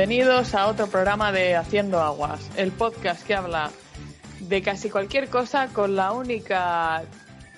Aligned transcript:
Bienvenidos 0.00 0.54
a 0.54 0.66
otro 0.66 0.86
programa 0.86 1.30
de 1.30 1.56
Haciendo 1.56 2.00
Aguas, 2.00 2.40
el 2.56 2.72
podcast 2.72 3.22
que 3.26 3.34
habla 3.34 3.70
de 4.40 4.62
casi 4.62 4.88
cualquier 4.88 5.28
cosa 5.28 5.68
con 5.74 5.94
la 5.94 6.12
única 6.12 7.02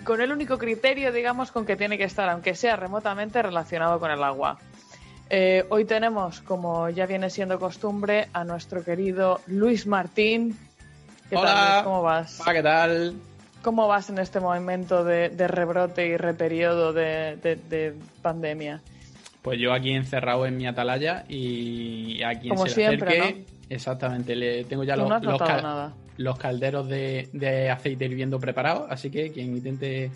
con 0.02 0.20
el 0.20 0.32
único 0.32 0.58
criterio, 0.58 1.12
digamos, 1.12 1.52
con 1.52 1.64
que 1.64 1.76
tiene 1.76 1.98
que 1.98 2.02
estar, 2.02 2.28
aunque 2.28 2.56
sea 2.56 2.74
remotamente 2.74 3.40
relacionado 3.42 4.00
con 4.00 4.10
el 4.10 4.24
agua. 4.24 4.58
Eh, 5.30 5.64
hoy 5.68 5.84
tenemos, 5.84 6.40
como 6.40 6.88
ya 6.88 7.06
viene 7.06 7.30
siendo 7.30 7.60
costumbre, 7.60 8.28
a 8.32 8.42
nuestro 8.42 8.82
querido 8.82 9.40
Luis 9.46 9.86
Martín. 9.86 10.58
¿Qué 11.30 11.36
Hola. 11.36 11.54
tal? 11.54 11.84
¿Cómo 11.84 12.02
vas? 12.02 12.40
Hola, 12.40 12.54
¿qué 12.54 12.62
tal? 12.64 13.14
¿Cómo 13.62 13.86
vas 13.86 14.10
en 14.10 14.18
este 14.18 14.40
momento 14.40 15.04
de, 15.04 15.28
rebrote 15.46 16.08
y 16.08 16.16
reperiodo 16.16 16.92
de, 16.92 17.36
de, 17.36 17.94
pandemia? 18.20 18.80
Pues 19.42 19.58
yo 19.58 19.72
aquí 19.72 19.90
encerrado 19.90 20.46
en 20.46 20.56
mi 20.56 20.66
atalaya 20.66 21.24
y 21.28 22.22
a 22.22 22.38
quien 22.38 22.50
Como 22.54 22.66
se 22.66 22.74
siempre, 22.74 23.18
acerque, 23.18 23.44
exactamente, 23.68 24.36
le 24.36 24.64
tengo 24.64 24.84
ya 24.84 24.94
los, 24.96 25.08
no 25.08 25.16
has 25.16 25.22
los, 25.22 25.32
notado 25.32 25.50
cal- 25.50 25.62
nada. 25.62 25.92
los 26.16 26.38
calderos 26.38 26.88
de, 26.88 27.28
de 27.32 27.68
aceite 27.70 28.04
hirviendo 28.04 28.38
preparados, 28.38 28.86
así 28.88 29.10
que 29.10 29.32
quien 29.32 29.56
intente 29.56 30.10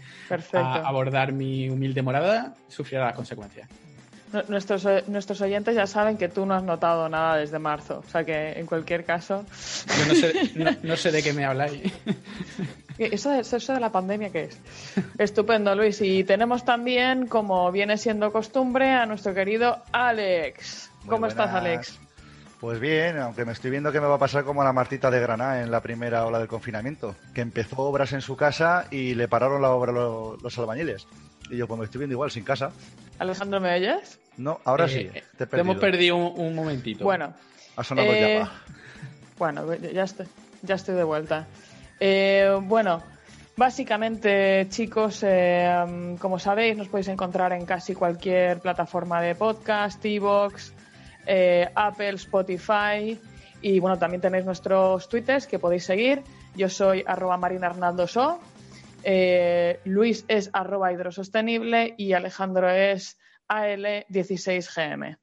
a- 0.52 0.86
abordar 0.88 1.32
mi 1.32 1.68
humilde 1.68 2.02
morada 2.02 2.54
sufrirá 2.68 3.06
las 3.06 3.14
consecuencias. 3.16 3.68
Nu- 4.32 4.42
Nuestros, 4.48 4.84
eh, 4.86 5.02
nuestros 5.08 5.40
oyentes 5.40 5.74
ya 5.74 5.88
saben 5.88 6.16
que 6.16 6.28
tú 6.28 6.46
no 6.46 6.54
has 6.54 6.62
notado 6.62 7.08
nada 7.08 7.36
desde 7.36 7.58
marzo, 7.58 8.04
o 8.06 8.10
sea 8.10 8.22
que 8.24 8.52
en 8.52 8.66
cualquier 8.66 9.04
caso, 9.04 9.44
Yo 9.98 10.06
no 10.06 10.14
sé, 10.14 10.50
no, 10.54 10.70
no 10.84 10.96
sé 10.96 11.10
de 11.10 11.22
qué 11.24 11.32
me 11.32 11.44
habláis. 11.44 11.80
¿eso 13.12 13.30
de, 13.30 13.40
eso 13.40 13.72
de 13.74 13.80
la 13.80 13.90
pandemia 13.90 14.30
qué 14.30 14.44
es? 14.44 14.58
Estupendo, 15.18 15.74
Luis. 15.74 16.00
Y 16.00 16.24
tenemos 16.24 16.64
también, 16.64 17.26
como 17.26 17.70
viene 17.72 17.96
siendo 17.98 18.32
costumbre, 18.32 18.90
a 18.92 19.06
nuestro 19.06 19.34
querido 19.34 19.82
Alex. 19.92 20.90
Muy 21.02 21.10
¿Cómo 21.10 21.26
estás. 21.26 21.52
Alex? 21.52 21.98
Pues 22.60 22.80
bien, 22.80 23.18
aunque 23.18 23.44
me 23.44 23.52
estoy 23.52 23.70
viendo 23.70 23.92
que 23.92 24.00
me 24.00 24.06
va 24.06 24.14
a 24.14 24.18
pasar 24.18 24.42
como 24.44 24.62
a 24.62 24.64
la 24.64 24.72
Martita 24.72 25.10
de 25.10 25.20
Granada 25.20 25.62
en 25.62 25.70
la 25.70 25.80
primera 25.82 26.24
ola 26.24 26.38
del 26.38 26.48
confinamiento, 26.48 27.14
que 27.34 27.42
empezó 27.42 27.76
obras 27.82 28.12
en 28.14 28.22
su 28.22 28.34
casa 28.34 28.86
y 28.90 29.14
le 29.14 29.28
pararon 29.28 29.60
la 29.60 29.70
obra 29.70 29.92
lo- 29.92 30.38
los 30.42 30.58
albañiles. 30.58 31.06
Y 31.50 31.58
yo 31.58 31.68
pues 31.68 31.78
me 31.78 31.84
estoy 31.84 31.98
viendo 32.00 32.14
igual, 32.14 32.30
sin 32.30 32.44
casa. 32.44 32.72
Alejandro, 33.18 33.60
¿me 33.60 33.74
oyes? 33.74 34.18
No, 34.38 34.58
ahora 34.64 34.86
Eh, 34.86 34.88
sí, 34.88 34.98
eh, 35.14 35.22
te 35.36 35.44
he 35.44 35.46
te 35.46 35.60
hemos 35.60 35.76
perdido. 35.76 36.16
un, 36.16 36.40
un 36.40 36.54
momentito. 36.54 37.04
Bueno, 37.04 37.34
Ha 37.76 37.84
sonado 37.84 38.12
eh, 38.14 38.20
llapa. 38.20 38.52
bueno, 39.38 39.74
ya 39.74 40.04
estoy, 40.04 40.26
ya 40.62 40.74
estoy 40.76 40.94
de 40.94 41.04
vuelta. 41.04 41.46
Eh, 41.98 42.58
bueno, 42.62 43.02
básicamente, 43.56 44.66
chicos, 44.68 45.22
eh, 45.22 46.16
como 46.18 46.38
sabéis, 46.38 46.76
nos 46.76 46.88
podéis 46.88 47.08
encontrar 47.08 47.52
en 47.52 47.64
casi 47.64 47.94
cualquier 47.94 48.60
plataforma 48.60 49.20
de 49.20 49.34
podcast, 49.34 50.04
Evox, 50.04 50.72
eh, 51.26 51.68
Apple, 51.74 52.14
Spotify. 52.14 53.18
Y 53.62 53.80
bueno, 53.80 53.98
también 53.98 54.20
tenéis 54.20 54.44
nuestros 54.44 55.08
twitters 55.08 55.46
que 55.46 55.58
podéis 55.58 55.84
seguir. 55.84 56.22
Yo 56.54 56.68
soy 56.68 57.02
arroba 57.06 57.36
marinarnaldoso. 57.36 58.38
Luis 59.84 60.24
es 60.28 60.50
arroba 60.52 60.92
hidrosostenible 60.92 61.94
y 61.96 62.12
Alejandro 62.12 62.68
es 62.68 63.16
AL16GM, 63.48 65.16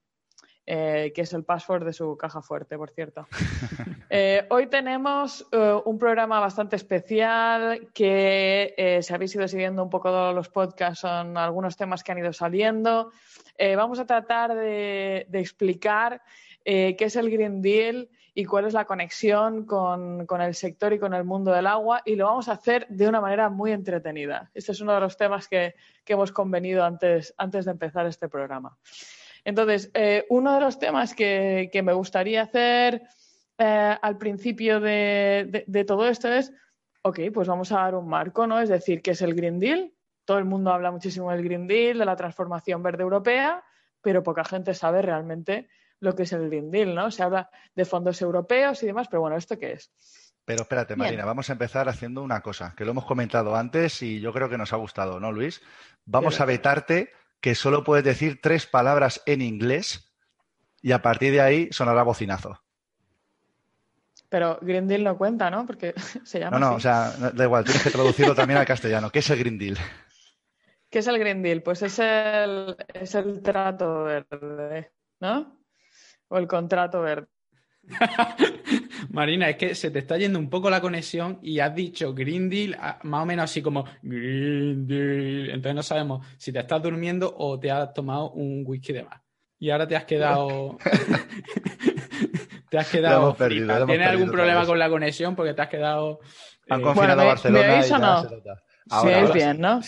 eh, 0.66 1.11
que 1.14 1.22
es 1.22 1.33
el 1.33 1.44
password 1.44 1.86
de 1.86 1.94
su 1.94 2.17
caja 2.17 2.42
fuerte, 2.42 2.78
por 2.78 2.92
cierto. 2.92 3.28
Eh, 4.16 4.45
hoy 4.52 4.67
tenemos 4.67 5.44
eh, 5.52 5.75
un 5.86 5.97
programa 5.97 6.39
bastante 6.39 6.75
especial 6.75 7.88
que, 7.95 8.75
eh, 8.78 9.02
si 9.02 9.11
habéis 9.11 9.34
ido 9.34 9.47
siguiendo 9.47 9.81
un 9.81 9.89
poco 9.89 10.31
los 10.31 10.50
podcasts, 10.50 11.00
son 11.00 11.36
algunos 11.36 11.75
temas 11.75 12.03
que 12.03 12.11
han 12.11 12.19
ido 12.19 12.31
saliendo. 12.31 13.12
Eh, 13.57 13.75
vamos 13.75 13.97
a 13.97 14.06
tratar 14.06 14.53
de, 14.53 15.25
de 15.29 15.40
explicar 15.40 16.22
eh, 16.63 16.96
qué 16.96 17.06
es 17.06 17.16
el 17.16 17.29
Green 17.29 17.62
Deal 17.63 18.09
y 18.35 18.46
cuál 18.46 18.66
es 18.66 18.73
la 18.73 18.85
conexión 18.85 19.66
con, 19.66 20.25
con 20.25 20.41
el 20.41 20.56
sector 20.56 20.94
y 20.94 21.00
con 21.00 21.13
el 21.13 21.23
mundo 21.23 21.52
del 21.52 21.68
agua 21.68 22.02
y 22.06 22.16
lo 22.16 22.25
vamos 22.25 22.50
a 22.50 22.53
hacer 22.53 22.88
de 22.90 23.07
una 23.07 23.22
manera 23.22 23.50
muy 23.50 23.72
entretenida. 23.72 24.50
Este 24.53 24.72
es 24.72 24.81
uno 24.81 24.94
de 24.94 25.00
los 25.02 25.18
temas 25.18 25.47
que, 25.47 25.75
que 26.03 26.13
hemos 26.13 26.31
convenido 26.31 26.84
antes, 26.84 27.34
antes 27.38 27.66
de 27.66 27.72
empezar 27.72 28.06
este 28.07 28.29
programa. 28.29 28.78
Entonces, 29.45 29.91
eh, 29.93 30.25
uno 30.29 30.53
de 30.55 30.61
los 30.61 30.79
temas 30.79 31.13
que, 31.13 31.69
que 31.71 31.81
me 31.83 31.93
gustaría 31.93 32.43
hacer 32.43 33.03
eh, 33.57 33.97
al 34.01 34.17
principio 34.17 34.79
de, 34.79 35.47
de- 35.49 35.63
de 35.67 35.83
todo 35.85 36.07
esto 36.07 36.31
es, 36.31 36.53
ok, 37.01 37.19
pues 37.33 37.47
vamos 37.47 37.71
a 37.71 37.77
dar 37.79 37.95
un 37.95 38.07
marco, 38.07 38.47
¿no? 38.47 38.59
Es 38.59 38.69
decir, 38.69 39.01
¿qué 39.01 39.11
es 39.11 39.21
el 39.21 39.35
Green 39.35 39.59
Deal? 39.59 39.93
Todo 40.25 40.37
el 40.37 40.45
mundo 40.45 40.71
habla 40.71 40.91
muchísimo 40.91 41.31
del 41.31 41.43
Green 41.43 41.67
Deal, 41.67 41.97
de 41.99 42.05
la 42.05 42.15
transformación 42.15 42.81
verde 42.81 43.03
europea, 43.03 43.63
pero 44.01 44.23
poca 44.23 44.43
gente 44.45 44.73
sabe 44.73 45.01
realmente 45.01 45.67
lo 45.99 46.15
que 46.15 46.23
es 46.23 46.33
el 46.33 46.47
Green 46.49 46.71
Deal, 46.71 46.95
¿no? 46.95 47.11
Se 47.11 47.23
habla 47.23 47.49
de 47.75 47.85
fondos 47.85 48.21
europeos 48.21 48.81
y 48.83 48.85
demás, 48.87 49.07
pero 49.09 49.21
bueno, 49.21 49.35
¿esto 49.37 49.57
qué 49.59 49.73
es? 49.73 49.91
Pero 50.45 50.63
espérate, 50.63 50.95
bien. 50.95 51.05
Marina, 51.05 51.25
vamos 51.25 51.49
a 51.49 51.53
empezar 51.53 51.87
haciendo 51.87 52.21
una 52.21 52.41
cosa, 52.41 52.73
que 52.75 52.83
lo 52.83 52.91
hemos 52.91 53.05
comentado 53.05 53.55
antes 53.55 54.01
y 54.01 54.19
yo 54.19 54.33
creo 54.33 54.49
que 54.49 54.57
nos 54.57 54.73
ha 54.73 54.77
gustado, 54.77 55.19
¿no, 55.19 55.31
Luis? 55.31 55.61
Vamos 56.05 56.39
a 56.41 56.45
vetarte 56.45 57.09
que 57.43 57.55
solo 57.55 57.83
puedes 57.83 58.05
decir 58.05 58.39
tres 58.41 58.65
palabras 58.65 59.21
en 59.25 59.41
inglés 59.41 60.09
y 60.81 60.93
a 60.93 61.01
partir 61.01 61.33
de 61.33 61.41
ahí 61.41 61.67
sonará 61.73 62.01
bocinazo. 62.01 62.57
Pero 64.29 64.59
Green 64.61 64.87
Deal 64.87 65.03
no 65.03 65.17
cuenta, 65.17 65.51
¿no? 65.51 65.65
Porque 65.65 65.93
se 66.23 66.39
llama 66.39 66.57
No, 66.57 66.67
no, 66.67 66.67
así. 66.67 66.77
o 66.77 66.79
sea, 66.79 67.31
da 67.31 67.43
igual, 67.43 67.65
tienes 67.65 67.83
que 67.83 67.89
traducirlo 67.89 68.33
también 68.33 68.59
al 68.59 68.65
castellano. 68.65 69.09
¿Qué 69.09 69.19
es 69.19 69.29
el 69.29 69.39
Green 69.39 69.59
Deal? 69.59 69.77
¿Qué 70.89 70.99
es 70.99 71.07
el 71.07 71.19
Green 71.19 71.43
Deal? 71.43 71.61
Pues 71.61 71.81
es 71.81 71.99
el, 71.99 72.77
es 72.93 73.13
el 73.13 73.41
trato 73.41 74.05
verde, 74.05 74.93
¿no? 75.19 75.59
O 76.29 76.37
el 76.37 76.47
contrato 76.47 77.01
verde. 77.01 77.27
Marina, 79.09 79.49
es 79.49 79.57
que 79.57 79.75
se 79.75 79.91
te 79.91 79.99
está 79.99 80.17
yendo 80.17 80.39
un 80.39 80.49
poco 80.49 80.69
la 80.69 80.81
conexión 80.81 81.39
y 81.41 81.59
has 81.59 81.73
dicho 81.75 82.13
Green 82.13 82.49
Deal, 82.49 82.75
ah, 82.79 82.99
más 83.03 83.23
o 83.23 83.25
menos 83.25 83.44
así 83.45 83.61
como 83.61 83.85
Green 84.01 84.88
Deal. 84.88 85.49
Entonces 85.49 85.75
no 85.75 85.83
sabemos 85.83 86.25
si 86.38 86.51
te 86.51 86.59
estás 86.59 86.81
durmiendo 86.81 87.33
o 87.38 87.59
te 87.59 87.72
has 87.72 87.93
tomado 87.93 88.31
un 88.31 88.63
whisky 88.66 88.93
de 88.93 89.03
más. 89.03 89.22
Y 89.59 89.69
ahora 89.69 89.88
te 89.88 89.95
has 89.95 90.05
quedado. 90.05 90.77
te 92.69 92.77
has 92.77 92.89
quedado. 92.89 93.22
hemos 93.23 93.38
perdido, 93.38 93.85
¿Tienes 93.85 94.07
algún 94.07 94.25
perdido 94.25 94.31
problema 94.31 94.66
con 94.66 94.79
la 94.79 94.89
conexión? 94.89 95.35
Porque 95.35 95.53
te 95.53 95.61
has 95.61 95.69
quedado. 95.69 96.19
Han 96.69 96.79
eh, 96.79 96.83
confinado 96.83 97.17
¿me- 97.17 97.23
a 97.23 97.27
Barcelona 97.27 97.67
me 97.67 97.79
oís 97.79 97.89
y 97.89 97.93
o 97.93 97.97
no? 97.99 98.23
nota. 98.23 98.63
Sí, 98.85 98.91
Ahora, 98.97 99.11
es 99.17 99.23
ahora 99.23 99.33
bien, 99.33 99.61
¿no? 99.61 99.79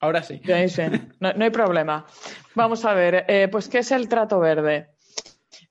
ahora 0.00 0.22
sí. 0.22 0.42
No 1.20 1.44
hay 1.44 1.50
problema. 1.50 2.04
Vamos 2.54 2.84
a 2.84 2.92
ver, 2.92 3.24
eh, 3.26 3.48
pues 3.50 3.70
¿qué 3.70 3.78
es 3.78 3.90
el 3.90 4.06
trato 4.06 4.38
verde? 4.38 4.90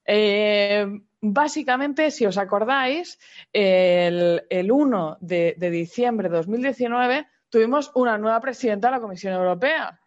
Eh, 0.04 0.88
básicamente, 1.34 2.12
si 2.12 2.26
os 2.26 2.38
acordáis, 2.38 3.20
el, 3.54 4.44
el 4.50 4.72
1 4.72 5.18
de, 5.22 5.56
de 5.58 5.70
diciembre 5.70 6.30
de 6.30 6.38
2019 6.38 7.28
tuvimos 7.50 7.92
una 7.96 8.18
nueva 8.18 8.40
presidenta 8.42 8.88
de 8.88 8.92
la 8.96 9.02
Comisión 9.02 9.34
Europea, 9.34 10.00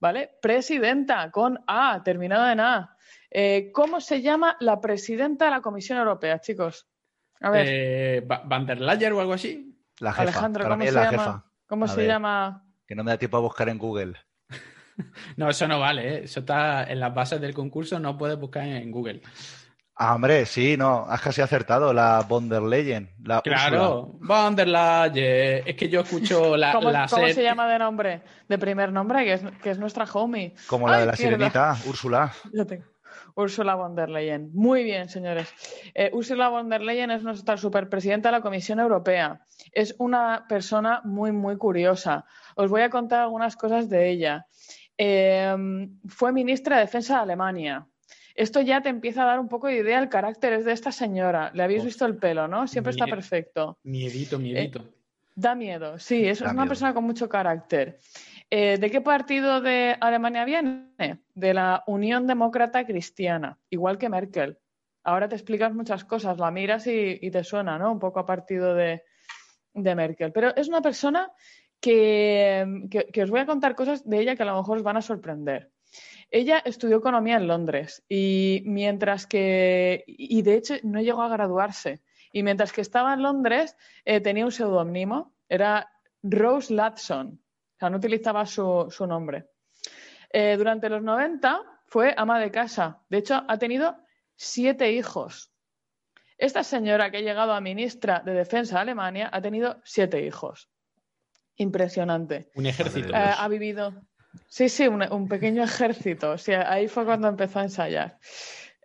¿vale? 0.00 0.30
Presidenta, 0.40 1.30
con 1.30 1.58
A, 1.66 2.02
terminado 2.02 2.48
en 2.50 2.60
A. 2.60 2.96
Eh, 3.30 3.70
¿Cómo 3.74 4.00
se 4.00 4.22
llama 4.22 4.56
la 4.60 4.80
presidenta 4.80 5.44
de 5.46 5.50
la 5.50 5.60
Comisión 5.60 5.98
Europea, 5.98 6.40
chicos? 6.40 6.88
A 7.40 7.50
ver, 7.50 7.66
Eh, 7.68 8.20
Va- 8.30 8.42
Van 8.44 8.64
der 8.66 8.80
Leyen 8.80 9.12
o 9.12 9.20
algo 9.20 9.34
así. 9.34 9.76
La 10.00 10.12
jefa, 10.12 10.22
Alejandro, 10.22 10.62
para 10.64 10.74
¿cómo 10.76 10.84
se 10.86 10.92
la 10.92 11.04
llama? 11.10 11.24
jefa. 11.24 11.44
¿Cómo 11.66 11.84
A 11.84 11.88
se 11.88 11.96
ver. 12.00 12.06
llama? 12.08 12.64
Que 12.86 12.94
no 12.94 13.04
me 13.04 13.10
da 13.10 13.18
tiempo 13.18 13.36
a 13.36 13.40
buscar 13.40 13.68
en 13.68 13.78
Google. 13.78 14.14
No, 15.36 15.48
eso 15.48 15.68
no 15.68 15.78
vale, 15.78 16.08
¿eh? 16.16 16.20
Eso 16.24 16.40
está 16.40 16.82
en 16.90 16.98
las 16.98 17.14
bases 17.14 17.40
del 17.40 17.54
concurso, 17.54 18.00
no 18.00 18.18
puedes 18.18 18.36
buscar 18.36 18.64
en 18.66 18.90
Google. 18.90 19.20
Ah, 20.00 20.14
hombre, 20.14 20.46
sí, 20.46 20.76
no, 20.76 21.06
has 21.08 21.20
casi 21.20 21.40
acertado. 21.40 21.92
La 21.92 22.24
von 22.28 22.48
der 22.48 22.62
Leyen. 22.62 23.10
La. 23.24 23.40
Claro, 23.42 24.12
Van 24.20 24.54
der 24.54 24.68
Leyen. 24.68 25.62
Es 25.66 25.74
que 25.74 25.88
yo 25.88 26.00
escucho 26.02 26.56
la, 26.56 26.72
¿Cómo, 26.74 26.90
la 26.92 27.06
cómo 27.08 27.26
ser- 27.26 27.34
se 27.34 27.42
llama 27.42 27.66
de 27.68 27.78
nombre? 27.80 28.22
De 28.48 28.58
primer 28.58 28.92
nombre, 28.92 29.24
que 29.24 29.32
es, 29.32 29.42
que 29.62 29.70
es 29.70 29.78
nuestra 29.78 30.04
homie. 30.12 30.54
Como 30.68 30.86
la 30.88 30.94
Ay, 30.96 31.00
de 31.00 31.06
la 31.06 31.12
mierda. 31.18 31.36
sirenita, 31.36 31.76
Úrsula. 31.88 32.32
Lo 32.52 32.64
tengo. 32.64 32.84
Ursula 33.34 33.74
von 33.74 33.94
der 33.96 34.08
Leyen. 34.08 34.50
Muy 34.54 34.84
bien, 34.84 35.08
señores. 35.08 35.52
Eh, 35.94 36.10
Ursula 36.12 36.48
von 36.48 36.68
der 36.68 36.80
Leyen 36.82 37.10
es 37.10 37.22
nuestra 37.24 37.56
superpresidenta 37.56 38.28
de 38.28 38.36
la 38.36 38.40
Comisión 38.40 38.78
Europea. 38.80 39.40
Es 39.72 39.94
una 39.98 40.44
persona 40.48 41.00
muy, 41.04 41.32
muy 41.32 41.56
curiosa. 41.56 42.24
Os 42.54 42.70
voy 42.70 42.82
a 42.82 42.90
contar 42.90 43.20
algunas 43.22 43.56
cosas 43.56 43.88
de 43.88 44.10
ella. 44.10 44.46
Eh, 44.96 45.56
fue 46.08 46.32
ministra 46.32 46.76
de 46.76 46.82
Defensa 46.82 47.16
de 47.16 47.20
Alemania. 47.22 47.86
Esto 48.38 48.60
ya 48.60 48.80
te 48.80 48.88
empieza 48.88 49.22
a 49.22 49.26
dar 49.26 49.40
un 49.40 49.48
poco 49.48 49.66
de 49.66 49.76
idea 49.78 49.98
del 50.00 50.08
carácter 50.08 50.52
es 50.52 50.64
de 50.64 50.72
esta 50.72 50.92
señora. 50.92 51.50
Le 51.54 51.62
habéis 51.64 51.80
Uf. 51.80 51.86
visto 51.86 52.06
el 52.06 52.16
pelo, 52.16 52.46
¿no? 52.46 52.66
Siempre 52.68 52.92
está 52.92 53.06
perfecto. 53.06 53.78
Miedito, 53.82 54.38
miedito. 54.38 54.84
Da 55.34 55.54
miedo, 55.54 55.98
sí, 55.98 56.26
es, 56.26 56.38
Da 56.40 56.46
una 56.46 56.62
miedo. 56.62 56.68
persona 56.68 56.94
con 56.94 57.04
mucho 57.04 57.28
carácter. 57.28 57.98
Eh, 58.50 58.78
¿De 58.78 58.90
qué 58.90 59.00
partido 59.00 59.60
de 59.60 59.96
Alemania 60.00 60.44
viene? 60.44 61.18
De 61.34 61.52
la 61.54 61.82
Unión 61.86 62.26
Demócrata 62.26 62.84
Cristiana, 62.86 63.58
igual 63.70 63.98
que 63.98 64.08
Merkel. 64.08 64.56
Ahora 65.04 65.28
te 65.28 65.34
explicas 65.36 65.72
muchas 65.74 66.04
cosas, 66.04 66.38
la 66.38 66.50
miras 66.50 66.86
y, 66.86 67.18
y 67.20 67.30
te 67.30 67.42
suena, 67.44 67.78
¿no? 67.78 67.90
Un 67.92 67.98
poco 67.98 68.20
a 68.20 68.26
partido 68.26 68.74
de, 68.74 69.02
de 69.74 69.94
Merkel. 69.94 70.32
Pero 70.32 70.54
es 70.56 70.68
una 70.68 70.80
persona 70.80 71.30
que, 71.80 72.66
que- 72.90 73.06
que 73.12 73.22
os 73.22 73.30
voy 73.30 73.40
a 73.40 73.46
contar 73.46 73.74
cosas 73.74 74.08
de 74.08 74.20
ella 74.20 74.36
que 74.36 74.42
a 74.42 74.46
lo 74.46 74.56
mejor 74.56 74.78
os 74.78 74.82
van 74.82 74.96
a 74.96 75.02
sorprender. 75.02 75.70
Ella 76.30 76.58
estudió 76.58 76.98
economía 76.98 77.36
en 77.36 77.46
Londres 77.46 78.04
y 78.08 78.62
mientras 78.66 79.26
que, 79.26 80.04
y 80.06 80.42
de 80.42 80.54
hecho 80.54 80.74
no 80.82 81.00
llegó 81.00 81.22
a 81.22 81.28
graduarse, 81.28 82.02
y 82.32 82.42
mientras 82.42 82.72
que 82.72 82.80
estaba 82.80 83.14
en 83.14 83.22
Londres 83.22 83.76
eh, 84.04 84.20
tenía 84.20 84.44
un 84.44 84.52
seudónimo, 84.52 85.34
era 85.48 85.90
Rose 86.22 86.72
Ladson, 86.74 87.40
o 87.76 87.78
sea, 87.78 87.90
no 87.90 87.96
utilizaba 87.96 88.44
su, 88.44 88.88
nombre. 89.06 89.46
Eh, 90.30 90.56
durante 90.58 90.88
los 90.90 91.02
90 91.02 91.62
fue 91.86 92.14
ama 92.16 92.38
de 92.38 92.50
casa, 92.50 93.02
de 93.08 93.18
hecho 93.18 93.42
ha 93.46 93.58
tenido 93.58 93.96
siete 94.36 94.92
hijos. 94.92 95.52
Esta 96.36 96.62
señora 96.62 97.10
que 97.10 97.16
ha 97.16 97.22
llegado 97.22 97.52
a 97.52 97.60
ministra 97.60 98.22
de 98.24 98.32
Defensa 98.32 98.76
de 98.76 98.82
Alemania 98.82 99.30
ha 99.32 99.40
tenido 99.40 99.80
siete 99.84 100.24
hijos. 100.24 100.70
Impresionante. 101.56 102.50
Un 102.54 102.66
ejército. 102.66 103.08
Eh, 103.08 103.16
ha 103.16 103.48
vivido. 103.48 103.92
Sí, 104.48 104.68
sí, 104.68 104.86
un, 104.88 105.28
pequeño 105.28 105.62
ejército. 105.62 106.36
ahí 106.66 106.88
fue 106.88 107.04
cuando 107.04 107.28
empezó 107.28 107.60
a 107.60 107.64
ensayar. 107.64 108.18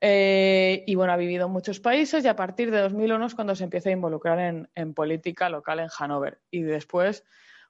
Eh, 0.01 0.83
y 0.85 0.95
bueno, 0.95 1.13
ha 1.13 1.17
vivido 1.17 1.45
en 1.45 1.51
muchos 1.53 1.79
países 1.79 2.25
y 2.25 2.27
a 2.27 2.35
partir 2.35 2.71
de 2.71 2.79
2001 2.79 3.25
es 3.25 3.35
cuando 3.35 3.55
se 3.55 3.63
empieza 3.63 3.89
a 3.89 3.93
involucrar 3.93 4.67
en, 4.75 4.93
política 4.93 5.49
local 5.49 5.79
en 5.79 5.87
Hannover. 5.87 6.39
Y 6.51 6.61
después, 6.61 7.23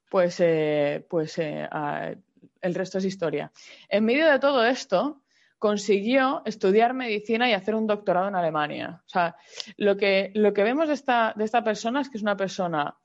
pues, 0.10 0.40
eh, 0.40 1.06
pues 1.10 1.38
el 1.38 2.76
resto 2.76 2.98
es 2.98 3.06
historia. 3.06 3.52
En 3.90 4.06
medio 4.06 4.30
de 4.30 4.40
todo 4.40 4.66
esto, 4.66 5.24
consiguió 5.64 6.42
estudiar 6.44 6.94
medicina 6.94 7.50
y 7.50 7.54
hacer 7.54 7.74
un 7.74 7.88
doctorado 7.88 8.28
en 8.28 8.36
Alemania. 8.36 9.02
O 9.06 9.10
sea, 9.10 9.38
lo 9.78 9.96
que, 9.96 10.30
lo 10.36 10.52
que 10.52 10.62
vemos 10.62 10.90
de 10.90 10.94
esta, 10.94 11.34
de 11.38 11.46
esta 11.46 11.64
persona 11.64 12.02
es 12.02 12.10
que 12.10 12.18
es 12.18 12.22
una 12.22 12.36
persona 12.36 12.98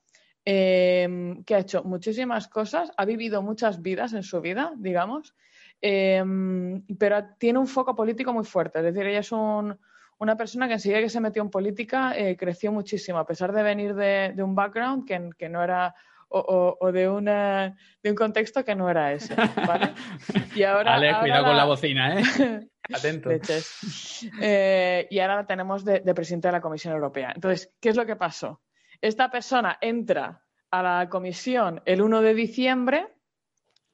em, 0.45 1.43
que 1.45 1.55
ha 1.55 1.59
hecho 1.59 1.85
muchísimas 1.85 2.49
cosas, 2.49 2.91
ha 2.97 3.05
vivido 3.05 3.43
muchas 3.43 3.83
vidas 3.83 4.13
en 4.13 4.23
su 4.23 4.41
vida, 4.41 4.73
digamos, 4.77 5.35
em, 5.81 6.83
pero 6.99 7.25
tiene 7.39 7.59
un 7.59 7.67
foco 7.67 7.95
político 7.95 8.33
muy 8.33 8.45
fuerte. 8.45 8.79
Es 8.79 8.85
decir, 8.85 9.07
ella 9.07 9.21
es 9.21 9.33
una 9.33 10.37
persona 10.37 10.67
que 10.67 10.75
enseguida 10.75 11.01
que 11.01 11.09
se 11.09 11.21
metió 11.21 11.43
en 11.43 11.51
política 11.51 12.17
eh, 12.17 12.37
creció 12.37 12.73
muchísimo, 12.73 13.19
a 13.19 13.27
pesar 13.27 13.53
de 13.53 13.63
venir 13.63 13.95
de, 13.95 14.43
un 14.43 14.55
background 14.55 15.07
que, 15.07 15.31
que 15.39 15.49
no 15.49 15.63
era 15.63 15.95
o, 16.31 16.93
de, 16.93 17.09
una, 17.09 17.77
de 18.03 18.11
un 18.11 18.17
contexto 18.17 18.65
que 18.65 18.75
no 18.75 18.91
era 18.91 19.13
ese. 19.13 19.35
¿vale? 19.35 19.95
Y 20.55 20.63
ahora, 20.65 21.21
cuidado 21.21 21.47
con 21.47 21.57
la 21.57 21.65
bocina, 21.65 22.21
¿eh? 22.21 22.69
Atento. 22.95 23.31
Eh, 24.41 25.07
y 25.11 25.19
ahora 25.19 25.37
la 25.37 25.47
tenemos 25.47 25.85
de, 25.85 26.01
presidente 26.15 26.49
de 26.49 26.53
la 26.53 26.61
Comisión 26.61 26.95
Europea. 26.95 27.33
Entonces, 27.35 27.71
¿qué 27.81 27.91
es 27.91 27.97
lo 27.97 28.07
que 28.07 28.17
pasó? 28.17 28.63
Esta 29.01 29.31
persona 29.31 29.79
entra 29.81 30.45
a 30.71 30.83
la 30.83 31.09
comisión 31.09 31.83
el 31.85 32.03
1 32.03 32.21
de 32.21 32.35
diciembre 32.35 33.09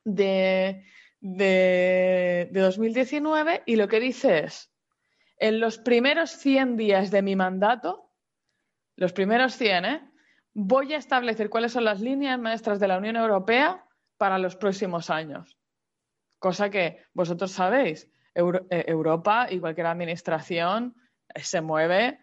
de, 0.04 0.84
de, 1.20 2.48
de 2.50 2.60
2019 2.60 3.62
y 3.66 3.76
lo 3.76 3.88
que 3.88 4.00
dice 4.00 4.44
es, 4.44 4.72
en 5.38 5.60
los 5.60 5.78
primeros 5.78 6.30
100 6.30 6.76
días 6.76 7.10
de 7.10 7.22
mi 7.22 7.36
mandato, 7.36 8.10
los 8.96 9.12
primeros 9.12 9.54
100, 9.56 9.84
¿eh? 9.84 10.10
voy 10.54 10.94
a 10.94 10.98
establecer 10.98 11.50
cuáles 11.50 11.72
son 11.72 11.84
las 11.84 12.00
líneas 12.00 12.38
maestras 12.38 12.78
de 12.78 12.88
la 12.88 12.98
Unión 12.98 13.16
Europea 13.16 13.84
para 14.16 14.38
los 14.38 14.56
próximos 14.56 15.10
años. 15.10 15.58
Cosa 16.38 16.70
que 16.70 17.02
vosotros 17.12 17.50
sabéis, 17.50 18.10
eh, 18.34 18.84
Europa 18.86 19.48
y 19.50 19.58
cualquier 19.58 19.86
administración 19.88 20.94
eh, 21.34 21.40
se 21.40 21.60
mueve 21.60 22.20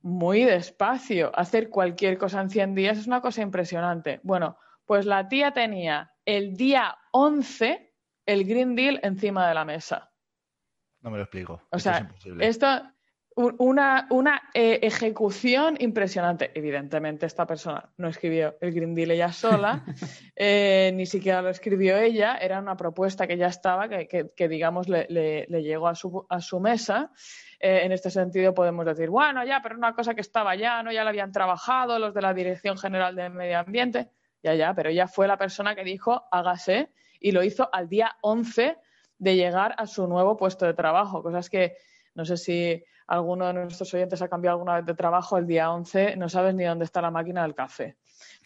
muy 0.00 0.44
despacio. 0.44 1.30
Hacer 1.34 1.70
cualquier 1.70 2.18
cosa 2.18 2.40
en 2.40 2.50
100 2.50 2.74
días 2.74 2.98
es 2.98 3.06
una 3.06 3.20
cosa 3.20 3.42
impresionante. 3.42 4.20
Bueno, 4.22 4.58
pues 4.86 5.06
la 5.06 5.28
tía 5.28 5.52
tenía 5.52 6.12
el 6.24 6.56
día 6.56 6.96
11 7.12 7.94
el 8.26 8.44
Green 8.44 8.74
Deal 8.74 9.00
encima 9.02 9.48
de 9.48 9.54
la 9.54 9.64
mesa. 9.64 10.10
No 11.00 11.10
me 11.10 11.16
lo 11.16 11.22
explico. 11.24 11.62
O 11.70 11.78
sea, 11.78 12.10
esto 12.40 12.66
una, 13.38 14.08
una 14.10 14.42
eh, 14.52 14.80
ejecución 14.82 15.76
impresionante. 15.78 16.50
Evidentemente, 16.54 17.26
esta 17.26 17.46
persona 17.46 17.88
no 17.96 18.08
escribió 18.08 18.56
el 18.60 18.72
Green 18.72 18.96
Deal 18.96 19.12
ella 19.12 19.32
sola, 19.32 19.84
eh, 20.36 20.90
ni 20.94 21.06
siquiera 21.06 21.40
lo 21.40 21.48
escribió 21.48 21.96
ella, 21.96 22.36
era 22.36 22.58
una 22.58 22.76
propuesta 22.76 23.28
que 23.28 23.36
ya 23.36 23.46
estaba, 23.46 23.88
que, 23.88 24.48
digamos, 24.48 24.88
le, 24.88 25.46
llegó 25.62 25.86
a 25.86 25.94
su, 25.94 26.26
a 26.28 26.40
su 26.40 26.58
mesa. 26.58 27.12
Eh, 27.60 27.82
en 27.84 27.92
este 27.92 28.10
sentido, 28.10 28.54
podemos 28.54 28.84
decir, 28.84 29.08
bueno, 29.08 29.44
ya, 29.44 29.60
pero 29.62 29.76
una 29.76 29.94
cosa 29.94 30.14
que 30.14 30.20
estaba 30.20 30.56
ya, 30.56 30.82
¿no? 30.82 30.90
Ya 30.90 31.04
la 31.04 31.10
habían 31.10 31.32
trabajado 31.32 31.98
los 31.98 32.14
de 32.14 32.22
la 32.22 32.34
Dirección 32.34 32.76
General 32.76 33.14
de 33.14 33.28
Medio 33.30 33.60
Ambiente, 33.60 34.10
ya, 34.42 34.54
ya, 34.54 34.74
pero 34.74 34.90
ella 34.90 35.06
fue 35.06 35.28
la 35.28 35.36
persona 35.36 35.76
que 35.76 35.84
dijo, 35.84 36.24
hágase, 36.32 36.90
y 37.20 37.32
lo 37.32 37.44
hizo 37.44 37.68
al 37.72 37.88
día 37.88 38.16
11 38.20 38.76
de 39.18 39.36
llegar 39.36 39.74
a 39.78 39.86
su 39.86 40.06
nuevo 40.08 40.36
puesto 40.36 40.66
de 40.66 40.74
trabajo, 40.74 41.22
cosas 41.22 41.50
que 41.50 41.76
no 42.14 42.24
sé 42.24 42.36
si 42.36 42.84
alguno 43.08 43.46
de 43.46 43.54
nuestros 43.54 43.92
oyentes 43.94 44.20
ha 44.22 44.28
cambiado 44.28 44.56
alguna 44.56 44.76
vez 44.76 44.86
de 44.86 44.94
trabajo, 44.94 45.38
el 45.38 45.46
día 45.46 45.72
11 45.72 46.16
no 46.16 46.28
sabes 46.28 46.54
ni 46.54 46.64
dónde 46.64 46.84
está 46.84 47.00
la 47.00 47.10
máquina 47.10 47.42
del 47.42 47.54
café. 47.54 47.96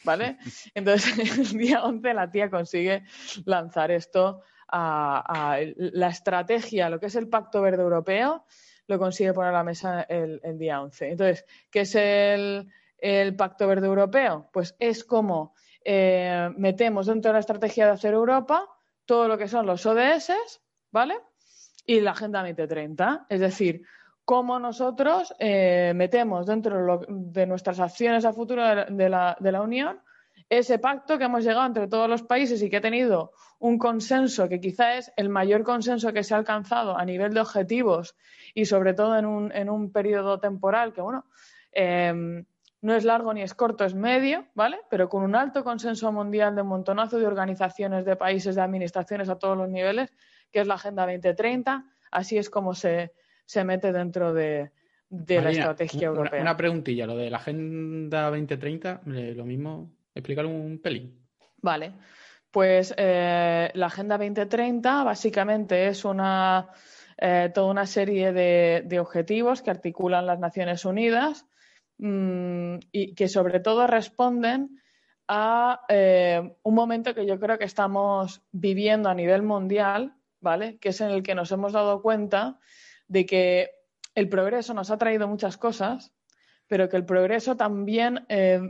¿Vale? 0.05 0.39
Entonces, 0.75 1.19
el 1.53 1.59
día 1.59 1.85
11 1.85 2.15
la 2.15 2.31
tía 2.31 2.49
consigue 2.49 3.05
lanzar 3.45 3.91
esto 3.91 4.43
a, 4.69 5.59
la 5.77 6.09
estrategia, 6.09 6.89
lo 6.89 6.99
que 6.99 7.07
es 7.07 7.17
el 7.17 7.29
Pacto 7.29 7.61
Verde 7.61 7.83
Europeo, 7.83 8.47
lo 8.87 8.99
consigue 8.99 9.35
poner 9.35 9.51
a 9.51 9.59
la 9.59 9.65
mesa 9.65 10.03
el, 10.03 10.41
día 10.59 10.81
11. 10.81 11.11
Entonces, 11.11 11.45
¿qué 11.71 11.81
es 11.81 11.95
el, 11.95 13.37
Pacto 13.37 13.67
Verde 13.67 13.87
Europeo? 13.87 14.49
Pues 14.53 14.77
es 14.79 15.05
como 15.05 15.55
eh, 15.85 16.49
metemos 16.57 17.07
dentro 17.07 17.31
de 17.31 17.35
la 17.35 17.41
estrategia 17.41 17.87
de 17.87 17.93
hacer 17.93 18.15
Europa 18.15 18.67
todo 19.05 19.29
lo 19.29 19.37
que 19.37 19.49
son 19.49 19.67
los 19.67 19.85
ODS, 19.85 20.33
¿vale? 20.91 21.17
Y 21.85 22.01
la 22.01 22.13
Agenda 22.13 22.41
2030. 22.41 23.27
Es 23.29 23.41
decir, 23.41 23.83
cómo 24.25 24.59
nosotros 24.59 25.35
eh, 25.39 25.93
metemos 25.95 26.47
dentro 26.47 27.01
de 27.09 27.47
nuestras 27.47 27.81
acciones 27.81 28.25
a 28.25 28.33
futuro 28.33 28.63
de 28.89 29.09
la, 29.09 29.63
Unión 29.63 30.01
ese 30.49 30.79
pacto 30.79 31.19
que 31.19 31.25
hemos 31.25 31.45
llegado 31.45 31.67
entre 31.67 31.89
todos 31.89 32.09
los 32.09 32.23
países 32.23 32.63
y 32.63 32.69
que 32.69 32.77
ha 32.77 32.81
tenido 32.81 33.33
un 33.59 33.79
consenso 33.79 34.49
que 34.49 34.61
quizá 34.61 34.97
es 34.97 35.13
el 35.17 35.29
mayor 35.29 35.63
consenso 35.63 36.13
que 36.13 36.23
se 36.23 36.35
ha 36.35 36.37
alcanzado 36.37 36.97
a 36.97 37.05
nivel 37.05 37.33
de 37.33 37.41
objetivos 37.41 38.17
y 38.55 38.67
sobre 38.67 38.93
todo 38.93 39.17
en 39.17 39.25
un, 39.25 39.53
en 39.53 39.71
un 39.71 39.91
periodo 39.91 40.41
temporal 40.41 40.93
que, 40.93 41.01
bueno, 41.01 41.25
em, 41.73 42.45
no 42.83 42.95
es 42.95 43.05
largo 43.05 43.33
ni 43.33 43.43
es 43.43 43.55
corto, 43.55 43.85
es 43.85 43.95
medio, 43.95 44.47
¿vale? 44.55 44.81
Pero 44.91 45.09
con 45.09 45.23
un 45.23 45.37
alto 45.37 45.65
consenso 45.65 46.13
mundial 46.13 46.55
de 46.55 46.63
un 46.63 46.69
montonazo 46.69 47.19
de 47.19 47.27
organizaciones, 47.27 48.05
de 48.05 48.17
países, 48.17 48.57
de 48.57 48.61
administraciones 48.61 49.29
a 49.31 49.39
todos 49.39 49.57
los 49.57 49.69
niveles, 49.69 50.13
que 50.51 50.61
es 50.61 50.67
la 50.67 50.75
Agenda 50.75 51.07
2030. 51.07 51.87
Así 52.11 52.37
es 52.37 52.51
como 52.51 52.75
se, 52.75 53.13
se 53.45 53.65
mete 53.65 53.93
dentro 53.93 54.33
de, 54.33 54.71
la 55.11 55.51
estrategia 55.51 56.09
europea. 56.09 56.41
Una, 56.41 56.57
preguntilla, 56.57 57.07
lo 57.07 57.17
de 57.17 57.31
la 57.31 57.39
Agenda 57.39 58.31
2030, 58.31 59.03
lo 59.05 59.45
mismo, 59.45 59.93
explícalo 60.15 60.49
un 60.49 60.81
pelín. 60.81 61.23
Vale, 61.61 61.93
pues 62.51 62.95
eh, 62.97 63.71
la 63.75 63.87
Agenda 63.87 64.19
2030 64.19 65.05
básicamente 65.05 65.89
es 65.89 66.05
una, 66.05 66.69
eh, 67.17 67.51
toda 67.55 67.71
una 67.71 67.87
serie 67.87 68.33
de, 68.33 69.01
objetivos 69.01 69.63
que 69.63 69.71
articulan 69.71 70.27
las 70.27 70.39
Naciones 70.39 70.85
Unidas 70.85 71.47
mm, 71.99 72.77
y 72.91 73.15
que 73.15 73.29
sobre 73.29 73.61
todo 73.61 73.87
responden 73.87 74.83
a 75.29 75.81
eh, 75.89 76.57
un 76.63 76.75
momento 76.75 77.15
que 77.15 77.27
yo 77.27 77.39
creo 77.39 77.59
que 77.59 77.65
estamos 77.65 78.43
viviendo 78.53 79.09
a 79.09 79.15
nivel 79.15 79.43
mundial, 79.43 80.15
¿vale? 80.41 80.79
Que 80.79 80.91
es 80.91 81.01
en 81.01 81.11
el 81.11 81.23
que 81.23 81.35
nos 81.35 81.53
hemos 81.53 81.73
dado 81.73 82.03
cuenta 82.03 82.59
de 83.09 83.27
que 83.27 83.71
el 84.15 84.29
progreso 84.29 84.75
nos 84.75 84.91
ha 84.91 84.99
traído 84.99 85.27
muchas 85.29 85.57
cosas, 85.57 86.13
pero 86.67 86.89
que 86.89 86.97
el 86.97 87.05
progreso 87.05 87.57
también 87.57 88.25
eh, 88.29 88.61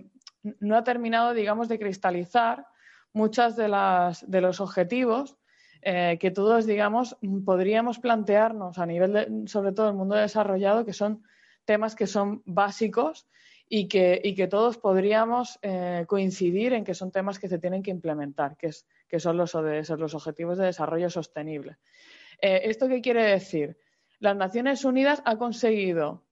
no 0.60 0.76
ha 0.76 0.84
terminado, 0.84 1.34
digamos, 1.34 1.68
de 1.68 1.78
cristalizar 1.78 2.66
muchas 3.12 3.56
de, 3.56 3.68
las, 3.68 4.28
de 4.28 4.40
los 4.40 4.60
objetivos 4.60 5.36
eh, 5.82 6.16
que 6.20 6.30
todos, 6.30 6.66
digamos, 6.66 7.16
podríamos 7.44 7.98
plantearnos 7.98 8.78
a 8.78 8.86
nivel, 8.86 9.12
de, 9.12 9.48
sobre 9.48 9.72
todo 9.72 9.88
el 9.88 9.94
mundo 9.94 10.14
desarrollado, 10.14 10.84
que 10.84 10.92
son 10.92 11.24
temas 11.64 11.94
que 11.94 12.06
son 12.06 12.42
básicos 12.44 13.28
y 13.68 13.88
que, 13.88 14.20
y 14.22 14.34
que 14.34 14.46
todos 14.46 14.78
podríamos 14.78 15.58
eh, 15.62 16.04
coincidir 16.06 16.72
en 16.72 16.84
que 16.84 16.94
son 16.94 17.10
temas 17.10 17.38
que 17.38 17.48
se 17.48 17.58
tienen 17.58 17.82
que 17.82 17.90
implementar, 17.90 18.56
que, 18.56 18.68
es, 18.68 18.86
que 19.08 19.18
son 19.18 19.36
los 19.36 19.54
ODS, 19.54 19.90
los 19.90 20.14
Objetivos 20.14 20.58
de 20.58 20.66
Desarrollo 20.66 21.10
Sostenible. 21.10 21.78
¿Esto 22.40 22.88
qué 22.88 23.00
quiere 23.00 23.22
decir? 23.22 23.76
Las 24.22 24.36
Naciones 24.36 24.84
Unidas 24.84 25.20
ha 25.24 25.36
conseguido 25.36 26.22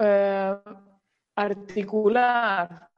eh, 0.00 0.56
articular 1.36 2.90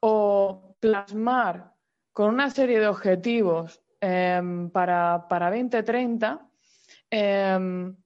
o 0.00 0.76
plasmar 0.78 1.72
con 2.12 2.34
una 2.34 2.50
serie 2.50 2.78
de 2.78 2.86
objetivos 2.86 3.80
em, 3.98 4.68
para, 4.70 5.24
2030 5.28 6.46
em, 7.10 7.96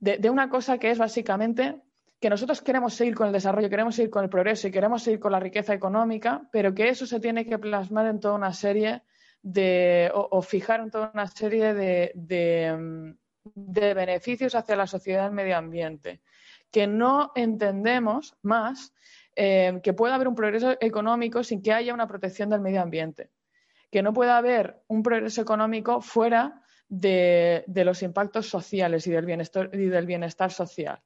de, 0.00 0.30
una 0.30 0.48
cosa 0.48 0.78
que 0.78 0.90
es 0.92 0.98
básicamente 0.98 1.82
que 2.18 2.30
nosotros 2.30 2.62
queremos 2.62 2.94
seguir 2.94 3.14
con 3.14 3.26
el 3.26 3.34
desarrollo, 3.34 3.68
queremos 3.68 3.96
seguir 3.96 4.10
con 4.10 4.24
el 4.24 4.30
progreso 4.30 4.66
y 4.66 4.72
queremos 4.72 5.02
seguir 5.02 5.20
con 5.20 5.32
la 5.32 5.40
riqueza 5.40 5.74
económica, 5.74 6.48
pero 6.50 6.74
que 6.74 6.88
eso 6.88 7.06
se 7.06 7.20
tiene 7.20 7.44
que 7.44 7.58
plasmar 7.58 8.06
en 8.06 8.18
toda 8.18 8.34
una 8.34 8.54
serie 8.54 9.02
de, 9.42 10.10
o, 10.14 10.40
fijaron 10.40 10.90
toda 10.90 11.10
una 11.12 11.26
serie 11.26 11.74
de, 11.74 12.76
mm, 12.76 13.27
de, 13.54 13.94
beneficios 13.94 14.54
hacia 14.54 14.76
la 14.76 14.86
sociedad 14.86 15.24
y 15.24 15.26
el 15.26 15.32
medio 15.32 15.56
ambiente, 15.56 16.20
que 16.70 16.86
no 16.86 17.32
entendemos 17.34 18.36
más 18.42 18.92
eh, 19.36 19.80
que 19.82 19.92
pueda 19.92 20.16
haber 20.16 20.28
un 20.28 20.34
progreso 20.34 20.76
económico 20.80 21.44
sin 21.44 21.62
que 21.62 21.72
haya 21.72 21.94
una 21.94 22.08
protección 22.08 22.50
del 22.50 22.60
medio 22.60 22.82
ambiente, 22.82 23.30
que 23.90 24.02
no 24.02 24.12
pueda 24.12 24.36
haber 24.36 24.82
un 24.88 25.02
progreso 25.02 25.40
económico 25.40 26.00
fuera 26.00 26.62
de, 26.88 27.64
los 27.66 28.02
impactos 28.02 28.48
sociales 28.48 29.06
y 29.06 29.10
del, 29.10 29.26
bienestar, 29.26 30.50
social. 30.50 31.02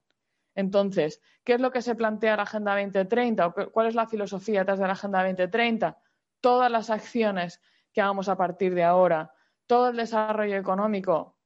Entonces, 0.55 1.21
¿qué 1.45 1.55
es 1.55 1.61
lo 1.61 1.71
que 1.71 1.83
se 1.83 1.95
plantea 1.95 2.37
la 2.37 2.45
Agenda 2.45 2.75
2030 2.81 3.47
o 3.47 3.55
cuál 3.73 3.87
es 3.89 3.95
la 3.95 4.07
filosofía 4.07 4.61
detrás 4.61 4.79
de 4.79 4.87
la 4.87 4.93
Agenda 4.93 5.25
2030? 5.25 5.99
Todas 6.41 6.71
las 6.71 6.91
acciones 6.91 7.61
que 7.93 8.01
hagamos 8.01 8.29
a 8.29 8.37
partir 8.37 8.75
de 8.75 8.85
ahora, 8.85 9.33
todo 9.67 9.89
el 9.89 9.97
desarrollo 9.97 10.57
económico, 10.57 11.37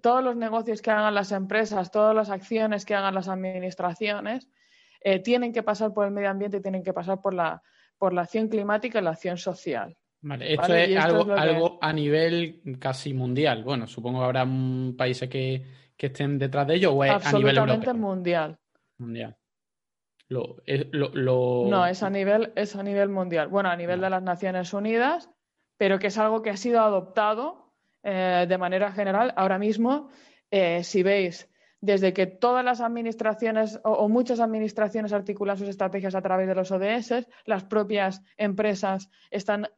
todos 0.00 0.22
los 0.22 0.36
negocios 0.36 0.80
que 0.80 0.90
hagan 0.90 1.14
las 1.14 1.32
empresas, 1.32 1.90
todas 1.90 2.14
las 2.14 2.30
acciones 2.30 2.84
que 2.84 2.94
hagan 2.94 3.14
las 3.14 3.28
administraciones, 3.28 4.48
eh, 5.00 5.18
tienen 5.18 5.52
que 5.52 5.62
pasar 5.62 5.92
por 5.92 6.06
el 6.06 6.12
medio 6.12 6.30
ambiente 6.30 6.58
y 6.58 6.62
tienen 6.62 6.82
que 6.82 6.92
pasar 6.92 7.20
por 7.20 7.34
la, 7.34 7.62
por 7.98 8.12
la 8.12 8.22
acción 8.22 8.48
climática 8.48 9.00
y 9.00 9.02
la 9.02 9.10
acción 9.10 9.38
social. 9.38 9.96
Vale, 10.20 10.54
esto 10.54 10.74
es 10.74 10.96
algo, 10.96 11.32
algo 11.32 11.78
a 11.80 11.92
nivel 11.92 12.62
casi 12.78 13.12
mundial. 13.12 13.64
Bueno, 13.64 13.88
supongo 13.88 14.20
que 14.20 14.24
habrá 14.26 14.46
países 14.96 15.28
que, 15.28 15.82
estén 15.98 16.36
detrás 16.36 16.66
de 16.66 16.74
ello 16.74 16.92
o 16.92 17.04
es 17.04 17.12
a 17.12 17.32
nivel 17.32 17.58
europeo. 17.58 17.94
mundial. 17.94 18.58
Mundial. 18.98 19.36
No, 20.28 21.86
es 21.86 22.02
a, 22.02 22.10
nivel, 22.10 22.52
es 22.56 22.74
a 22.74 22.82
nivel 22.82 23.08
mundial. 23.08 23.48
Bueno, 23.48 23.68
a 23.68 23.76
nivel 23.76 24.00
de 24.00 24.10
las 24.10 24.22
Naciones 24.22 24.72
Unidas, 24.72 25.30
pero 25.76 25.98
que 25.98 26.08
es 26.08 26.18
algo 26.18 26.42
que 26.42 26.50
ha 26.50 26.56
sido 26.56 26.80
adoptado 26.80 27.61
eh, 28.02 28.46
de 28.48 28.58
manera 28.58 28.92
general. 28.92 29.32
Ahora 29.36 29.58
mismo, 29.58 30.10
eh, 30.50 30.82
si 30.82 31.02
veis, 31.02 31.48
desde 31.80 32.12
que 32.12 32.26
todas 32.26 32.64
las 32.64 32.80
administraciones 32.80 33.80
o, 33.82 34.08
muchas 34.08 34.40
administraciones 34.40 35.12
articulan 35.12 35.58
sus 35.58 35.68
estrategias 35.68 36.14
a 36.14 36.22
través 36.22 36.46
de 36.46 36.54
los 36.54 36.70
ODS, 36.70 37.26
las 37.44 37.64
propias 37.64 38.22
empresas 38.36 39.10
están, 39.30 39.68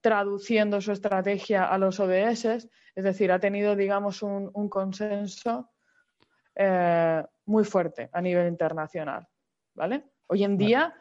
traduciendo 0.00 0.80
su 0.80 0.92
estrategia 0.92 1.64
a 1.64 1.76
los 1.76 1.98
ODS, 1.98 2.68
es 2.94 3.04
decir, 3.04 3.32
ha 3.32 3.40
tenido, 3.40 3.74
digamos, 3.74 4.22
un, 4.22 4.68
consenso 4.68 5.70
eh, 6.54 7.24
muy 7.46 7.64
fuerte 7.64 8.08
a 8.12 8.20
nivel 8.20 8.46
internacional. 8.46 9.26
¿Vale? 9.74 10.04
Hoy 10.28 10.44
en 10.44 10.56
día, 10.56 10.94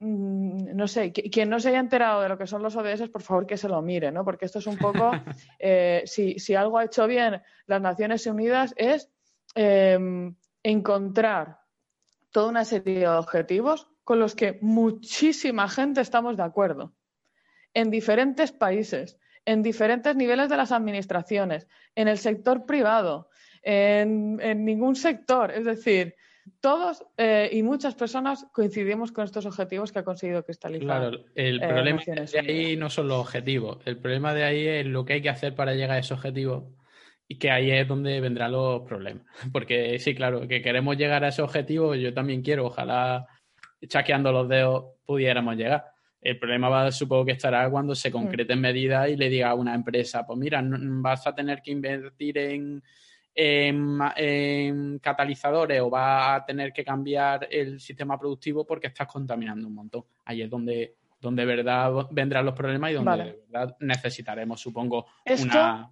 no 0.00 0.86
sé, 0.88 1.12
quien 1.12 1.50
no 1.50 1.58
se 1.58 1.70
haya 1.70 1.80
enterado 1.80 2.22
de 2.22 2.28
lo 2.28 2.38
que 2.38 2.46
son 2.46 2.62
los 2.62 2.76
ODS, 2.76 3.08
por 3.08 3.22
favor 3.22 3.46
que 3.46 3.56
se 3.56 3.68
lo 3.68 3.82
mire, 3.82 4.12
¿no? 4.12 4.24
Porque 4.24 4.46
esto 4.46 4.60
es 4.60 4.66
un 4.66 4.78
poco, 4.78 5.10
eh, 5.58 6.02
si 6.04 6.54
algo 6.54 6.78
ha 6.78 6.84
hecho 6.84 7.06
bien 7.06 7.42
las 7.66 7.80
Naciones 7.80 8.26
Unidas 8.26 8.74
es 8.76 9.10
Em, 9.54 10.36
encontrar 10.62 11.58
toda 12.30 12.50
una 12.50 12.64
serie 12.64 13.00
de 13.00 13.08
objetivos 13.08 13.88
con 14.04 14.18
los 14.20 14.34
que 14.34 14.58
muchísima 14.60 15.68
gente 15.68 16.00
estamos 16.00 16.36
de 16.36 16.42
acuerdo, 16.42 16.94
en 17.74 17.90
diferentes 17.90 18.52
países, 18.52 19.18
en 19.44 19.62
diferentes 19.62 20.14
niveles 20.14 20.48
de 20.48 20.56
las 20.56 20.72
administraciones, 20.72 21.66
en 21.94 22.08
el 22.08 22.18
sector 22.18 22.66
privado, 22.66 23.30
en, 23.62 24.36
ningún 24.64 24.94
sector. 24.94 25.50
Es 25.50 25.64
decir, 25.64 26.14
todos 26.60 27.04
eh, 27.16 27.48
y 27.52 27.62
muchas 27.62 27.94
personas 27.94 28.46
coincidimos 28.52 29.12
con 29.12 29.24
estos 29.24 29.46
objetivos 29.46 29.92
que 29.92 30.00
ha 30.00 30.04
conseguido 30.04 30.44
cristalizar. 30.44 30.86
Claro, 30.86 31.24
el 31.34 31.62
eh, 31.62 31.68
problema 31.68 32.02
de 32.04 32.38
ahí 32.38 32.76
no 32.76 32.90
son 32.90 33.08
los 33.08 33.18
objetivos, 33.18 33.78
el 33.84 33.98
problema 33.98 34.34
de 34.34 34.44
ahí 34.44 34.66
es 34.66 34.86
lo 34.86 35.04
que 35.04 35.14
hay 35.14 35.22
que 35.22 35.28
hacer 35.28 35.54
para 35.54 35.74
llegar 35.74 35.92
a 35.92 35.98
ese 35.98 36.14
objetivo 36.14 36.76
y 37.26 37.38
que 37.38 37.50
ahí 37.50 37.70
es 37.70 37.86
donde 37.86 38.20
vendrán 38.20 38.52
los 38.52 38.82
problemas. 38.82 39.24
Porque 39.52 39.98
sí, 39.98 40.14
claro, 40.14 40.48
que 40.48 40.62
queremos 40.62 40.96
llegar 40.96 41.24
a 41.24 41.28
ese 41.28 41.42
objetivo, 41.42 41.94
yo 41.94 42.14
también 42.14 42.42
quiero, 42.42 42.66
ojalá 42.66 43.26
chaqueando 43.86 44.32
los 44.32 44.48
dedos 44.48 44.86
pudiéramos 45.04 45.56
llegar. 45.56 45.84
El 46.20 46.38
problema 46.38 46.68
va, 46.68 46.90
supongo 46.90 47.26
que 47.26 47.32
estará 47.32 47.70
cuando 47.70 47.94
se 47.94 48.10
concreten 48.10 48.60
medidas 48.60 49.08
y 49.08 49.16
le 49.16 49.28
diga 49.28 49.50
a 49.50 49.54
una 49.54 49.74
empresa, 49.74 50.26
pues 50.26 50.38
mira, 50.38 50.60
vas 50.64 51.26
a 51.26 51.34
tener 51.34 51.62
que 51.62 51.70
invertir 51.70 52.38
en, 52.38 52.82
en, 53.40 54.98
catalizadores 54.98 55.80
o 55.80 55.88
vas 55.88 56.42
a 56.42 56.44
tener 56.44 56.72
que 56.72 56.84
cambiar 56.84 57.46
el 57.50 57.80
sistema 57.80 58.18
productivo 58.18 58.66
porque 58.66 58.88
estás 58.88 59.06
contaminando 59.06 59.68
un 59.68 59.74
montón. 59.74 60.04
Ahí 60.24 60.42
es 60.42 60.50
donde, 60.50 60.96
donde 61.20 61.44
verdad 61.44 62.08
vendrán 62.10 62.44
los 62.44 62.54
problemas 62.54 62.90
y 62.90 62.94
donde 62.94 63.16
de 63.16 63.38
verdad 63.48 63.76
necesitaremos, 63.80 64.60
supongo, 64.60 65.06
una 65.24 65.90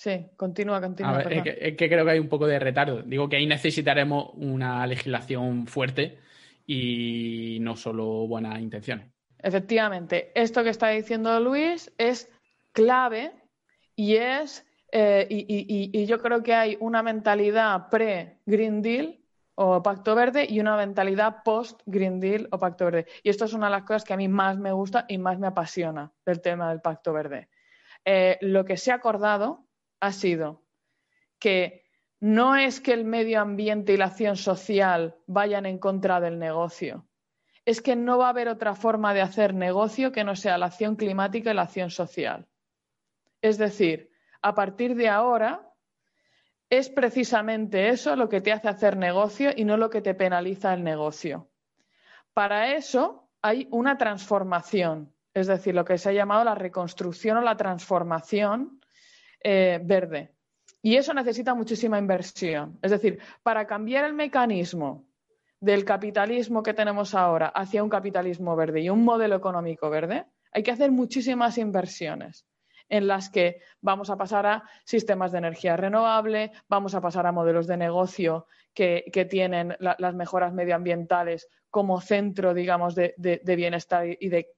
Sí, 0.00 0.30
continúa, 0.34 0.80
continúa. 0.80 1.20
es, 1.20 1.76
que, 1.76 1.88
creo 1.90 2.06
que 2.06 2.10
hay 2.10 2.18
un 2.18 2.30
poco 2.30 2.46
de 2.46 2.58
retardo. 2.58 3.02
Digo 3.02 3.28
que 3.28 3.36
ahí 3.36 3.44
necesitaremos 3.44 4.30
una 4.32 4.86
legislación 4.86 5.66
fuerte 5.66 6.16
y 6.66 7.58
no 7.60 7.76
solo 7.76 8.26
buenas 8.26 8.58
intenciones. 8.60 9.08
Efectivamente, 9.42 10.32
esto 10.34 10.64
que 10.64 10.70
está 10.70 10.88
diciendo 10.88 11.38
Luis 11.38 11.92
es 11.98 12.30
clave 12.72 13.32
y 13.94 14.14
es, 14.14 14.66
eh, 14.92 15.26
y, 15.28 16.06
yo 16.06 16.20
creo 16.20 16.42
que 16.42 16.54
hay 16.54 16.76
una 16.80 17.02
mentalidad 17.02 17.88
pre-Green 17.88 18.82
Deal 18.82 19.20
o 19.54 19.82
Pacto 19.82 20.14
Verde 20.14 20.46
y 20.48 20.58
una 20.58 20.76
mentalidad 20.76 21.42
post-Green 21.44 22.18
Deal 22.18 22.48
o 22.50 22.58
Pacto 22.58 22.86
Verde. 22.86 23.06
Y 23.22 23.30
esto 23.30 23.44
es 23.44 23.52
una 23.52 23.66
de 23.66 23.72
las 23.72 23.82
cosas 23.82 24.04
que 24.04 24.14
a 24.14 24.16
mí 24.16 24.28
más 24.28 24.58
me 24.58 24.72
gusta 24.72 25.04
y 25.08 25.18
más 25.18 25.38
me 25.38 25.46
apasiona 25.46 26.12
del 26.24 26.40
tema 26.40 26.70
del 26.70 26.80
Pacto 26.80 27.12
Verde. 27.12 27.48
Eh, 28.04 28.38
lo 28.40 28.64
que 28.64 28.76
se 28.76 28.90
ha 28.90 28.96
acordado 28.96 29.66
ha 30.00 30.12
sido 30.12 30.62
que 31.38 31.84
no 32.20 32.56
es 32.56 32.80
que 32.80 32.92
el 32.92 33.04
medio 33.04 33.40
ambiente 33.40 33.94
y 33.94 33.96
la 33.96 34.06
acción 34.06 34.36
social 34.36 35.16
vayan 35.26 35.66
en 35.66 35.78
contra 35.78 36.20
del 36.20 36.38
negocio, 36.38 37.06
es 37.64 37.80
que 37.80 37.96
no 37.96 38.18
va 38.18 38.26
a 38.26 38.30
haber 38.30 38.48
otra 38.48 38.74
forma 38.74 39.14
de 39.14 39.22
hacer 39.22 39.54
negocio 39.54 40.12
que 40.12 40.24
no 40.24 40.36
sea 40.36 40.58
la 40.58 40.66
acción 40.66 40.96
climática 40.96 41.50
y 41.50 41.54
la 41.54 41.62
acción 41.62 41.90
social. 41.90 42.46
Es 43.42 43.58
decir, 43.58 44.09
a 44.42 44.54
partir 44.54 44.94
de 44.94 45.08
ahora 45.08 45.70
es 46.70 46.88
precisamente 46.88 47.88
eso 47.88 48.14
lo 48.14 48.28
que 48.28 48.40
te 48.40 48.52
hace 48.52 48.68
hacer 48.68 48.96
negocio 48.96 49.50
y 49.54 49.64
no 49.64 49.76
lo 49.76 49.90
que 49.90 50.00
te 50.00 50.14
penaliza 50.14 50.72
el 50.72 50.84
negocio. 50.84 51.50
Para 52.32 52.74
eso 52.74 53.28
hay 53.42 53.66
una 53.72 53.98
transformación, 53.98 55.12
es 55.34 55.48
decir, 55.48 55.74
lo 55.74 55.84
que 55.84 55.98
se 55.98 56.10
ha 56.10 56.12
llamado 56.12 56.44
la 56.44 56.54
reconstrucción 56.54 57.38
o 57.38 57.40
la 57.40 57.56
transformación 57.56 58.80
eh, 59.42 59.80
verde. 59.82 60.32
Y 60.80 60.96
eso 60.96 61.12
necesita 61.12 61.54
muchísima 61.54 61.98
inversión. 61.98 62.78
Es 62.82 62.92
decir, 62.92 63.18
para 63.42 63.66
cambiar 63.66 64.04
el 64.04 64.14
mecanismo 64.14 65.06
del 65.58 65.84
capitalismo 65.84 66.62
que 66.62 66.72
tenemos 66.72 67.14
ahora 67.14 67.48
hacia 67.48 67.82
un 67.82 67.90
capitalismo 67.90 68.54
verde 68.56 68.80
y 68.80 68.90
un 68.90 69.04
modelo 69.04 69.36
económico 69.36 69.90
verde, 69.90 70.24
hay 70.52 70.62
que 70.62 70.70
hacer 70.70 70.90
muchísimas 70.90 71.58
inversiones 71.58 72.46
en 72.90 73.06
las 73.06 73.30
que 73.30 73.62
vamos 73.80 74.10
a 74.10 74.16
pasar 74.16 74.46
a 74.46 74.64
sistemas 74.84 75.32
de 75.32 75.38
energía 75.38 75.76
renovable, 75.76 76.52
vamos 76.68 76.94
a 76.94 77.00
pasar 77.00 77.26
a 77.26 77.32
modelos 77.32 77.66
de 77.66 77.78
negocio 77.78 78.46
que, 78.74 79.10
tienen 79.30 79.76
las 79.78 80.14
mejoras 80.14 80.52
medioambientales 80.52 81.48
como 81.70 82.00
centro, 82.00 82.52
digamos, 82.52 82.94
de, 82.94 83.14
bienestar 83.44 84.06
y 84.06 84.28
de, 84.28 84.52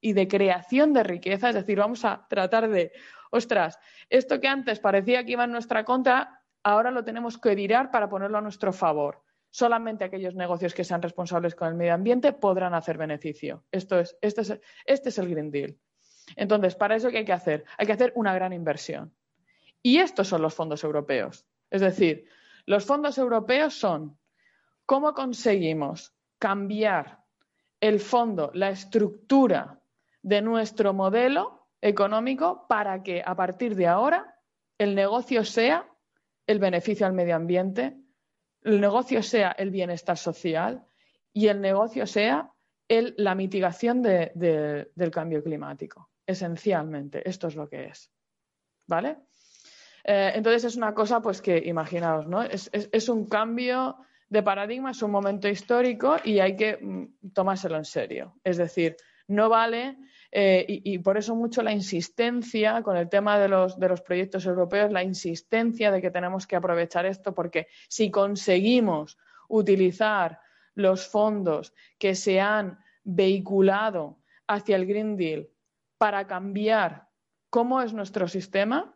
y 0.00 0.12
de 0.12 0.28
creación 0.28 0.92
de 0.92 1.04
riqueza. 1.04 1.48
Es 1.48 1.54
decir, 1.54 1.78
vamos 1.78 2.04
a 2.04 2.26
tratar 2.28 2.68
de 2.68 2.92
ostras, 3.30 3.78
esto 4.10 4.40
que 4.40 4.48
antes 4.48 4.80
parecía 4.80 5.24
que 5.24 5.32
iba 5.32 5.44
en 5.44 5.52
nuestra 5.52 5.84
contra, 5.84 6.42
ahora 6.62 6.90
lo 6.90 7.04
tenemos 7.04 7.38
que 7.38 7.54
virar 7.54 7.90
para 7.90 8.08
ponerlo 8.08 8.38
a 8.38 8.42
nuestro 8.42 8.72
favor. 8.72 9.22
Solamente 9.50 10.04
aquellos 10.04 10.34
negocios 10.34 10.74
que 10.74 10.84
sean 10.84 11.02
responsables 11.02 11.54
con 11.54 11.68
el 11.68 11.74
medio 11.74 11.94
ambiente 11.94 12.32
podrán 12.32 12.74
hacer 12.74 12.98
beneficio. 12.98 13.64
Esto 13.70 13.98
es, 13.98 14.16
este, 14.20 14.42
es, 14.42 14.60
este 14.84 15.08
es 15.08 15.18
el 15.18 15.28
Green 15.28 15.50
Deal. 15.50 15.78
Entonces, 16.36 16.74
para 16.74 16.96
eso, 16.96 17.10
¿qué 17.10 17.18
hay 17.18 17.24
que 17.24 17.32
hacer? 17.32 17.64
Hay 17.76 17.86
que 17.86 17.92
hacer 17.92 18.12
una 18.14 18.34
gran 18.34 18.52
inversión. 18.52 19.14
Y 19.82 19.98
estos 19.98 20.28
son 20.28 20.42
los 20.42 20.54
fondos 20.54 20.84
europeos. 20.84 21.46
Es 21.70 21.80
decir, 21.80 22.26
los 22.66 22.84
fondos 22.84 23.18
europeos 23.18 23.74
son 23.74 24.18
cómo 24.86 25.14
conseguimos 25.14 26.14
cambiar 26.38 27.24
el 27.80 28.00
fondo, 28.00 28.50
la 28.54 28.70
estructura 28.70 29.80
de 30.22 30.42
nuestro 30.42 30.92
modelo 30.92 31.68
económico 31.80 32.66
para 32.68 33.02
que 33.02 33.22
a 33.24 33.36
partir 33.36 33.76
de 33.76 33.86
ahora 33.86 34.36
el 34.78 34.94
negocio 34.94 35.44
sea 35.44 35.88
el 36.46 36.58
beneficio 36.58 37.06
al 37.06 37.12
medio 37.12 37.36
ambiente, 37.36 37.96
el 38.62 38.80
negocio 38.80 39.22
sea 39.22 39.52
el 39.52 39.70
bienestar 39.70 40.16
social 40.16 40.84
y 41.32 41.48
el 41.48 41.60
negocio 41.60 42.06
sea 42.06 42.50
la 42.88 43.34
mitigación 43.34 44.02
del 44.02 45.10
cambio 45.12 45.42
climático. 45.42 46.10
Esencialmente, 46.28 47.26
esto 47.26 47.48
es 47.48 47.56
lo 47.56 47.70
que 47.70 47.86
es. 47.86 48.12
¿Vale? 48.86 49.16
Eh, 50.04 50.32
entonces 50.34 50.64
es 50.64 50.76
una 50.76 50.92
cosa, 50.92 51.22
pues 51.22 51.40
que 51.40 51.56
imaginaos, 51.56 52.26
¿no? 52.26 52.42
Es, 52.42 53.08
un 53.08 53.26
cambio 53.26 53.96
de 54.28 54.42
paradigma, 54.42 54.90
es 54.90 55.00
un 55.00 55.10
momento 55.10 55.48
histórico 55.48 56.16
y 56.22 56.38
hay 56.40 56.54
que 56.54 56.76
mm, 56.76 57.32
tomárselo 57.32 57.78
en 57.78 57.86
serio. 57.86 58.34
Es 58.44 58.58
decir, 58.58 58.96
No 59.26 59.48
vale, 59.48 59.96
eh, 60.30 60.66
y, 60.68 60.98
por 60.98 61.16
eso 61.16 61.34
mucho 61.34 61.62
la 61.62 61.72
insistencia 61.72 62.82
con 62.82 62.98
el 62.98 63.08
tema 63.08 63.38
de 63.38 63.48
los, 63.48 63.78
de 63.78 63.88
los 63.88 64.02
proyectos 64.02 64.44
europeos, 64.44 64.92
la 64.92 65.02
insistencia 65.02 65.90
de 65.90 66.02
que 66.02 66.10
tenemos 66.10 66.46
que 66.46 66.56
aprovechar 66.56 67.06
esto, 67.06 67.34
porque 67.34 67.68
si 67.88 68.10
conseguimos 68.10 69.16
utilizar 69.48 70.40
los 70.74 71.06
fondos 71.06 71.72
que 71.98 72.14
se 72.14 72.38
han 72.38 72.78
vehiculado 73.02 74.18
hacia 74.46 74.76
el 74.76 74.86
Green 74.86 75.16
Deal 75.16 75.48
para 75.98 76.26
cambiar 76.26 77.08
cómo 77.50 77.82
es 77.82 77.92
nuestro 77.92 78.28
sistema, 78.28 78.94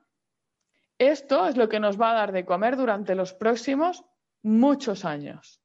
esto 0.99 1.47
es 1.49 1.56
lo 1.56 1.68
que 1.68 1.80
nos 1.80 2.00
va 2.00 2.12
a 2.12 2.14
dar 2.14 2.32
de 2.32 2.44
comer 2.44 2.76
durante 2.76 3.14
los 3.14 3.35
próximos 3.35 4.04
muchos 4.42 5.04
años. 5.04 5.61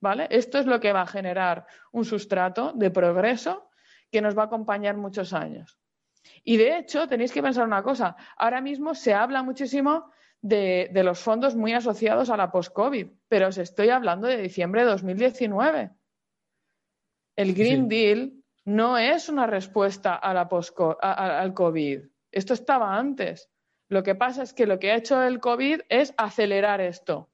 ¿Vale? 0.00 0.26
Esto 0.30 0.58
es 0.58 0.66
lo 0.66 0.80
que 0.80 0.92
va 0.92 1.02
a 1.02 1.06
generar 1.06 1.66
un 1.92 2.04
sustrato 2.04 2.72
de 2.72 2.90
progreso 2.90 3.70
que 4.10 4.20
nos 4.20 4.36
va 4.36 4.42
a 4.42 4.46
acompañar 4.46 4.96
muchos 4.96 5.32
años. 5.32 5.78
Y 6.42 6.56
de 6.56 6.76
hecho, 6.76 7.06
tenéis 7.06 7.32
que 7.32 7.42
pensar 7.42 7.66
una 7.66 7.82
cosa. 7.82 8.16
Ahora 8.36 8.60
mismo 8.60 8.94
se 8.94 9.14
habla 9.14 9.42
muchísimo 9.42 10.10
de, 10.40 10.90
los 11.04 11.20
fondos 11.20 11.54
muy 11.54 11.72
asociados 11.72 12.30
a 12.30 12.36
la 12.36 12.50
post-COVID, 12.50 13.06
pero 13.28 13.48
os 13.48 13.58
estoy 13.58 13.90
hablando 13.90 14.26
de 14.26 14.38
diciembre 14.38 14.82
de 14.82 14.90
2019. 14.90 15.90
El 17.36 17.54
Green 17.54 17.88
Deal 17.88 18.41
no 18.64 18.98
es 18.98 19.28
una 19.28 19.46
respuesta 19.46 20.14
al 20.14 21.54
COVID. 21.54 22.00
Esto 22.30 22.54
estaba 22.54 22.96
antes. 22.96 23.50
Lo 23.88 24.02
que 24.02 24.14
pasa 24.14 24.42
es 24.42 24.54
que 24.54 24.66
lo 24.66 24.78
que 24.78 24.92
ha 24.92 24.96
hecho 24.96 25.22
el 25.22 25.40
COVID 25.40 25.82
es 25.88 26.14
acelerar 26.16 26.80
esto. 26.80 27.30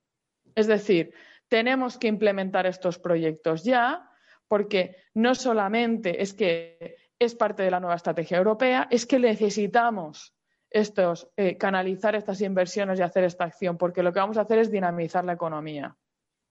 Es 0.54 0.66
decir, 0.66 1.12
tenemos 1.48 1.98
que 1.98 2.08
implementar 2.08 2.66
estos 2.66 2.98
proyectos 2.98 3.64
ya, 3.64 4.10
porque 4.48 4.96
no 5.14 5.34
solamente 5.34 6.22
es 6.22 6.34
que 6.34 6.96
es 7.18 7.34
parte 7.34 7.62
de 7.62 7.70
la 7.70 7.80
nueva 7.80 7.96
estrategia 7.96 8.38
europea, 8.38 8.88
es 8.90 9.06
que 9.06 9.18
necesitamos 9.18 10.34
estos, 10.70 11.30
eh, 11.36 11.56
canalizar 11.56 12.14
estas 12.14 12.40
inversiones 12.40 12.98
y 12.98 13.02
hacer 13.02 13.24
esta 13.24 13.44
acción, 13.44 13.78
porque 13.78 14.02
lo 14.02 14.12
que 14.12 14.20
vamos 14.20 14.38
a 14.38 14.42
hacer 14.42 14.58
es 14.58 14.70
dinamizar 14.70 15.24
la 15.24 15.34
economía. 15.34 15.96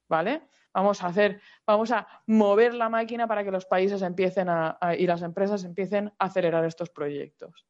¿Vale? 0.09 0.43
Vamos 0.77 1.03
a 1.03 1.07
hacer, 1.07 1.41
vamos 1.65 1.91
a 1.91 2.07
mover 2.27 2.75
la 2.75 2.87
máquina 2.87 3.25
para 3.25 3.43
que 3.43 3.49
los 3.49 3.65
países 3.65 4.03
empiecen 4.03 4.47
a, 4.47 4.77
y 4.95 5.07
las 5.07 5.23
empresas 5.23 5.63
empiecen 5.63 6.13
a 6.19 6.25
acelerar 6.25 6.63
estos 6.65 6.91
proyectos. 6.91 7.65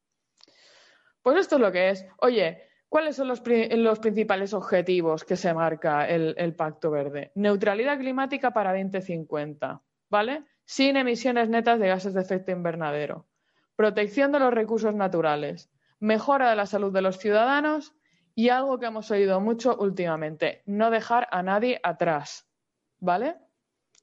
Pues 1.22 1.38
esto 1.38 1.54
es 1.54 1.62
lo 1.62 1.72
que 1.72 1.88
es. 1.88 2.06
Oye, 2.18 2.64
¿cuáles 2.90 3.16
son 3.16 3.28
los, 3.28 3.40
principales 3.40 4.52
objetivos 4.52 5.24
que 5.24 5.36
se 5.36 5.54
marca 5.54 6.06
el, 6.06 6.54
Pacto 6.54 6.90
Verde? 6.90 7.32
Neutralidad 7.34 7.96
climática 7.96 8.50
para 8.50 8.74
2050, 8.74 9.80
¿vale? 10.10 10.44
Sin 10.66 10.98
emisiones 10.98 11.48
netas 11.48 11.80
de 11.80 11.88
gases 11.88 12.12
de 12.12 12.20
efecto 12.20 12.52
invernadero. 12.52 13.26
Protección 13.74 14.32
de 14.32 14.40
los 14.40 14.52
recursos 14.52 14.94
naturales. 14.94 15.70
Mejora 15.98 16.50
de 16.50 16.56
la 16.56 16.66
salud 16.66 16.92
de 16.92 17.00
los 17.00 17.16
ciudadanos 17.16 17.94
y 18.34 18.50
algo 18.50 18.78
que 18.78 18.84
hemos 18.84 19.10
oído 19.10 19.40
mucho 19.40 19.78
últimamente, 19.78 20.62
no 20.66 20.90
dejar 20.90 21.26
a 21.30 21.42
nadie 21.42 21.80
atrás, 21.82 22.47
¿vale? 23.00 23.36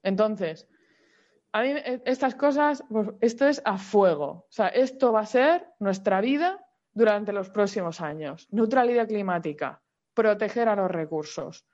Entonces, 0.02 0.68
a 1.52 1.62
mí 1.62 1.70
eh, 1.70 2.02
estas 2.04 2.34
cosas, 2.34 2.84
pues, 2.90 3.08
esto 3.20 3.46
es 3.46 3.62
a 3.64 3.78
fuego. 3.78 4.26
O 4.26 4.46
sea, 4.50 4.68
esto 4.68 5.12
va 5.12 5.20
a 5.20 5.26
ser 5.26 5.66
nuestra 5.78 6.20
vida 6.20 6.64
durante 6.92 7.32
los 7.32 7.50
próximos 7.50 8.00
años. 8.00 8.46
Neutralidad 8.50 9.08
climática, 9.08 9.82
proteger 10.14 10.68
a 10.68 10.76
los 10.76 10.90
recursos, 10.90 11.66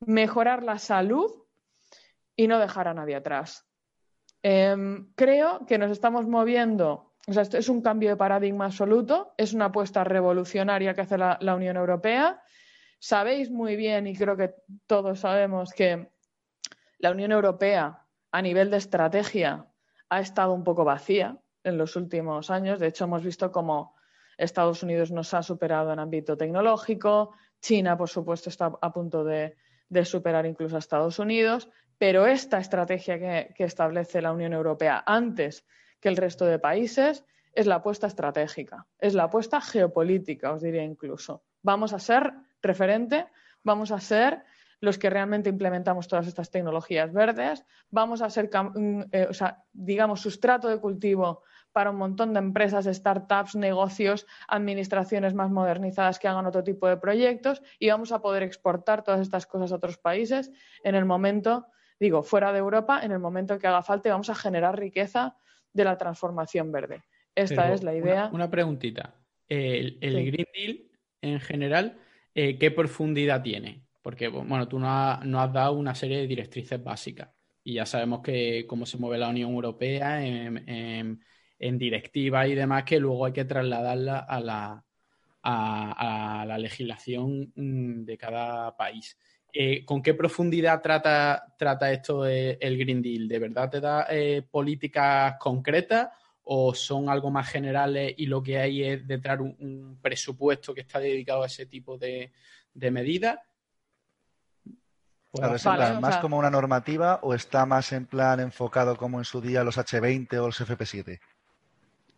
mejorar 0.00 0.62
la 0.62 0.78
salud 0.78 1.30
y 2.36 2.48
no 2.48 2.58
dejar 2.58 2.88
a 2.88 2.94
nadie 2.94 3.14
atrás. 3.14 3.66
Em, 4.42 5.12
creo 5.14 5.66
que 5.66 5.78
nos 5.78 5.92
estamos 5.92 6.26
moviendo, 6.26 7.14
o 7.28 7.32
sea, 7.32 7.42
esto 7.42 7.58
es 7.58 7.68
un 7.68 7.80
cambio 7.80 8.10
de 8.10 8.16
paradigma 8.16 8.66
absoluto, 8.66 9.34
es 9.36 9.52
una 9.52 9.66
apuesta 9.66 10.02
revolucionaria 10.02 10.94
que 10.94 11.02
hace 11.02 11.16
la, 11.16 11.38
la 11.40 11.54
Unión 11.54 11.76
Europea. 11.76 12.42
Sabéis 12.98 13.50
muy 13.50 13.76
bien, 13.76 14.06
y 14.06 14.16
creo 14.16 14.36
que 14.36 14.54
todos 14.86 15.20
sabemos, 15.20 15.72
que 15.72 16.11
la 17.02 17.10
Unión 17.10 17.32
Europea 17.32 18.06
a 18.30 18.40
nivel 18.40 18.70
de 18.70 18.76
estrategia 18.76 19.66
ha 20.08 20.20
estado 20.20 20.54
un 20.54 20.62
poco 20.62 20.84
vacía 20.84 21.36
en 21.64 21.76
los 21.76 21.96
últimos 21.96 22.48
años. 22.48 22.78
De 22.78 22.86
hecho, 22.86 23.04
hemos 23.04 23.24
visto 23.24 23.50
como 23.50 23.96
Estados 24.38 24.84
Unidos 24.84 25.10
nos 25.10 25.34
ha 25.34 25.42
superado 25.42 25.92
en 25.92 25.98
ámbito 25.98 26.36
tecnológico, 26.36 27.34
China, 27.60 27.96
por 27.96 28.08
supuesto, 28.08 28.48
está 28.48 28.72
a 28.80 28.92
punto 28.92 29.24
de, 29.24 29.56
superar 30.04 30.46
incluso 30.46 30.76
a 30.76 30.78
Estados 30.78 31.18
Unidos, 31.18 31.68
pero 31.98 32.26
esta 32.26 32.58
estrategia 32.58 33.18
que, 33.18 33.64
establece 33.64 34.22
la 34.22 34.32
Unión 34.32 34.52
Europea 34.52 35.02
antes 35.04 35.66
que 36.00 36.08
el 36.08 36.16
resto 36.16 36.46
de 36.46 36.60
países 36.60 37.24
es 37.52 37.66
la 37.66 37.76
apuesta 37.76 38.06
estratégica, 38.06 38.86
es 38.98 39.14
la 39.14 39.24
apuesta 39.24 39.60
geopolítica, 39.60 40.52
os 40.52 40.62
diría 40.62 40.84
incluso. 40.84 41.42
Vamos 41.62 41.92
a 41.92 41.98
ser 41.98 42.32
referente, 42.62 43.26
vamos 43.64 43.90
a 43.90 44.00
ser 44.00 44.44
los 44.82 44.98
que 44.98 45.08
realmente 45.08 45.48
implementamos 45.48 46.08
todas 46.08 46.26
estas 46.26 46.50
tecnologías 46.50 47.12
verdes, 47.12 47.64
vamos 47.90 48.20
a 48.20 48.28
ser, 48.28 48.50
mm, 48.52 49.02
eh, 49.12 49.26
o 49.30 49.32
sea, 49.32 49.62
digamos, 49.72 50.20
sustrato 50.20 50.68
de 50.68 50.80
cultivo 50.80 51.44
para 51.70 51.90
un 51.90 51.96
montón 51.96 52.32
de 52.32 52.40
empresas, 52.40 52.86
startups, 52.86 53.54
negocios, 53.54 54.26
administraciones 54.48 55.34
más 55.34 55.50
modernizadas 55.52 56.18
que 56.18 56.26
hagan 56.26 56.46
otro 56.46 56.64
tipo 56.64 56.88
de 56.88 56.96
proyectos 56.96 57.62
y 57.78 57.90
vamos 57.90 58.10
a 58.10 58.20
poder 58.20 58.42
exportar 58.42 59.04
todas 59.04 59.20
estas 59.20 59.46
cosas 59.46 59.70
a 59.70 59.76
otros 59.76 59.98
países 59.98 60.50
en 60.82 60.96
el 60.96 61.04
momento, 61.04 61.68
digo, 62.00 62.24
fuera 62.24 62.52
de 62.52 62.58
Europa, 62.58 63.00
en 63.04 63.12
el 63.12 63.20
momento 63.20 63.60
que 63.60 63.68
haga 63.68 63.82
falta 63.82 64.08
y 64.08 64.10
vamos 64.12 64.30
a 64.30 64.34
generar 64.34 64.76
riqueza 64.76 65.36
de 65.72 65.84
la 65.84 65.96
transformación 65.96 66.72
verde. 66.72 67.04
Esta 67.36 67.72
es 67.72 67.84
la 67.84 67.94
idea. 67.94 68.30
Una, 68.32 68.50
preguntita. 68.50 69.14
El, 69.48 69.96
Green 70.00 70.48
Deal, 70.52 70.80
en 71.20 71.38
general, 71.38 71.98
eh, 72.34 72.58
¿qué 72.58 72.72
profundidad 72.72 73.42
tiene? 73.42 73.81
Porque, 74.02 74.28
bueno, 74.28 74.68
tú 74.68 74.78
nos 74.78 74.90
has, 74.90 75.52
dado 75.52 75.74
una 75.74 75.94
serie 75.94 76.18
de 76.18 76.26
directrices 76.26 76.82
básicas 76.82 77.30
y 77.64 77.74
ya 77.74 77.86
sabemos 77.86 78.20
que 78.20 78.66
cómo 78.66 78.84
se 78.84 78.98
mueve 78.98 79.18
la 79.18 79.28
Unión 79.28 79.52
Europea 79.52 80.26
en 80.26 81.20
en 81.62 81.78
directiva 81.78 82.46
y 82.46 82.54
demás 82.54 82.82
que 82.82 82.98
luego 82.98 83.24
hay 83.24 83.32
que 83.32 83.44
trasladarla 83.44 84.18
a 84.18 84.40
la, 84.40 84.84
a, 85.44 86.44
la 86.46 86.58
legislación 86.58 87.52
mm, 87.54 88.04
de 88.04 88.18
cada 88.18 88.76
país. 88.76 89.16
Eh, 89.52 89.84
¿Con 89.84 90.02
qué 90.02 90.14
profundidad 90.14 90.82
trata, 90.82 91.54
trata 91.56 91.92
esto 91.92 92.26
el 92.26 92.78
Green 92.78 93.00
Deal? 93.00 93.28
¿De 93.28 93.38
verdad 93.38 93.70
te 93.70 93.80
da 93.80 94.06
eh, 94.10 94.42
políticas 94.50 95.36
concretas 95.38 96.08
o 96.44 96.74
son 96.74 97.08
algo 97.08 97.30
más 97.30 97.48
generales 97.48 98.12
y 98.16 98.26
lo 98.26 98.42
que 98.42 98.58
hay 98.58 98.82
es 98.82 99.06
detrás 99.06 99.38
un, 99.38 99.98
presupuesto 100.02 100.74
que 100.74 100.80
está 100.80 100.98
dedicado 100.98 101.44
a 101.44 101.46
ese 101.46 101.66
tipo 101.66 101.96
de, 101.96 102.32
medidas? 102.74 103.38
¿Más 105.40 106.18
como 106.18 106.36
una 106.36 106.50
normativa 106.50 107.20
o 107.22 107.32
está 107.32 107.64
más 107.64 107.92
en 107.92 108.06
plan 108.06 108.40
enfocado 108.40 108.96
como 108.96 109.18
en 109.18 109.24
su 109.24 109.40
día 109.40 109.64
los 109.64 109.78
H20 109.78 110.34
o 110.38 110.46
los 110.46 110.60
FP7? 110.60 111.20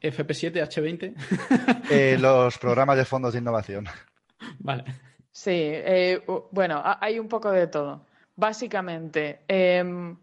FP7, 0.00 0.52
H20. 0.52 1.14
Eh, 1.90 2.18
los 2.18 2.58
programas 2.58 2.96
de 2.96 3.04
fondos 3.04 3.32
de 3.32 3.38
innovación. 3.38 3.86
Vale. 4.58 4.84
Sí, 5.30 5.50
eh, 5.52 6.22
bueno, 6.50 6.82
hay 7.00 7.18
un 7.18 7.28
poco 7.28 7.50
de 7.50 7.66
todo. 7.66 8.06
Básicamente, 8.36 9.40
em, 9.48 10.16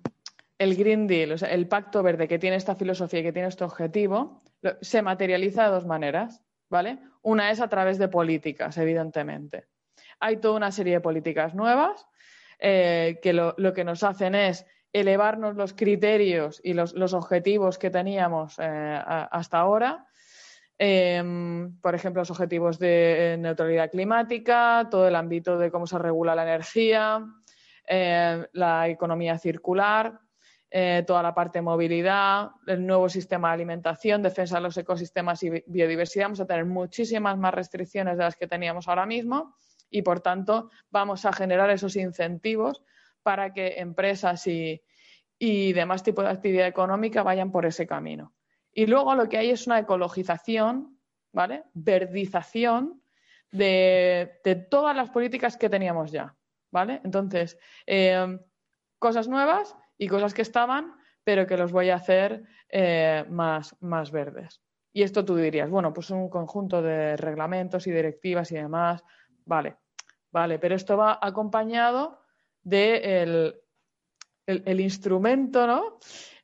el 0.58 0.76
Green 0.76 1.08
Deal, 1.08 1.32
o 1.34 1.38
sea, 1.38 1.50
el 1.50 1.68
Pacto 1.68 2.04
Verde 2.04 2.28
que 2.28 2.40
tiene 2.40 2.56
esta 2.56 2.76
filosofía 2.76 3.22
y 3.22 3.24
que 3.24 3.34
tiene 3.34 3.48
este 3.48 3.64
objetivo, 3.64 4.42
se 4.82 5.02
materializa 5.02 5.66
de 5.66 5.72
dos 5.72 5.86
maneras, 5.86 6.42
¿vale? 6.70 7.00
Una 7.22 7.52
es 7.52 7.62
a 7.62 7.70
través 7.70 7.98
de 7.98 8.08
políticas, 8.08 8.78
evidentemente. 8.78 9.68
Hay 10.20 10.38
toda 10.38 10.56
una 10.58 10.72
serie 10.72 10.94
de 10.94 11.02
políticas 11.02 11.56
nuevas 11.56 12.06
eh, 12.62 13.20
que 13.22 13.34
lo, 13.34 13.56
que 13.74 13.84
nos 13.84 14.04
hacen 14.04 14.36
es 14.36 14.66
elevarnos 14.94 15.56
los 15.56 15.74
criterios 15.74 16.62
y 16.64 16.74
los, 16.74 16.94
objetivos 17.14 17.80
que 17.80 17.90
teníamos 17.90 18.60
eh, 18.60 19.02
hasta 19.06 19.58
ahora. 19.60 20.06
Em, 20.78 21.80
por 21.80 21.96
ejemplo, 21.96 22.22
los 22.22 22.32
objetivos 22.32 22.80
de 22.80 23.36
neutralidad 23.40 23.90
climática, 23.92 24.88
todo 24.90 25.08
el 25.08 25.16
ámbito 25.16 25.58
de 25.58 25.72
cómo 25.72 25.86
se 25.86 25.98
regula 25.98 26.36
la 26.36 26.44
energía, 26.44 27.26
eh, 27.88 28.48
la 28.54 28.88
economía 28.88 29.38
circular, 29.38 30.20
eh, 30.70 31.04
toda 31.06 31.22
la 31.22 31.34
parte 31.34 31.60
de 31.60 31.64
movilidad, 31.64 32.52
el 32.66 32.86
nuevo 32.86 33.10
sistema 33.10 33.50
de 33.50 33.56
alimentación, 33.56 34.22
defensa 34.22 34.56
de 34.56 34.62
los 34.62 34.78
ecosistemas 34.78 35.44
y 35.44 35.50
biodiversidad. 35.68 36.26
Vamos 36.26 36.40
a 36.40 36.48
tener 36.48 36.66
muchísimas 36.66 37.38
más 37.38 37.54
restricciones 37.54 38.18
de 38.18 38.24
las 38.24 38.36
que 38.36 38.48
teníamos 38.48 38.88
ahora 38.88 39.06
mismo 39.06 39.56
y, 39.92 40.02
por 40.02 40.22
tanto, 40.22 40.72
vamos 40.90 41.26
a 41.26 41.34
generar 41.34 41.70
esos 41.70 41.96
incentivos 41.96 42.82
para 43.22 43.54
que 43.54 43.80
empresas 43.80 44.48
y, 44.48 44.82
demás 45.40 46.04
tipos 46.04 46.24
de 46.24 46.32
actividad 46.32 46.68
económica 46.68 47.24
vayan 47.24 47.52
por 47.52 47.66
ese 47.66 47.86
camino. 47.86 48.34
Y 48.74 48.86
luego 48.86 49.16
lo 49.16 49.28
que 49.28 49.38
hay 49.38 49.50
es 49.50 49.68
una 49.68 49.80
ecologización, 49.80 50.98
¿vale? 51.34 51.64
Verdización 51.74 53.02
de, 53.52 54.40
todas 54.70 54.96
las 54.96 55.10
políticas 55.10 55.58
que 55.58 55.70
teníamos 55.70 56.12
ya, 56.12 56.36
¿vale? 56.72 57.02
Entonces, 57.04 57.58
eh, 57.86 58.40
cosas 58.98 59.28
nuevas 59.28 59.76
y 59.98 60.08
cosas 60.08 60.34
que 60.34 60.42
estaban, 60.42 60.96
pero 61.24 61.46
que 61.46 61.58
los 61.58 61.72
voy 61.72 61.90
a 61.90 61.96
hacer 61.96 62.44
eh, 62.70 63.26
más, 63.30 63.76
más 63.82 64.12
verdes. 64.12 64.62
Y 64.94 65.04
esto 65.04 65.24
tú 65.26 65.36
dirías, 65.36 65.70
bueno, 65.70 65.94
pues 65.94 66.10
un 66.10 66.30
conjunto 66.30 66.82
de 66.82 67.18
reglamentos 67.18 67.88
y 67.88 67.92
directivas 67.92 68.52
y 68.52 68.56
demás, 68.56 69.04
vale, 69.46 69.78
vale, 70.32 70.60
pero 70.60 70.76
esto 70.76 70.98
va 70.98 71.20
acompañado 71.22 72.22
de 72.64 73.54
el, 74.46 74.80
instrumento, 74.80 75.66
¿no? 75.68 75.98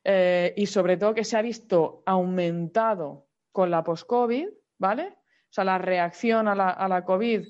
Eh, 0.04 0.54
y 0.56 0.66
sobre 0.66 0.96
todo 0.96 1.14
que 1.14 1.24
se 1.24 1.36
ha 1.36 1.42
visto 1.42 2.02
aumentado 2.06 3.26
con 3.52 3.70
la 3.70 3.84
post-COVID, 3.84 4.48
¿vale? 4.78 5.08
O 5.08 5.52
sea, 5.52 5.64
la 5.64 5.78
reacción 5.78 6.48
a 6.48 6.54
la, 6.54 6.70
a 6.70 6.88
la 6.88 7.04
COVID, 7.04 7.46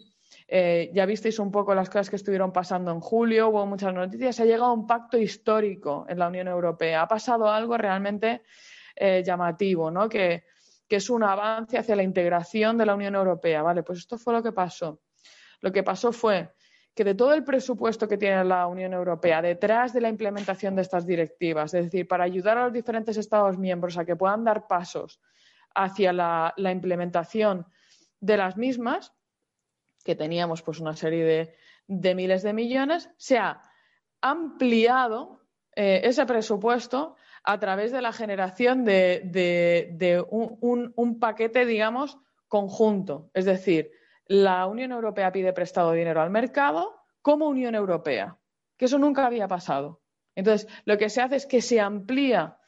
eh, 0.46 0.90
ya 0.94 1.06
visteis 1.06 1.38
un 1.38 1.50
poco 1.50 1.74
las 1.74 1.88
cosas 1.88 2.10
que 2.10 2.16
estuvieron 2.16 2.52
pasando 2.52 2.90
en 2.90 3.00
julio, 3.00 3.48
hubo 3.48 3.66
muchas 3.66 3.92
noticias, 3.94 4.36
se 4.36 4.42
ha 4.42 4.46
llegado 4.46 4.66
a 4.66 4.72
un 4.72 4.86
pacto 4.86 5.18
histórico 5.18 6.06
en 6.08 6.18
la 6.18 6.28
Unión 6.28 6.48
Europea. 6.48 7.02
Ha 7.02 7.08
pasado 7.08 7.50
algo 7.50 7.76
realmente 7.76 8.42
eh, 8.96 9.22
llamativo, 9.24 9.90
¿no? 9.90 10.08
Que, 10.08 10.44
que 10.88 10.96
es 10.96 11.10
un 11.10 11.22
avance 11.22 11.78
hacia 11.78 11.96
la 11.96 12.02
integración 12.02 12.78
de 12.78 12.86
la 12.86 12.94
Unión 12.94 13.14
Europea. 13.14 13.62
Vale, 13.62 13.82
pues 13.82 13.98
esto 14.00 14.18
fue 14.18 14.32
lo 14.32 14.42
que 14.42 14.52
pasó. 14.52 15.00
Lo 15.60 15.72
que 15.72 15.82
pasó 15.82 16.12
fue 16.12 16.50
que 16.94 17.04
de 17.04 17.14
todo 17.14 17.32
el 17.32 17.44
presupuesto 17.44 18.08
que 18.08 18.18
tiene 18.18 18.42
la 18.42 18.66
Unión 18.66 18.92
Europea 18.92 19.40
detrás 19.40 19.92
de 19.92 20.00
la 20.00 20.08
implementación 20.08 20.74
de 20.74 20.82
estas 20.82 21.06
directivas, 21.06 21.72
es 21.72 21.84
decir, 21.84 22.08
para 22.08 22.24
ayudar 22.24 22.58
a 22.58 22.64
los 22.64 22.72
diferentes 22.72 23.16
Estados 23.16 23.56
miembros 23.56 23.96
a 23.96 24.04
que 24.04 24.16
puedan 24.16 24.42
dar 24.42 24.66
pasos 24.66 25.20
hacia 25.74 26.12
la, 26.12 26.54
implementación 26.56 27.66
de 28.18 28.36
las 28.36 28.56
mismas, 28.56 29.12
que 30.04 30.16
teníamos 30.16 30.62
pues 30.62 30.80
una 30.80 30.96
serie 30.96 31.54
de, 31.86 32.14
miles 32.16 32.42
de 32.42 32.52
millones, 32.52 33.10
se 33.16 33.38
ha 33.38 33.62
ampliado 34.20 35.40
eh, 35.76 36.00
ese 36.02 36.26
presupuesto 36.26 37.14
a 37.44 37.60
través 37.60 37.92
de 37.92 38.02
la 38.02 38.12
generación 38.12 38.84
de, 38.84 40.24
un, 40.30 41.20
paquete, 41.20 41.64
digamos, 41.64 42.18
conjunto. 42.48 43.30
Es 43.34 43.44
decir, 43.44 43.92
la 44.28 44.66
Unión 44.66 44.92
Europea 44.92 45.32
pide 45.32 45.52
prestado 45.52 45.92
dinero 45.92 46.20
al 46.20 46.30
mercado 46.30 46.94
como 47.22 47.48
Unión 47.48 47.74
Europea, 47.74 48.38
que 48.76 48.84
eso 48.84 48.98
nunca 48.98 49.26
había 49.26 49.48
pasado. 49.48 50.02
Entonces, 50.34 50.68
lo 50.84 50.96
que 50.98 51.08
se 51.08 51.20
hace 51.20 51.36
es 51.36 51.46
que 51.46 51.60
se 51.60 51.80
amplía 51.80 52.58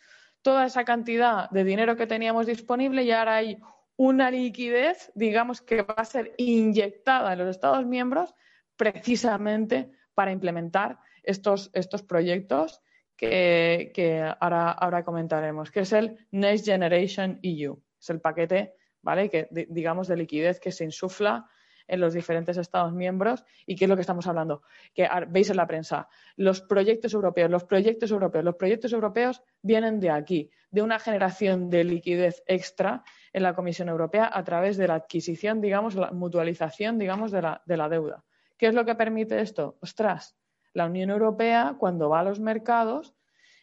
toda 0.42 0.66
esa 0.66 0.84
cantidad 0.84 1.48
de 1.50 1.64
dinero 1.64 1.96
que 1.96 2.06
teníamos 2.06 2.46
disponible 2.46 3.04
y 3.04 3.12
ahora 3.12 3.36
hay 3.36 3.58
una 3.96 4.30
liquidez, 4.30 5.12
digamos, 5.14 5.60
que 5.60 5.82
va 5.82 5.94
a 5.98 6.04
ser 6.04 6.34
inyectada 6.38 7.32
en 7.34 7.38
los 7.38 7.48
Estados 7.48 7.84
miembros 7.84 8.34
precisamente 8.76 9.90
para 10.14 10.32
implementar 10.32 10.98
estos, 11.22 11.70
estos 11.74 12.02
proyectos 12.02 12.80
que, 13.16 14.34
ahora, 14.40 14.70
ahora, 14.70 15.04
comentaremos, 15.04 15.70
que 15.70 15.80
es 15.80 15.92
el 15.92 16.26
Next 16.30 16.64
Generation 16.64 17.38
EU. 17.42 17.82
Es 18.00 18.08
el 18.08 18.22
paquete, 18.22 18.74
¿vale? 19.02 19.28
Que, 19.28 19.48
digamos, 19.68 20.08
de 20.08 20.16
liquidez 20.16 20.60
que 20.60 20.72
se 20.72 20.84
insufla 20.84 21.46
en 21.86 22.00
los 22.00 22.14
diferentes 22.14 22.56
Estados 22.56 22.92
miembros 22.92 23.44
y 23.66 23.74
qué 23.74 23.84
es 23.84 23.88
lo 23.88 23.96
que 23.96 24.02
estamos 24.02 24.26
hablando. 24.26 24.62
Que 24.94 25.08
veis 25.28 25.50
en 25.50 25.56
la 25.56 25.66
prensa, 25.66 26.08
los 26.36 26.60
proyectos 26.60 27.14
europeos, 27.14 27.50
los 27.50 27.64
proyectos 27.64 28.10
europeos, 28.12 28.44
los 28.44 28.54
proyectos 28.54 28.92
europeos 28.92 29.42
vienen 29.60 29.98
de 29.98 30.10
aquí, 30.10 30.50
de 30.70 30.82
una 30.82 31.00
generación 31.00 31.68
de 31.68 31.82
liquidez 31.82 32.44
extra 32.46 33.02
en 33.32 33.42
la 33.42 33.54
Comisión 33.54 33.88
Europea 33.88 34.30
a 34.32 34.44
través 34.44 34.76
de 34.76 34.86
la 34.86 34.94
adquisición, 34.94 35.60
digamos, 35.60 35.96
la 35.96 36.12
mutualización, 36.12 36.98
digamos, 36.98 37.32
de 37.32 37.42
la, 37.42 37.62
de 37.66 37.76
la 37.76 37.88
deuda. 37.88 38.24
¿Qué 38.56 38.68
es 38.68 38.74
lo 38.74 38.84
que 38.84 38.94
permite 38.94 39.40
esto? 39.40 39.78
Ostras, 39.80 40.36
la 40.74 40.86
Unión 40.86 41.10
Europea, 41.10 41.74
cuando 41.78 42.08
va 42.08 42.20
a 42.20 42.24
los 42.24 42.38
mercados, 42.38 43.14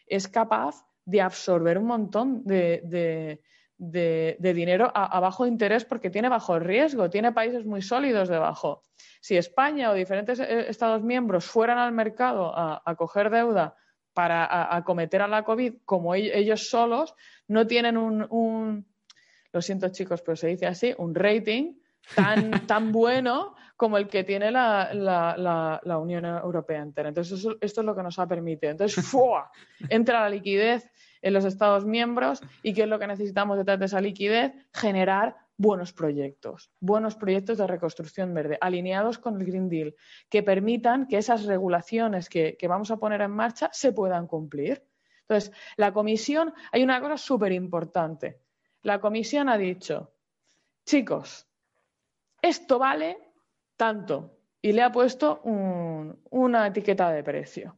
es 0.05 0.27
capaz 0.27 0.85
de 1.05 1.21
absorber 1.21 1.77
un 1.77 1.85
montón 1.85 2.43
de, 2.43 3.41
dinero 3.77 4.91
a, 4.93 5.19
bajo 5.19 5.45
interés 5.45 5.85
porque 5.85 6.09
tiene 6.09 6.29
bajo 6.29 6.57
riesgo, 6.59 7.09
tiene 7.09 7.31
países 7.31 7.65
muy 7.65 7.81
sólidos 7.81 8.27
debajo. 8.27 8.83
Si 9.21 9.37
España 9.37 9.91
o 9.91 9.93
diferentes 9.93 10.39
eh, 10.39 10.65
Estados 10.69 11.03
miembros 11.03 11.45
fueran 11.45 11.77
al 11.77 11.91
mercado 11.91 12.53
a, 12.55 12.95
coger 12.95 13.29
deuda 13.29 13.75
para 14.13 14.75
acometer 14.75 15.21
a, 15.21 15.27
la 15.27 15.43
COVID 15.43 15.75
como 15.85 16.15
ellos 16.15 16.69
solos, 16.69 17.13
no 17.47 17.67
tienen 17.67 17.97
un, 17.97 18.85
lo 19.51 19.61
siento 19.61 19.89
chicos, 19.89 20.21
pero 20.21 20.35
se 20.35 20.47
dice 20.47 20.65
así, 20.65 20.93
un 20.97 21.13
rating 21.13 21.75
tan, 22.15 22.51
tan 22.67 22.91
bueno 22.91 23.55
como 23.75 23.97
el 23.97 24.07
que 24.07 24.23
tiene 24.23 24.51
la, 24.51 24.91
la, 24.93 25.97
Unión 25.99 26.25
Europea 26.25 26.81
entera. 26.81 27.09
Entonces, 27.09 27.45
esto 27.61 27.81
es 27.81 27.85
lo 27.85 27.95
que 27.95 28.03
nos 28.03 28.17
ha 28.17 28.27
permitido. 28.27 28.71
Entonces, 28.71 29.05
¡fua! 29.05 29.51
entra 29.87 30.21
la 30.21 30.29
liquidez 30.29 30.89
en 31.21 31.33
los 31.33 31.45
Estados 31.45 31.85
miembros 31.85 32.41
y 32.63 32.73
¿qué 32.73 32.83
es 32.83 32.87
lo 32.87 32.99
que 32.99 33.07
necesitamos 33.07 33.57
detrás 33.57 33.79
de 33.79 33.85
esa 33.85 34.01
liquidez? 34.01 34.53
Generar 34.73 35.35
buenos 35.57 35.91
proyectos, 35.91 36.71
buenos 36.79 37.15
proyectos 37.15 37.57
de 37.57 37.67
reconstrucción 37.67 38.33
verde, 38.33 38.57
alineados 38.61 39.17
con 39.17 39.39
el 39.39 39.45
Green 39.45 39.69
Deal, 39.69 39.95
que 40.29 40.43
permitan 40.43 41.07
que 41.07 41.17
esas 41.17 41.45
regulaciones 41.45 42.29
que, 42.29 42.55
que 42.57 42.67
vamos 42.67 42.91
a 42.91 42.97
poner 42.97 43.21
en 43.21 43.31
marcha 43.31 43.69
se 43.73 43.91
puedan 43.91 44.27
cumplir. 44.27 44.83
Entonces, 45.21 45.51
la 45.75 45.91
Comisión, 45.91 46.53
hay 46.71 46.83
una 46.83 47.01
cosa 47.01 47.17
súper 47.17 47.51
importante. 47.51 48.41
La 48.83 49.01
Comisión 49.01 49.49
ha 49.49 49.57
dicho, 49.57 50.13
chicos, 50.85 51.47
esto 52.41 52.79
vale 52.79 53.17
tanto 53.75 54.37
y 54.61 54.71
le 54.71 54.81
ha 54.83 54.91
puesto 54.91 55.41
una 55.43 56.67
etiqueta 56.67 57.11
de 57.11 57.23
precio. 57.23 57.77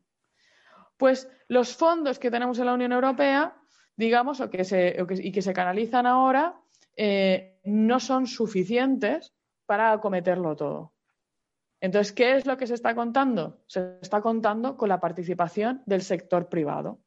Pues 0.99 1.29
los 1.47 1.77
fondos 1.77 2.19
que 2.19 2.29
tenemos 2.29 2.59
en 2.59 2.65
la 2.65 2.73
Unión 2.73 2.91
Europea, 2.91 3.55
digamos, 3.95 4.41
y 4.41 5.31
que 5.31 5.41
se 5.41 5.53
canalizan 5.53 6.05
ahora, 6.05 6.59
eh, 6.97 7.57
no 7.63 8.01
son 8.01 8.27
suficientes 8.27 9.33
para 9.65 9.93
acometerlo 9.93 10.57
todo. 10.57 10.93
Entonces, 11.79 12.11
¿qué 12.11 12.35
es 12.35 12.45
lo 12.45 12.57
que 12.57 12.67
se 12.67 12.73
está 12.73 12.95
contando? 12.95 13.63
Se 13.67 13.97
está 14.01 14.19
contando 14.19 14.75
con 14.75 14.89
la 14.89 14.99
participación 14.99 15.81
del 15.85 16.01
sector 16.01 16.49
privado 16.49 16.99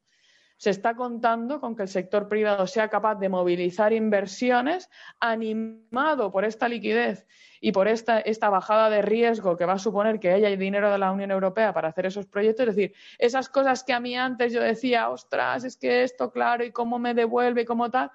se 0.63 0.69
está 0.69 0.95
contando 0.95 1.59
con 1.59 1.75
que 1.75 1.81
el 1.81 1.89
sector 1.89 2.29
privado 2.29 2.67
sea 2.67 2.87
capaz 2.87 3.15
de 3.15 3.27
movilizar 3.27 3.91
inversiones 3.91 4.89
animado 5.19 6.31
por 6.31 6.45
esta 6.45 6.69
liquidez 6.69 7.27
y 7.59 7.73
por 7.73 7.89
esta, 7.89 8.21
esta, 8.21 8.49
bajada 8.49 8.89
de 8.89 9.01
riesgo 9.01 9.57
que 9.57 9.65
va 9.65 9.73
a 9.73 9.77
suponer 9.77 10.21
que 10.21 10.31
haya 10.31 10.47
dinero 10.55 10.89
de 10.89 10.97
la 10.97 11.11
Unión 11.11 11.31
Europea 11.31 11.73
para 11.73 11.89
hacer 11.89 12.05
esos 12.05 12.27
proyectos. 12.27 12.69
Es 12.69 12.75
decir, 12.77 12.95
esas 13.19 13.49
cosas 13.49 13.83
que 13.83 13.91
a 13.91 13.99
mí 13.99 14.15
antes 14.15 14.53
yo 14.53 14.61
decía, 14.61 15.09
ostras, 15.09 15.65
es 15.65 15.75
que 15.75 16.03
esto, 16.03 16.31
claro, 16.31 16.63
y 16.63 16.71
cómo 16.71 16.97
me 16.97 17.13
devuelve 17.13 17.63
y 17.63 17.65
cómo 17.65 17.91
tal. 17.91 18.09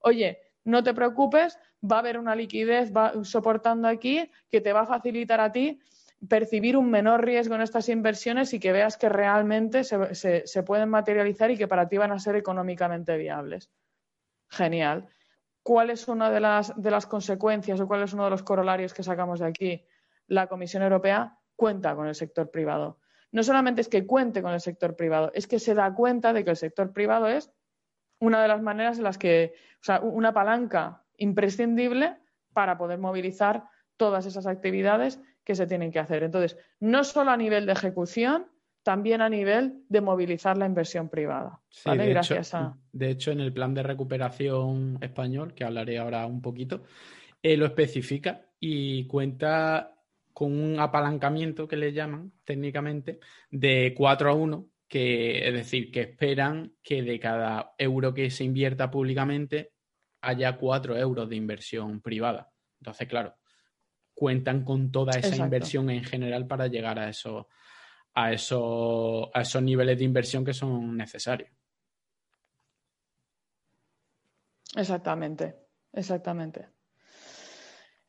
Oye, 0.00 0.40
no 0.64 0.82
te 0.82 0.94
preocupes, 0.94 1.56
va 1.88 1.96
a 1.96 2.00
haber 2.00 2.18
una 2.18 2.34
liquidez 2.34 2.92
va 2.92 3.12
soportando 3.22 3.86
aquí 3.86 4.28
que 4.50 4.60
te 4.60 4.72
va 4.72 4.80
a 4.80 4.86
facilitar 4.86 5.38
a 5.38 5.52
ti 5.52 5.80
percibir 6.28 6.76
un 6.76 6.90
menor 6.90 7.24
riesgo 7.24 7.54
en 7.54 7.62
estas 7.62 7.88
inversiones 7.88 8.54
y 8.54 8.60
que 8.60 8.72
veas 8.72 8.96
que 8.96 9.08
realmente 9.08 9.84
se, 9.84 10.62
pueden 10.62 10.88
materializar 10.88 11.50
y 11.50 11.56
que 11.56 11.68
para 11.68 11.88
ti 11.88 11.98
van 11.98 12.12
a 12.12 12.18
ser 12.18 12.36
económicamente 12.36 13.16
viables. 13.16 13.70
Genial. 14.48 15.08
¿Cuál 15.62 15.90
es 15.90 16.08
una 16.08 16.30
de 16.30 16.40
las, 16.40 16.80
de 16.80 16.90
las 16.90 17.06
consecuencias 17.06 17.80
o 17.80 17.86
cuál 17.86 18.02
es 18.02 18.12
uno 18.12 18.24
de 18.24 18.30
los 18.30 18.42
corolarios 18.42 18.94
que 18.94 19.02
sacamos 19.02 19.40
de 19.40 19.46
aquí? 19.46 19.84
La 20.26 20.46
Comisión 20.46 20.82
Europea 20.82 21.38
cuenta 21.56 21.94
con 21.94 22.06
el 22.06 22.14
sector 22.14 22.50
privado. 22.50 22.98
No 23.30 23.42
solamente 23.42 23.80
es 23.80 23.88
que 23.88 24.06
cuente 24.06 24.42
con 24.42 24.52
el 24.52 24.60
sector 24.60 24.94
privado, 24.94 25.30
es 25.34 25.46
que 25.46 25.58
se 25.58 25.74
da 25.74 25.94
cuenta 25.94 26.32
de 26.32 26.44
que 26.44 26.50
el 26.50 26.56
sector 26.56 26.92
privado 26.92 27.28
es 27.28 27.50
una 28.18 28.42
de 28.42 28.48
las 28.48 28.62
maneras 28.62 28.98
en 28.98 29.04
las 29.04 29.18
que, 29.18 29.54
o 29.80 29.84
sea, 29.84 30.00
una 30.00 30.32
palanca 30.32 31.04
imprescindible 31.16 32.18
para 32.52 32.76
poder 32.76 32.98
movilizar 32.98 33.64
todas 33.96 34.26
esas 34.26 34.46
actividades 34.46 35.20
que 35.44 35.54
se 35.54 35.66
tienen 35.66 35.90
que 35.90 35.98
hacer. 35.98 36.22
Entonces, 36.22 36.56
no 36.80 37.04
solo 37.04 37.30
a 37.30 37.36
nivel 37.36 37.66
de 37.66 37.72
ejecución, 37.72 38.46
también 38.82 39.20
a 39.20 39.28
nivel 39.28 39.84
de 39.88 40.00
movilizar 40.00 40.58
la 40.58 40.66
inversión 40.66 41.08
privada. 41.08 41.60
de, 41.84 42.08
Gracias 42.08 42.48
hecho, 42.48 42.56
a... 42.56 42.78
de 42.92 43.10
hecho, 43.10 43.30
en 43.30 43.40
el 43.40 43.52
plan 43.52 43.74
de 43.74 43.82
recuperación 43.82 44.98
español, 45.00 45.54
que 45.54 45.64
hablaré 45.64 45.98
ahora 45.98 46.26
un 46.26 46.42
poquito, 46.42 46.82
eh, 47.42 47.56
lo 47.56 47.66
especifica 47.66 48.46
y 48.58 49.06
cuenta 49.06 49.94
con 50.32 50.52
un 50.52 50.80
apalancamiento 50.80 51.68
que 51.68 51.76
le 51.76 51.92
llaman 51.92 52.32
técnicamente 52.44 53.20
de 53.50 53.94
4 53.96 54.30
a 54.30 54.34
1, 54.34 54.68
que 54.88 55.46
es 55.46 55.54
decir, 55.54 55.90
que 55.90 56.02
esperan 56.02 56.74
que 56.82 57.02
de 57.02 57.18
cada 57.20 57.74
euro 57.78 58.14
que 58.14 58.30
se 58.30 58.44
invierta 58.44 58.90
públicamente 58.90 59.72
haya 60.22 60.56
4 60.56 60.96
euros 60.96 61.28
de 61.28 61.36
inversión 61.36 62.00
privada. 62.00 62.50
Entonces, 62.80 63.08
claro, 63.08 63.34
cuentan 64.14 64.64
con 64.64 64.90
toda 64.90 65.18
esa 65.18 65.36
inversión 65.36 65.90
en 65.90 66.04
general 66.04 66.46
para 66.46 66.66
llegar 66.66 66.98
a 66.98 67.08
esos, 67.08 67.46
a 68.14 68.32
esos 68.32 69.62
niveles 69.62 69.98
de 69.98 70.04
inversión 70.04 70.44
que 70.44 70.54
son 70.54 70.96
necesarios. 70.96 71.50
Exactamente, 74.76 75.56
exactamente. 75.92 76.68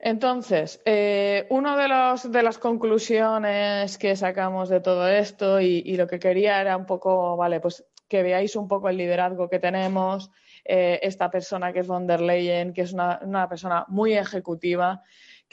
Entonces, 0.06 0.82
eh, 0.84 1.48
una 1.50 1.78
de, 1.78 1.88
los, 1.88 2.30
de 2.30 2.44
las 2.44 2.58
conclusiones 2.58 3.98
que 3.98 4.18
sacamos 4.18 4.68
de 4.68 4.82
todo 4.82 5.08
esto 5.08 5.62
y, 5.62 5.96
lo 5.96 6.08
que 6.08 6.20
quería 6.20 6.60
era 6.60 6.76
un 6.76 6.86
poco, 6.86 7.38
vale, 7.38 7.62
pues 7.62 7.86
que 8.10 8.22
veáis 8.22 8.58
un 8.58 8.68
poco 8.68 8.89
el 8.89 8.98
liderazgo 8.98 9.50
que 9.50 9.60
tenemos, 9.60 10.30
eh, 10.66 11.00
esta 11.04 11.32
persona 11.32 11.72
que 11.72 11.80
es 11.80 11.88
von 11.88 12.06
der 12.06 12.20
Leyen, 12.20 12.74
que 12.74 12.82
es 12.82 12.92
una, 12.92 13.48
persona 13.48 13.86
muy 13.88 14.13
ejecutiva, 14.13 15.04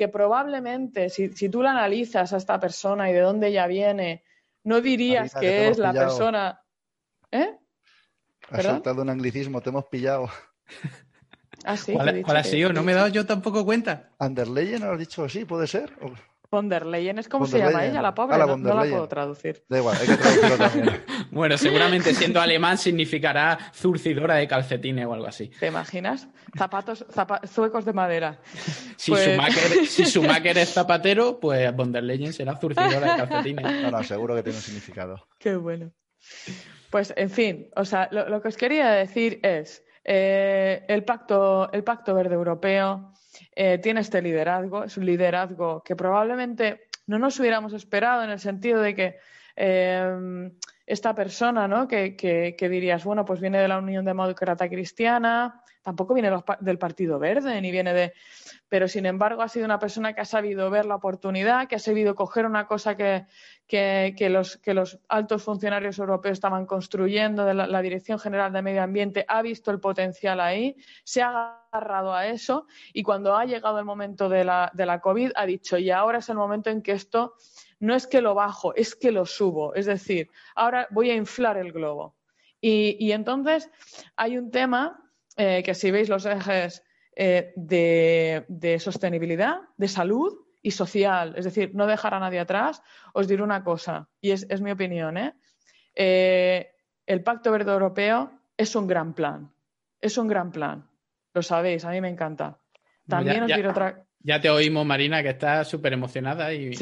que 0.00 0.08
probablemente, 0.08 1.10
si, 1.10 1.28
tú 1.50 1.60
la 1.60 1.72
analizas 1.72 2.32
a 2.32 2.38
esta 2.38 2.58
persona 2.58 3.10
y 3.10 3.12
de 3.12 3.20
dónde 3.20 3.48
ella 3.48 3.66
viene, 3.66 4.24
no 4.64 4.80
dirías 4.80 5.34
que 5.34 5.68
es 5.68 5.76
la 5.76 5.92
persona. 5.92 6.62
¿Eh? 7.30 7.54
Has 8.48 8.62
saltado 8.62 9.02
un 9.02 9.10
anglicismo, 9.10 9.60
te 9.60 9.68
hemos 9.68 9.84
pillado. 9.84 10.30
Ah, 11.66 11.76
sí, 11.76 11.92
¿Cuál, 11.92 12.36
ha 12.38 12.42
sido? 12.42 12.72
No 12.72 12.82
me 12.82 12.92
he 12.92 12.94
dado 12.94 13.08
yo 13.08 13.26
tampoco 13.26 13.62
cuenta. 13.66 14.08
¿Anderleyen 14.18 14.84
has 14.84 14.98
dicho 14.98 15.22
así? 15.22 15.44
¿Puede 15.44 15.66
ser? 15.66 15.92
Von 16.50 16.68
der 16.68 16.84
Leyen 16.84 17.18
es 17.18 17.28
como 17.28 17.46
se 17.46 17.58
llama 17.58 17.84
ella, 17.84 18.02
la 18.02 18.12
pobre, 18.12 18.34
ah, 18.34 18.56
no, 18.58 18.74
la 18.74 18.82
puedo 18.82 19.06
traducir. 19.06 19.62
Da 19.68 19.78
igual, 19.78 19.96
hay 20.00 20.06
que 20.08 20.16
traducirlo 20.16 20.56
también. 20.58 21.04
bueno, 21.30 21.56
seguramente 21.56 22.12
siendo 22.12 22.40
alemán 22.40 22.76
significará 22.76 23.56
zurcidora 23.72 24.34
de 24.34 24.48
calcetines 24.48 25.06
o 25.06 25.14
algo 25.14 25.26
así. 25.26 25.48
¿Te 25.60 25.68
imaginas? 25.68 26.28
Zapatos, 26.56 27.06
zuecos 27.46 27.84
de 27.84 27.92
madera. 27.92 28.40
Si, 28.96 29.12
pues... 29.12 29.28
Schumacher, 29.28 29.86
si 29.86 30.02
es 30.02 30.72
zapatero, 30.74 31.38
pues 31.38 31.74
von 31.76 31.92
der 31.92 32.02
Leyen 32.02 32.32
será 32.32 32.56
zurcidora 32.56 33.12
de 33.12 33.26
calcetines. 33.26 33.82
No, 33.82 33.90
no, 33.92 34.02
seguro 34.02 34.34
que 34.34 34.42
tiene 34.42 34.58
un 34.58 34.62
significado. 34.62 35.28
Qué 35.38 35.54
bueno. 35.54 35.92
Pues, 36.90 37.14
en 37.16 37.30
fin, 37.30 37.70
o 37.76 37.84
sea, 37.84 38.08
lo, 38.10 38.42
que 38.42 38.48
os 38.48 38.56
quería 38.56 38.90
decir 38.90 39.38
es 39.44 39.84
eh, 40.02 40.84
el, 40.88 41.04
pacto, 41.04 41.70
el 41.72 41.84
Pacto 41.84 42.12
Verde 42.12 42.34
Europeo 42.34 43.12
eh, 43.54 43.78
tiene 43.78 44.00
este 44.00 44.22
liderazgo, 44.22 44.84
es 44.84 44.96
un 44.96 45.06
liderazgo 45.06 45.82
que 45.82 45.96
probablemente 45.96 46.88
no 47.06 47.18
nos 47.18 47.38
hubiéramos 47.40 47.72
esperado 47.72 48.22
en 48.22 48.30
el 48.30 48.38
sentido 48.38 48.80
de 48.80 48.94
que 48.94 49.16
eh, 49.56 50.50
esta 50.86 51.14
persona, 51.14 51.68
¿no? 51.68 51.86
Que, 51.86 52.16
que, 52.16 52.68
dirías, 52.68 53.04
bueno, 53.04 53.24
pues 53.24 53.40
viene 53.40 53.58
de 53.58 53.68
la 53.68 53.78
Unión 53.78 54.04
Demócrata 54.04 54.68
Cristiana, 54.68 55.62
tampoco 55.82 56.14
viene 56.14 56.30
del 56.60 56.78
Partido 56.78 57.18
Verde, 57.18 57.60
ni 57.60 57.70
viene 57.70 57.92
de... 57.94 58.12
Pero, 58.68 58.86
sin 58.86 59.06
embargo, 59.06 59.42
ha 59.42 59.48
sido 59.48 59.64
una 59.64 59.78
persona 59.78 60.12
que 60.12 60.20
ha 60.20 60.24
sabido 60.24 60.70
ver 60.70 60.86
la 60.86 60.94
oportunidad, 60.94 61.66
que 61.66 61.76
ha 61.76 61.80
sabido 61.80 62.14
coger 62.14 62.46
una 62.46 62.66
cosa 62.66 62.96
que, 62.96 63.26
los, 64.30 64.56
que 64.58 64.74
los, 64.74 65.00
altos 65.08 65.42
funcionarios 65.42 65.98
europeos 65.98 66.34
estaban 66.34 66.66
construyendo, 66.66 67.44
de 67.44 67.54
la, 67.54 67.82
Dirección 67.82 68.18
General 68.18 68.52
de 68.52 68.62
Medio 68.62 68.82
Ambiente, 68.82 69.24
ha 69.26 69.42
visto 69.42 69.70
el 69.70 69.80
potencial 69.80 70.40
ahí, 70.40 70.76
se 71.02 71.22
ha 71.22 71.62
agarrado 71.72 72.14
a 72.14 72.26
eso 72.26 72.66
y 72.92 73.02
cuando 73.02 73.36
ha 73.36 73.44
llegado 73.44 73.78
el 73.78 73.84
momento 73.84 74.28
de 74.28 74.44
la, 74.44 74.70
de 74.74 74.86
la 74.86 75.00
COVID 75.00 75.32
ha 75.34 75.46
dicho, 75.46 75.78
y 75.78 75.90
ahora 75.90 76.18
es 76.18 76.28
el 76.28 76.36
momento 76.36 76.70
en 76.70 76.82
que 76.82 76.92
esto 76.92 77.34
no 77.80 77.94
es 77.94 78.06
que 78.06 78.20
lo 78.20 78.34
bajo, 78.34 78.74
es 78.74 78.94
que 78.94 79.10
lo 79.10 79.26
subo. 79.26 79.74
Es 79.74 79.86
decir, 79.86 80.30
ahora 80.54 80.86
voy 80.90 81.10
a 81.10 81.14
inflar 81.14 81.56
el 81.56 81.72
globo. 81.72 82.14
Y, 82.60 83.12
entonces 83.12 83.70
hay 84.16 84.36
un 84.36 84.50
tema 84.50 85.09
eh, 85.40 85.62
que 85.62 85.74
si 85.74 85.90
veis 85.90 86.10
los 86.10 86.26
ejes 86.26 86.84
eh, 87.16 87.54
de, 87.56 88.76
sostenibilidad, 88.78 89.62
de 89.78 89.88
salud 89.88 90.36
y 90.60 90.70
social, 90.72 91.32
es 91.34 91.46
decir, 91.46 91.74
no 91.74 91.86
dejar 91.86 92.12
a 92.12 92.20
nadie 92.20 92.40
atrás, 92.40 92.82
os 93.14 93.26
diré 93.26 93.42
una 93.42 93.64
cosa, 93.64 94.10
y 94.20 94.32
es, 94.32 94.60
mi 94.60 94.70
opinión, 94.70 95.16
¿eh? 95.16 95.34
el 97.06 97.22
Pacto 97.22 97.52
Verde 97.52 97.72
Europeo 97.72 98.30
es 98.54 98.76
un 98.76 98.86
gran 98.86 99.14
plan, 99.14 99.50
es 100.02 100.18
un 100.18 100.28
gran 100.28 100.52
plan, 100.52 100.86
lo 101.32 101.40
sabéis, 101.42 101.86
a 101.86 101.90
mí 101.90 102.02
me 102.02 102.10
encanta. 102.10 102.58
También 103.08 103.44
os 103.44 103.48
diré 103.48 103.68
otra 103.68 104.04
ya 104.22 104.40
te 104.40 104.50
oímos, 104.50 104.84
Marina, 104.84 105.22
que 105.22 105.30
está 105.30 105.64
súper 105.64 105.94
emocionada 105.94 106.52
y, 106.52 106.76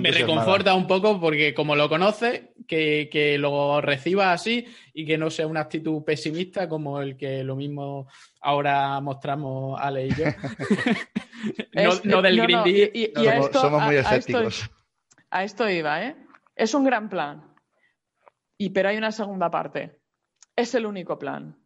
me, 0.00 0.10
reconforta 0.10 0.74
un 0.74 0.86
poco 0.86 1.20
porque 1.20 1.54
como 1.54 1.76
lo 1.76 1.88
conoces, 1.88 2.42
que, 2.66 3.36
lo 3.38 3.80
reciba 3.80 4.32
así 4.32 4.66
y 4.92 5.06
que 5.06 5.16
no 5.16 5.30
sea 5.30 5.46
una 5.46 5.60
actitud 5.60 6.02
pesimista 6.02 6.68
como 6.68 7.00
el 7.00 7.16
que 7.16 7.44
lo 7.44 7.54
mismo 7.54 8.08
ahora 8.40 9.00
mostramos 9.00 9.80
Ale 9.80 10.08
y 10.08 10.10
yo. 10.10 10.24
no, 12.04 12.22
del 12.22 12.40
Green 12.42 12.64
Deal. 12.64 12.90
Y, 12.94 13.12
somos, 13.52 13.82
muy 13.82 13.96
escépticos. 13.96 14.70
A 15.30 15.44
esto, 15.44 15.68
iba, 15.68 16.02
¿eh? 16.02 16.16
Es 16.54 16.74
un 16.74 16.84
gran 16.84 17.08
plan. 17.08 17.54
Y 18.58 18.70
pero 18.70 18.88
hay 18.88 18.96
una 18.96 19.12
segunda 19.12 19.50
parte. 19.50 20.00
Es 20.56 20.74
el 20.74 20.86
único 20.86 21.18
plan. 21.18 21.56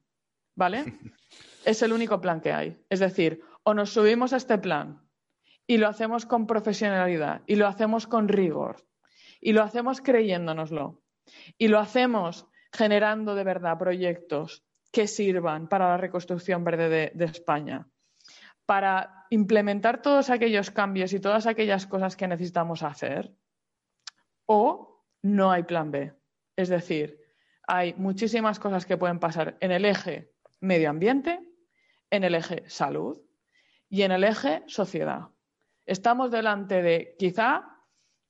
¿Vale? 0.57 0.85
es 1.65 1.83
el 1.83 1.93
único 1.93 2.21
plan 2.21 2.41
que 2.41 2.53
hay. 2.53 2.85
Es 2.91 3.01
decir, 3.01 3.41
o 3.63 3.75
nos 3.75 3.91
subimos 3.91 4.33
a 4.33 4.37
este 4.37 4.59
plan 4.59 5.03
y 5.67 5.79
lo 5.79 5.89
hacemos 5.89 6.27
con 6.27 6.47
profesionalidad 6.47 7.43
y 7.47 7.57
lo 7.57 7.67
hacemos 7.67 8.07
con 8.07 8.29
rigor 8.29 8.85
y 9.41 9.53
lo 9.53 9.63
hacemos 9.63 10.01
creyéndonoslo 10.01 11.03
y 11.59 11.69
lo 11.69 11.79
hacemos 11.79 12.47
generando 12.73 13.35
de 13.35 13.45
verdad 13.45 13.79
proyectos 13.79 14.65
que 14.93 15.07
sirvan 15.07 15.69
para 15.69 15.89
la 15.89 15.97
reconstrucción 15.97 16.65
verde 16.65 17.13
de, 17.15 17.25
España, 17.25 17.89
para 18.67 19.27
implementar 19.31 20.03
todos 20.03 20.31
aquellos 20.31 20.71
cambios 20.71 21.13
y 21.13 21.21
todas 21.21 21.47
aquellas 21.47 21.87
cosas 21.87 22.17
que 22.17 22.27
necesitamos 22.27 22.83
hacer, 22.83 23.33
o 24.47 25.05
no 25.23 25.53
hay 25.53 25.63
plan 25.63 25.91
B. 25.91 26.13
Es 26.57 26.69
decir, 26.69 27.21
hay 27.67 27.95
muchísimas 27.95 28.59
cosas 28.59 28.85
que 28.85 28.97
pueden 28.97 29.21
pasar 29.21 29.57
en 29.61 29.71
el 29.71 29.85
eje 29.85 30.33
medio 30.61 30.91
ambiente, 30.91 31.39
en 32.11 32.25
el 32.25 32.35
eje 32.35 32.65
salud 32.69 33.21
y 33.91 34.03
en 34.03 34.13
el 34.13 34.25
eje 34.25 34.63
sociedad. 34.67 35.29
Estamos 35.85 36.31
delante 36.31 36.81
de 36.81 37.17
quizá 37.19 37.65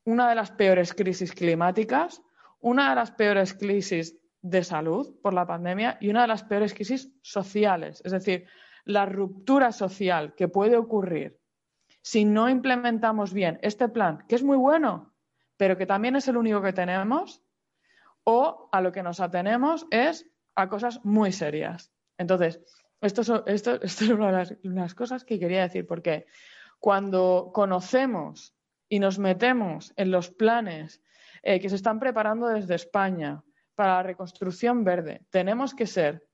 una 0.05 0.29
de 0.29 0.35
las 0.35 0.51
peores 0.51 0.94
crisis 0.94 1.33
climáticas, 1.33 2.23
una 2.59 2.88
de 2.88 2.96
las 2.96 3.12
peores 3.12 3.55
crisis 3.55 4.18
de 4.42 4.64
salud 4.64 5.14
por 5.23 5.35
la 5.35 5.46
pandemia 5.46 5.99
y 6.01 6.09
una 6.09 6.23
de 6.23 6.29
las 6.29 6.42
peores 6.42 6.75
crisis 6.75 7.12
sociales. 7.23 8.03
Es 8.05 8.12
decir, 8.12 8.46
la 8.85 9.05
ruptura 9.05 9.70
social 9.70 10.35
que 10.35 10.49
puede 10.49 10.77
ocurrir 10.77 11.38
si 12.03 12.25
no 12.25 12.49
implementamos 12.49 13.35
bien 13.35 13.59
este 13.62 13.88
plan, 13.88 14.25
que 14.27 14.35
es 14.35 14.42
muy 14.42 14.57
bueno, 14.57 15.14
pero 15.59 15.77
que 15.77 15.85
también 15.85 16.16
es 16.16 16.27
el 16.29 16.38
único 16.38 16.62
que 16.62 16.73
tenemos, 16.73 17.42
o 18.25 18.70
a 18.73 18.81
lo 18.81 18.92
que 18.92 19.03
nos 19.03 19.20
atenemos 19.20 19.87
es 19.90 20.27
a 20.55 20.70
cosas 20.70 21.05
muy 21.05 21.33
serias. 21.33 21.92
Entonces, 22.16 22.61
esto, 23.47 23.47
es 23.47 24.03
una 24.03 24.45
de 24.45 24.59
las, 24.63 24.95
cosas 24.95 25.25
que 25.25 25.39
quería 25.39 25.63
decir, 25.63 25.87
porque 25.87 26.27
cuando 26.79 27.51
conocemos 27.53 28.55
y 28.89 28.99
nos 28.99 29.19
metemos 29.19 29.93
en 29.97 30.11
los 30.11 30.31
planes 30.31 31.03
eh, 31.43 31.61
que 31.61 31.69
se 31.69 31.77
están 31.77 31.99
preparando 31.99 32.49
desde 32.49 32.75
España 32.75 33.43
para 33.75 33.95
la 33.95 34.03
reconstrucción 34.03 34.85
verde, 34.85 35.25
tenemos 35.31 35.75
que 35.75 35.87
ser, 35.87 36.27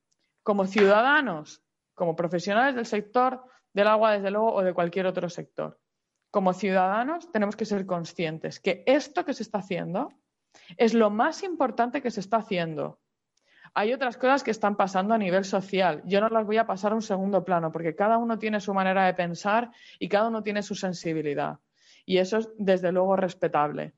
como 0.43 0.65
ciudadanos, 0.65 1.63
como 1.93 2.15
profesionales 2.15 2.75
del 2.75 2.85
sector 2.85 3.43
del 3.73 3.87
agua, 3.87 4.13
desde 4.13 4.31
luego, 4.31 4.53
o 4.53 4.63
de 4.63 4.73
cualquier 4.73 5.05
otro 5.05 5.29
sector, 5.29 5.79
como 6.31 6.53
ciudadanos 6.53 7.31
tenemos 7.31 7.55
que 7.55 7.65
ser 7.65 7.85
conscientes 7.85 8.59
que 8.59 8.83
esto 8.85 9.23
que 9.23 9.33
se 9.33 9.43
está 9.43 9.59
haciendo 9.59 10.09
es 10.77 10.93
lo 10.93 11.09
más 11.09 11.43
importante 11.43 12.01
que 12.01 12.11
se 12.11 12.19
está 12.19 12.37
haciendo 12.37 12.99
hay 13.77 13.93
otras 13.93 14.17
cosas 14.17 14.43
que 14.43 14.49
están 14.49 14.75
pasando 14.75 15.13
a 15.13 15.19
nivel 15.19 15.45
social. 15.45 16.01
Yo 16.03 16.19
no 16.19 16.29
las 16.29 16.47
voy 16.47 16.57
a 16.57 16.65
pasar 16.65 16.93
a 16.93 16.95
un 16.95 17.03
segundo 17.03 17.45
plano 17.45 17.71
porque 17.71 17.93
cada 17.95 18.17
uno 18.17 18.39
tiene 18.39 18.59
su 18.59 18.73
manera 18.73 19.05
de 19.05 19.13
pensar 19.13 19.69
y 19.99 20.09
cada 20.09 20.29
uno 20.29 20.41
tiene 20.41 20.63
su 20.63 20.73
sensibilidad. 20.73 21.59
Y 22.03 22.17
eso 22.17 22.39
es 22.39 22.49
desde 22.57 22.91
luego 22.91 23.15
respetable. 23.15 23.93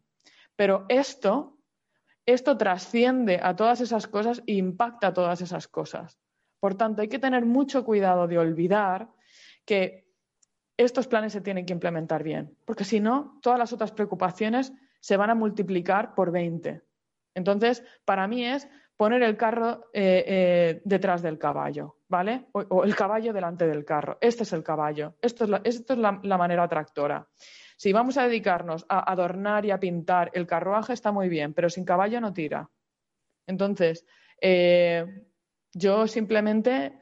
Pero 0.57 0.83
esto, 0.89 1.57
esto 2.25 2.57
trasciende 2.57 3.39
a 3.41 3.55
todas 3.55 3.79
esas 3.79 4.05
cosas 4.07 4.43
e 4.47 4.55
impacta 4.55 5.07
a 5.07 5.13
todas 5.13 5.39
esas 5.39 5.69
cosas. 5.69 6.19
Por 6.59 6.75
tanto, 6.75 7.01
hay 7.01 7.07
que 7.07 7.17
tener 7.17 7.45
mucho 7.45 7.85
cuidado 7.85 8.27
de 8.27 8.37
olvidar 8.37 9.07
que 9.63 10.05
estos 10.75 11.07
planes 11.07 11.31
se 11.31 11.39
tienen 11.39 11.65
que 11.65 11.71
implementar 11.71 12.21
bien, 12.21 12.53
porque 12.65 12.83
si 12.83 12.99
no, 12.99 13.39
todas 13.41 13.57
las 13.57 13.71
otras 13.71 13.93
preocupaciones 13.93 14.73
se 14.99 15.15
van 15.15 15.29
a 15.29 15.35
multiplicar 15.35 16.15
por 16.15 16.31
20. 16.31 16.81
Entonces, 17.33 17.85
para 18.03 18.27
mí 18.27 18.43
es 18.43 18.67
poner 18.99 19.23
el 19.23 19.37
carro 19.37 19.85
eh, 19.93 20.25
eh, 20.27 20.81
detrás 20.83 21.21
del 21.21 21.37
caballo, 21.37 21.99
¿vale? 22.09 22.47
O, 22.51 22.83
el 22.83 22.93
caballo 22.97 23.31
delante 23.31 23.65
del 23.65 23.85
carro. 23.85 24.17
Este 24.19 24.43
es 24.43 24.51
el 24.51 24.61
caballo. 24.61 25.15
Esto 25.21 25.45
es 25.63 25.97
la, 25.97 26.37
manera 26.37 26.67
tractora. 26.67 27.25
Si 27.77 27.93
vamos 27.93 28.17
a 28.17 28.27
dedicarnos 28.27 28.85
a 28.89 29.09
adornar 29.09 29.65
y 29.65 29.71
a 29.71 29.79
pintar 29.79 30.31
el 30.33 30.45
carruaje, 30.45 30.91
está 30.91 31.13
muy 31.13 31.29
bien, 31.29 31.53
pero 31.53 31.69
sin 31.69 31.85
caballo 31.85 32.19
no 32.19 32.33
tira. 32.33 32.69
Entonces, 33.47 34.05
eh, 34.41 35.05
yo 35.71 36.05
simplemente, 36.05 37.01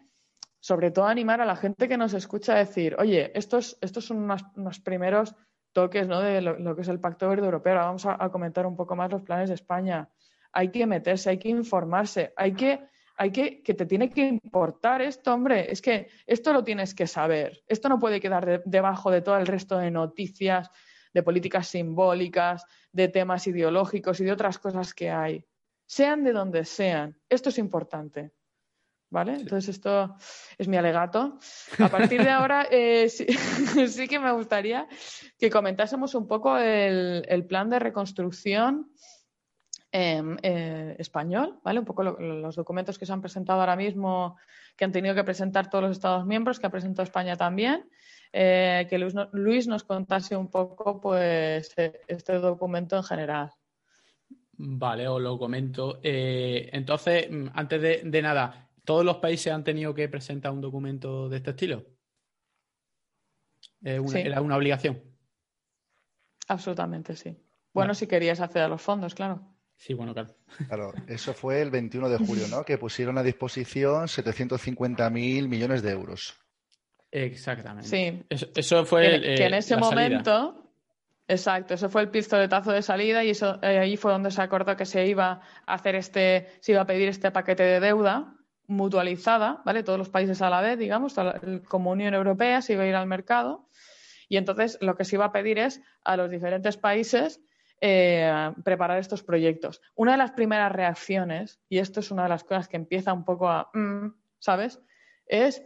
sobre 0.60 0.92
todo, 0.92 1.08
animar 1.08 1.42
a 1.42 1.46
la 1.46 1.56
gente 1.56 1.88
que 1.88 1.98
nos 1.98 2.14
escucha 2.14 2.54
a 2.54 2.60
decir, 2.60 2.96
oye, 3.00 3.32
estos, 3.34 3.76
estos 3.82 4.06
son 4.06 4.18
unos, 4.20 4.80
primeros 4.82 5.34
toques 5.72 6.08
¿no? 6.08 6.22
de 6.22 6.42
lo, 6.42 6.76
que 6.76 6.84
es 6.84 6.90
el 6.90 7.00
Pacto 7.00 7.28
Verde 7.28 7.46
Europeo. 7.46 7.74
Ahora 7.74 7.86
vamos 7.86 8.06
a 8.06 8.30
comentar 8.30 8.68
un 8.68 8.76
poco 8.76 8.96
más 8.96 9.12
los 9.12 9.24
planes 9.24 9.50
de 9.50 9.56
España 9.56 10.08
hay 10.52 10.70
que 10.70 10.86
meterse, 10.86 11.30
hay 11.30 11.38
que 11.38 11.50
informarse, 11.50 12.34
hay 12.36 12.54
que, 12.54 12.80
hay 13.18 13.32
que, 13.32 13.62
que 13.62 13.74
te 13.74 13.86
tiene 13.86 14.10
que 14.10 14.28
importar 14.28 15.02
esto, 15.02 15.34
hombre, 15.34 15.72
es 15.72 15.82
que 15.82 16.08
esto 16.26 16.54
lo 16.54 16.64
tienes 16.64 16.94
que 16.94 17.08
saber, 17.08 17.64
esto 17.68 17.90
no 17.90 18.00
puede 18.00 18.20
quedar 18.20 18.64
debajo 18.66 19.12
de 19.12 19.22
todo 19.22 19.38
el 19.38 19.48
resto 19.48 19.78
de 19.78 19.92
noticias, 19.92 20.70
de 21.14 21.24
políticas 21.24 21.68
simbólicas, 21.68 22.66
de 22.92 23.08
temas 23.08 23.48
ideológicos 23.48 24.20
y 24.20 24.26
de 24.26 24.32
otras 24.32 24.60
cosas 24.60 24.94
que 24.94 25.10
hay. 25.10 25.46
sean 25.86 26.24
de 26.24 26.34
donde 26.34 26.66
sean. 26.66 27.18
Esto 27.30 27.50
es 27.50 27.58
importante. 27.58 28.34
¿Vale? 29.10 29.36
Entonces, 29.36 29.70
esto 29.70 30.18
es 30.58 30.68
mi 30.68 30.76
alegato. 30.76 31.40
A 31.80 31.88
partir 31.88 32.22
de 32.22 32.30
ahora, 32.30 32.68
eh, 32.70 33.08
sí, 33.88 34.08
que 34.08 34.20
me 34.20 34.34
gustaría 34.34 34.86
que 35.40 35.50
comentásemos 35.50 36.14
un 36.14 36.28
poco 36.28 36.58
el, 36.58 37.46
plan 37.48 37.70
de 37.70 37.80
reconstrucción 37.80 38.92
em, 39.98 40.38
eh, 40.42 40.96
español, 41.00 41.60
¿vale? 41.64 41.80
Un 41.80 41.86
poco 41.86 42.04
los 42.04 42.56
documentos 42.56 42.98
que 42.98 43.06
se 43.06 43.14
han 43.14 43.22
presentado 43.22 43.60
ahora 43.60 43.76
mismo, 43.76 44.38
que 44.76 44.86
han 44.86 44.92
tenido 44.92 45.16
que 45.16 45.24
presentar 45.24 45.70
todos 45.70 45.84
los 45.84 45.92
Estados 45.92 46.26
miembros, 46.26 46.60
que 46.60 46.68
ha 46.68 46.72
presentado 46.72 47.04
España 47.04 47.36
también. 47.36 47.90
Eh, 48.34 48.88
que 48.90 48.98
Luis, 49.32 49.68
nos 49.68 49.84
contase 49.84 50.36
un 50.36 50.50
poco 50.50 51.00
pues, 51.00 51.74
este 52.08 52.34
documento 52.40 52.98
en 52.98 53.04
general. 53.04 53.52
Vale, 54.60 55.08
os 55.08 55.22
lo 55.22 55.38
comento. 55.38 56.00
entonces, 56.04 57.30
antes 57.54 57.82
de 58.12 58.22
nada, 58.22 58.68
¿Todos 58.88 59.04
los 59.04 59.18
países 59.18 59.52
han 59.52 59.66
tenido 59.66 59.94
que 59.94 60.08
presentar 60.08 60.54
un 60.54 60.62
documento 60.62 61.28
de 61.28 61.36
este 61.36 61.50
estilo? 61.50 61.86
¿Era 63.82 64.40
una 64.40 64.56
obligación? 64.56 65.04
Absolutamente, 66.48 67.18
sí. 67.18 67.38
Bueno, 67.74 67.94
si 67.94 68.08
querías 68.08 68.40
acceder 68.40 68.64
a 68.64 68.70
los 68.70 68.82
fondos, 68.82 69.14
claro. 69.14 69.42
Sí, 69.78 69.94
bueno, 69.94 70.14
claro. 70.14 70.36
Claro, 70.68 70.94
eso 71.08 71.34
fue 71.34 71.62
el 71.62 71.70
21 71.70 72.10
de 72.10 72.18
julio, 72.18 72.48
¿no? 72.50 72.64
Que 72.64 72.78
pusieron 72.78 73.18
a 73.18 73.24
disposición 73.24 74.08
750.000 74.08 75.48
millones 75.48 75.84
de 75.84 75.92
euros. 75.92 76.36
Exactamente. 77.12 77.88
Sí. 77.88 78.24
Eso, 78.56 78.86
fue. 78.86 79.22
Que, 79.22 79.46
en 79.46 79.54
ese 79.54 79.78
momento. 79.78 80.64
Exacto, 81.30 81.74
eso 81.74 81.90
fue 81.90 82.04
el 82.04 82.10
pistoletazo 82.10 82.72
de 82.72 82.82
salida 82.82 83.22
y 83.22 83.32
eso 83.32 83.60
eh, 83.62 83.80
ahí 83.80 83.98
fue 83.98 84.14
donde 84.14 84.32
se 84.32 84.42
acordó 84.42 84.78
que 84.78 84.86
se 84.86 85.06
iba 85.08 85.42
a 85.66 85.74
hacer 85.74 85.96
este, 85.96 86.48
se 86.62 86.72
iba 86.72 86.82
a 86.82 86.86
pedir 86.86 87.10
este 87.10 87.32
paquete 87.32 87.64
de 87.64 87.82
deuda 87.82 88.34
mutualizada, 88.68 89.62
¿vale? 89.66 89.84
Todos 89.84 90.00
los 90.00 90.08
países 90.08 90.42
a 90.42 90.50
la 90.50 90.62
vez, 90.62 90.80
digamos, 90.80 91.16
como 91.68 91.92
Unión 91.92 92.14
Europea 92.14 92.62
se 92.62 92.74
iba 92.74 92.84
a 92.84 92.88
ir 92.88 92.96
al 92.96 93.08
mercado. 93.08 93.68
Y 94.30 94.38
entonces 94.38 94.78
lo 94.80 94.96
que 94.96 95.04
se 95.04 95.18
iba 95.18 95.26
a 95.26 95.32
pedir 95.34 95.60
es 95.60 95.82
a 96.06 96.16
los 96.16 96.32
diferentes 96.32 96.78
países 96.78 97.42
eh, 97.82 98.54
preparar 98.64 99.00
estos 99.00 99.24
proyectos. 99.24 99.82
Una 99.96 100.14
de 100.14 100.18
las 100.18 100.32
primeras 100.32 100.72
reacciones, 100.72 101.60
y 101.70 101.80
esto 101.80 102.00
es 102.00 102.12
una 102.12 102.24
de 102.24 102.30
las 102.30 102.44
cosas 102.44 102.68
que 102.68 102.78
empieza 102.78 103.14
un 103.14 103.24
poco 103.24 103.50
a, 103.50 103.70
mm, 103.74 104.08
¿sabes? 104.40 104.82
Es, 105.26 105.64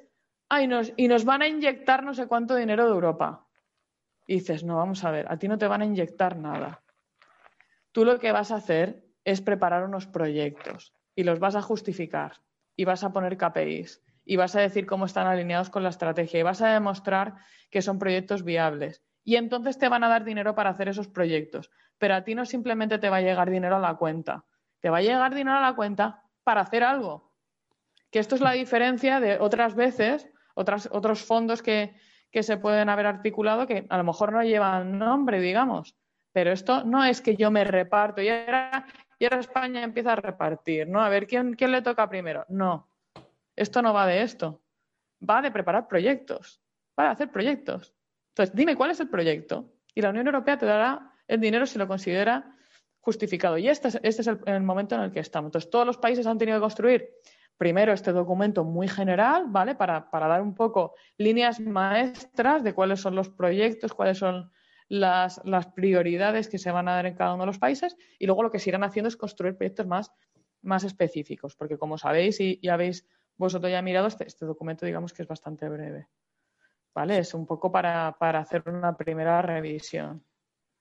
ay, 0.49 0.67
nos, 0.67 0.93
y 0.97 1.07
nos 1.07 1.25
van 1.25 1.41
a 1.41 1.47
inyectar 1.47 2.03
no 2.03 2.13
sé 2.13 2.27
cuánto 2.27 2.55
dinero 2.55 2.85
de 2.85 2.91
Europa. 2.91 3.47
Y 4.27 4.35
dices, 4.35 4.63
no, 4.63 4.77
vamos 4.77 5.03
a 5.03 5.11
ver, 5.11 5.31
a 5.31 5.37
ti 5.37 5.47
no 5.47 5.57
te 5.57 5.67
van 5.67 5.81
a 5.81 5.85
inyectar 5.85 6.37
nada. 6.37 6.83
Tú 7.91 8.05
lo 8.05 8.19
que 8.19 8.31
vas 8.31 8.51
a 8.51 8.55
hacer 8.55 9.05
es 9.25 9.41
preparar 9.41 9.83
unos 9.83 10.07
proyectos 10.07 10.93
y 11.15 11.23
los 11.23 11.39
vas 11.39 11.55
a 11.55 11.61
justificar 11.61 12.41
y 12.75 12.85
vas 12.85 13.03
a 13.03 13.11
poner 13.11 13.37
KPIs 13.37 14.01
y 14.25 14.35
vas 14.35 14.55
a 14.55 14.61
decir 14.61 14.85
cómo 14.85 15.05
están 15.05 15.27
alineados 15.27 15.69
con 15.69 15.83
la 15.83 15.89
estrategia 15.89 16.39
y 16.39 16.43
vas 16.43 16.61
a 16.61 16.73
demostrar 16.73 17.35
que 17.69 17.81
son 17.81 17.99
proyectos 17.99 18.43
viables. 18.43 19.03
Y 19.23 19.35
entonces 19.35 19.77
te 19.77 19.89
van 19.89 20.03
a 20.03 20.09
dar 20.09 20.23
dinero 20.23 20.55
para 20.55 20.69
hacer 20.69 20.87
esos 20.87 21.07
proyectos. 21.07 21.69
Pero 22.01 22.15
a 22.15 22.23
ti 22.23 22.33
no 22.33 22.47
simplemente 22.47 22.97
te 22.97 23.11
va 23.11 23.17
a 23.17 23.21
llegar 23.21 23.51
dinero 23.51 23.75
a 23.75 23.79
la 23.79 23.93
cuenta, 23.93 24.43
te 24.79 24.89
va 24.89 24.97
a 24.97 25.01
llegar 25.01 25.35
dinero 25.35 25.57
a 25.57 25.61
la 25.61 25.75
cuenta 25.75 26.23
para 26.43 26.61
hacer 26.61 26.83
algo. 26.83 27.31
Que 28.09 28.17
esto 28.17 28.33
es 28.33 28.41
la 28.41 28.53
diferencia 28.53 29.19
de 29.19 29.37
otras 29.37 29.75
veces, 29.75 30.27
otras, 30.55 30.89
otros 30.91 31.23
fondos 31.23 31.61
que, 31.61 31.93
se 32.33 32.57
pueden 32.57 32.89
haber 32.89 33.05
articulado 33.05 33.67
que 33.67 33.85
a 33.87 33.97
lo 33.97 34.03
mejor 34.03 34.33
no 34.33 34.41
llevan 34.41 34.97
nombre, 34.97 35.39
digamos. 35.39 35.95
Pero 36.31 36.51
esto 36.51 36.83
no 36.85 37.05
es 37.05 37.21
que 37.21 37.35
yo 37.35 37.51
me 37.51 37.65
reparto 37.65 38.19
y 38.19 38.29
ahora, 38.29 38.87
y 39.19 39.25
ahora 39.25 39.39
España 39.39 39.83
empieza 39.83 40.13
a 40.13 40.15
repartir, 40.15 40.87
¿no? 40.87 41.01
A 41.01 41.09
ver, 41.09 41.27
¿quién, 41.27 41.53
¿quién 41.53 41.71
le 41.71 41.83
toca 41.83 42.09
primero? 42.09 42.47
No, 42.49 42.89
esto 43.55 43.83
no 43.83 43.93
va 43.93 44.07
de 44.07 44.23
esto. 44.23 44.59
Va 45.21 45.39
de 45.43 45.51
preparar 45.51 45.87
proyectos, 45.87 46.63
de 46.97 47.03
hacer 47.03 47.29
proyectos. 47.29 47.93
Entonces, 48.29 48.55
dime 48.55 48.75
cuál 48.75 48.89
es 48.89 48.99
el 48.99 49.09
proyecto 49.09 49.71
y 49.93 50.01
la 50.01 50.09
Unión 50.09 50.25
Europea 50.25 50.57
te 50.57 50.65
dará 50.65 51.10
el 51.27 51.39
dinero 51.39 51.65
si 51.65 51.77
lo 51.77 51.87
considera 51.87 52.55
justificado. 52.99 53.57
Y 53.57 53.67
este 53.67 53.89
es, 53.89 53.99
este 54.03 54.21
es 54.21 54.27
el, 54.27 54.61
momento 54.63 54.95
en 54.95 55.01
el 55.01 55.11
que 55.11 55.19
estamos. 55.19 55.49
Entonces, 55.49 55.69
todos 55.69 55.85
los 55.85 55.97
países 55.97 56.27
han 56.27 56.37
tenido 56.37 56.57
que 56.57 56.61
construir 56.61 57.09
primero 57.57 57.93
este 57.93 58.11
documento 58.11 58.63
muy 58.63 58.87
general, 58.87 59.45
¿vale? 59.47 59.75
Para, 59.75 60.07
dar 60.11 60.41
un 60.41 60.55
poco 60.55 60.95
líneas 61.17 61.59
maestras 61.59 62.63
de 62.63 62.73
cuáles 62.73 62.99
son 62.99 63.15
los 63.15 63.29
proyectos, 63.29 63.93
cuáles 63.93 64.17
son 64.17 64.51
las, 64.87 65.39
prioridades 65.75 66.49
que 66.49 66.57
se 66.57 66.71
van 66.71 66.87
a 66.87 66.95
dar 66.95 67.05
en 67.05 67.15
cada 67.15 67.33
uno 67.33 67.43
de 67.43 67.47
los 67.47 67.59
países 67.59 67.95
y 68.19 68.25
luego 68.25 68.43
lo 68.43 68.51
que 68.51 68.59
se 68.59 68.69
irán 68.69 68.83
haciendo 68.83 69.09
es 69.09 69.15
construir 69.15 69.55
proyectos 69.55 69.85
más, 69.87 70.11
más 70.61 70.83
específicos, 70.83 71.55
porque 71.55 71.77
como 71.77 71.97
sabéis 71.97 72.39
y 72.39 72.59
ya 72.61 72.73
habéis 72.73 73.07
vosotros 73.37 73.71
ya 73.71 73.81
mirado, 73.81 74.07
este, 74.07 74.27
este, 74.27 74.45
documento 74.45 74.85
digamos 74.85 75.13
que 75.13 75.21
es 75.21 75.27
bastante 75.27 75.67
breve. 75.69 76.07
¿Vale? 76.93 77.19
Es 77.19 77.33
un 77.33 77.45
poco 77.45 77.71
para, 77.71 78.09
hacer 78.19 78.63
una 78.67 78.97
primera 78.97 79.41
revisión. 79.41 80.23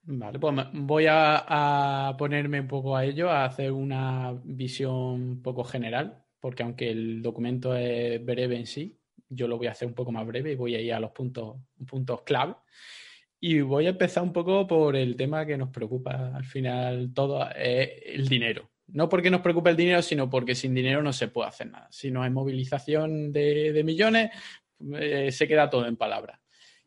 Vale, 0.03 0.39
pues 0.39 0.55
voy 0.73 1.05
a, 1.07 2.15
ponerme 2.17 2.59
un 2.59 2.67
poco 2.67 2.95
a 2.95 3.05
ello, 3.05 3.29
a 3.29 3.45
hacer 3.45 3.71
una 3.71 4.33
visión 4.43 4.93
un 4.93 5.41
poco 5.41 5.63
general, 5.63 6.23
porque 6.39 6.63
aunque 6.63 6.89
el 6.89 7.21
documento 7.21 7.75
es 7.75 8.23
breve 8.25 8.57
en 8.57 8.65
sí, 8.65 8.99
yo 9.29 9.47
lo 9.47 9.57
voy 9.57 9.67
a 9.67 9.71
hacer 9.71 9.87
un 9.87 9.93
poco 9.93 10.11
más 10.11 10.25
breve 10.25 10.53
y 10.53 10.55
voy 10.55 10.75
a 10.75 10.81
ir 10.81 10.93
a 10.93 10.99
los 10.99 11.11
puntos, 11.11 11.57
puntos 11.87 12.23
clave. 12.23 12.55
Y 13.39 13.61
voy 13.61 13.87
a 13.87 13.91
empezar 13.91 14.23
un 14.23 14.33
poco 14.33 14.67
por 14.67 14.95
el 14.95 15.15
tema 15.15 15.45
que 15.45 15.57
nos 15.57 15.69
preocupa 15.69 16.35
al 16.35 16.45
final 16.45 17.11
todo, 17.13 17.47
el 17.55 18.27
dinero. 18.27 18.69
No 18.87 19.07
porque 19.07 19.31
nos 19.31 19.41
preocupe 19.41 19.69
el 19.69 19.77
dinero, 19.77 20.01
sino 20.01 20.29
porque 20.29 20.53
sin 20.53 20.73
dinero 20.73 21.01
no 21.01 21.13
se 21.13 21.29
puede 21.29 21.49
hacer 21.49 21.71
nada. 21.71 21.87
Si 21.91 22.11
no 22.11 22.23
hay 22.23 22.29
movilización 22.29 23.31
de, 23.31 23.81
millones, 23.85 24.31
eh, 24.95 25.31
se 25.31 25.47
queda 25.47 25.69
todo 25.69 25.87
en 25.87 25.95
palabras. 25.95 26.40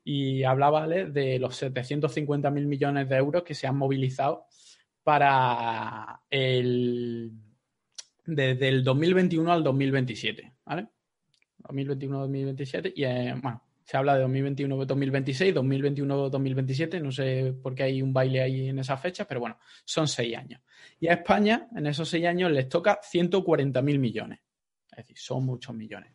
Y 0.05 0.45
hablaba 0.45 0.87
de 0.87 1.38
los 1.38 1.57
750 1.57 2.51
mil 2.51 2.67
millones 2.67 3.09
de 3.09 3.17
euros 3.17 3.43
que 3.43 3.55
se 3.55 3.67
han 3.67 3.77
movilizado 3.77 4.47
para 5.03 6.21
el 6.31 7.33
desde 8.27 8.69
el 8.69 8.83
2021 8.83 9.53
al 9.53 9.62
2027, 9.62 10.55
¿vale? 10.64 10.88
2021-2027 11.62 12.93
y 12.95 13.05
eh, 13.05 13.35
bueno, 13.43 13.62
se 13.85 13.97
habla 13.97 14.17
de 14.17 14.25
2021-2026, 14.27 15.55
2021-2027, 15.55 17.03
no 17.03 17.12
sé 17.12 17.55
por 17.62 17.75
qué 17.75 17.85
hay 17.85 18.03
un 18.03 18.12
baile 18.12 18.43
ahí 18.43 18.69
en 18.69 18.79
esa 18.79 18.97
fecha, 18.97 19.27
pero 19.27 19.40
bueno, 19.40 19.59
son 19.85 20.09
seis 20.09 20.37
años. 20.37 20.61
Y 21.01 21.09
a 21.09 21.14
España, 21.14 21.69
en 21.75 21.87
esos 21.87 22.09
seis 22.09 22.27
años, 22.27 22.51
les 22.51 22.69
toca 22.69 23.01
140.000 23.01 23.99
millones. 23.99 24.40
Es 24.90 24.97
decir, 24.99 25.19
son 25.19 25.45
muchos 25.45 25.75
millones. 25.75 26.12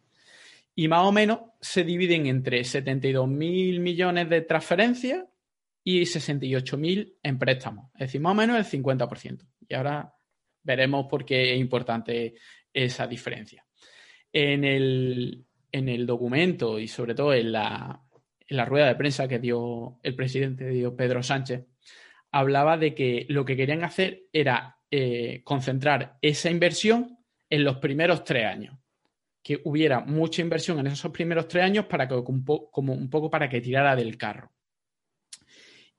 Y 0.80 0.88
más 0.88 1.06
o 1.06 1.12
menos 1.12 1.42
se 1.60 1.84
dividen 1.84 2.26
entre 2.28 2.62
72.000 2.62 3.82
millones 3.82 4.30
de 4.30 4.40
transferencias 4.44 5.26
y 5.84 6.04
68.000 6.04 7.16
en 7.22 7.38
préstamos. 7.38 7.92
Es 7.96 8.08
decir, 8.08 8.22
más 8.22 8.32
o 8.32 8.36
menos 8.36 8.58
el 8.58 8.82
50%. 8.82 9.46
Y 9.68 9.74
ahora 9.74 10.14
veremos 10.64 11.08
por 11.08 11.26
qué 11.26 11.54
es 11.54 11.60
importante 11.60 12.36
esa 12.72 13.08
diferencia. 13.08 13.66
En 14.32 14.64
el, 14.64 15.44
en 15.70 15.90
el 15.90 16.06
documento 16.06 16.80
y 16.80 16.88
sobre 16.88 17.14
todo 17.14 17.34
en 17.34 17.52
la, 17.52 18.02
rueda 18.66 18.88
de 18.88 18.96
prensa 18.96 19.28
que 19.28 19.40
dio 19.40 20.00
el 20.02 20.16
presidente 20.16 20.70
dio 20.70 20.96
Pedro 20.96 21.22
Sánchez, 21.22 21.66
hablaba 22.32 22.78
de 22.78 22.96
que 22.96 23.26
lo 23.28 23.44
que 23.44 23.58
querían 23.58 23.84
hacer 23.84 24.28
era 24.32 24.78
eh, 24.90 25.42
concentrar 25.44 26.18
esa 26.22 26.50
inversión 26.50 27.18
en 27.50 27.66
los 27.66 27.80
primeros 27.80 28.24
tres 28.24 28.46
años. 28.46 28.80
Que 29.42 29.62
hubiera 29.64 30.02
mucha 30.02 30.42
inversión 30.42 30.80
en 30.80 30.88
esos 30.88 31.12
primeros 31.12 31.48
tres 31.48 31.64
años 31.64 31.86
para 31.86 32.08
que, 32.08 32.16
como 32.24 32.94
un 32.94 33.10
poco 33.10 33.30
para 33.30 33.50
que 33.50 33.62
tirara 33.62 33.96
del 33.96 34.18
carro. 34.18 34.52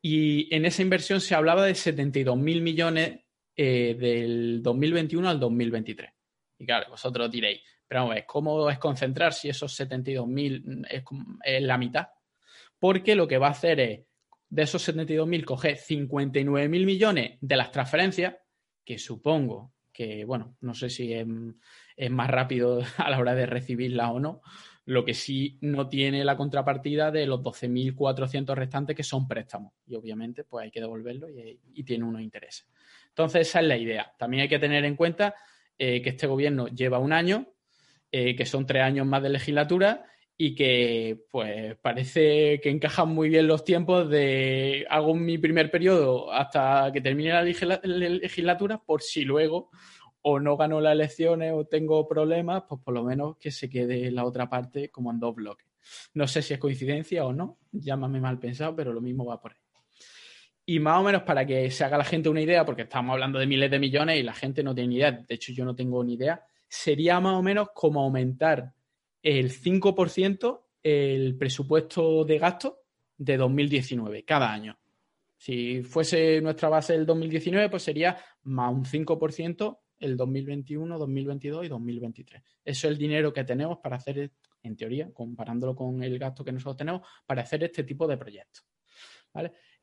Y 0.03 0.55
en 0.55 0.65
esa 0.65 0.83
inversión 0.83 1.21
se 1.21 1.35
hablaba 1.35 1.65
de 1.65 1.75
72 1.75 2.37
mil 2.37 2.63
millones 2.63 3.21
eh, 3.57 3.97
del 3.99 4.63
2021 4.63 5.29
al 5.29 5.39
2023. 5.39 6.11
Y 6.59 6.67
claro, 6.67 6.91
vosotros 6.91 7.31
diréis, 7.31 7.61
pero 7.87 8.07
vamos, 8.07 8.23
¿cómo 8.27 8.71
es 8.71 8.79
concentrar 8.79 9.33
si 9.33 9.49
esos 9.49 9.79
72.000 9.79 10.87
es, 10.89 11.03
es 11.45 11.63
la 11.63 11.77
mitad? 11.77 12.09
Porque 12.79 13.15
lo 13.15 13.29
que 13.29 13.39
va 13.39 13.49
a 13.49 13.51
hacer 13.51 13.81
es, 13.81 14.01
de 14.49 14.63
esos 14.63 14.89
72.000, 14.89 15.45
coger 15.45 15.77
59.000 15.77 16.69
millones 16.69 17.39
de 17.41 17.57
las 17.57 17.71
transferencias, 17.71 18.35
que 18.85 18.99
supongo 18.99 19.75
que, 19.93 20.25
bueno, 20.25 20.57
no 20.61 20.75
sé 20.75 20.89
si 20.89 21.13
es, 22.01 22.11
más 22.11 22.31
rápido 22.31 22.83
a 22.99 23.11
la 23.11 23.19
hora 23.19 23.35
de 23.35 23.47
recibirla 23.47 24.11
o 24.11 24.21
no, 24.21 24.43
lo 24.87 25.05
que 25.05 25.15
sí 25.15 25.59
no 25.61 25.89
tiene 25.89 26.25
la 26.25 26.37
contrapartida 26.37 27.11
de 27.11 27.27
los 27.27 27.41
12.400 27.41 28.55
restantes 28.55 28.97
que 28.97 29.03
son 29.03 29.29
préstamos. 29.29 29.73
Y 29.87 29.95
obviamente, 29.95 30.45
pues 30.45 30.65
hay 30.65 30.71
que 30.71 30.81
devolverlo 30.81 31.29
y, 31.29 31.85
tiene 31.85 32.05
unos 32.05 32.23
intereses. 32.23 32.69
Entonces, 33.09 33.49
esa 33.49 33.61
es 33.61 33.67
la 33.67 33.77
idea. 33.77 34.13
También 34.19 34.43
hay 34.43 34.49
que 34.49 34.59
tener 34.59 34.85
en 34.85 34.97
cuenta 34.97 35.35
eh, 35.79 36.03
que 36.03 36.11
este 36.11 36.27
gobierno 36.27 36.69
lleva 36.69 36.99
un 36.99 37.13
año 37.13 37.47
eh, 38.13 38.35
que 38.35 38.45
son 38.45 38.67
tres 38.67 38.83
años 38.83 39.07
más 39.07 39.23
de 39.23 39.29
legislatura 39.29 40.05
y 40.37 40.57
que 40.57 41.27
pues 41.31 41.77
parece 41.77 42.61
que 42.61 42.69
encajan 42.71 43.09
muy 43.11 43.29
bien 43.29 43.47
los 43.47 43.63
tiempos 43.63 44.11
de 44.11 44.85
hago 44.91 45.15
mi 45.15 45.39
primer 45.39 45.71
periodo 45.71 46.33
hasta 46.33 46.91
que 46.93 47.01
termine 47.01 47.31
la 47.31 47.45
legislatura 47.45 48.79
por 48.79 49.03
si 49.03 49.23
luego 49.23 49.71
o 50.23 50.39
no 50.39 50.57
gano 50.57 50.81
las 50.81 50.93
elecciones 50.93 51.53
o 51.55 51.65
tengo 51.65 52.07
problemas, 52.07 52.65
pues 52.69 52.81
por 52.83 52.95
lo 52.95 53.05
menos 53.05 53.37
que 53.39 53.51
se 53.51 53.69
quede 53.69 54.11
la 54.11 54.25
otra 54.25 54.49
parte 54.49 54.91
como 54.91 55.11
en 55.11 55.21
dos 55.21 55.35
bloques. 55.35 55.67
No 56.15 56.29
sé 56.29 56.43
si 56.43 56.55
es 56.55 56.61
coincidencia 56.61 57.25
o 57.25 57.33
no, 57.33 57.59
llámame 57.73 58.21
mal 58.21 58.39
pensado, 58.39 58.75
pero 58.77 58.93
lo 58.93 59.01
mismo 59.01 59.25
va 59.25 59.41
por 59.41 59.53
ahí. 59.53 59.59
Y 60.67 60.79
más 60.79 61.01
o 61.01 61.03
menos 61.03 61.23
para 61.23 61.45
que 61.45 61.71
se 61.71 61.85
haga 61.85 61.99
la 61.99 62.05
gente 62.05 62.29
una 62.29 62.43
idea, 62.43 62.65
porque 62.65 62.83
estamos 62.83 63.15
hablando 63.15 63.39
de 63.39 63.47
miles 63.47 63.71
de 63.71 63.79
millones 63.79 64.21
y 64.21 64.23
la 64.23 64.35
gente 64.35 64.63
no 64.63 64.75
tiene 64.75 64.89
ni 64.89 64.97
idea, 64.97 65.13
de 65.13 65.35
hecho 65.35 65.53
yo 65.53 65.65
no 65.65 65.75
tengo 65.75 66.05
ni 66.05 66.15
idea, 66.15 66.45
sería 66.69 67.19
más 67.19 67.35
o 67.35 67.43
menos 67.43 67.71
como 67.75 68.03
aumentar 68.03 68.73
el 69.23 69.51
5% 69.51 70.61
el 70.83 71.37
presupuesto 71.37 72.25
de 72.25 72.39
gasto 72.39 72.83
de 73.17 73.37
2019 73.37 74.25
cada 74.25 74.53
año. 74.53 74.79
Si 75.37 75.83
fuese 75.83 76.41
nuestra 76.41 76.69
base 76.69 76.95
el 76.95 77.07
2019, 77.07 77.69
pues 77.71 77.83
sería 77.83 78.17
más 78.45 78.73
un 78.73 78.85
5% 78.85 79.79
el 80.01 80.17
2021, 80.17 80.99
2022 80.99 81.67
y 81.67 81.69
2023. 81.69 82.43
Eso 82.65 82.89
es 82.89 82.93
el 82.93 82.99
dinero 82.99 83.33
que 83.33 83.45
tenemos 83.45 83.79
para 83.79 83.97
hacer, 83.97 84.33
en 84.63 84.77
teoría, 84.77 85.13
comparándolo 85.13 85.77
con 85.77 86.03
el 86.03 86.19
gasto 86.19 86.45
que 86.45 86.53
nosotros 86.53 86.79
tenemos, 86.79 87.03
para 87.27 87.43
hacer 87.43 87.63
este 87.63 87.85
tipo 87.85 88.07
de 88.09 88.17
proyectos. 88.17 88.67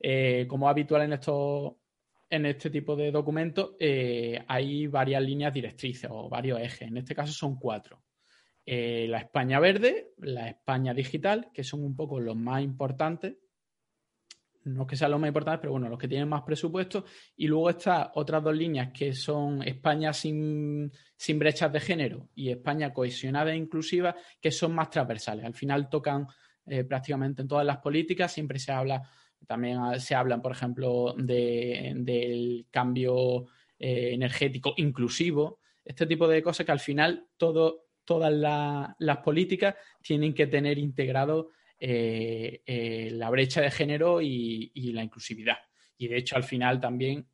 Eh, 0.00 0.46
como 0.46 0.68
habitual 0.68 1.02
en 1.02 1.14
estos 1.14 1.72
en 2.30 2.44
este 2.44 2.68
tipo 2.68 2.94
de 2.94 3.10
documentos 3.10 3.74
eh, 3.80 4.44
hay 4.46 4.86
varias 4.86 5.22
líneas 5.22 5.52
directrices 5.52 6.10
o 6.12 6.28
varios 6.28 6.60
ejes. 6.60 6.88
En 6.88 6.98
este 6.98 7.14
caso 7.14 7.32
son 7.32 7.58
cuatro. 7.58 8.02
Eh, 8.66 9.06
la 9.08 9.18
España 9.18 9.58
verde, 9.60 10.12
la 10.18 10.48
España 10.48 10.92
digital, 10.92 11.50
que 11.54 11.64
son 11.64 11.82
un 11.82 11.96
poco 11.96 12.20
los 12.20 12.36
más 12.36 12.62
importantes. 12.62 13.36
No 14.74 14.86
que 14.86 14.96
sean 14.96 15.10
los 15.10 15.20
más 15.20 15.28
importantes, 15.28 15.60
pero 15.60 15.72
bueno, 15.72 15.88
los 15.88 15.98
que 15.98 16.08
tienen 16.08 16.28
más 16.28 16.42
presupuesto. 16.42 17.04
Y 17.36 17.46
luego 17.46 17.70
están 17.70 18.08
otras 18.14 18.42
dos 18.42 18.56
líneas 18.56 18.90
que 18.92 19.12
son 19.12 19.62
España 19.62 20.12
sin, 20.12 20.90
sin 21.16 21.38
brechas 21.38 21.72
de 21.72 21.80
género 21.80 22.28
y 22.34 22.50
España 22.50 22.92
cohesionada 22.92 23.52
e 23.52 23.56
inclusiva, 23.56 24.14
que 24.40 24.50
son 24.50 24.74
más 24.74 24.90
transversales. 24.90 25.44
Al 25.44 25.54
final 25.54 25.88
tocan 25.88 26.26
prácticamente 26.86 27.40
en 27.42 27.48
todas 27.48 27.64
las 27.64 27.78
políticas, 27.78 28.30
siempre 28.30 28.58
se 28.58 28.72
habla 28.72 29.02
también 29.46 29.78
ah, 29.78 29.98
se 29.98 30.14
hablan, 30.14 30.42
por 30.42 30.52
ejemplo, 30.52 31.14
del 31.16 32.66
cambio 32.70 33.46
eh, 33.78 34.10
energético 34.12 34.74
inclusivo, 34.76 35.60
este 35.84 36.06
tipo 36.06 36.28
de 36.28 36.42
cosas 36.42 36.66
que 36.66 36.72
al 36.72 36.80
final 36.80 37.28
todas 37.36 38.94
las 38.98 39.18
políticas 39.18 39.74
tienen 40.02 40.34
que 40.34 40.46
tener 40.46 40.78
integrado 40.78 41.50
eh, 41.78 42.62
eh, 42.66 43.10
la 43.12 43.30
brecha 43.30 43.60
de 43.60 43.70
género 43.70 44.20
y, 44.20 44.70
la 44.92 45.02
inclusividad. 45.02 45.58
Y 45.96 46.08
de 46.08 46.18
hecho, 46.18 46.36
al 46.36 46.44
final 46.44 46.80
también 46.80 47.26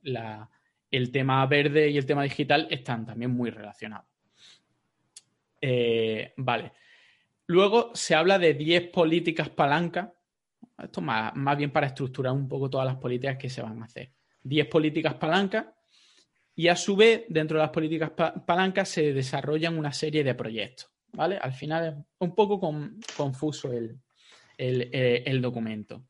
el 0.90 1.10
tema 1.10 1.44
verde 1.46 1.90
y 1.90 1.98
el 1.98 2.06
tema 2.06 2.22
digital 2.22 2.66
están 2.70 3.04
también 3.06 3.30
muy 3.30 3.50
relacionados. 3.50 4.06
vale. 6.36 6.72
Luego 7.46 7.90
se 7.94 8.14
habla 8.14 8.38
de 8.38 8.54
10 8.54 8.88
políticas 8.88 9.50
palancas 9.50 10.08
esto 10.82 11.00
más, 11.00 11.34
más 11.36 11.56
bien 11.56 11.70
para 11.70 11.86
estructurar 11.86 12.32
un 12.32 12.48
poco 12.48 12.68
todas 12.68 12.86
las 12.86 12.96
políticas 12.96 13.36
que 13.36 13.48
se 13.48 13.62
van 13.62 13.80
a 13.80 13.84
hacer. 13.84 14.12
Diez 14.42 14.66
políticas 14.66 15.14
palancas 15.14 15.66
y 16.56 16.68
a 16.68 16.76
su 16.76 16.96
vez, 16.96 17.24
dentro 17.28 17.58
de 17.58 17.64
las 17.64 17.72
políticas 17.72 18.10
palancas 18.10 18.88
se 18.88 19.12
desarrollan 19.12 19.78
una 19.78 19.92
serie 19.92 20.22
de 20.24 20.34
proyectos. 20.34 20.90
¿vale? 21.12 21.38
Al 21.38 21.52
final 21.52 21.86
es 21.86 22.06
un 22.18 22.34
poco 22.34 22.60
confuso 23.16 23.72
el, 23.72 23.98
documento. 25.40 26.04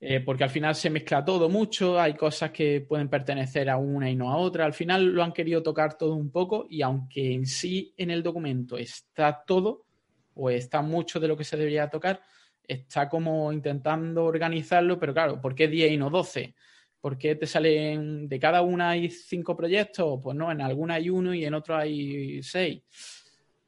Eh, 0.00 0.20
porque 0.20 0.44
al 0.44 0.50
final 0.50 0.74
se 0.74 0.90
mezcla 0.90 1.24
todo 1.24 1.48
mucho, 1.48 1.98
hay 1.98 2.14
cosas 2.14 2.50
que 2.50 2.82
pueden 2.82 3.08
pertenecer 3.08 3.70
a 3.70 3.78
una 3.78 4.10
y 4.10 4.14
no 4.14 4.30
a 4.30 4.36
otra. 4.36 4.66
Al 4.66 4.74
final 4.74 5.06
lo 5.06 5.22
han 5.22 5.32
querido 5.32 5.62
tocar 5.62 5.96
todo 5.96 6.14
un 6.14 6.30
poco 6.30 6.66
y 6.68 6.82
aunque 6.82 7.32
en 7.32 7.46
sí 7.46 7.94
en 7.96 8.10
el 8.10 8.22
documento 8.22 8.76
está 8.76 9.42
todo, 9.46 9.86
o 10.34 10.50
está 10.50 10.82
mucho 10.82 11.20
de 11.20 11.28
lo 11.28 11.36
que 11.36 11.44
se 11.44 11.56
debería 11.56 11.88
tocar, 11.88 12.20
está 12.66 13.08
como 13.08 13.52
intentando 13.52 14.24
organizarlo, 14.24 14.98
pero 14.98 15.14
claro, 15.14 15.40
¿por 15.40 15.54
qué 15.54 15.68
10 15.68 15.92
y 15.92 15.96
no 15.96 16.10
12? 16.10 16.54
¿Por 17.00 17.18
qué 17.18 17.36
te 17.36 17.46
salen 17.46 18.28
de 18.28 18.38
cada 18.38 18.62
una 18.62 18.90
hay 18.90 19.10
cinco 19.10 19.56
proyectos? 19.56 20.20
Pues 20.22 20.36
no, 20.36 20.50
en 20.50 20.60
alguna 20.60 20.94
hay 20.94 21.10
uno 21.10 21.34
y 21.34 21.44
en 21.44 21.54
otro 21.54 21.76
hay 21.76 22.42
seis. 22.42 22.82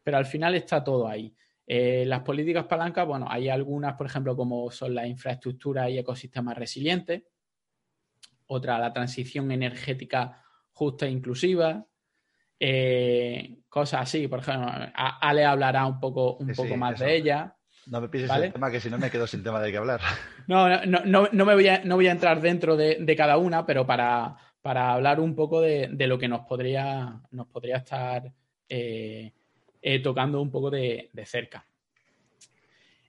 Pero 0.02 0.16
al 0.16 0.26
final 0.26 0.54
está 0.54 0.82
todo 0.82 1.06
ahí. 1.06 1.34
Eh, 1.66 2.04
las 2.06 2.20
políticas 2.20 2.64
palancas, 2.66 3.06
bueno, 3.06 3.26
hay 3.28 3.48
algunas, 3.48 3.94
por 3.94 4.06
ejemplo, 4.06 4.36
como 4.36 4.70
son 4.70 4.94
las 4.94 5.06
infraestructuras 5.06 5.90
y 5.90 5.98
ecosistemas 5.98 6.56
resilientes. 6.56 7.24
Otra, 8.46 8.78
la 8.78 8.92
transición 8.92 9.50
energética 9.50 10.42
justa 10.72 11.06
e 11.06 11.10
inclusiva. 11.10 11.84
Eh, 12.60 13.58
cosas 13.68 14.02
así, 14.02 14.28
por 14.28 14.38
ejemplo, 14.38 14.70
Ale 14.94 15.44
hablará 15.44 15.86
un 15.86 15.98
poco, 15.98 16.36
un 16.36 16.52
poco 16.54 16.76
más 16.76 17.00
de 17.00 17.16
ella. 17.16 17.56
No 17.86 18.00
me 18.00 18.08
pises 18.08 18.30
el 18.30 18.52
tema 18.52 18.70
que 18.70 18.80
si 18.80 18.90
no 18.90 18.98
me 18.98 19.10
quedo 19.10 19.26
sin 19.26 19.42
tema 19.42 19.60
de 19.60 19.70
qué 19.70 19.78
hablar. 19.78 20.00
No, 20.48 20.68
no, 20.86 21.00
no, 21.04 21.28
no 21.32 21.44
me 21.44 21.54
voy 21.54 21.66
a, 21.66 21.82
no 21.82 21.96
voy 21.96 22.06
a 22.06 22.12
entrar 22.12 22.40
dentro 22.40 22.76
de, 22.76 23.16
cada 23.16 23.36
una, 23.36 23.66
pero 23.66 23.84
para, 23.84 24.36
hablar 24.62 25.18
un 25.18 25.34
poco 25.34 25.60
de, 25.60 25.88
lo 26.06 26.18
que 26.20 26.28
nos 26.28 26.46
podría, 26.46 27.20
nos 27.32 27.48
podría 27.48 27.78
estar 27.78 28.32
eh, 28.68 29.32
eh, 29.80 30.00
tocando 30.00 30.40
un 30.40 30.50
poco 30.50 30.70
de, 30.70 31.10
cerca. 31.24 31.66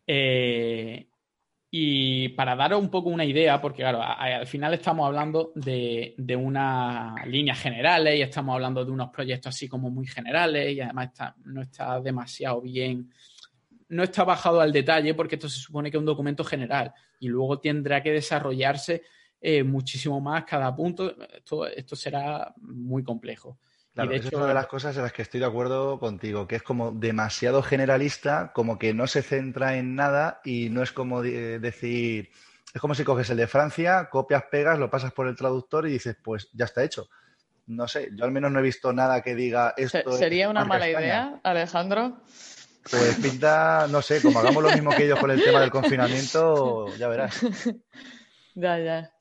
Eh, 0.05 1.07
y 1.70 2.30
para 2.30 2.55
daros 2.55 2.82
un 2.82 2.89
poco 2.89 3.09
una 3.09 3.26
idea, 3.26 3.59
porque 3.59 3.82
claro, 3.82 4.01
al 4.01 4.47
final 4.47 4.74
estamos 4.74 5.05
hablando 5.05 5.51
de, 5.55 6.15
de 6.18 6.36
unas 6.36 7.28
líneas 7.28 7.59
generales 7.59 8.18
y 8.18 8.22
estamos 8.22 8.53
hablando 8.55 8.86
de 8.86 8.91
unos 8.91 9.09
proyectos 9.09 9.53
así 9.53 9.68
como 9.68 9.89
muy 9.89 10.07
generales 10.07 10.74
y 10.74 10.80
además 10.80 11.09
no 11.43 11.61
está 11.61 11.99
demasiado 11.99 12.61
bien 12.61 13.11
no 13.89 14.03
está 14.03 14.24
bajado 14.24 14.61
al 14.61 14.72
detalle 14.72 15.13
porque 15.13 15.36
esto 15.36 15.49
se 15.49 15.59
supone 15.59 15.89
que 15.89 15.97
es 15.97 15.99
un 15.99 16.05
documento 16.05 16.43
general 16.43 16.93
y 17.20 17.28
luego 17.28 17.59
tendrá 17.59 18.01
que 18.03 18.11
desarrollarse 18.11 19.03
eh, 19.39 19.63
muchísimo 19.63 20.20
más 20.20 20.43
cada 20.45 20.76
punto. 20.76 21.15
Esto, 21.76 21.95
será 21.95 22.53
muy 22.57 23.03
complejo. 23.03 23.59
Claro, 23.97 24.11
es 24.11 24.31
una 24.31 24.45
de 24.45 24.53
las 24.53 24.67
cosas 24.67 24.95
en 24.95 25.01
las 25.01 25.11
que 25.11 25.23
estoy 25.23 25.39
de 25.39 25.47
acuerdo 25.47 25.99
contigo, 25.99 26.47
que 26.47 26.57
es 26.57 26.61
como 26.61 26.91
demasiado 26.91 27.63
generalista, 27.63 28.51
como 28.53 28.77
que 28.77 28.93
no 28.93 29.07
se 29.07 29.23
centra 29.23 29.77
en 29.77 29.95
nada 29.95 30.39
y 30.45 30.69
no 30.69 30.83
es 30.83 30.91
como 30.91 31.23
decir, 31.23 32.29
es 32.71 32.79
como 32.79 32.93
si 32.93 33.03
coges 33.03 33.31
el 33.31 33.37
de 33.37 33.47
Francia, 33.47 34.07
copias, 34.11 34.43
pegas, 34.51 34.77
lo 34.77 34.91
pasas 34.91 35.13
por 35.13 35.27
el 35.27 35.35
traductor 35.35 35.87
y 35.87 35.93
dices, 35.93 36.15
pues 36.23 36.47
ya 36.53 36.65
está 36.65 36.83
hecho. 36.83 37.09
No 37.65 37.87
sé, 37.87 38.09
yo 38.13 38.23
al 38.23 38.31
menos 38.31 38.51
no 38.51 38.59
he 38.59 38.61
visto 38.61 38.93
nada 38.93 39.23
que 39.23 39.33
diga 39.33 39.73
esto. 39.75 40.11
¿Sería 40.11 40.47
una 40.47 40.63
mala 40.63 40.87
idea, 40.87 41.39
Alejandro? 41.41 42.21
Pues 42.91 43.15
pinta, 43.15 43.87
no 43.89 44.03
sé, 44.03 44.21
como 44.21 44.37
hagamos 44.39 44.61
lo 44.61 44.69
mismo 44.69 44.91
que 44.91 45.05
ellos 45.05 45.19
con 45.19 45.31
el 45.31 45.43
tema 45.43 45.59
del 45.59 45.71
confinamiento, 45.71 46.95
ya 46.97 47.07
verás. 47.07 47.41
Ya, 48.53 48.79
ya. 48.79 49.11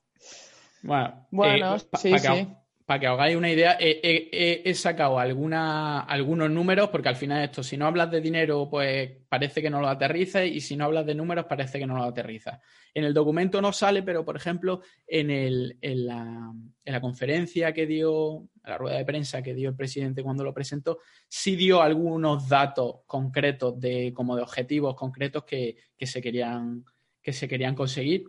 Bueno, 0.80 1.26
bueno 1.30 1.76
eh, 1.76 1.80
sí, 1.98 2.18
sí 2.18 2.48
para 2.86 3.00
que 3.00 3.08
os 3.08 3.14
hagáis 3.14 3.36
una 3.36 3.50
idea, 3.50 3.76
he, 3.80 4.72
sacado 4.74 5.18
algunos 5.18 6.50
números, 6.50 6.88
porque 6.88 7.08
al 7.08 7.16
final 7.16 7.42
esto, 7.42 7.64
si 7.64 7.76
no 7.76 7.86
hablas 7.86 8.12
de 8.12 8.20
dinero, 8.20 8.68
pues 8.70 9.10
parece 9.28 9.60
que 9.60 9.68
no 9.68 9.80
lo 9.80 9.88
aterrizas, 9.88 10.46
y 10.46 10.60
si 10.60 10.76
no 10.76 10.84
hablas 10.84 11.04
de 11.04 11.16
números, 11.16 11.46
parece 11.48 11.80
que 11.80 11.86
no 11.86 11.96
lo 11.96 12.04
aterrizas. 12.04 12.60
En 12.94 13.02
el 13.02 13.12
documento 13.12 13.60
no 13.60 13.72
sale, 13.72 14.04
pero 14.04 14.24
por 14.24 14.36
ejemplo, 14.36 14.82
en, 15.04 15.26
la, 16.06 16.52
en 16.84 16.92
la 16.92 17.00
conferencia 17.00 17.72
que 17.72 17.86
dio, 17.86 18.48
en 18.64 18.70
la 18.70 18.78
rueda 18.78 18.98
de 18.98 19.04
prensa 19.04 19.42
que 19.42 19.52
dio 19.52 19.70
el 19.70 19.76
presidente 19.76 20.22
cuando 20.22 20.44
lo 20.44 20.54
presentó, 20.54 21.00
sí 21.28 21.56
dio 21.56 21.82
algunos 21.82 22.48
datos 22.48 23.00
concretos 23.04 23.80
de, 23.80 24.12
como 24.14 24.36
de 24.36 24.42
objetivos 24.42 24.94
concretos 24.94 25.44
que 25.44 25.76
se 26.00 26.22
querían 26.22 26.84
que 27.26 27.32
se 27.32 27.48
querían 27.48 27.74
conseguir 27.74 28.22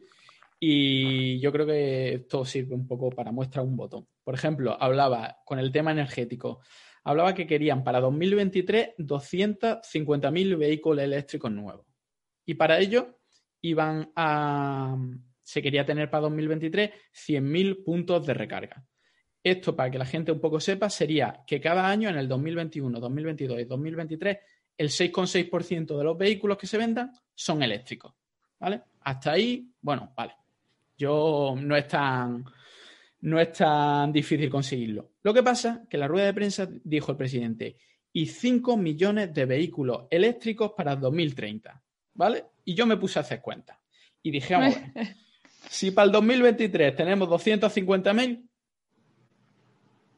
y 0.60 1.40
yo 1.40 1.52
creo 1.52 1.66
que 1.66 2.16
esto 2.16 2.44
sirve 2.44 2.74
un 2.74 2.88
poco 2.88 3.10
para 3.12 3.32
muestra 3.32 3.62
un 3.62 3.76
botón. 3.76 4.08
Por 4.24 4.34
ejemplo, 4.34 4.76
hablaba 4.80 5.38
con 5.46 5.60
el 5.60 5.72
tema 5.72 5.92
energético. 5.92 6.62
Hablaba 7.04 7.34
que 7.34 7.46
querían 7.46 7.84
para 7.84 8.00
2023 8.00 8.96
250.000 8.98 10.58
vehículos 10.58 11.04
eléctricos 11.04 11.52
nuevos. 11.52 11.86
Y 12.46 12.56
para 12.56 12.80
ello 12.80 13.20
iban 13.62 14.12
a. 14.16 14.98
Se 15.44 15.62
quería 15.62 15.86
tener 15.86 16.10
para 16.10 16.22
2023 16.24 16.92
100.000 17.14 17.84
puntos 17.84 18.26
de 18.26 18.34
recarga. 18.34 18.84
Esto, 19.44 19.76
para 19.76 19.90
que 19.90 19.98
la 19.98 20.06
gente 20.06 20.32
un 20.32 20.42
poco 20.42 20.60
sepa, 20.60 20.90
sería 20.90 21.44
que 21.48 21.62
cada 21.62 21.88
año 21.88 22.10
en 22.10 22.18
el 22.18 22.28
2021, 22.28 23.00
2022 23.00 23.62
y 23.62 23.64
2023, 23.64 24.38
el 24.78 24.90
6,6% 24.90 25.98
de 25.98 26.04
los 26.04 26.18
vehículos 26.18 26.58
que 26.58 26.68
se 26.68 26.78
vendan 26.78 27.14
son 27.34 27.64
eléctricos. 27.64 28.14
¿Vale? 28.60 28.82
Hasta 29.02 29.32
ahí, 29.32 29.72
bueno, 29.80 30.12
vale. 30.18 30.34
Yo 30.98 31.56
no 31.58 31.76
es 31.76 31.88
tan 31.88 32.46
no 33.20 33.40
es 33.40 33.52
tan 33.52 34.12
difícil 34.12 34.50
conseguirlo. 34.50 35.12
Lo 35.24 35.34
que 35.34 35.42
pasa 35.44 35.82
es 35.84 35.90
que 35.90 35.98
en 35.98 36.02
la 36.02 36.08
rueda 36.08 36.28
de 36.28 36.34
prensa 36.34 36.70
dijo 36.84 37.12
el 37.12 37.18
presidente, 37.18 37.78
y 38.14 38.26
5 38.26 38.78
millones 38.78 39.34
de 39.34 39.46
vehículos 39.46 40.06
eléctricos 40.10 40.72
para 40.76 40.96
2030, 40.96 41.84
¿vale? 42.14 42.46
Y 42.66 42.74
yo 42.74 42.86
me 42.86 42.98
puse 42.98 43.20
a 43.20 43.22
hacer 43.22 43.42
cuentas. 43.42 43.78
Y 44.24 44.32
dije, 44.32 44.56
vamos 44.56 44.76
si 45.70 45.92
para 45.92 46.08
el 46.08 46.12
2023 46.14 46.96
tenemos 46.96 47.30
250.000, 47.30 48.50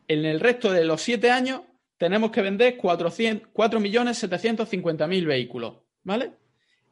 en 0.08 0.26
el 0.26 0.40
resto 0.40 0.72
de 0.72 0.86
los 0.86 1.02
7 1.02 1.30
años 1.30 1.62
tenemos 1.98 2.32
que 2.32 2.42
vender 2.42 2.78
4.750.000 2.78 5.26
vehículos, 5.26 5.80
¿vale? 6.04 6.32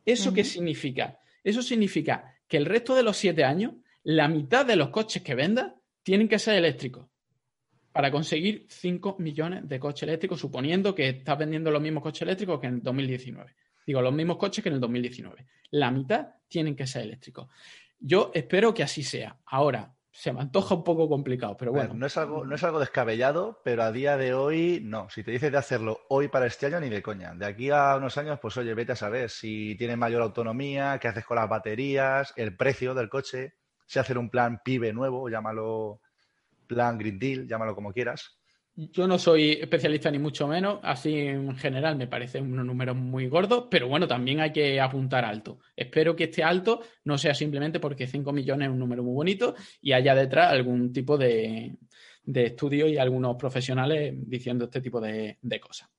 ¿Eso 0.06 0.34
qué 0.34 0.44
significa? 0.44 1.20
Eso 1.44 1.62
significa 1.62 2.37
que 2.48 2.58
el 2.58 2.66
resto 2.66 2.96
de 2.96 3.04
los 3.04 3.18
siete 3.18 3.44
años, 3.44 3.74
la 4.04 4.28
mitad 4.28 4.66
de 4.66 4.76
los 4.76 4.90
coches 4.90 5.22
que 5.22 5.36
venda 5.36 5.76
tienen 6.04 6.28
que 6.28 6.40
ser 6.40 6.56
eléctricos 6.56 7.08
para 7.92 8.12
conseguir 8.12 8.68
5 8.70 9.16
millones 9.20 9.68
de 9.68 9.80
coches 9.80 10.04
eléctricos, 10.04 10.40
suponiendo 10.40 10.94
que 10.94 11.10
estás 11.10 11.38
vendiendo 11.38 11.72
los 11.72 11.82
mismos 11.82 12.04
coches 12.04 12.22
eléctricos 12.22 12.60
que 12.60 12.68
en 12.68 12.76
el 12.76 12.84
2019. 12.84 13.56
Digo, 13.88 14.02
los 14.02 14.14
mismos 14.14 14.38
coches 14.38 14.62
que 14.62 14.70
en 14.70 14.76
el 14.76 14.82
2019. 14.82 15.46
La 15.72 15.90
mitad 15.90 16.28
tienen 16.48 16.76
que 16.76 16.86
ser 16.86 17.04
eléctricos. 17.04 17.50
Yo 18.00 18.32
espero 18.34 18.74
que 18.74 18.84
así 18.84 19.02
sea. 19.02 19.40
Ahora, 19.46 19.97
se 20.18 20.34
me 20.34 20.42
antoja 20.42 20.74
un 20.74 20.84
poco 20.84 21.08
complicado, 21.08 21.56
pero 21.58 21.72
bueno. 21.72 21.94
no, 21.94 22.08
es 22.08 22.18
algo, 22.18 22.44
no 22.44 22.56
es 22.56 22.64
algo 22.64 22.80
descabellado, 22.80 23.62
pero 23.64 23.84
a 23.84 23.92
día 23.92 24.18
de 24.18 24.34
hoy 24.34 24.82
no. 24.84 25.08
Si 25.12 25.24
te 25.24 25.30
dices 25.30 25.52
de 25.52 25.60
hacerlo 25.60 26.00
hoy 26.10 26.28
para 26.28 26.48
este 26.48 26.66
año, 26.66 26.80
ni 26.80 26.90
de 26.90 27.04
coña. 27.04 27.36
De 27.36 27.46
aquí 27.46 27.70
a 27.70 27.96
unos 27.98 28.18
años, 28.18 28.40
pues 28.40 28.58
oye, 28.58 28.74
vete 28.74 28.94
a 28.94 28.96
saber 28.96 29.30
si 29.30 29.76
tiene 29.76 29.96
mayor 29.96 30.24
autonomía, 30.24 30.98
qué 31.00 31.08
haces 31.08 31.24
con 31.24 31.36
las 31.36 31.48
baterías, 31.48 32.34
el 32.36 32.58
precio 32.58 32.96
del 32.96 33.10
coche, 33.10 33.54
si 33.86 34.00
hacer 34.00 34.18
un 34.18 34.32
plan 34.32 34.60
PIBE 34.66 34.92
nuevo, 34.92 35.30
llámalo 35.30 36.02
plan 36.66 36.98
Green 36.98 37.20
Deal, 37.20 37.48
llámalo 37.48 37.76
como 37.76 37.94
quieras. 37.94 38.37
Yo 38.80 39.08
no 39.08 39.18
soy 39.18 39.54
especialista 39.54 40.12
ni 40.12 40.20
mucho 40.20 40.48
menos, 40.48 40.80
así 40.84 41.18
en 41.18 41.58
general 41.58 41.96
me 41.96 42.06
parece 42.06 42.40
unos 42.40 42.64
números 42.64 42.96
muy 42.96 43.28
gordos, 43.28 43.66
pero 43.72 43.88
bueno, 43.88 44.08
también 44.08 44.40
hay 44.40 44.52
que 44.52 44.80
apuntar 44.80 45.26
alto. 45.26 45.58
Espero 45.76 46.16
que 46.16 46.26
esté 46.26 46.44
alto 46.44 46.82
no 47.04 47.18
sea 47.18 47.34
simplemente 47.34 47.80
porque 47.80 48.06
5 48.06 48.32
millones 48.32 48.68
es 48.68 48.72
un 48.72 48.78
número 48.78 49.02
muy 49.02 49.16
bonito 49.16 49.56
y 49.82 49.94
haya 49.94 50.14
detrás 50.14 50.52
algún 50.52 50.94
tipo 50.94 51.18
de, 51.18 51.76
estudio 52.24 52.88
y 52.88 53.00
algunos 53.00 53.36
profesionales 53.36 54.14
diciendo 54.16 54.66
este 54.66 54.80
tipo 54.80 55.02
de, 55.02 55.40
cosas. 55.60 55.90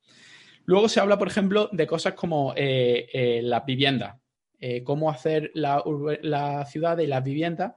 Luego 0.65 0.89
se 0.89 1.01
habla, 1.01 1.19
por 1.19 1.27
ejemplo, 1.27 1.69
de 1.73 1.85
cosas 1.85 2.15
como 2.15 2.55
eh, 2.55 3.09
eh, 3.13 3.41
las 3.43 3.67
viviendas, 3.67 4.15
eh, 4.61 4.85
cómo 4.85 5.11
hacer 5.11 5.51
la, 5.55 5.83
la, 6.23 6.65
ciudad 6.65 6.97
y 6.99 7.09
las 7.09 7.25
viviendas 7.25 7.73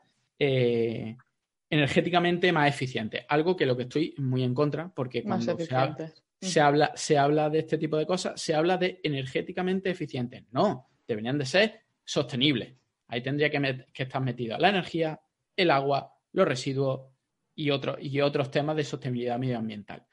energéticamente 1.72 2.52
más 2.52 2.70
eficiente. 2.70 3.26
Algo 3.30 3.56
que 3.56 3.66
lo 3.66 3.78
que 3.78 3.84
estoy 3.84 4.14
muy 4.18 4.44
en 4.44 4.54
contra, 4.54 4.90
porque 4.94 5.24
cuando 5.24 5.58
se, 5.58 6.60
habla, 6.60 6.92
se 6.96 7.18
habla 7.18 7.50
de 7.50 7.60
este 7.60 7.78
tipo 7.78 7.96
de 7.96 8.06
cosas, 8.06 8.40
se 8.40 8.54
habla 8.54 8.78
de 8.78 9.00
energéticamente 9.04 9.90
eficientes. 9.90 10.44
No, 10.52 10.90
deberían 11.08 11.38
de 11.38 11.46
ser 11.46 11.82
sostenibles. 12.04 12.74
Ahí 13.08 13.22
tendría 13.22 13.50
que, 13.50 13.86
estar 13.94 14.22
metida 14.22 14.60
la 14.60 14.70
energía, 14.70 15.20
el 15.56 15.72
agua, 15.72 16.14
los 16.34 16.46
residuos 16.46 17.10
y, 17.56 17.70
y 17.70 18.22
otros 18.22 18.52
temas 18.52 18.76
de 18.76 18.84
sostenibilidad 18.84 19.40
medioambiental. 19.40 20.06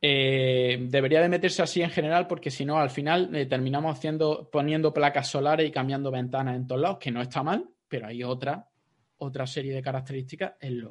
Eh, 0.00 0.86
debería 0.88 1.20
de 1.20 1.30
meterse 1.30 1.62
así 1.62 1.82
en 1.82 1.90
general 1.90 2.28
porque 2.28 2.50
si 2.50 2.64
no, 2.64 2.78
al 2.78 2.90
final 2.90 3.34
eh, 3.34 3.46
terminamos 3.46 3.96
haciendo, 3.96 4.50
poniendo 4.52 4.92
placas 4.92 5.28
solares 5.28 5.66
y 5.66 5.72
cambiando 5.72 6.12
ventanas 6.12 6.54
en 6.54 6.66
todos 6.66 6.80
lados, 6.80 6.98
que 6.98 7.10
no 7.10 7.22
está 7.22 7.42
mal, 7.42 7.68
pero 7.88 8.06
hay 8.06 8.22
otra 8.22 8.68
otra 9.18 9.46
serie 9.46 9.74
de 9.74 9.82
características 9.82 10.54
en, 10.60 10.82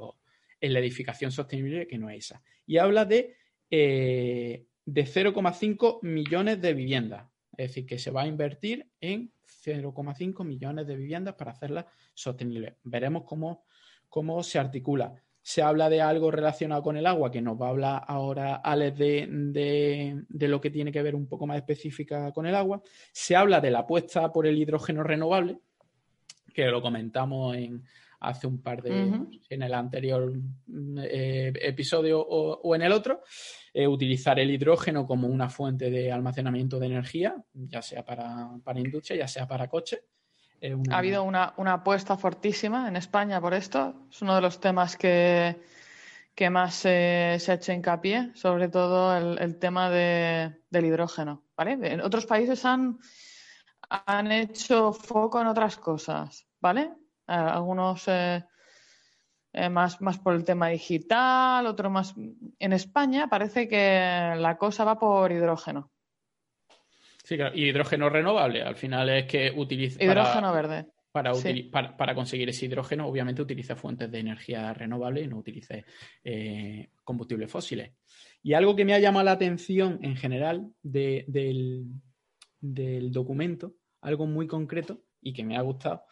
la 0.62 0.80
edificación 0.80 1.32
sostenible 1.32 1.88
que 1.88 1.98
no 1.98 2.10
es 2.10 2.26
esa. 2.26 2.42
Y 2.66 2.78
habla 2.78 3.06
de, 3.06 3.36
eh, 3.70 4.66
de 4.86 5.06
0,5 5.06 6.00
millones 6.04 6.62
de 6.62 6.74
viviendas. 6.74 7.28
Es 7.58 7.70
decir, 7.70 7.86
que 7.86 8.00
se 8.00 8.12
va 8.12 8.24
a 8.24 8.28
invertir 8.28 8.88
en 9.00 9.32
0,5 9.64 10.44
millones 10.44 10.88
de 10.88 10.96
viviendas 10.96 11.36
para 11.36 11.52
hacerlas 11.52 11.86
sostenibles. 12.14 12.76
Veremos 12.84 13.24
cómo, 13.26 13.66
cómo 14.10 14.42
se 14.44 14.60
articula. 14.60 15.14
Se 15.42 15.62
habla 15.62 15.90
de 15.90 16.02
algo 16.02 16.32
relacionado 16.32 16.82
con 16.82 16.96
el 16.96 17.06
agua, 17.06 17.30
que 17.30 17.42
nos 17.42 17.62
va 17.62 17.68
a 17.68 17.70
hablar 17.70 18.04
ahora 18.08 18.56
Alex 18.56 18.98
de, 18.98 20.24
de, 20.30 20.48
lo 20.48 20.62
que 20.62 20.70
tiene 20.70 20.92
que 20.92 21.02
ver 21.02 21.16
un 21.16 21.28
poco 21.28 21.46
más 21.46 21.58
específica 21.58 22.32
con 22.32 22.46
el 22.46 22.56
agua. 22.56 22.82
Se 23.12 23.36
habla 23.36 23.60
de 23.60 23.70
la 23.70 23.80
apuesta 23.80 24.32
por 24.32 24.48
el 24.48 24.58
hidrógeno 24.58 25.04
renovable, 25.04 25.60
que 26.54 26.66
lo 26.68 26.82
comentamos 26.82 27.58
en, 27.58 27.84
hace 28.24 28.48
un 28.48 28.62
par 28.62 28.82
de 28.82 29.12
en 29.50 29.62
el 29.62 29.74
anterior 29.74 30.32
mm, 30.68 30.98
eh, 31.04 31.54
episodio 31.62 32.22
o, 32.22 32.76
en 32.76 32.82
el 32.82 32.92
otro, 32.92 33.22
eh, 33.74 33.88
utilizar 33.88 34.40
el 34.40 34.50
hidrógeno 34.50 35.06
como 35.06 35.28
una 35.28 35.50
fuente 35.50 35.92
de 35.92 36.12
almacenamiento 36.12 36.80
de 36.80 36.88
energía, 36.88 37.36
ya 37.54 37.82
sea 37.82 38.04
para, 38.04 38.50
industria, 38.78 39.20
ya 39.20 39.28
sea 39.28 39.48
para 39.48 39.68
coche. 39.68 40.04
Ha 40.90 40.98
habido 40.98 41.24
una, 41.24 41.54
apuesta 41.74 42.16
fortísima 42.16 42.88
en 42.88 42.96
España 42.96 43.42
por 43.42 43.54
esto. 43.54 44.08
Es 44.10 44.22
uno 44.22 44.36
de 44.36 44.42
los 44.42 44.62
temas 44.62 44.96
que, 44.96 45.62
que 46.34 46.50
más 46.50 46.86
eh, 46.86 47.36
se 47.38 47.52
ha 47.52 47.56
hecho 47.56 47.74
hincapié, 47.74 48.32
sobre 48.36 48.70
todo 48.70 49.18
el, 49.18 49.60
tema 49.60 49.90
del 49.90 50.86
hidrógeno. 50.86 51.44
¿vale? 51.58 51.78
En 51.82 52.00
otros 52.00 52.26
países 52.26 52.64
han, 52.64 52.98
han 53.90 54.32
hecho 54.32 54.94
foco 54.94 55.42
en 55.42 55.48
otras 55.48 55.76
cosas, 55.76 56.48
¿vale? 56.62 56.94
Algunos 57.28 58.08
eh, 58.08 58.44
eh, 59.54 59.70
más, 59.70 60.02
más 60.02 60.18
por 60.18 60.34
el 60.34 60.44
tema 60.44 60.70
digital, 60.70 61.68
otro 61.68 61.90
más. 61.90 62.16
En 62.60 62.74
España 62.74 63.28
parece 63.30 63.68
que 63.68 64.34
la 64.38 64.58
cosa 64.58 64.84
va 64.84 65.00
por 65.00 65.32
hidrógeno. 65.32 65.92
Sí, 67.24 67.38
claro. 67.38 67.56
Y 67.56 67.70
hidrógeno 67.70 68.10
renovable. 68.10 68.64
Al 68.64 68.76
final 68.76 69.10
es 69.10 69.26
que 69.26 69.52
utiliza. 69.56 70.04
Hidrógeno 70.04 70.52
verde. 70.54 70.88
Para, 71.12 71.32
para, 71.96 72.16
conseguir 72.16 72.50
ese 72.50 72.66
hidrógeno, 72.66 73.06
obviamente 73.08 73.44
utiliza 73.44 73.76
fuentes 73.76 74.10
de 74.10 74.18
energía 74.18 74.74
renovable 74.74 75.22
y 75.22 75.28
no 75.28 75.38
utilice 75.38 75.86
eh, 76.24 76.90
combustibles 77.04 77.52
fósiles. 77.52 77.92
Y 78.42 78.54
algo 78.54 78.76
que 78.76 78.84
me 78.84 78.96
ha 78.96 79.00
llamado 79.00 79.26
la 79.26 79.34
atención 79.34 80.00
en 80.02 80.16
general 80.16 80.74
del, 80.82 81.86
del 82.60 83.12
documento, 83.12 83.76
algo 84.02 84.26
muy 84.26 84.48
concreto 84.48 85.04
y 85.22 85.34
que 85.34 85.44
me 85.44 85.56
ha 85.56 85.62
gustado, 85.62 86.04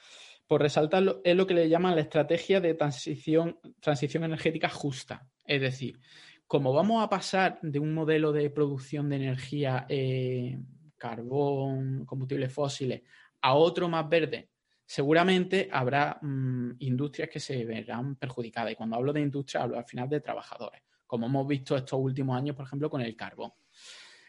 por 0.51 0.61
resaltarlo, 0.61 1.21
es 1.23 1.33
lo 1.33 1.47
que 1.47 1.53
le 1.53 1.69
llaman 1.69 1.95
la 1.95 2.01
estrategia 2.01 2.59
de 2.59 2.73
transición, 2.73 3.57
transición 3.79 4.25
energética 4.25 4.67
justa. 4.67 5.25
Es 5.45 5.61
decir, 5.61 5.97
como 6.45 6.73
vamos 6.73 7.01
a 7.01 7.07
pasar 7.07 7.57
de 7.61 7.79
un 7.79 7.93
modelo 7.93 8.33
de 8.33 8.49
producción 8.49 9.07
de 9.07 9.15
energía 9.15 9.85
eh, 9.87 10.59
carbón, 10.97 12.05
combustibles 12.05 12.51
fósiles, 12.51 13.01
a 13.39 13.53
otro 13.53 13.87
más 13.87 14.09
verde, 14.09 14.49
seguramente 14.85 15.69
habrá 15.71 16.19
mm, 16.21 16.71
industrias 16.79 17.29
que 17.29 17.39
se 17.39 17.63
verán 17.63 18.17
perjudicadas. 18.17 18.73
Y 18.73 18.75
cuando 18.75 18.97
hablo 18.97 19.13
de 19.13 19.21
industria, 19.21 19.63
hablo 19.63 19.77
al 19.77 19.85
final 19.85 20.09
de 20.09 20.19
trabajadores, 20.19 20.81
como 21.07 21.27
hemos 21.27 21.47
visto 21.47 21.77
estos 21.77 21.97
últimos 21.97 22.37
años, 22.37 22.57
por 22.57 22.65
ejemplo, 22.65 22.89
con 22.89 22.99
el 22.99 23.15
carbón. 23.15 23.53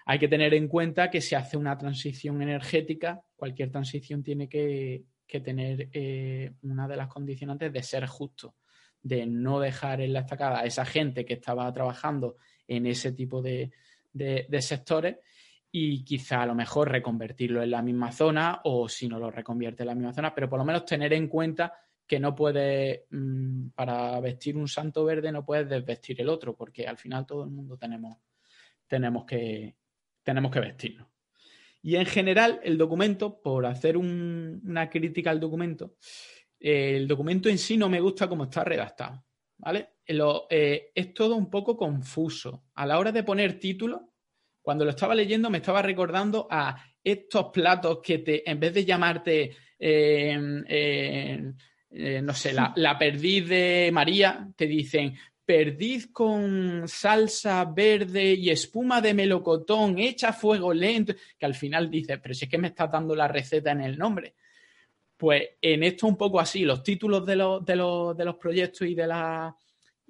Hay 0.07 0.21
que 0.21 0.29
tener 0.29 0.55
en 0.55 0.69
cuenta 0.69 1.11
que 1.11 1.21
se 1.21 1.35
hace 1.35 1.57
una 1.57 1.77
transición 1.77 2.41
energética, 2.43 3.25
cualquier 3.35 3.73
transición 3.73 4.23
tiene 4.23 4.49
que 4.49 5.03
que 5.33 5.41
tener 5.41 5.89
eh, 5.95 6.53
una 6.61 6.87
de 6.87 6.95
las 6.95 7.09
condicionantes 7.09 7.73
de 7.73 7.83
ser 7.83 8.07
justo, 8.07 8.57
de 9.03 9.25
no 9.25 9.61
dejar 9.61 10.03
en 10.03 10.13
la 10.13 10.21
estacada 10.21 10.61
a 10.61 10.67
esa 10.67 10.85
gente 10.85 11.25
que 11.25 11.33
estaba 11.33 11.73
trabajando 11.73 12.37
en 12.69 12.85
ese 12.85 13.13
tipo 13.13 13.41
de, 13.41 13.73
sectores 14.61 15.17
y 15.71 16.05
quizá 16.05 16.43
a 16.43 16.47
lo 16.47 16.55
mejor 16.55 16.91
reconvertirlo 16.91 17.63
en 17.63 17.71
la 17.71 17.81
misma 17.81 18.13
zona 18.13 18.61
o 18.65 18.91
si 18.91 19.09
no 19.09 19.19
lo 19.19 19.31
reconvierte 19.31 19.85
en 19.85 19.87
la 19.87 19.95
misma 19.95 20.13
zona, 20.13 20.35
pero 20.35 20.51
por 20.51 20.59
lo 20.59 20.67
menos 20.67 20.85
tener 20.85 21.15
en 21.15 21.29
cuenta 21.29 21.73
que 22.07 22.21
no 22.21 22.35
puedes, 22.35 23.05
mm, 23.09 23.69
para 23.69 24.21
vestir 24.21 24.59
un 24.59 24.69
santo 24.69 25.03
verde, 25.03 25.33
no 25.33 25.47
puedes 25.47 25.67
desvestir 25.67 26.21
el 26.21 26.29
otro, 26.29 26.55
porque 26.55 26.87
al 26.87 26.99
final 26.99 27.25
todo 27.25 27.45
el 27.45 27.51
mundo 27.51 27.79
tenemos, 27.79 28.19
tenemos, 28.87 29.25
que, 29.25 29.77
tenemos 30.23 30.53
que 30.53 30.61
vestirnos. 30.61 31.12
Y 31.83 31.97
en 31.97 32.07
general, 32.07 32.61
el 32.63 32.79
documento, 32.79 33.41
por 33.43 33.67
hacer 33.67 33.97
una 33.97 34.89
crítica 34.89 35.31
al 35.31 35.41
documento, 35.41 35.97
eh, 36.61 36.97
el 36.97 37.09
documento 37.09 37.49
en 37.49 37.59
sí 37.59 37.77
no 37.77 37.89
me 37.89 38.01
gusta 38.01 38.29
cómo 38.29 38.45
está 38.45 38.63
redactado. 38.63 39.25
¿Vale? 39.59 39.89
Eh, 40.07 40.91
es 40.95 41.15
todo 41.15 41.37
un 41.37 41.51
poco 41.51 41.77
confuso. 41.77 42.65
A 42.75 42.87
la 42.87 42.99
hora 42.99 43.11
de 43.13 43.25
poner 43.25 43.59
título, 43.59 44.13
cuando 44.61 44.85
lo 44.85 44.91
estaba 44.91 45.15
leyendo, 45.15 45.51
me 45.51 45.59
estaba 45.59 45.83
recordando 45.83 46.47
a 46.51 46.77
estos 47.03 47.47
platos 47.53 47.99
que 48.03 48.19
te, 48.19 48.49
en 48.49 48.61
vez 48.61 48.75
de 48.75 48.85
llamarte, 48.85 49.57
eh, 49.79 50.39
no 52.23 52.35
sé, 52.35 52.53
la, 52.53 52.73
la 52.77 52.97
perdiz 52.97 53.49
de 53.49 53.91
María, 53.93 54.49
te 54.57 54.67
dicen 54.67 55.15
perdiz 55.45 56.09
con 56.13 56.85
salsa 56.87 57.65
verde 57.65 58.35
y 58.35 58.51
espuma 58.51 59.01
de 59.01 59.15
melocotón 59.15 59.99
hecha 59.99 60.33
fuego 60.33 60.73
lento, 60.73 61.15
que 61.39 61.47
al 61.47 61.55
final 61.55 61.91
dices, 61.91 62.19
pero 62.23 62.35
si 62.35 62.45
es 62.45 62.51
que 62.51 62.59
me 62.59 62.69
estás 62.69 62.91
dando 62.91 63.15
la 63.15 63.29
receta 63.29 63.73
en 63.73 63.81
el 63.81 63.99
nombre. 63.99 64.35
Pues 65.17 65.51
en 65.61 65.83
esto 65.83 66.07
un 66.07 66.17
poco 66.17 66.41
así, 66.41 66.65
los 66.65 66.83
títulos 66.83 67.25
de 67.27 67.37
los, 67.37 67.65
de 67.65 67.77
los, 67.77 68.17
de 68.17 68.25
los 68.25 68.37
proyectos 68.37 68.89
y 68.89 68.95
de 68.95 69.07
la 69.07 69.57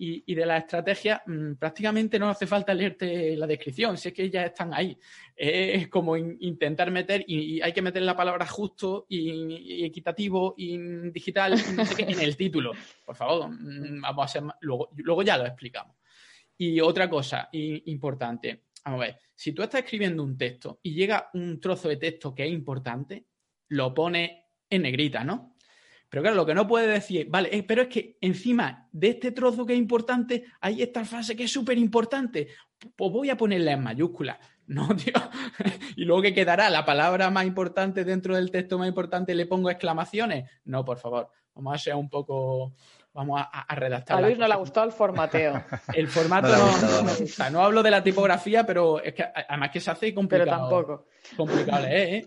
y, 0.04 0.34
de 0.34 0.44
la 0.44 0.56
estrategia, 0.56 1.22
mm, 1.24 1.52
prácticamente 1.54 2.18
no 2.18 2.28
hace 2.28 2.44
falta 2.44 2.74
leerte 2.74 3.36
la 3.36 3.46
descripción, 3.46 3.96
si 3.96 4.08
es 4.08 4.14
que 4.14 4.28
ya 4.28 4.46
están 4.46 4.74
ahí. 4.74 4.98
Es 5.36 5.86
como 5.88 6.16
intentar 6.16 6.90
meter, 6.90 7.24
y, 7.24 7.60
hay 7.60 7.72
que 7.72 7.82
meter 7.82 8.02
la 8.02 8.16
palabra 8.16 8.44
justo 8.46 9.06
y, 9.08 9.84
equitativo 9.84 10.54
y 10.58 10.76
digital 11.10 11.54
en 11.98 12.20
el 12.20 12.36
título. 12.36 12.72
Por 13.04 13.14
favor, 13.14 13.48
mm, 13.48 14.00
vamos 14.00 14.22
a 14.22 14.24
hacer 14.24 14.42
luego, 14.62 14.90
luego 14.96 15.22
ya 15.22 15.38
lo 15.38 15.46
explicamos. 15.46 15.96
Y 16.58 16.80
otra 16.80 17.08
cosa 17.08 17.48
importante, 17.52 18.64
vamos 18.84 19.02
a 19.02 19.04
ver, 19.06 19.18
si 19.34 19.52
tú 19.52 19.62
estás 19.62 19.84
escribiendo 19.84 20.24
un 20.24 20.36
texto 20.36 20.80
y 20.82 20.94
llega 20.94 21.30
un 21.34 21.60
trozo 21.60 21.88
de 21.88 21.96
texto 21.96 22.34
que 22.34 22.44
es 22.44 22.52
importante, 22.52 23.26
lo 23.68 23.94
pone 23.94 24.46
en 24.68 24.82
negrita, 24.82 25.22
¿no? 25.22 25.51
Pero 26.12 26.24
claro, 26.24 26.36
lo 26.36 26.44
que 26.44 26.54
no 26.54 26.66
puede 26.68 26.88
decir, 26.88 27.26
vale, 27.30 27.48
eh, 27.56 27.62
pero 27.62 27.80
es 27.80 27.88
que 27.88 28.18
encima 28.20 28.86
de 28.92 29.08
este 29.08 29.32
trozo 29.32 29.64
que 29.64 29.72
es 29.72 29.78
importante, 29.78 30.44
hay 30.60 30.82
esta 30.82 31.06
frase 31.06 31.34
que 31.34 31.44
es 31.44 31.50
súper 31.50 31.78
importante, 31.78 32.48
pues 32.94 33.10
voy 33.10 33.30
a 33.30 33.36
ponerla 33.38 33.72
en 33.72 33.82
mayúscula. 33.82 34.38
No, 34.64 34.88
tío. 34.94 35.12
y 35.96 36.04
luego 36.04 36.22
que 36.22 36.32
quedará 36.32 36.70
la 36.70 36.84
palabra 36.84 37.30
más 37.30 37.44
importante 37.44 38.04
dentro 38.04 38.36
del 38.36 38.50
texto 38.50 38.78
más 38.78 38.88
importante, 38.88 39.34
le 39.34 39.46
pongo 39.46 39.70
exclamaciones. 39.70 40.48
No, 40.64 40.84
por 40.84 40.98
favor, 40.98 41.30
vamos 41.54 41.74
a 41.74 41.78
ser 41.78 41.94
un 41.96 42.08
poco 42.08 42.72
vamos 43.12 43.42
a, 43.42 43.74
redactar. 43.74 44.18
A 44.18 44.20
Luis 44.20 44.38
no 44.38 44.46
le 44.46 44.54
ha 44.54 44.58
gustado 44.58 44.86
el 44.86 44.92
formateo. 44.92 45.64
El 45.94 46.08
formato 46.08 46.48
no, 46.48 47.02
me 47.02 47.14
gusta. 47.14 47.50
No 47.50 47.62
hablo 47.62 47.82
de 47.82 47.90
la 47.90 48.02
tipografía, 48.02 48.64
pero 48.64 49.02
es 49.02 49.14
que 49.14 49.24
además 49.48 49.70
que 49.70 49.80
se 49.80 49.90
hace 49.90 50.14
complicado. 50.14 50.50
Pero 50.50 50.86
tampoco. 50.86 51.06
Complicado, 51.36 51.86
¿eh? 51.88 52.24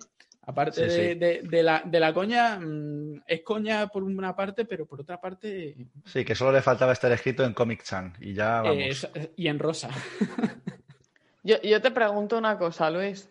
Aparte 0.48 0.86
de, 0.86 1.64
la, 1.64 1.82
de, 1.84 2.00
la, 2.00 2.14
coña, 2.14 2.60
mm, 2.60 3.24
es 3.26 3.42
coña 3.42 3.88
por 3.88 4.04
una 4.04 4.36
parte, 4.36 4.66
pero 4.66 4.86
por 4.86 5.02
otra 5.02 5.20
parte. 5.20 5.76
Sí, 6.06 6.24
que 6.24 6.36
solo 6.36 6.52
le 6.52 6.62
faltaba 6.62 6.94
estar 6.94 7.12
escrito 7.12 7.44
en 7.44 7.54
Comic 7.54 7.84
Chan 7.84 8.16
y 8.20 8.34
ya 8.34 8.62
vamos. 8.62 9.08
y 9.36 9.48
en 9.48 9.58
rosa. 9.58 9.90
yo, 11.44 11.60
yo, 11.62 11.82
te 11.82 11.90
pregunto 11.90 12.38
una 12.38 12.58
cosa, 12.60 12.92
Luis. 12.92 13.28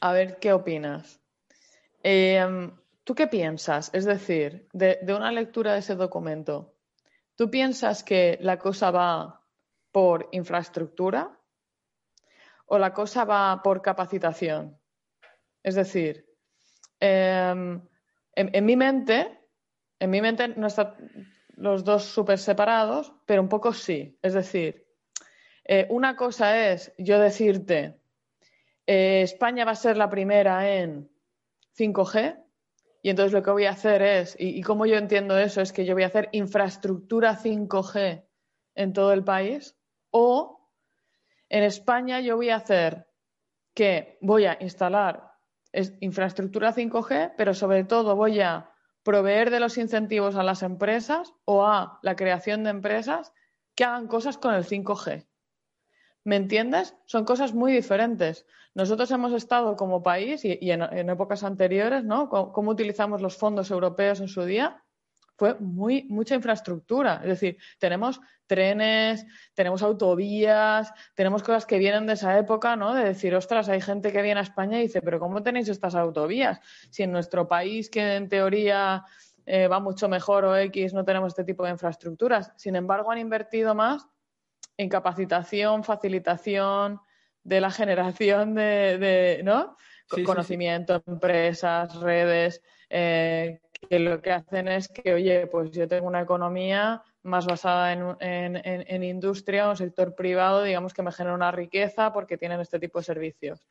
A 0.00 0.12
ver 0.12 0.38
qué 0.38 0.52
opinas. 0.52 1.20
Eh, 2.04 2.70
¿Tú 3.04 3.14
qué 3.14 3.26
piensas? 3.26 3.90
Es 3.92 4.04
decir, 4.04 4.68
de, 4.72 5.00
una 5.08 5.32
lectura 5.32 5.72
de 5.72 5.80
ese 5.80 5.96
documento, 5.96 6.74
¿tú 7.34 7.50
piensas 7.50 8.04
que 8.04 8.38
la 8.40 8.58
cosa 8.58 8.92
va 8.92 9.44
por 9.90 10.28
infraestructura 10.30 11.38
o 12.66 12.78
la 12.78 12.94
cosa 12.94 13.24
va 13.24 13.60
por 13.62 13.82
capacitación? 13.82 14.78
Es 15.62 15.74
decir, 15.74 16.26
em, 17.00 17.80
en, 18.34 18.64
mi 18.64 18.76
mente, 18.76 19.40
en 19.98 20.10
mi 20.10 20.20
mente 20.20 20.48
no 20.48 20.66
están 20.66 20.94
los 21.56 21.84
dos 21.84 22.04
súper 22.04 22.38
separados, 22.38 23.12
pero 23.26 23.42
un 23.42 23.48
poco 23.48 23.72
sí. 23.72 24.18
Es 24.22 24.34
decir, 24.34 24.86
eh, 25.64 25.86
una 25.90 26.16
cosa 26.16 26.72
es 26.72 26.92
yo 26.98 27.20
decirte, 27.20 28.00
eh, 28.86 29.22
España 29.22 29.64
va 29.64 29.72
a 29.72 29.76
ser 29.76 29.96
la 29.96 30.10
primera 30.10 30.76
en 30.76 31.08
5G 31.78 32.42
y 33.02 33.10
entonces 33.10 33.32
lo 33.32 33.42
que 33.42 33.50
voy 33.50 33.66
a 33.66 33.70
hacer 33.70 34.02
es, 34.02 34.36
y, 34.38 34.58
y 34.58 34.62
como 34.62 34.86
yo 34.86 34.96
entiendo 34.96 35.38
eso, 35.38 35.60
es 35.60 35.72
que 35.72 35.84
yo 35.84 35.94
voy 35.94 36.02
a 36.02 36.08
hacer 36.08 36.28
infraestructura 36.32 37.36
5G 37.36 38.24
en 38.74 38.92
todo 38.92 39.12
el 39.12 39.22
país, 39.22 39.76
o 40.10 40.70
en 41.48 41.64
España 41.64 42.20
yo 42.20 42.36
voy 42.36 42.50
a 42.50 42.56
hacer 42.56 43.06
que 43.74 44.18
voy 44.20 44.46
a 44.46 44.56
instalar 44.60 45.31
infraestructura 46.00 46.74
5G, 46.74 47.34
pero 47.36 47.54
sobre 47.54 47.84
todo 47.84 48.16
voy 48.16 48.40
a 48.40 48.70
proveer 49.02 49.50
de 49.50 49.60
los 49.60 49.78
incentivos 49.78 50.36
a 50.36 50.42
las 50.42 50.62
empresas 50.62 51.34
o 51.44 51.66
a 51.66 51.98
la 52.02 52.16
creación 52.16 52.64
de 52.64 52.70
empresas 52.70 53.32
que 53.74 53.84
hagan 53.84 54.06
cosas 54.06 54.38
con 54.38 54.54
el 54.54 54.64
5G. 54.64 55.26
¿Me 56.24 56.36
entiendes? 56.36 56.94
Son 57.06 57.24
cosas 57.24 57.52
muy 57.52 57.72
diferentes. 57.72 58.46
Nosotros 58.74 59.10
hemos 59.10 59.32
estado 59.32 59.76
como 59.76 60.02
país 60.02 60.44
y, 60.44 60.70
en, 60.70 61.10
épocas 61.10 61.42
anteriores, 61.42 62.04
¿no? 62.04 62.28
¿Cómo, 62.28 62.70
utilizamos 62.70 63.20
los 63.20 63.36
fondos 63.36 63.70
europeos 63.70 64.20
en 64.20 64.28
su 64.28 64.44
día? 64.44 64.84
Fue 65.36 65.54
muy, 65.58 66.04
mucha 66.08 66.34
infraestructura. 66.34 67.20
Es 67.22 67.28
decir, 67.28 67.58
tenemos 67.78 68.20
trenes, 68.46 69.26
tenemos 69.54 69.82
autovías, 69.82 70.92
tenemos 71.14 71.42
cosas 71.42 71.64
que 71.64 71.78
vienen 71.78 72.06
de 72.06 72.12
esa 72.14 72.38
época, 72.38 72.76
¿no? 72.76 72.94
De 72.94 73.04
decir, 73.04 73.34
ostras, 73.34 73.68
hay 73.68 73.80
gente 73.80 74.12
que 74.12 74.22
viene 74.22 74.40
a 74.40 74.42
España 74.42 74.78
y 74.78 74.82
dice, 74.82 75.00
pero 75.00 75.18
¿cómo 75.18 75.42
tenéis 75.42 75.68
estas 75.68 75.94
autovías? 75.94 76.60
Si 76.90 77.02
en 77.02 77.12
nuestro 77.12 77.48
país, 77.48 77.88
que 77.88 78.16
en 78.16 78.28
teoría 78.28 79.04
eh, 79.46 79.68
va 79.68 79.80
mucho 79.80 80.08
mejor 80.08 80.44
o 80.44 80.56
X, 80.56 80.92
no 80.92 81.04
tenemos 81.04 81.32
este 81.32 81.44
tipo 81.44 81.64
de 81.64 81.70
infraestructuras. 81.70 82.52
Sin 82.56 82.76
embargo, 82.76 83.10
han 83.10 83.18
invertido 83.18 83.74
más 83.74 84.06
en 84.76 84.88
capacitación, 84.88 85.82
facilitación 85.82 87.00
de 87.42 87.60
la 87.60 87.70
generación 87.70 88.54
de, 88.54 89.40
¿no? 89.44 89.76
conocimiento, 90.26 91.02
empresas, 91.06 91.94
redes, 91.96 92.62
eh, 92.90 93.60
que 93.88 93.98
lo 93.98 94.20
que 94.20 94.30
hacen 94.30 94.68
es 94.68 94.88
que, 94.88 95.14
oye, 95.14 95.46
pues 95.46 95.70
yo 95.70 95.88
tengo 95.88 96.06
una 96.06 96.22
economía 96.22 97.02
más 97.22 97.46
basada 97.46 97.92
en, 97.92 98.16
en, 98.20 98.56
en, 98.64 99.02
industria 99.02 99.68
o 99.68 99.76
sector 99.76 100.14
privado, 100.14 100.62
digamos 100.62 100.92
que 100.92 101.02
me 101.02 101.12
genera 101.12 101.34
una 101.34 101.52
riqueza 101.52 102.12
porque 102.12 102.36
tienen 102.36 102.60
este 102.60 102.78
tipo 102.78 102.98
de 102.98 103.04
servicios. 103.04 103.66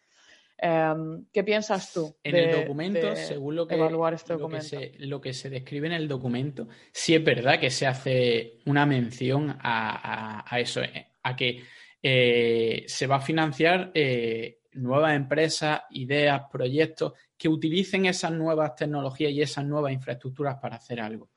Em, 0.64 1.26
¿Qué 1.34 1.44
piensas 1.44 1.92
tú? 1.92 2.16
En 2.24 2.36
el 2.36 2.52
documento, 2.52 3.16
según 3.16 3.56
lo 3.56 3.68
que, 3.68 3.74
evaluar 3.74 4.14
este 4.14 4.36
lo 4.36 4.48
que, 4.48 4.62
se, 4.62 4.92
lo, 5.00 5.20
que 5.20 5.34
se, 5.34 5.50
describe 5.50 5.88
en 5.88 5.94
el 5.94 6.08
documento, 6.08 6.68
sí 6.92 7.16
es 7.16 7.24
verdad 7.24 7.60
que 7.60 7.72
se 7.72 7.88
hace 7.88 8.60
una 8.68 8.86
mención 8.86 9.58
a, 9.60 10.46
eso, 10.60 10.82
eh, 10.82 11.08
a 11.24 11.36
que 11.36 11.64
eh, 12.04 12.84
se 12.86 13.08
va 13.08 13.16
a 13.16 13.22
financiar 13.22 13.90
eh, 13.96 14.60
nuevas 14.74 15.16
empresas, 15.16 15.82
ideas, 15.90 16.44
proyectos 16.52 17.14
que 17.42 17.50
utilicen 17.50 18.06
esas 18.06 18.32
nuevas 18.32 18.76
tecnologías 18.76 19.32
y 19.32 19.42
esas 19.42 19.66
nuevas 19.66 19.92
infraestructuras 19.92 20.58
para 20.62 20.76
hacer 20.76 21.02
algo. 21.02 21.32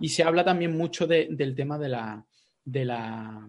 Y 0.00 0.08
se 0.08 0.24
habla 0.24 0.44
también 0.44 0.76
mucho 0.76 1.06
del 1.06 1.54
tema 1.54 1.78
de 1.78 1.88
la, 1.88 2.26
de 2.64 2.84
la, 2.84 3.48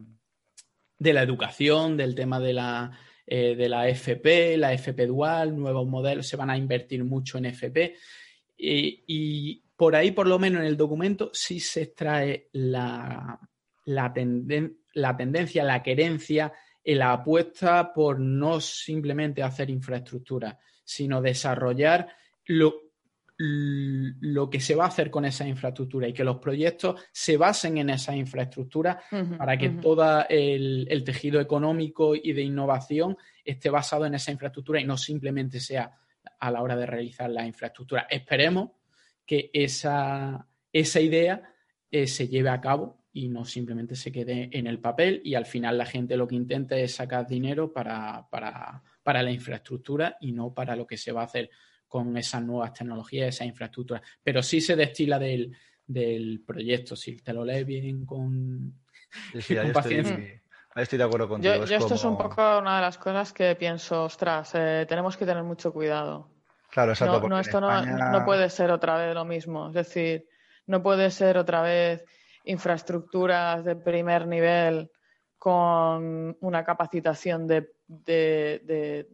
de 1.00 1.14
la 1.14 1.24
educación, 1.24 1.98
del 1.98 2.14
tema 2.14 2.40
de 2.40 2.54
la 2.54 2.92
eh, 3.26 3.56
de 3.56 3.68
la 3.68 3.90
FP, 3.90 4.56
la 4.58 4.72
FP 4.74 5.08
dual, 5.08 5.58
nuevos 5.58 5.88
modelos, 5.88 6.28
se 6.28 6.38
van 6.38 6.52
a 6.52 6.58
invertir 6.58 7.04
mucho 7.04 7.40
en 7.40 7.48
FP. 7.48 7.96
y 8.58 9.64
por 9.76 9.96
ahí, 9.96 10.12
por 10.12 10.28
lo 10.28 10.38
menos 10.38 10.62
en 10.62 10.68
el 10.68 10.78
documento, 10.78 11.32
sí 11.34 11.60
se 11.60 11.82
extrae 11.82 12.50
la, 12.54 13.40
la, 13.86 14.14
la 14.94 15.18
tendencia, 15.18 15.64
la 15.64 15.82
querencia, 15.82 16.54
la 16.84 17.14
apuesta 17.14 17.92
por 17.92 18.20
no 18.20 18.62
simplemente 18.62 19.42
hacer 19.42 19.72
infraestructura, 19.72 20.60
sino 20.86 21.22
desarrollar 21.22 22.08
lo, 22.46 22.86
lo 23.38 24.50
que 24.50 24.62
se 24.62 24.76
va 24.76 24.86
a 24.86 24.88
hacer 24.88 25.12
con 25.12 25.26
esa 25.26 25.46
infraestructura 25.48 26.08
y 26.08 26.14
que 26.14 26.24
los 26.24 26.38
proyectos 26.38 27.04
se 27.12 27.36
basen 27.36 27.78
en 27.78 27.90
esa 27.90 28.16
infraestructura 28.16 29.02
para 29.38 29.58
que 29.58 29.70
todo 29.70 30.26
el, 30.30 31.04
tejido 31.04 31.42
económico 31.42 32.16
y 32.16 32.32
de 32.32 32.44
innovación 32.44 33.18
esté 33.44 33.70
basado 33.70 34.06
en 34.06 34.16
esa 34.16 34.32
infraestructura 34.32 34.80
y 34.80 34.86
no 34.86 34.98
simplemente 34.98 35.60
sea 35.60 35.92
a 36.40 36.52
la 36.52 36.62
hora 36.62 36.78
de 36.78 36.86
realizar 36.86 37.30
la 37.30 37.46
infraestructura. 37.46 38.08
Esperemos 38.10 38.72
que 39.26 39.50
esa, 39.54 40.48
esa 40.72 41.02
idea 41.02 41.44
eh, 41.92 42.08
se 42.08 42.28
lleve 42.28 42.50
a 42.50 42.62
cabo 42.62 43.04
y 43.12 43.28
no 43.30 43.46
simplemente 43.46 43.96
se 43.96 44.12
quede 44.12 44.50
en 44.52 44.68
el 44.68 44.80
papel 44.80 45.22
y 45.24 45.36
al 45.36 45.46
final 45.46 45.78
la 45.78 45.86
gente 45.86 46.18
lo 46.18 46.28
que 46.28 46.36
intenta 46.36 46.78
es 46.78 46.96
sacar 46.96 47.28
dinero 47.28 47.72
para, 47.72 48.28
para, 48.30 48.84
para 49.06 49.22
la 49.22 49.30
infraestructura 49.30 50.18
y 50.20 50.32
no 50.32 50.52
para 50.52 50.76
lo 50.76 50.88
que 50.88 50.98
se 50.98 51.12
va 51.12 51.22
a 51.22 51.26
hacer 51.26 51.52
con 51.88 52.18
esas 52.18 52.42
nuevas 52.42 52.74
tecnologías, 52.74 53.36
esa 53.36 53.46
infraestructura. 53.46 54.02
Pero 54.24 54.42
sí 54.42 54.60
se 54.60 54.76
destila 54.76 55.20
del, 55.20 56.44
proyecto, 56.44 56.96
si 56.96 57.18
te 57.18 57.32
lo 57.32 57.46
lees 57.46 57.68
bien 57.68 58.04
con, 58.04 58.74
paciencia. 59.74 60.42
Estoy, 60.76 60.98
de 60.98 61.04
acuerdo 61.04 61.30
contigo. 61.30 61.66
Yo, 61.66 61.78
esto 61.78 61.94
es 61.94 62.04
un 62.04 62.18
poco 62.18 62.58
una 62.58 62.78
de 62.78 62.82
las 62.82 62.98
cosas 62.98 63.32
que 63.32 63.56
pienso, 63.56 64.06
ostras, 64.06 64.54
eh, 64.56 64.88
tenemos 64.90 65.16
que 65.16 65.28
tener 65.28 65.44
mucho 65.44 65.72
cuidado. 65.72 66.32
Claro, 66.72 66.94
exacto. 66.94 67.30
No, 67.30 67.40
esto 67.40 67.62
no, 67.62 68.26
puede 68.26 68.50
ser 68.50 68.72
otra 68.72 68.98
vez 68.98 69.14
lo 69.14 69.24
mismo. 69.24 69.68
Es 69.68 69.76
decir, 69.76 70.28
no 70.66 70.82
puede 70.82 71.12
ser 71.12 71.38
otra 71.38 71.62
vez 71.62 72.04
infraestructuras 72.44 73.64
de 73.64 73.76
primer 73.76 74.26
nivel 74.26 74.90
con 75.38 76.38
una 76.40 76.64
capacitación 76.64 77.48
de, 77.48 77.74
de 77.88 79.10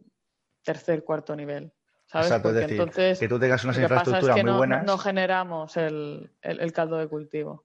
tercer, 0.62 1.04
cuarto 1.04 1.34
nivel. 1.36 1.72
Exacto, 2.20 2.50
es 2.50 2.54
decir, 2.56 2.72
entonces, 2.72 3.18
que 3.18 3.28
tú 3.28 3.38
tengas 3.38 3.64
unas 3.64 3.78
infraestructuras 3.78 4.36
muy 4.36 4.44
no, 4.44 4.58
buenas. 4.58 4.84
No 4.84 4.98
generamos 4.98 5.76
el, 5.76 6.30
caldo 6.74 6.98
de 6.98 7.08
cultivo. 7.08 7.64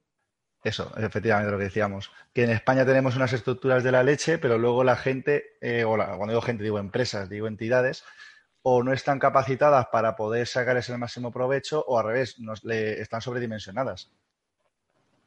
Eso, 0.64 0.90
efectivamente, 0.96 1.52
lo 1.52 1.58
que 1.58 1.64
decíamos. 1.64 2.10
Que 2.32 2.44
en 2.44 2.50
España 2.50 2.84
tenemos 2.86 3.14
unas 3.14 3.32
estructuras 3.32 3.84
de 3.84 3.92
la 3.92 4.02
leche, 4.02 4.38
pero 4.38 4.58
luego 4.58 4.84
la 4.84 4.96
gente, 4.96 5.56
eh, 5.60 5.84
o 5.84 5.96
cuando 5.96 6.28
digo 6.28 6.40
gente, 6.40 6.64
digo 6.64 6.78
empresas, 6.78 7.28
digo 7.28 7.46
entidades, 7.46 8.04
o 8.62 8.82
no 8.82 8.92
están 8.92 9.18
capacitadas 9.18 9.86
para 9.92 10.16
poder 10.16 10.46
sacarles 10.46 10.88
el 10.88 10.98
máximo 10.98 11.30
provecho, 11.30 11.84
o 11.86 11.98
al 11.98 12.06
revés, 12.06 12.38
nos, 12.40 12.64
le, 12.64 13.00
están 13.00 13.20
sobredimensionadas. 13.20 14.10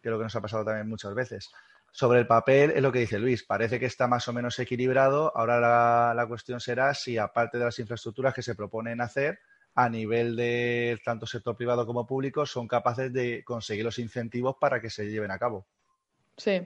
Que 0.01 0.09
es 0.09 0.11
lo 0.11 0.17
que 0.17 0.23
nos 0.23 0.35
ha 0.35 0.41
pasado 0.41 0.65
también 0.65 0.89
muchas 0.89 1.13
veces. 1.13 1.51
Sobre 1.91 2.19
el 2.19 2.27
papel 2.27 2.71
es 2.71 2.81
lo 2.81 2.91
que 2.91 2.99
dice 2.99 3.19
Luis, 3.19 3.43
parece 3.43 3.77
que 3.77 3.85
está 3.85 4.07
más 4.07 4.25
o 4.29 4.33
menos 4.33 4.57
equilibrado. 4.59 5.35
Ahora 5.35 6.13
la, 6.13 6.25
cuestión 6.27 6.61
será 6.61 6.93
si, 6.93 7.17
aparte 7.17 7.57
de 7.57 7.65
las 7.65 7.77
infraestructuras 7.79 8.33
que 8.33 8.41
se 8.41 8.55
proponen 8.55 9.01
hacer, 9.01 9.39
a 9.75 9.89
nivel 9.89 10.37
de 10.37 10.99
tanto 11.03 11.25
sector 11.25 11.55
privado 11.57 11.85
como 11.85 12.07
público, 12.07 12.45
son 12.45 12.67
capaces 12.67 13.11
de 13.11 13.43
conseguir 13.43 13.83
los 13.83 13.99
incentivos 13.99 14.55
para 14.59 14.81
que 14.81 14.89
se 14.89 15.09
lleven 15.09 15.31
a 15.31 15.39
cabo. 15.39 15.67
Sí, 16.37 16.61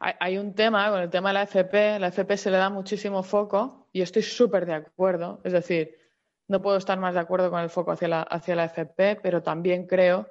Hay, 0.00 0.38
un 0.38 0.54
tema 0.54 0.90
con 0.90 1.02
el 1.02 1.10
tema 1.10 1.28
de 1.30 1.34
la 1.34 1.42
FP. 1.44 2.00
La 2.00 2.08
FP 2.08 2.36
se 2.36 2.50
le 2.50 2.56
da 2.56 2.68
muchísimo 2.68 3.22
foco 3.22 3.88
y 3.92 4.02
estoy 4.02 4.22
súper 4.22 4.66
de 4.66 4.74
acuerdo. 4.74 5.40
Es 5.44 5.52
decir, 5.52 5.96
no 6.48 6.60
puedo 6.60 6.78
estar 6.78 6.98
más 6.98 7.14
de 7.14 7.20
acuerdo 7.20 7.50
con 7.50 7.60
el 7.60 7.70
foco 7.70 7.92
hacia 7.92 8.08
la, 8.08 8.22
hacia 8.22 8.56
la 8.56 8.64
FP, 8.64 9.20
pero 9.22 9.40
también 9.40 9.86
creo 9.86 10.28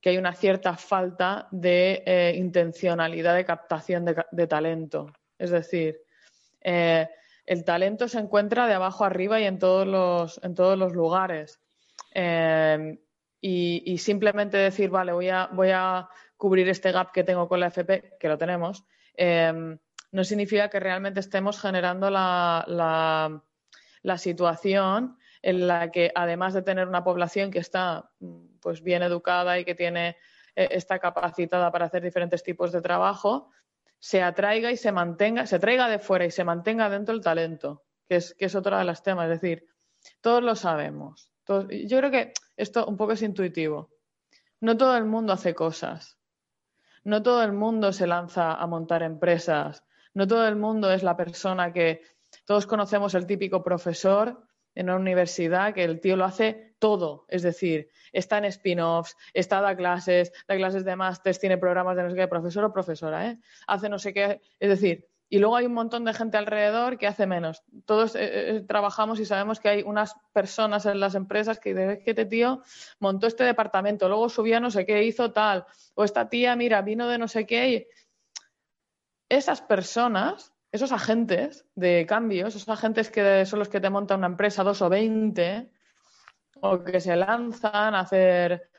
que 0.00 0.10
hay 0.10 0.18
una 0.18 0.32
cierta 0.32 0.76
falta 0.76 1.48
de 1.50 2.02
eh, 2.06 2.34
intencionalidad 2.36 3.34
de 3.34 3.44
captación 3.44 4.04
de, 4.04 4.46
talento. 4.46 5.12
Es 5.38 5.50
decir, 5.50 6.00
eh, 6.62 7.08
el 7.44 7.64
talento 7.64 8.08
se 8.08 8.18
encuentra 8.18 8.66
de 8.66 8.74
abajo 8.74 9.04
arriba 9.04 9.40
y 9.40 9.44
en 9.44 9.58
todos 9.58 9.86
los, 9.86 10.40
en 10.42 10.54
todos 10.54 10.78
los 10.78 10.94
lugares. 10.94 11.60
Eh, 12.14 12.98
y, 13.42 13.98
simplemente 13.98 14.56
decir, 14.56 14.90
vale, 14.90 15.12
voy 15.12 15.28
a, 15.28 15.48
voy 15.52 15.70
a 15.72 16.08
cubrir 16.36 16.68
este 16.68 16.92
gap 16.92 17.12
que 17.12 17.24
tengo 17.24 17.48
con 17.48 17.60
la 17.60 17.68
FP, 17.68 18.16
que 18.18 18.28
lo 18.28 18.36
tenemos, 18.36 18.84
no 20.12 20.24
significa 20.24 20.68
que 20.68 20.80
realmente 20.80 21.20
estemos 21.20 21.60
generando 21.60 22.10
la, 22.10 22.64
la, 22.66 23.42
la 24.02 24.18
situación 24.18 25.16
en 25.42 25.66
la 25.66 25.90
que 25.90 26.12
además 26.14 26.52
de 26.52 26.62
tener 26.62 26.88
una 26.88 27.04
población 27.04 27.50
que 27.50 27.60
está 27.60 28.10
pues 28.60 28.82
bien 28.82 29.02
educada 29.02 29.58
y 29.58 29.64
que 29.64 29.74
tiene 29.74 30.16
eh, 30.54 30.68
está 30.72 30.98
capacitada 30.98 31.70
para 31.70 31.86
hacer 31.86 32.02
diferentes 32.02 32.42
tipos 32.42 32.72
de 32.72 32.80
trabajo, 32.80 33.50
se 33.98 34.22
atraiga 34.22 34.70
y 34.70 34.76
se 34.76 34.92
mantenga, 34.92 35.46
se 35.46 35.58
traiga 35.58 35.88
de 35.88 35.98
fuera 35.98 36.24
y 36.24 36.30
se 36.30 36.44
mantenga 36.44 36.88
dentro 36.88 37.14
el 37.14 37.20
talento, 37.20 37.84
que 38.08 38.16
es, 38.16 38.34
que 38.34 38.46
es 38.46 38.54
otro 38.54 38.76
de 38.76 38.84
los 38.84 39.02
temas. 39.02 39.30
Es 39.30 39.40
decir, 39.40 39.66
todos 40.20 40.42
lo 40.42 40.54
sabemos. 40.54 41.32
yo 41.46 41.98
creo 41.98 42.10
que 42.10 42.32
esto 42.56 42.86
un 42.86 42.96
poco 42.96 43.12
es 43.12 43.22
intuitivo. 43.22 43.90
No 44.60 44.76
todo 44.76 44.96
el 44.96 45.04
mundo 45.04 45.32
hace 45.32 45.54
cosas. 45.54 46.18
No 47.04 47.22
todo 47.22 47.42
el 47.42 47.52
mundo 47.52 47.92
se 47.92 48.06
lanza 48.06 48.54
a 48.54 48.66
montar 48.66 49.02
empresas. 49.02 49.84
No 50.12 50.26
todo 50.26 50.46
el 50.46 50.56
mundo 50.56 50.90
es 50.90 51.02
la 51.02 51.16
persona 51.16 51.72
que 51.72 52.02
todos 52.44 52.66
conocemos 52.66 53.14
el 53.14 53.26
típico 53.26 53.62
profesor 53.62 54.46
en 54.74 54.86
una 54.86 54.96
universidad 54.96 55.74
que 55.74 55.84
el 55.84 56.00
tío 56.00 56.16
lo 56.16 56.24
hace 56.24 56.74
todo. 56.78 57.26
Es 57.28 57.42
decir, 57.42 57.88
está 58.12 58.38
en 58.38 58.46
spin-offs, 58.46 59.16
está 59.34 59.60
da 59.60 59.76
clases, 59.76 60.32
da 60.48 60.56
clases 60.56 60.84
de 60.84 60.96
máster, 60.96 61.36
tiene 61.36 61.58
programas 61.58 61.96
de 61.96 62.02
no 62.04 62.10
sé 62.10 62.16
qué, 62.16 62.28
profesor 62.28 62.64
o 62.64 62.72
profesora, 62.72 63.26
¿eh? 63.28 63.38
Hace 63.66 63.88
no 63.88 63.98
sé 63.98 64.12
qué. 64.12 64.40
Es 64.58 64.68
decir, 64.68 65.08
y 65.32 65.38
luego 65.38 65.54
hay 65.54 65.66
un 65.66 65.74
montón 65.74 66.04
de 66.04 66.12
gente 66.12 66.36
alrededor 66.36 66.98
que 66.98 67.06
hace 67.06 67.24
menos. 67.24 67.62
Todos 67.84 68.16
eh, 68.16 68.56
eh, 68.56 68.60
trabajamos 68.66 69.20
y 69.20 69.24
sabemos 69.24 69.60
que 69.60 69.68
hay 69.68 69.82
unas 69.82 70.16
personas 70.32 70.86
en 70.86 70.98
las 70.98 71.14
empresas 71.14 71.60
que 71.60 71.72
dicen 71.72 72.02
que 72.02 72.10
este 72.10 72.24
tío 72.24 72.62
montó 72.98 73.28
este 73.28 73.44
departamento, 73.44 74.08
luego 74.08 74.28
subió 74.28 74.56
a 74.56 74.60
no 74.60 74.72
sé 74.72 74.84
qué, 74.84 75.04
hizo 75.04 75.30
tal, 75.32 75.66
o 75.94 76.02
esta 76.02 76.28
tía, 76.28 76.56
mira, 76.56 76.82
vino 76.82 77.06
de 77.06 77.18
no 77.18 77.28
sé 77.28 77.46
qué. 77.46 77.88
Esas 79.28 79.62
personas 79.62 80.52
esos 80.72 80.92
agentes 80.92 81.66
de 81.74 82.06
cambios, 82.06 82.54
esos 82.54 82.68
agentes 82.68 83.10
que 83.10 83.44
son 83.46 83.58
los 83.58 83.68
que 83.68 83.80
te 83.80 83.90
montan 83.90 84.18
una 84.18 84.28
empresa, 84.28 84.62
dos 84.62 84.82
o 84.82 84.88
veinte, 84.88 85.70
o 86.60 86.82
que 86.84 87.00
se 87.00 87.16
lanzan 87.16 87.94
a 87.94 88.00
hacer 88.00 88.70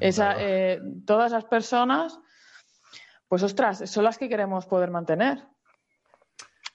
Esa, 0.00 0.34
eh, 0.38 0.80
todas 1.06 1.32
esas 1.32 1.44
personas, 1.44 2.18
pues 3.26 3.42
ostras, 3.42 3.90
son 3.90 4.04
las 4.04 4.18
que 4.18 4.28
queremos 4.28 4.66
poder 4.66 4.90
mantener. 4.90 5.42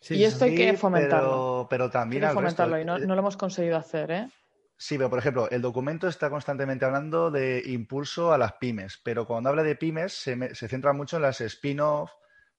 y 0.10 0.24
esto 0.24 0.46
hay 0.46 0.56
que 0.56 0.76
fomentarlo. 0.76 1.68
Pero, 1.70 1.90
también 1.90 2.30
fomentarlo 2.32 2.80
y 2.80 2.86
no, 2.86 2.98
no, 2.98 3.14
lo 3.14 3.20
hemos 3.20 3.38
conseguido 3.38 3.78
hacer, 3.78 4.12
¿eh? 4.12 4.30
Sí, 4.78 4.98
pero 4.98 5.10
por 5.10 5.20
ejemplo, 5.20 5.50
el 5.50 5.62
documento 5.62 6.08
está 6.08 6.30
constantemente 6.30 6.86
hablando 6.86 7.32
de 7.32 7.62
impulso 7.66 8.34
a 8.34 8.38
las 8.38 8.54
pymes, 8.54 9.00
pero 9.04 9.26
cuando 9.26 9.50
habla 9.50 9.64
de 9.64 9.76
pymes 9.76 10.14
se, 10.14 10.68
centra 10.68 10.94
mucho 10.94 11.18
en 11.18 11.22
las 11.22 11.42
spin-off, 11.42 12.12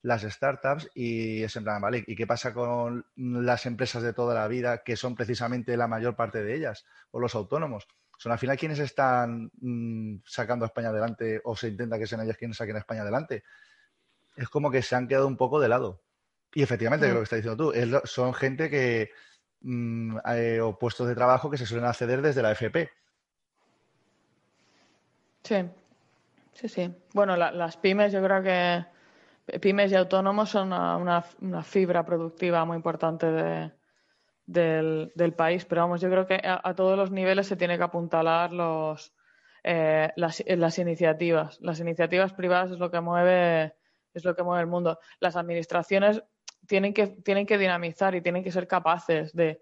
las 0.02 0.22
startups 0.22 0.90
y 0.94 1.42
es 1.42 1.56
en 1.56 1.64
plan, 1.64 1.80
¿vale? 1.80 2.04
¿Y 2.06 2.14
qué 2.14 2.26
pasa 2.26 2.52
con 2.52 3.06
las 3.16 3.66
empresas 3.66 4.02
de 4.02 4.12
toda 4.12 4.34
la 4.34 4.48
vida 4.48 4.82
que 4.84 4.96
son 4.96 5.14
precisamente 5.14 5.76
la 5.76 5.88
mayor 5.88 6.14
parte 6.14 6.42
de 6.42 6.54
ellas 6.54 6.84
o 7.10 7.20
los 7.20 7.34
autónomos? 7.34 7.88
Son 8.18 8.30
al 8.30 8.38
final 8.38 8.56
quienes 8.56 8.78
están 8.78 9.50
mm, 9.60 10.22
sacando 10.24 10.64
a 10.64 10.68
España 10.68 10.90
adelante 10.90 11.40
o 11.44 11.56
se 11.56 11.68
intenta 11.68 11.98
que 11.98 12.06
sean 12.06 12.20
ellas 12.20 12.36
quienes 12.36 12.56
saquen 12.56 12.76
a 12.76 12.80
España 12.80 13.02
adelante. 13.02 13.44
Es 14.36 14.48
como 14.48 14.70
que 14.70 14.82
se 14.82 14.94
han 14.94 15.08
quedado 15.08 15.26
un 15.26 15.36
poco 15.36 15.58
de 15.58 15.68
lado. 15.68 16.02
Y 16.52 16.62
efectivamente, 16.62 17.08
mm. 17.08 17.10
lo 17.10 17.16
que 17.20 17.24
estás 17.24 17.38
diciendo 17.38 17.72
tú, 17.72 18.00
son 18.04 18.34
gente 18.34 18.70
que, 18.70 19.10
Mm, 19.66 20.18
eh, 20.26 20.60
o 20.60 20.78
puestos 20.78 21.08
de 21.08 21.14
trabajo 21.14 21.50
que 21.50 21.56
se 21.56 21.64
suelen 21.64 21.88
acceder 21.88 22.20
desde 22.20 22.42
la 22.42 22.52
FP. 22.52 22.90
Sí, 25.42 25.56
sí, 26.52 26.68
sí. 26.68 26.94
Bueno, 27.14 27.34
las 27.34 27.78
pymes, 27.78 28.12
yo 28.12 28.22
creo 28.22 28.42
que 28.42 29.58
pymes 29.60 29.90
y 29.90 29.94
autónomos 29.94 30.50
son 30.50 30.70
una, 30.72 31.22
fibra 31.62 32.04
productiva 32.04 32.66
muy 32.66 32.76
importante 32.76 33.72
del, 34.44 35.34
país, 35.34 35.64
pero 35.64 35.80
vamos, 35.80 36.02
yo 36.02 36.10
creo 36.10 36.26
que 36.26 36.40
a, 36.44 36.74
todos 36.74 36.98
los 36.98 37.10
niveles 37.10 37.46
se 37.46 37.56
tiene 37.56 37.78
que 37.78 37.84
apuntalar 37.84 38.52
los, 38.52 39.14
eh, 39.62 40.12
las, 40.16 40.44
las, 40.46 40.78
iniciativas. 40.78 41.58
Las 41.62 41.80
iniciativas 41.80 42.34
privadas 42.34 42.72
es 42.72 42.78
lo 42.78 42.90
que 42.90 43.00
mueve 43.00 43.74
es 44.12 44.24
lo 44.24 44.36
que 44.36 44.42
mueve 44.42 44.60
el 44.60 44.68
mundo. 44.68 44.98
Las 45.20 45.36
administraciones 45.36 46.22
tienen 46.66 46.92
que, 46.94 47.08
tienen 47.08 47.46
que 47.46 47.58
dinamizar 47.58 48.14
y 48.14 48.20
tienen 48.22 48.42
que 48.42 48.52
ser 48.52 48.66
capaces 48.66 49.32
de, 49.32 49.60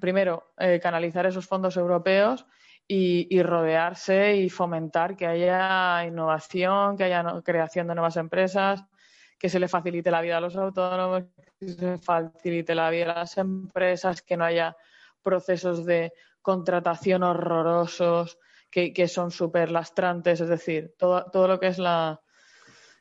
primero, 0.00 0.52
eh, 0.58 0.80
canalizar 0.82 1.26
esos 1.26 1.46
fondos 1.46 1.76
europeos 1.76 2.46
y, 2.86 3.42
rodearse 3.42 4.36
y 4.36 4.50
fomentar 4.50 5.16
que 5.16 5.26
haya 5.26 6.04
innovación, 6.06 6.96
que 6.96 7.04
haya 7.04 7.24
creación 7.42 7.86
de 7.88 7.94
nuevas 7.94 8.16
empresas, 8.16 8.84
que 9.38 9.48
se 9.48 9.58
le 9.58 9.68
facilite 9.68 10.10
la 10.10 10.20
vida 10.20 10.36
a 10.36 10.40
los 10.40 10.56
autónomos, 10.56 11.24
que 11.58 11.68
se 11.68 11.98
facilite 11.98 12.74
la 12.74 12.90
vida 12.90 13.12
a 13.12 13.20
las 13.20 13.38
empresas, 13.38 14.22
que 14.22 14.36
no 14.36 14.44
haya 14.44 14.76
procesos 15.22 15.86
de 15.86 16.12
contratación 16.42 17.22
horrorosos 17.22 18.38
que, 18.70 18.92
que 18.92 19.08
son 19.08 19.30
súper 19.30 19.70
lastrantes, 19.70 20.40
es 20.40 20.48
decir, 20.48 20.94
todo, 20.98 21.24
todo 21.30 21.48
lo 21.48 21.58
que 21.58 21.68
es 21.68 21.78
la, 21.78 22.20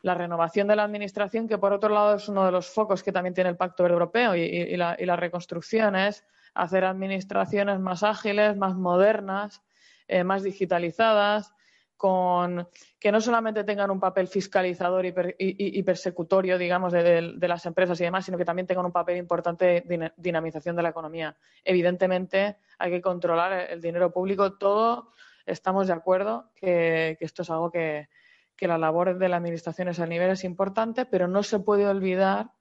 la 0.03 0.13
renovación 0.13 0.67
de 0.67 0.75
la 0.75 0.83
administración, 0.83 1.47
que 1.47 1.57
por 1.57 1.71
otro 1.71 1.89
lado 1.89 2.15
es 2.15 2.27
uno 2.27 2.45
de 2.45 2.51
los 2.51 2.69
focos 2.69 3.01
que 3.01 3.13
también 3.13 3.33
tiene 3.33 3.49
el 3.49 3.55
Pacto 3.55 3.87
Europeo 3.87 4.35
y, 4.35 4.75
la, 4.75 5.15
reconstrucción, 5.15 5.95
es 5.95 6.25
hacer 6.53 6.83
administraciones 6.83 7.79
más 7.79 8.03
ágiles, 8.03 8.57
más 8.57 8.75
modernas, 8.75 9.63
eh, 10.09 10.25
más 10.25 10.43
digitalizadas, 10.43 11.53
con 11.95 12.67
que 12.99 13.13
no 13.13 13.21
solamente 13.21 13.63
tengan 13.63 13.91
un 13.91 13.99
papel 14.01 14.27
fiscalizador 14.27 15.05
y, 15.05 15.83
persecutorio, 15.83 16.57
digamos, 16.57 16.91
de, 16.91 17.37
las 17.39 17.65
empresas 17.65 17.99
y 18.01 18.03
demás, 18.03 18.25
sino 18.25 18.37
que 18.37 18.43
también 18.43 18.67
tengan 18.67 18.85
un 18.85 18.91
papel 18.91 19.15
importante 19.15 19.85
de 19.85 20.11
dinamización 20.17 20.75
de 20.75 20.83
la 20.83 20.89
economía. 20.89 21.37
Evidentemente, 21.63 22.57
hay 22.77 22.91
que 22.91 23.01
controlar 23.01 23.71
el 23.71 23.79
dinero 23.79 24.11
público. 24.11 24.57
Todo 24.57 25.13
estamos 25.45 25.87
de 25.87 25.93
acuerdo 25.93 26.51
que 26.55 27.15
esto 27.21 27.43
es 27.43 27.49
algo 27.49 27.71
que, 27.71 28.09
que 28.55 28.67
la 28.67 28.77
labor 28.77 29.17
de 29.17 29.29
la 29.29 29.37
administración 29.37 29.89
a 29.89 30.05
nivel 30.05 30.31
es 30.31 30.43
importante, 30.43 31.05
pero 31.05 31.27
no 31.27 31.43
se 31.43 31.59
puede 31.59 31.87
olvidar 31.87 32.51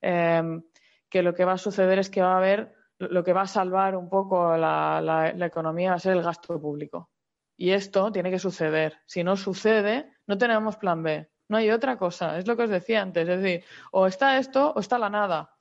em, 0.00 0.62
que 1.08 1.22
lo 1.22 1.34
que 1.34 1.44
va 1.44 1.52
a 1.52 1.58
suceder 1.58 1.98
es 1.98 2.10
que 2.10 2.22
va 2.22 2.34
a 2.34 2.38
haber, 2.38 2.74
lo 2.98 3.24
que 3.24 3.32
va 3.32 3.42
a 3.42 3.46
salvar 3.46 3.96
un 3.96 4.08
poco 4.08 4.56
la, 4.56 5.32
economía 5.40 5.90
va 5.90 5.96
a 5.96 6.00
ser 6.00 6.16
el 6.16 6.22
gasto 6.22 6.60
público. 6.60 7.10
Y 7.56 7.70
esto 7.70 8.10
tiene 8.10 8.30
que 8.30 8.38
suceder. 8.38 8.98
Si 9.06 9.22
no 9.22 9.36
sucede, 9.36 10.10
no 10.26 10.36
tenemos 10.36 10.76
plan 10.76 11.02
B. 11.02 11.30
No 11.48 11.56
hay 11.56 11.70
otra 11.70 11.96
cosa. 11.96 12.36
Es 12.36 12.48
lo 12.48 12.56
que 12.56 12.64
os 12.64 12.70
decía 12.70 13.00
antes. 13.00 13.28
Es 13.28 13.40
decir, 13.40 13.64
o 13.92 14.08
está 14.08 14.38
esto 14.38 14.72
o 14.74 14.80
está 14.80 14.98
la 14.98 15.08
nada. 15.08 15.54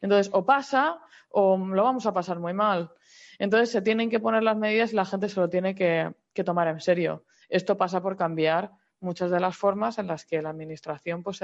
Entonces, 0.00 0.30
o 0.32 0.44
pasa 0.44 1.00
o 1.30 1.56
lo 1.56 1.82
vamos 1.82 2.06
a 2.06 2.12
pasar 2.12 2.38
muy 2.38 2.52
mal. 2.52 2.92
Entonces, 3.38 3.70
se 3.70 3.82
tienen 3.82 4.10
que 4.10 4.20
poner 4.20 4.44
las 4.44 4.56
medidas 4.56 4.92
y 4.92 4.96
la 4.96 5.04
gente 5.04 5.28
se 5.28 5.40
lo 5.40 5.48
tiene 5.48 5.74
que, 5.74 6.14
que 6.32 6.44
tomar 6.44 6.68
en 6.68 6.80
serio. 6.80 7.24
Esto 7.48 7.76
pasa 7.76 8.00
por 8.00 8.16
cambiar 8.16 8.70
muchas 9.00 9.30
de 9.30 9.40
las 9.40 9.56
formas 9.56 9.98
en 9.98 10.06
las 10.06 10.24
que 10.24 10.42
la 10.42 10.50
administración 10.50 11.22
pues 11.22 11.42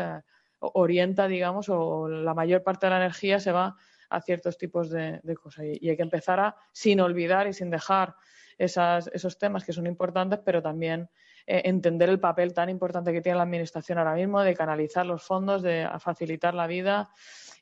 orienta, 0.61 1.29
digamos, 1.29 1.69
o 1.69 2.09
la 2.09 2.35
mayor 2.35 2.63
parte 2.63 2.87
de 2.87 2.91
la 2.91 2.99
energía 2.99 3.41
se 3.41 3.53
va 3.53 3.77
a 4.09 4.21
ciertos 4.21 4.57
tipos 4.59 4.91
de, 4.91 5.21
cosas. 5.41 5.65
Y, 5.65 5.89
hay 5.89 5.97
que 5.97 6.03
empezar 6.03 6.41
a, 6.41 6.57
sin 6.73 7.01
olvidar 7.01 7.47
y 7.47 7.53
sin 7.53 7.71
dejar 7.71 8.15
esas, 8.59 9.09
esos 9.13 9.39
temas 9.39 9.65
que 9.65 9.73
son 9.73 9.87
importantes, 9.87 10.41
pero 10.45 10.63
también 10.63 11.09
eh, 11.47 11.63
entender 11.65 12.09
el 12.09 12.21
papel 12.21 12.55
tan 12.55 12.71
importante 12.71 13.13
que 13.13 13.21
tiene 13.21 13.37
la 13.37 13.45
administración 13.45 13.99
ahora 13.99 14.15
mismo 14.15 14.41
de 14.43 14.55
canalizar 14.55 15.05
los 15.05 15.23
fondos, 15.23 15.63
de 15.63 15.89
facilitar 15.99 16.55
la 16.55 16.67
vida 16.67 17.11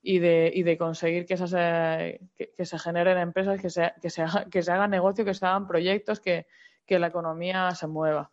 y 0.02 0.18
de, 0.18 0.50
y 0.54 0.62
de 0.62 0.78
conseguir 0.78 1.26
que, 1.26 1.34
esas, 1.34 1.54
eh, 1.56 2.20
que, 2.36 2.66
se 2.66 2.78
generen 2.78 3.18
empresas, 3.18 3.60
que 3.60 3.70
se, 3.70 3.92
que, 4.00 4.10
se 4.10 4.24
que 4.50 4.62
se 4.62 4.72
hagan 4.72 4.90
negocio, 4.90 5.24
que 5.24 5.34
se 5.34 5.46
hagan 5.46 5.66
proyectos, 5.66 6.20
que, 6.20 6.46
que 6.86 6.98
la 6.98 7.08
economía 7.08 7.74
se 7.74 7.86
mueva. 7.86 8.30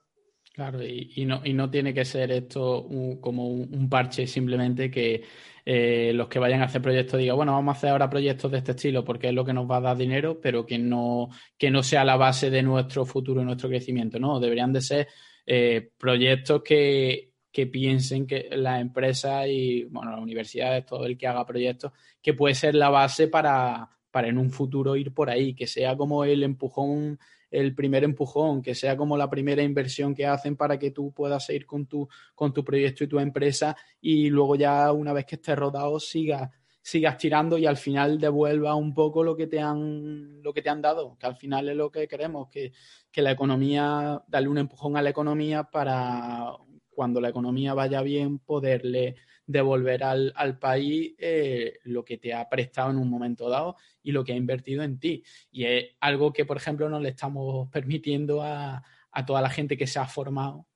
Claro, 0.54 0.84
y, 0.84 1.26
no, 1.26 1.41
y 1.45 1.54
no 1.54 1.70
tiene 1.70 1.93
que 1.93 2.04
ser 2.04 2.30
esto 2.32 2.86
como 3.22 3.47
un, 3.47 3.89
parche 3.89 4.28
simplemente 4.28 4.91
que 4.91 5.24
eh, 5.66 6.12
los 6.14 6.28
que 6.28 6.39
vayan 6.39 6.62
a 6.62 6.66
hacer 6.66 6.82
proyectos 6.82 7.18
digan, 7.18 7.38
bueno, 7.38 7.54
vamos 7.54 7.74
a 7.74 7.78
hacer 7.78 7.89
ahora 7.91 8.10
proyectos 8.10 8.52
de 8.52 8.58
este 8.58 8.72
estilo 8.72 9.06
porque 9.06 9.30
es 9.30 9.34
lo 9.34 9.45
que 9.45 9.54
nos 9.54 9.70
va 9.70 9.78
a 9.78 9.82
dar 9.82 9.97
dinero, 9.97 10.41
pero 10.41 10.66
que 10.66 10.78
no, 10.78 11.30
que 11.58 11.72
no 11.72 11.84
sea 11.84 12.04
la 12.04 12.18
base 12.18 12.49
de 12.49 12.64
nuestro 12.64 13.06
futuro 13.06 13.41
y 13.41 13.45
nuestro 13.45 13.70
crecimiento, 13.70 14.20
¿no? 14.20 14.41
Deberían 14.41 14.74
de 14.74 14.82
ser 14.82 15.08
eh, 15.45 15.91
proyectos 15.97 16.62
que, 16.64 17.32
que 17.49 17.68
piensen 17.68 18.28
que 18.28 18.49
las 18.52 18.82
empresas 18.82 19.47
y, 19.47 19.86
bueno, 19.86 20.12
las 20.12 20.20
universidades, 20.20 20.86
todo 20.86 21.06
el 21.06 21.18
que 21.18 21.28
haga 21.28 21.45
proyectos, 21.45 21.93
que 22.22 22.34
puede 22.34 22.56
ser 22.56 22.76
la 22.76 22.89
base 22.89 23.30
para, 23.30 23.89
para 24.12 24.28
en 24.28 24.38
un 24.38 24.52
futuro 24.52 24.97
ir 24.97 25.14
por 25.14 25.30
ahí, 25.30 25.54
que 25.54 25.66
sea 25.68 25.95
como 25.95 26.26
el 26.26 26.43
empujón 26.43 27.20
el 27.52 27.76
primer 27.76 28.04
empujón, 28.04 28.62
que 28.62 28.74
sea 28.74 28.97
como 28.97 29.18
la 29.18 29.30
primera 29.30 29.62
inversión 29.62 30.16
que 30.16 30.26
hacen 30.26 30.56
para 30.56 30.80
que 30.80 30.91
tú 30.91 31.12
puedas 31.12 31.49
ir 31.49 31.66
con 31.66 31.86
tu, 31.86 32.08
con 32.34 32.54
tu 32.54 32.64
proyecto 32.64 33.04
y 33.04 33.08
tu 33.08 33.20
empresa 33.20 33.76
y 33.99 34.30
luego 34.30 34.56
ya 34.56 34.91
una 34.91 35.14
vez 35.14 35.26
que 35.26 35.36
estés 35.36 35.58
rodado 35.58 35.99
sigas 35.99 36.49
sigas 36.84 37.18
tirando 37.18 37.60
y 37.60 37.68
al 37.68 37.78
final 37.78 38.20
devuelva 38.20 38.74
un 38.74 38.93
poco 38.93 39.24
lo 39.24 39.36
que 39.36 39.45
te 39.45 39.60
han 39.60 40.41
lo 40.41 40.52
que 40.54 40.64
te 40.64 40.70
han 40.70 40.82
dado, 40.82 41.16
que 41.20 41.28
al 41.28 41.36
final 41.36 41.70
es 41.70 41.76
lo 41.76 41.91
que 41.91 42.08
queremos, 42.08 42.49
que, 42.49 42.72
que 43.12 43.22
la 43.22 43.32
economía, 43.32 44.24
darle 44.28 44.49
un 44.49 44.58
empujón 44.58 44.97
a 44.97 45.02
la 45.04 45.12
economía 45.12 45.64
para 45.64 46.58
cuando 46.89 47.22
la 47.22 47.30
economía 47.30 47.74
vaya 47.74 48.02
bien 48.02 48.39
poderle 48.39 49.16
devolver 49.52 50.04
al, 50.04 50.34
al 50.36 50.58
país 50.58 51.14
eh, 51.18 51.80
lo 51.84 52.04
que 52.06 52.18
te 52.18 52.34
ha 52.34 52.47
prestado 52.49 52.91
en 52.91 52.97
un 52.97 53.10
momento 53.10 53.49
dado 53.49 53.76
y 54.04 54.12
lo 54.12 54.24
que 54.24 54.34
ha 54.34 54.36
invertido 54.36 54.84
en 54.84 54.99
ti. 54.99 55.24
Y 55.52 55.66
es 55.66 55.86
algo 55.99 56.34
que, 56.34 56.45
por 56.45 56.58
ejemplo, 56.58 56.89
no 56.89 56.99
le 56.99 57.10
estamos 57.10 57.70
permitiendo 57.70 58.41
a, 58.41 58.84
a 59.12 59.26
toda 59.26 59.41
la 59.41 59.49
gente 59.49 59.78
que 59.78 59.88
se 59.88 59.99
ha 59.99 60.06
formado 60.06 60.68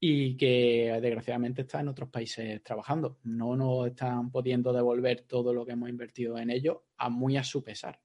y 0.00 0.36
que 0.36 0.98
desgraciadamente 1.02 1.62
está 1.62 1.80
en 1.80 1.88
otros 1.88 2.08
países 2.08 2.62
trabajando. 2.62 3.18
No 3.24 3.56
nos 3.56 3.88
están 3.88 4.30
pudiendo 4.30 4.72
devolver 4.72 5.22
todo 5.22 5.52
lo 5.52 5.64
que 5.64 5.72
hemos 5.72 5.88
invertido 5.88 6.38
en 6.38 6.50
ellos, 6.50 6.78
a 6.96 7.08
muy 7.08 7.36
a 7.36 7.44
su 7.44 7.62
pesar. 7.62 7.98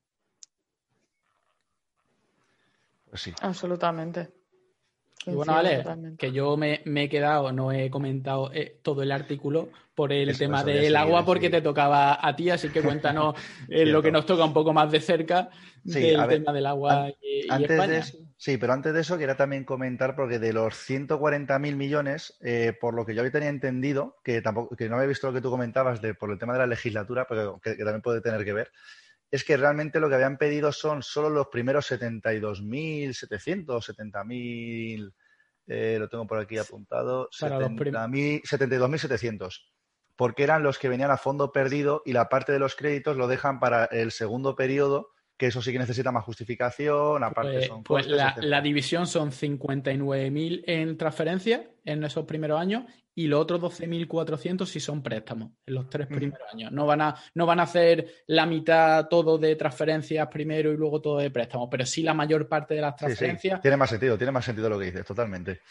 Pues 3.09 3.21
sí. 3.21 3.33
Absolutamente. 3.41 4.42
Y 5.25 5.31
bueno, 5.31 5.53
vale, 5.53 5.83
que 6.17 6.31
yo 6.31 6.57
me, 6.57 6.81
he 6.85 7.09
quedado, 7.09 7.51
no 7.51 7.71
he 7.71 7.89
comentado 7.89 8.51
eh, 8.53 8.79
todo 8.81 9.03
el 9.03 9.11
artículo 9.11 9.69
por 9.95 10.11
el 10.11 10.37
tema 10.37 10.63
del 10.63 10.95
agua 10.95 11.23
porque 11.23 11.49
te 11.49 11.61
tocaba 11.61 12.17
a 12.21 12.35
ti, 12.35 12.49
así 12.49 12.69
que 12.69 12.81
cuéntanos 12.81 13.35
eh, 13.69 13.85
lo 13.85 14.01
que 14.01 14.11
nos 14.11 14.25
toca 14.25 14.43
un 14.43 14.53
poco 14.53 14.73
más 14.73 14.91
de 14.91 14.99
cerca 14.99 15.49
del 15.83 16.27
tema 16.27 16.53
del 16.53 16.65
agua 16.65 17.09
y, 17.21 17.41
España. 17.63 18.03
sí, 18.37 18.57
pero 18.57 18.73
antes 18.73 18.93
de 18.93 19.01
eso 19.01 19.17
quería 19.17 19.35
también 19.35 19.65
comentar 19.65 20.15
porque 20.15 20.39
de 20.39 20.53
los 20.53 20.73
140.000 20.89 21.75
millones, 21.75 22.37
eh, 22.41 22.73
por 22.79 22.93
lo 22.93 23.05
que 23.05 23.13
yo 23.13 23.21
había 23.21 23.31
tenía 23.31 23.49
entendido, 23.49 24.17
que 24.23 24.41
tampoco 24.41 24.75
que 24.75 24.89
no 24.89 24.95
había 24.95 25.07
visto 25.07 25.27
lo 25.27 25.33
que 25.33 25.41
tú 25.41 25.49
comentabas 25.49 26.01
de 26.01 26.13
por 26.13 26.31
el 26.31 26.39
tema 26.39 26.53
de 26.53 26.59
la 26.59 26.67
legislatura, 26.67 27.27
pero 27.27 27.59
que, 27.59 27.75
también 27.75 28.01
puede 28.01 28.21
tener 28.21 28.43
que 28.43 28.53
ver, 28.53 28.71
es 29.33 29.43
que 29.43 29.57
realmente 29.57 29.99
lo 29.99 30.07
que 30.09 30.15
habían 30.15 30.37
pedido 30.37 30.71
son 30.71 31.01
solo 31.01 31.27
los 31.27 31.47
primeros 31.47 31.91
72.700, 31.91 33.65
70.000, 33.65 35.11
eh, 35.65 35.97
lo 35.99 36.07
tengo 36.07 36.27
por 36.27 36.37
aquí 36.37 36.59
apuntado, 36.59 37.31
72.700, 37.31 39.65
porque 40.15 40.43
eran 40.43 40.61
los 40.61 40.77
que 40.77 40.87
venían 40.87 41.09
a 41.09 41.17
fondo 41.17 41.51
perdido 41.51 42.03
y 42.05 42.13
la 42.13 42.29
parte 42.29 42.51
de 42.51 42.59
los 42.59 42.75
créditos 42.75 43.17
lo 43.17 43.27
dejan 43.27 43.59
para 43.59 43.85
el 43.85 44.11
segundo 44.11 44.55
periodo 44.55 45.12
que 45.37 45.47
eso 45.47 45.61
sí 45.61 45.71
que 45.71 45.79
necesita 45.79 46.11
más 46.11 46.23
justificación, 46.23 47.23
aparte 47.23 47.53
pues, 47.53 47.67
son 47.67 47.83
Pues 47.83 48.07
la, 48.07 48.61
división 48.61 49.07
son 49.07 49.31
59.000 49.31 50.63
en 50.67 50.97
transferencia 50.97 51.69
en 51.83 52.03
esos 52.03 52.25
primeros 52.25 52.59
años 52.59 52.83
y 53.15 53.27
los 53.27 53.41
otros 53.41 53.61
12.400 53.61 54.65
si 54.65 54.79
son 54.79 55.03
préstamos 55.03 55.51
en 55.65 55.73
los 55.75 55.89
tres 55.89 56.07
primeros 56.07 56.47
años. 56.51 56.71
No 56.71 56.85
van, 56.85 57.01
a, 57.01 57.15
no 57.35 57.45
van 57.45 57.59
a 57.59 57.63
hacer 57.63 58.23
la 58.27 58.45
mitad 58.45 59.07
todo 59.07 59.37
de 59.37 59.55
transferencias 59.55 60.27
primero 60.27 60.71
y 60.71 60.77
luego 60.77 61.01
todo 61.01 61.17
de 61.17 61.29
préstamos, 61.29 61.67
pero 61.69 61.85
sí 61.85 62.03
la 62.03 62.13
mayor 62.13 62.47
parte 62.47 62.75
de 62.75 62.81
las 62.81 62.95
transferencias. 62.95 63.61
Tiene 63.61 63.77
más 63.77 63.89
sentido, 63.89 64.17
tiene 64.17 64.31
más 64.31 64.45
sentido 64.45 64.69
lo 64.69 64.79
que 64.79 64.85
dices, 64.85 65.05
totalmente. 65.05 65.61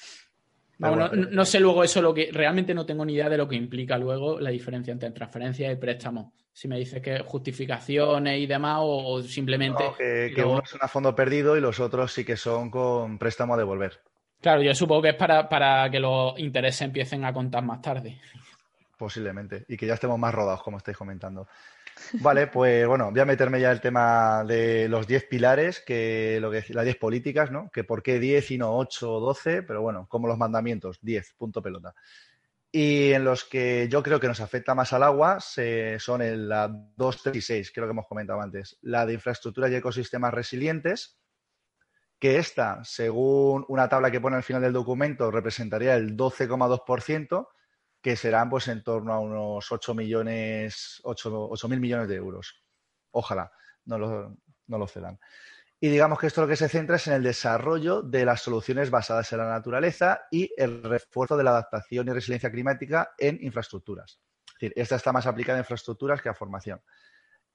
No, 0.78 1.44
sé 1.44 1.60
luego 1.60 1.84
eso 1.84 2.02
lo 2.02 2.12
que 2.12 2.30
realmente 2.32 2.74
no 2.74 2.84
tengo 2.84 3.04
ni 3.04 3.14
idea 3.14 3.28
de 3.28 3.36
lo 3.36 3.46
que 3.46 3.54
implica 3.54 3.96
luego 3.96 4.40
la 4.40 4.50
diferencia 4.50 4.92
entre 4.92 5.10
transferencia 5.10 5.70
y 5.70 5.76
préstamo. 5.76 6.32
Si 6.52 6.68
me 6.68 6.78
dices 6.78 7.00
que 7.00 7.20
justificaciones 7.20 8.38
y 8.38 8.46
demás 8.46 8.78
o, 8.82 9.22
simplemente... 9.22 9.82
que, 9.96 10.44
uno 10.44 10.62
es 10.62 10.74
un 10.74 10.80
a 10.82 10.88
fondo 10.88 11.14
perdido 11.14 11.56
y 11.56 11.60
los 11.60 11.80
otros 11.80 12.12
sí 12.12 12.24
que 12.24 12.36
son 12.36 12.70
con 12.70 13.18
préstamo 13.18 13.54
a 13.54 13.56
devolver. 13.56 14.00
Claro, 14.40 14.62
yo 14.62 14.74
supongo 14.74 15.02
que 15.02 15.08
es 15.10 15.14
para, 15.14 15.48
para 15.48 15.90
que 15.90 16.00
los 16.00 16.38
intereses 16.38 16.82
empiecen 16.82 17.24
a 17.24 17.32
contar 17.32 17.64
más 17.64 17.80
tarde. 17.80 18.20
Posiblemente. 18.98 19.64
Y 19.68 19.76
que 19.76 19.86
ya 19.86 19.94
estemos 19.94 20.18
más 20.18 20.34
rodados, 20.34 20.62
como 20.62 20.76
estáis 20.76 20.96
comentando. 20.96 21.48
Vale, 22.20 22.46
pues 22.46 22.86
bueno, 22.86 23.10
voy 23.10 23.20
a 23.20 23.24
meterme 23.24 23.60
ya 23.60 23.70
el 23.70 23.80
tema 23.80 24.44
de 24.44 24.88
los 24.88 25.06
10 25.06 25.24
pilares, 25.24 25.80
que 25.80 26.38
lo 26.40 26.50
que 26.50 26.64
las 26.70 26.84
10 26.84 26.96
políticas, 26.96 27.50
¿no? 27.50 27.70
Que 27.70 27.84
por 27.84 28.02
qué 28.02 28.18
10 28.18 28.50
y 28.52 28.58
no 28.58 28.76
8 28.76 29.12
o 29.12 29.20
12, 29.20 29.62
pero 29.62 29.82
bueno, 29.82 30.06
como 30.08 30.28
los 30.28 30.38
mandamientos, 30.38 30.98
10, 31.02 31.34
punto 31.36 31.62
pelota. 31.62 31.94
Y 32.74 33.12
en 33.12 33.22
los 33.24 33.44
que 33.44 33.86
yo 33.90 34.02
creo 34.02 34.18
que 34.18 34.28
nos 34.28 34.40
afecta 34.40 34.74
más 34.74 34.94
al 34.94 35.02
agua 35.02 35.40
son 35.40 36.22
en 36.22 36.48
la 36.48 36.68
2, 36.96 37.22
3 37.22 37.36
y 37.36 37.40
6, 37.42 37.70
creo 37.74 37.86
que 37.86 37.90
hemos 37.90 38.06
comentado 38.06 38.40
antes. 38.40 38.78
La 38.80 39.04
de 39.04 39.12
infraestructuras 39.12 39.70
y 39.70 39.74
ecosistemas 39.74 40.32
resilientes, 40.32 41.18
que 42.18 42.38
esta, 42.38 42.82
según 42.82 43.66
una 43.68 43.90
tabla 43.90 44.10
que 44.10 44.22
pone 44.22 44.36
al 44.36 44.42
final 44.42 44.62
del 44.62 44.72
documento, 44.72 45.30
representaría 45.30 45.96
el 45.96 46.16
12,2%, 46.16 47.48
que 48.00 48.16
serán 48.16 48.48
pues 48.48 48.66
en 48.68 48.82
torno 48.82 49.12
a 49.12 49.20
unos 49.20 49.70
8 49.70 49.94
millones, 49.94 50.98
8 51.04 51.68
mil 51.68 51.80
millones 51.80 52.08
de 52.08 52.16
euros. 52.16 52.64
Ojalá 53.10 53.52
no 53.84 53.98
lo, 53.98 54.36
no 54.66 54.78
lo 54.78 54.86
cedan. 54.86 55.20
Y 55.84 55.88
digamos 55.88 56.20
que 56.20 56.28
esto 56.28 56.42
lo 56.42 56.46
que 56.46 56.54
se 56.54 56.68
centra 56.68 56.94
es 56.94 57.08
en 57.08 57.14
el 57.14 57.24
desarrollo 57.24 58.02
de 58.02 58.24
las 58.24 58.40
soluciones 58.40 58.88
basadas 58.88 59.32
en 59.32 59.38
la 59.38 59.48
naturaleza 59.48 60.20
y 60.30 60.48
el 60.56 60.80
refuerzo 60.80 61.36
de 61.36 61.42
la 61.42 61.50
adaptación 61.50 62.06
y 62.06 62.12
resiliencia 62.12 62.52
climática 62.52 63.10
en 63.18 63.36
infraestructuras. 63.42 64.20
Es 64.46 64.52
decir, 64.60 64.72
esta 64.76 64.94
está 64.94 65.10
más 65.10 65.26
aplicada 65.26 65.58
a 65.58 65.62
infraestructuras 65.62 66.22
que 66.22 66.28
a 66.28 66.34
formación. 66.34 66.80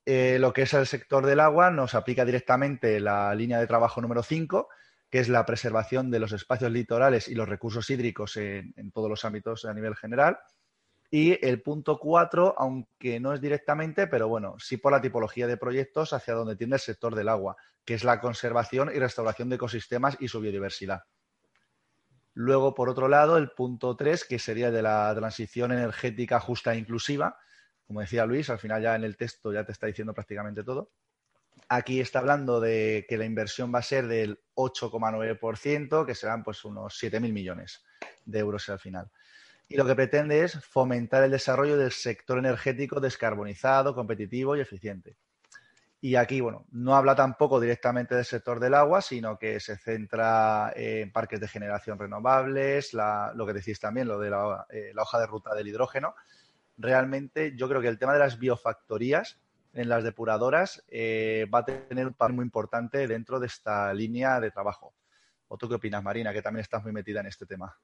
Eh, 0.06 0.40
lo 0.42 0.52
que 0.52 0.64
es 0.64 0.74
el 0.74 0.86
sector 0.86 1.26
del 1.26 1.40
agua 1.40 1.72
nos 1.72 1.96
aplica 1.96 2.26
directamente 2.26 3.00
la 3.00 3.34
línea 3.34 3.62
de 3.62 3.68
trabajo 3.68 4.02
número 4.02 4.22
5, 4.22 4.68
que 5.10 5.20
es 5.20 5.30
la 5.30 5.46
preservación 5.46 6.12
de 6.12 6.20
los 6.20 6.34
espacios 6.34 6.70
litorales 6.70 7.30
y 7.30 7.36
los 7.36 7.48
recursos 7.48 7.90
hídricos 7.90 8.36
en, 8.36 8.92
todos 8.94 9.10
los 9.10 9.24
ámbitos 9.24 9.64
a 9.64 9.74
nivel 9.74 9.96
general. 9.96 10.38
Y 11.10 11.46
el 11.46 11.62
punto 11.62 11.98
cuatro, 12.00 12.54
aunque 12.58 13.20
no 13.20 13.34
es 13.34 13.40
directamente, 13.40 14.08
pero 14.08 14.28
bueno, 14.28 14.56
sí 14.60 14.78
por 14.78 14.92
la 14.92 15.02
tipología 15.02 15.48
de 15.48 15.56
proyectos 15.56 16.12
hacia 16.12 16.34
donde 16.34 16.58
tiende 16.58 16.76
el 16.76 16.82
sector 16.82 17.16
del 17.16 17.30
agua, 17.30 17.56
que 17.86 17.94
es 17.94 18.04
la 18.04 18.20
conservación 18.20 18.92
y 18.94 19.00
restauración 19.00 19.50
de 19.50 19.56
ecosistemas 19.56 20.18
y 20.20 20.28
su 20.28 20.42
biodiversidad. 20.42 21.04
Luego, 22.34 22.76
por 22.76 22.90
otro 22.90 23.08
lado, 23.08 23.38
el 23.38 23.50
punto 23.52 23.96
tres, 23.96 24.26
que 24.26 24.38
sería 24.38 24.70
de 24.70 24.82
la 24.82 25.12
transición 25.16 25.72
energética 25.72 26.40
justa 26.40 26.74
e 26.74 26.78
inclusiva. 26.78 27.40
Como 27.88 28.02
decía 28.02 28.26
Luis, 28.26 28.50
al 28.50 28.60
final 28.60 28.82
ya 28.82 28.96
en 28.96 29.06
el 29.06 29.18
texto 29.18 29.52
ya 29.52 29.66
te 29.66 29.72
está 29.72 29.88
diciendo 29.88 30.14
prácticamente 30.14 30.64
todo. 30.64 30.92
Aquí 31.70 32.00
está 32.00 32.20
hablando 32.20 32.60
de 32.60 33.06
que 33.10 33.18
la 33.18 33.26
inversión 33.26 33.74
va 33.74 33.80
a 33.80 33.82
ser 33.82 34.08
del 34.08 34.40
8,9%, 34.54 36.06
que 36.06 36.14
serán 36.14 36.44
pues 36.44 36.64
unos 36.64 37.02
7.000 37.02 37.34
millones 37.34 37.84
de 38.24 38.40
euros 38.40 38.70
al 38.70 38.80
final. 38.80 39.10
Y 39.70 39.76
lo 39.76 39.86
que 39.86 39.96
pretende 39.96 40.44
es 40.44 40.64
fomentar 40.64 41.24
el 41.24 41.32
desarrollo 41.32 41.78
del 41.78 41.92
sector 41.92 42.38
energético 42.38 43.00
descarbonizado, 43.00 43.94
competitivo 43.94 44.56
y 44.56 44.62
eficiente. 44.62 45.18
Y 46.00 46.16
aquí, 46.16 46.42
bueno, 46.42 46.66
no 46.72 46.96
habla 46.96 47.16
tampoco 47.16 47.60
directamente 47.60 48.16
del 48.16 48.24
sector 48.24 48.60
del 48.60 48.76
agua, 48.76 49.02
sino 49.02 49.38
que 49.38 49.60
se 49.60 49.78
centra 49.78 50.72
en 50.76 51.12
parques 51.12 51.40
de 51.40 51.48
generación 51.48 51.98
renovables, 51.98 52.94
lo 52.94 53.46
que 53.46 53.54
decís 53.54 53.80
también, 53.80 54.08
lo 54.08 54.20
de 54.20 54.30
la, 54.30 54.66
eh, 54.70 54.92
la 54.94 55.02
hoja 55.02 55.20
de 55.20 55.26
ruta 55.26 55.56
del 55.56 55.68
hidrógeno. 55.68 56.16
Realmente 56.78 57.56
yo 57.58 57.68
creo 57.68 57.82
que 57.82 57.88
el 57.88 57.98
tema 57.98 58.14
de 58.14 58.20
las 58.20 58.38
biofactorías 58.38 59.40
en 59.74 59.90
las 59.90 60.04
depuradoras 60.04 60.84
eh, 60.88 61.48
va 61.54 61.60
a 61.60 61.66
tener 61.66 62.08
un 62.08 62.14
papel 62.14 62.36
muy 62.36 62.44
importante 62.44 63.08
dentro 63.08 63.40
de 63.40 63.48
esta 63.48 63.94
línea 63.94 64.40
de 64.40 64.52
trabajo. 64.52 64.94
¿O 65.48 65.58
tú 65.58 65.68
qué 65.68 65.76
opinas, 65.76 66.04
Marina, 66.04 66.32
que 66.32 66.42
también 66.42 66.62
estás 66.62 66.84
muy 66.84 66.92
metida 66.92 67.22
en 67.22 67.28
este 67.28 67.46
tema? 67.46 67.76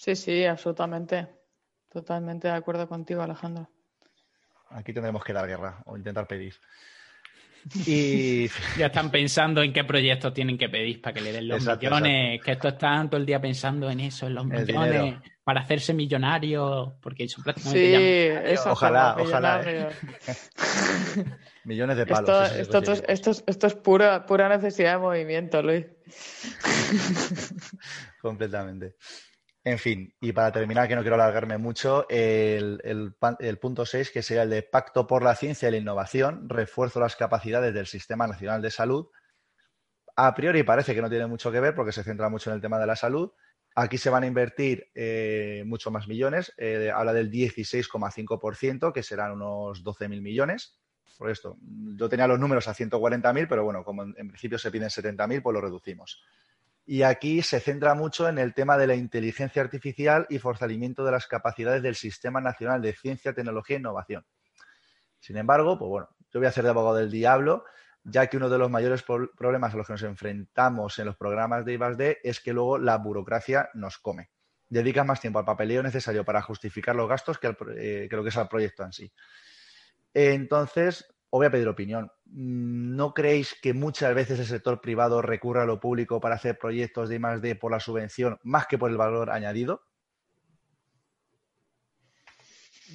Sí, 0.00 0.16
sí, 0.16 0.46
absolutamente. 0.46 1.28
Totalmente 1.90 2.48
de 2.48 2.54
acuerdo 2.54 2.88
contigo, 2.88 3.20
Alejandro. 3.20 3.68
Aquí 4.70 4.94
tendremos 4.94 5.22
que 5.22 5.34
dar 5.34 5.46
guerra 5.46 5.82
o 5.84 5.96
intentar 5.96 6.26
pedir. 6.26 6.54
Y 7.86 8.48
ya 8.78 8.86
están 8.86 9.10
pensando 9.10 9.62
en 9.62 9.74
qué 9.74 9.84
proyectos 9.84 10.32
tienen 10.32 10.56
que 10.56 10.70
pedir 10.70 11.02
para 11.02 11.12
que 11.12 11.20
le 11.20 11.32
den 11.32 11.48
los 11.48 11.66
millones, 11.66 12.40
que 12.42 12.52
esto 12.52 12.68
están 12.68 13.10
todo 13.10 13.20
el 13.20 13.26
día 13.26 13.38
pensando 13.38 13.90
en 13.90 14.00
eso, 14.00 14.26
en 14.26 14.36
los 14.36 14.46
millones, 14.46 15.16
para 15.44 15.60
hacerse 15.60 15.92
millonarios, 15.92 16.94
porque 17.02 17.28
son 17.28 17.44
prácticamente 17.44 18.42
sí, 18.42 18.52
eso, 18.54 18.72
ojalá, 18.72 19.16
ojalá. 19.20 19.62
¿eh? 19.66 19.90
millones 21.64 21.98
de 21.98 22.06
palos. 22.06 22.52
Esto, 23.06 23.66
es 23.66 23.74
pura, 23.74 24.24
pura 24.24 24.48
necesidad 24.48 24.94
de 24.94 24.98
movimiento, 25.00 25.60
Luis. 25.60 25.84
Completamente. 28.22 28.94
En 29.62 29.78
fin, 29.78 30.14
y 30.20 30.32
para 30.32 30.52
terminar, 30.52 30.88
que 30.88 30.96
no 30.96 31.02
quiero 31.02 31.16
alargarme 31.16 31.58
mucho, 31.58 32.06
el, 32.08 32.80
el, 32.82 33.58
punto 33.58 33.84
6, 33.84 34.10
que 34.10 34.22
sería 34.22 34.44
el 34.44 34.50
de 34.50 34.62
Pacto 34.62 35.06
por 35.06 35.22
la 35.22 35.34
Ciencia 35.34 35.68
y 35.68 35.72
la 35.72 35.76
Innovación, 35.76 36.48
refuerzo 36.48 36.98
las 36.98 37.14
capacidades 37.14 37.74
del 37.74 37.86
Sistema 37.86 38.26
Nacional 38.26 38.62
de 38.62 38.70
Salud. 38.70 39.08
A 40.16 40.34
priori 40.34 40.62
parece 40.62 40.94
que 40.94 41.02
no 41.02 41.10
tiene 41.10 41.26
mucho 41.26 41.52
que 41.52 41.60
ver 41.60 41.74
porque 41.74 41.92
se 41.92 42.02
centra 42.02 42.30
mucho 42.30 42.48
en 42.48 42.56
el 42.56 42.62
tema 42.62 42.78
de 42.78 42.86
la 42.86 42.96
salud. 42.96 43.32
Aquí 43.74 43.98
se 43.98 44.08
van 44.08 44.22
a 44.22 44.26
invertir 44.26 44.90
eh, 44.94 45.62
mucho 45.66 45.90
más 45.90 46.08
millones, 46.08 46.54
eh, 46.56 46.90
habla 46.92 47.12
del 47.12 47.30
16,5%, 47.30 48.92
que 48.92 49.02
serán 49.02 49.32
unos 49.32 49.84
12.000 49.84 50.22
millones. 50.22 50.80
Por 51.18 51.30
esto, 51.30 51.58
yo 51.96 52.08
tenía 52.08 52.26
los 52.26 52.40
números 52.40 52.66
a 52.66 52.74
140.000, 52.74 53.46
pero 53.46 53.64
bueno, 53.64 53.84
como 53.84 54.04
en, 54.04 54.14
en 54.16 54.28
principio 54.28 54.58
se 54.58 54.70
piden 54.70 54.88
70.000, 54.88 55.42
pues 55.42 55.54
lo 55.54 55.60
reducimos. 55.60 56.22
Y 56.92 57.04
aquí 57.04 57.40
se 57.40 57.60
centra 57.60 57.94
mucho 57.94 58.28
en 58.28 58.36
el 58.36 58.52
tema 58.52 58.76
de 58.76 58.88
la 58.88 58.96
inteligencia 58.96 59.62
artificial 59.62 60.26
y 60.28 60.40
fortalecimiento 60.40 61.04
de 61.04 61.12
las 61.12 61.28
capacidades 61.28 61.84
del 61.84 61.94
Sistema 61.94 62.40
Nacional 62.40 62.82
de 62.82 62.92
Ciencia, 62.92 63.32
Tecnología 63.32 63.76
e 63.76 63.78
Innovación. 63.78 64.26
Sin 65.20 65.36
embargo, 65.36 65.78
pues 65.78 65.88
bueno, 65.88 66.08
yo 66.32 66.40
voy 66.40 66.48
a 66.48 66.50
ser 66.50 66.64
de 66.64 66.70
abogado 66.70 66.96
del 66.96 67.08
diablo, 67.08 67.62
ya 68.02 68.26
que 68.26 68.38
uno 68.38 68.48
de 68.48 68.58
los 68.58 68.68
mayores 68.72 69.04
problemas 69.04 69.72
a 69.72 69.76
los 69.76 69.86
que 69.86 69.92
nos 69.92 70.02
enfrentamos 70.02 70.98
en 70.98 71.06
los 71.06 71.16
programas 71.16 71.64
de 71.64 71.74
I+D 71.74 72.18
es 72.24 72.40
que 72.40 72.52
luego 72.52 72.76
la 72.76 72.98
burocracia 72.98 73.70
nos 73.74 73.98
come. 73.98 74.30
Dedica 74.68 75.04
más 75.04 75.20
tiempo 75.20 75.38
al 75.38 75.44
papeleo 75.44 75.84
necesario 75.84 76.24
para 76.24 76.42
justificar 76.42 76.96
los 76.96 77.08
gastos 77.08 77.38
que, 77.38 77.56
eh, 77.76 78.08
que 78.10 78.16
lo 78.16 78.24
que 78.24 78.30
es 78.30 78.36
al 78.36 78.48
proyecto 78.48 78.82
en 78.82 78.92
sí. 78.92 79.12
Entonces, 80.12 81.06
os 81.30 81.38
voy 81.38 81.46
a 81.46 81.50
pedir 81.50 81.68
opinión. 81.68 82.10
¿No 82.26 83.14
creéis 83.14 83.56
que 83.60 83.72
muchas 83.72 84.14
veces 84.14 84.38
el 84.40 84.46
sector 84.46 84.80
privado 84.80 85.22
recurre 85.22 85.62
a 85.62 85.64
lo 85.64 85.78
público 85.78 86.20
para 86.20 86.34
hacer 86.34 86.58
proyectos 86.58 87.08
de 87.08 87.16
I+D 87.16 87.54
por 87.54 87.70
la 87.70 87.80
subvención 87.80 88.38
más 88.42 88.66
que 88.66 88.78
por 88.78 88.90
el 88.90 88.96
valor 88.96 89.30
añadido? 89.30 89.82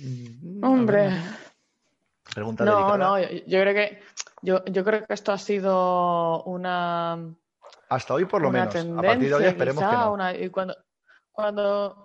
Mm, 0.01 0.63
Hombre. 0.63 1.09
Pregunta 2.33 2.65
no, 2.65 2.97
no, 2.97 3.19
yo, 3.19 3.61
creo 3.61 3.73
que 3.73 4.01
yo, 4.41 4.83
creo 4.83 5.05
que 5.05 5.13
esto 5.13 5.31
ha 5.31 5.37
sido 5.37 6.43
una 6.43 7.33
hasta 7.87 8.13
hoy 8.13 8.25
por 8.25 8.41
lo 8.41 8.51
menos. 8.51 8.75
a 8.75 9.01
partir 9.01 9.29
de 9.29 9.35
hoy 9.35 9.45
esperemos 9.45 9.83
que 9.83 9.95
no. 9.95 10.31
y 10.33 10.49
cuando, 10.49 10.75
cuando 11.31 12.04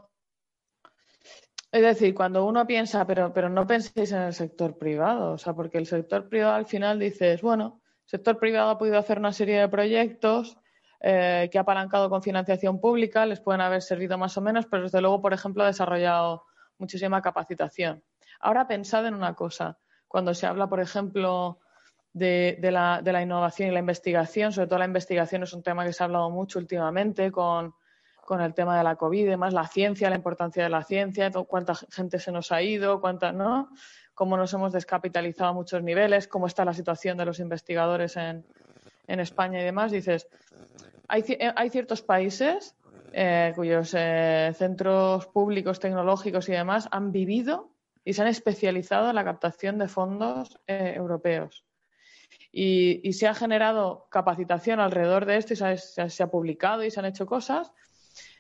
es 1.73 1.83
decir, 1.83 2.15
cuando 2.15 2.45
uno 2.47 2.67
piensa, 2.67 3.07
pero, 3.07 3.33
pero 3.33 3.49
no 3.49 3.67
penséis 3.67 4.11
en 4.13 4.23
el 4.23 4.35
sector 4.35 4.77
privado, 4.77 5.33
o 5.33 5.39
sea, 5.39 5.55
porque 5.55 5.79
el 5.79 5.87
sector 5.87 6.29
privado 6.29 6.55
al 6.55 6.67
final 6.67 6.99
dices, 6.99 7.43
bueno, 7.43 7.81
el 8.05 8.11
sector 8.11 8.39
privado 8.39 8.71
ha 8.71 8.79
podido 8.79 8.99
hacer 8.99 9.19
una 9.19 9.33
serie 9.33 9.61
de 9.61 9.69
proyectos 9.69 10.59
eh, 11.01 11.49
que 11.51 11.59
ha 11.59 11.63
apalancado 11.63 12.11
con 12.11 12.23
financiación 12.23 12.81
pública, 12.81 13.25
les 13.25 13.41
pueden 13.41 13.61
haber 13.61 13.83
servido 13.83 14.19
más 14.19 14.37
o 14.37 14.41
menos, 14.41 14.67
pero 14.67 14.83
desde 14.83 15.01
luego, 15.01 15.23
por 15.23 15.33
ejemplo, 15.33 15.63
ha 15.63 15.69
desarrollado 15.69 16.45
muchísima 16.79 17.23
capacitación. 17.23 18.03
Ahora 18.41 18.67
pensad 18.67 19.07
en 19.07 19.15
una 19.15 19.35
cosa, 19.35 19.79
cuando 20.09 20.35
se 20.35 20.47
habla, 20.47 20.69
por 20.69 20.81
ejemplo, 20.81 21.61
de, 22.13 22.59
la, 22.61 23.01
de 23.03 23.13
la 23.13 23.23
innovación 23.23 23.69
y 23.69 23.73
la 23.73 23.79
investigación, 23.79 24.53
sobre 24.53 24.67
todo 24.67 24.81
la 24.81 24.87
investigación 24.87 25.45
es 25.45 25.53
un 25.53 25.63
tema 25.63 25.85
que 25.85 25.93
se 25.93 26.03
ha 26.03 26.07
hablado 26.07 26.31
mucho 26.31 26.59
últimamente 26.59 27.31
con 27.31 27.75
con 28.31 28.41
el 28.41 28.55
tema 28.55 28.79
de 28.79 28.85
la 28.85 28.95
COVID 28.95 29.23
y 29.23 29.25
demás, 29.25 29.53
la 29.53 29.67
ciencia, 29.67 30.09
la 30.09 30.15
importancia 30.15 30.63
de 30.63 30.69
la 30.69 30.85
ciencia, 30.85 31.33
cuánta 31.49 31.75
gente 31.75 32.21
se 32.21 32.31
nos 32.31 32.53
ha 32.53 32.63
ido, 32.63 33.01
cuánta, 33.01 33.33
¿no? 33.33 33.71
Cómo 34.15 34.37
nos 34.37 34.55
hemos 34.55 34.73
descapitalizado 34.73 35.51
a 35.51 35.53
muchos 35.53 35.83
niveles, 35.83 36.29
cómo 36.29 36.47
está 36.47 36.65
la 36.65 36.73
situación 36.73 37.19
de 37.19 37.25
los 37.25 37.41
investigadores 37.41 38.17
en, 38.17 38.45
España 39.09 39.61
y 39.61 39.65
demás. 39.65 39.91
Dices, 39.91 40.29
hay, 41.09 41.25
hay 41.57 41.71
ciertos 41.71 42.03
países 42.03 42.77
eh, 43.13 43.53
cuyos 43.57 43.97
eh, 43.99 44.53
centros 44.55 45.27
públicos, 45.27 45.81
tecnológicos 45.81 46.49
y 46.49 46.53
demás 46.53 46.87
han 46.93 47.11
vivido 47.11 47.73
y 48.05 48.13
se 48.13 48.23
han 48.23 48.29
especializado 48.29 49.09
en 49.11 49.17
la 49.17 49.25
captación 49.25 49.77
de 49.77 49.89
fondos 49.89 50.57
eh, 50.69 50.93
europeos. 50.97 51.65
Y, 52.53 53.13
se 53.13 53.27
ha 53.27 53.35
generado 53.35 54.07
capacitación 54.09 54.79
alrededor 54.79 55.27
de 55.27 55.37
esto 55.37 55.53
y 55.53 55.57
se 55.57 56.23
ha, 56.23 56.31
publicado 56.31 56.85
y 56.85 56.93
se 56.93 57.01
han 57.01 57.07
hecho 57.07 57.27
cosas 57.27 57.73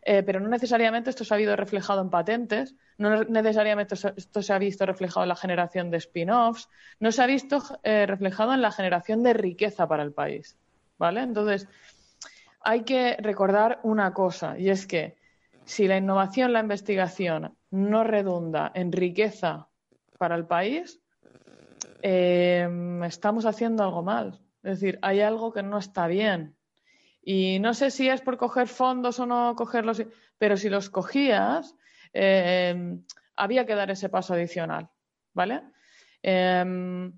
eh, 0.02 0.22
pero 0.22 0.40
no 0.40 0.48
necesariamente 0.48 1.10
esto 1.10 1.24
se 1.24 1.34
ha 1.34 1.36
habido 1.36 1.56
reflejado 1.56 2.00
en 2.00 2.10
patentes, 2.10 2.74
no 2.96 3.24
necesariamente 3.24 3.94
esto 3.94 4.42
se 4.42 4.52
ha 4.52 4.58
visto 4.58 4.86
reflejado 4.86 5.24
en 5.24 5.28
la 5.28 5.36
generación 5.36 5.90
de 5.90 5.98
spin-offs, 5.98 6.68
no 7.00 7.12
se 7.12 7.22
ha 7.22 7.26
visto 7.26 7.62
eh, 7.82 8.06
reflejado 8.06 8.54
en 8.54 8.62
la 8.62 8.72
generación 8.72 9.22
de 9.22 9.34
riqueza 9.34 9.86
para 9.86 10.02
el 10.02 10.12
país. 10.12 10.56
¿Vale? 10.98 11.22
Entonces, 11.22 11.66
hay 12.62 12.82
que 12.82 13.16
recordar 13.20 13.80
una 13.82 14.12
cosa, 14.12 14.58
y 14.58 14.68
es 14.68 14.86
que 14.86 15.16
si 15.64 15.86
la 15.86 15.96
innovación, 15.96 16.52
la 16.52 16.60
investigación 16.60 17.56
no 17.70 18.04
redunda 18.04 18.72
en 18.74 18.92
riqueza 18.92 19.68
para 20.18 20.34
el 20.34 20.46
país, 20.46 21.00
eh, 22.02 22.68
estamos 23.04 23.46
haciendo 23.46 23.82
algo 23.82 24.02
mal. 24.02 24.40
Es 24.62 24.80
decir, 24.80 24.98
hay 25.02 25.20
algo 25.20 25.52
que 25.52 25.62
no 25.62 25.78
está 25.78 26.06
bien. 26.06 26.56
Y 27.32 27.60
no 27.60 27.74
sé 27.74 27.92
si 27.92 28.08
es 28.08 28.22
por 28.22 28.36
coger 28.36 28.66
fondos 28.66 29.20
o 29.20 29.24
no 29.24 29.54
cogerlos, 29.54 30.02
pero 30.36 30.56
si 30.56 30.68
los 30.68 30.90
cogías, 30.90 31.76
eh, 32.12 32.98
había 33.36 33.64
que 33.66 33.76
dar 33.76 33.88
ese 33.88 34.08
paso 34.08 34.34
adicional, 34.34 34.90
¿vale? 35.32 35.62
Em, 36.22 37.12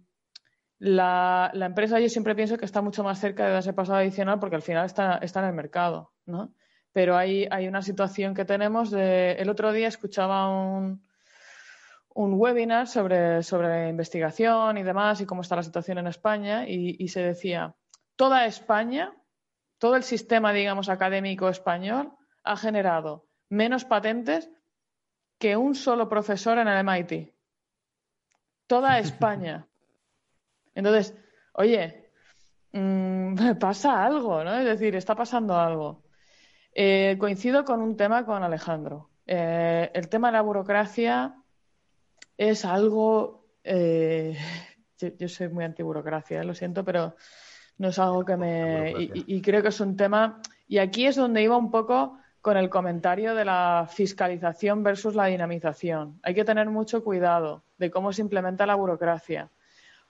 la, 0.80 1.50
empresa 1.54 1.98
yo 1.98 2.10
siempre 2.10 2.34
pienso 2.34 2.58
que 2.58 2.66
está 2.66 2.82
mucho 2.82 3.02
más 3.02 3.20
cerca 3.20 3.46
de 3.46 3.52
dar 3.52 3.60
ese 3.60 3.72
paso 3.72 3.94
adicional 3.94 4.38
porque 4.38 4.56
al 4.56 4.60
final 4.60 4.84
está, 4.84 5.18
en 5.18 5.44
el 5.46 5.54
mercado, 5.54 6.12
¿no? 6.26 6.52
Pero 6.92 7.16
hay, 7.16 7.48
hay 7.50 7.66
una 7.66 7.80
situación 7.80 8.34
que 8.34 8.44
tenemos 8.44 8.90
de... 8.90 9.32
El 9.38 9.48
otro 9.48 9.72
día 9.72 9.88
escuchaba 9.88 10.46
un, 10.50 11.02
un 12.14 12.34
webinar 12.34 12.86
sobre, 12.86 13.42
sobre 13.42 13.88
investigación 13.88 14.76
y 14.76 14.82
demás 14.82 15.22
y 15.22 15.24
cómo 15.24 15.40
está 15.40 15.56
la 15.56 15.62
situación 15.62 15.96
en 15.96 16.08
España 16.08 16.68
y 16.68 17.08
se 17.08 17.22
decía, 17.22 17.74
toda 18.14 18.44
España 18.44 19.14
todo 19.83 19.97
el 19.97 20.05
sistema, 20.05 20.53
digamos, 20.53 20.89
académico 20.89 21.49
español 21.49 22.12
ha 22.45 22.57
generado 22.57 23.26
menos 23.49 23.85
patentes 23.85 24.49
que 25.39 25.57
un 25.57 25.74
solo 25.74 26.09
profesor 26.09 26.59
en 26.59 26.68
el 26.68 26.87
MIT. 26.87 27.35
Toda 28.68 28.99
España. 29.01 29.66
Entonces, 30.76 31.16
oye, 31.55 32.12
mm, 32.70 33.35
pasa 33.59 34.05
algo, 34.05 34.45
¿no? 34.45 34.55
Es 34.55 34.66
decir, 34.66 34.95
está 34.95 35.16
pasando 35.16 35.59
algo. 35.59 36.05
Eh, 36.72 37.16
coincido 37.18 37.64
con 37.64 37.83
un 37.83 37.97
tema 37.97 38.24
con 38.24 38.41
Alejandro. 38.45 39.11
Eh, 39.26 39.91
el 39.95 40.09
tema 40.09 40.28
de 40.28 40.35
la 40.35 40.43
burocracia 40.43 41.35
es 42.37 42.64
algo. 42.64 43.49
Eh, 43.64 44.39
yo, 45.18 45.28
soy 45.28 45.49
muy 45.49 45.64
anti-burocracia, 45.64 46.45
lo 46.45 46.55
siento, 46.55 46.85
pero 46.85 47.16
no 47.78 47.88
es 47.88 47.98
algo 47.98 48.24
que 48.24 48.36
me... 48.36 48.94
Y, 48.96 49.40
creo 49.42 49.62
que 49.62 49.68
es 49.68 49.80
un 49.80 49.96
tema... 49.96 50.40
Y 50.68 50.78
aquí 50.78 51.06
es 51.06 51.16
donde 51.16 51.42
iba 51.42 51.56
un 51.56 51.70
poco 51.70 52.18
con 52.40 52.56
el 52.56 52.70
comentario 52.70 53.34
de 53.34 53.44
la 53.44 53.88
fiscalización 53.90 54.82
versus 54.82 55.14
la 55.14 55.26
dinamización. 55.26 56.18
Hay 56.22 56.34
que 56.34 56.44
tener 56.44 56.68
mucho 56.70 57.04
cuidado 57.04 57.62
de 57.78 57.90
cómo 57.90 58.12
se 58.12 58.22
implementa 58.22 58.66
la 58.66 58.74
burocracia, 58.74 59.50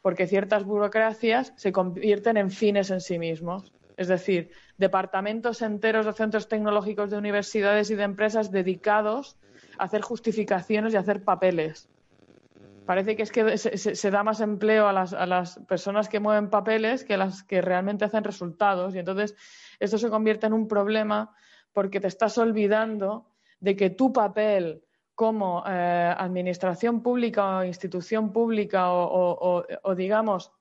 porque 0.00 0.26
ciertas 0.26 0.64
burocracias 0.64 1.52
se 1.56 1.72
convierten 1.72 2.36
en 2.36 2.50
fines 2.50 2.90
en 2.90 3.00
sí 3.00 3.18
mismos. 3.18 3.72
Es 3.96 4.08
decir, 4.08 4.50
departamentos 4.78 5.62
enteros 5.62 6.06
de 6.06 6.12
centros 6.12 6.48
tecnológicos 6.48 7.10
de 7.10 7.18
universidades 7.18 7.90
y 7.90 7.94
de 7.94 8.04
empresas 8.04 8.50
dedicados 8.50 9.36
a 9.78 9.84
hacer 9.84 10.00
justificaciones 10.00 10.94
y 10.94 10.96
a 10.96 11.00
hacer 11.00 11.24
papeles 11.24 11.88
parece 12.86 13.16
que 13.16 13.22
es 13.22 13.32
que 13.32 13.58
se, 13.58 14.10
da 14.10 14.22
más 14.22 14.40
empleo 14.40 14.88
a 14.88 14.92
las, 14.92 15.12
a 15.12 15.26
las, 15.26 15.58
personas 15.68 16.08
que 16.08 16.20
mueven 16.20 16.50
papeles 16.50 17.04
que 17.04 17.14
a 17.14 17.18
las 17.18 17.42
que 17.42 17.60
realmente 17.60 18.04
hacen 18.04 18.24
resultados. 18.24 18.94
Y 18.94 18.98
entonces 18.98 19.34
esto 19.78 19.98
se 19.98 20.10
convierte 20.10 20.46
en 20.46 20.52
un 20.52 20.68
problema 20.68 21.34
porque 21.72 22.00
te 22.00 22.08
estás 22.08 22.38
olvidando 22.38 23.26
de 23.60 23.76
que 23.76 23.90
tu 23.90 24.12
papel 24.12 24.82
como 25.14 25.62
eh, 25.66 26.14
administración 26.16 27.02
pública 27.02 27.58
o 27.58 27.64
institución 27.64 28.32
pública 28.32 28.92
o, 28.92 29.64
o, 29.82 29.94
digamos, 29.94 30.52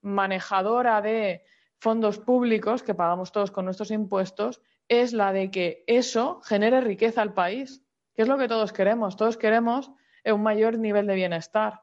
manejadora 0.00 1.02
de 1.02 1.42
fondos 1.78 2.18
públicos 2.18 2.82
que 2.82 2.94
pagamos 2.94 3.32
todos 3.32 3.50
con 3.50 3.64
nuestros 3.64 3.90
impuestos, 3.90 4.62
es 4.88 5.12
la 5.12 5.32
de 5.32 5.50
que 5.50 5.84
eso 5.86 6.40
genere 6.42 6.80
riqueza 6.80 7.20
al 7.20 7.34
país, 7.34 7.82
que 8.14 8.22
es 8.22 8.28
lo 8.28 8.38
que 8.38 8.48
todos 8.48 8.72
queremos. 8.72 9.16
Todos 9.16 9.36
queremos 9.36 9.90
un 10.32 10.42
mayor 10.42 10.78
nivel 10.78 11.06
de 11.06 11.14
bienestar. 11.14 11.80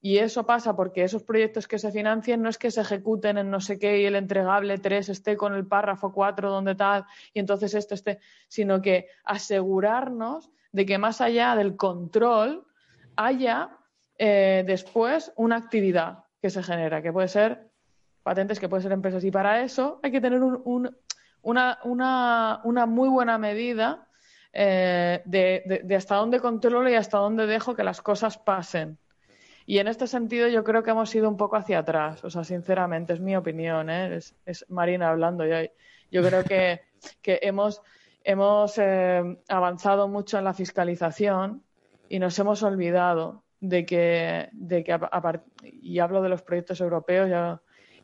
Y 0.00 0.18
eso 0.18 0.46
pasa 0.46 0.76
porque 0.76 1.02
esos 1.02 1.24
proyectos 1.24 1.66
que 1.66 1.78
se 1.78 1.90
financien 1.90 2.40
no 2.40 2.48
es 2.48 2.58
que 2.58 2.70
se 2.70 2.80
ejecuten 2.80 3.36
en 3.36 3.50
no 3.50 3.60
sé 3.60 3.78
qué 3.78 4.00
y 4.00 4.04
el 4.04 4.14
entregable 4.14 4.78
3 4.78 5.08
esté 5.08 5.36
con 5.36 5.54
el 5.54 5.66
párrafo 5.66 6.12
4 6.12 6.50
donde 6.50 6.76
tal 6.76 7.04
y 7.34 7.40
entonces 7.40 7.74
esto 7.74 7.94
esté, 7.94 8.20
sino 8.46 8.80
que 8.80 9.08
asegurarnos 9.24 10.50
de 10.70 10.86
que 10.86 10.98
más 10.98 11.20
allá 11.20 11.56
del 11.56 11.76
control 11.76 12.64
haya 13.16 13.70
eh, 14.18 14.62
después 14.66 15.32
una 15.34 15.56
actividad 15.56 16.24
que 16.40 16.50
se 16.50 16.62
genera, 16.62 17.02
que 17.02 17.12
puede 17.12 17.28
ser 17.28 17.68
patentes, 18.22 18.60
que 18.60 18.68
puede 18.68 18.82
ser 18.82 18.92
empresas. 18.92 19.24
Y 19.24 19.30
para 19.30 19.62
eso 19.62 19.98
hay 20.02 20.12
que 20.12 20.20
tener 20.20 20.40
un, 20.42 20.96
una, 21.42 21.78
una, 21.82 22.60
una 22.62 22.86
muy 22.86 23.08
buena 23.08 23.38
medida 23.38 24.07
eh, 24.52 25.22
de, 25.24 25.96
hasta 25.96 26.16
dónde 26.16 26.40
controlo 26.40 26.88
y 26.88 26.94
hasta 26.94 27.18
dónde 27.18 27.46
dejo 27.46 27.74
que 27.74 27.84
las 27.84 28.02
cosas 28.02 28.38
pasen. 28.38 28.98
Y 29.66 29.78
en 29.78 29.88
este 29.88 30.06
sentido 30.06 30.48
yo 30.48 30.64
creo 30.64 30.82
que 30.82 30.90
hemos 30.90 31.14
ido 31.14 31.28
un 31.28 31.36
poco 31.36 31.56
hacia 31.56 31.80
atrás, 31.80 32.24
o 32.24 32.30
sea, 32.30 32.42
sinceramente, 32.42 33.12
es 33.12 33.20
mi 33.20 33.36
opinión, 33.36 33.90
¿eh? 33.90 34.18
es, 34.46 34.66
Marina 34.68 35.10
hablando. 35.10 35.44
Yo, 35.44 35.56
yo 36.10 36.22
creo 36.22 36.44
que, 36.44 36.80
que 37.22 37.38
hemos, 37.42 37.82
hemos 38.24 38.78
eh, 38.78 39.38
avanzado 39.48 40.08
mucho 40.08 40.38
en 40.38 40.44
la 40.44 40.54
fiscalización 40.54 41.62
y 42.08 42.18
nos 42.18 42.38
hemos 42.38 42.62
olvidado 42.62 43.44
de 43.60 43.84
que, 43.84 44.48
de 44.52 44.84
que 44.84 44.98
y 45.62 45.98
hablo 45.98 46.22
de 46.22 46.28
los 46.28 46.42
proyectos 46.42 46.80
europeos, 46.80 47.28
ya, 47.28 47.60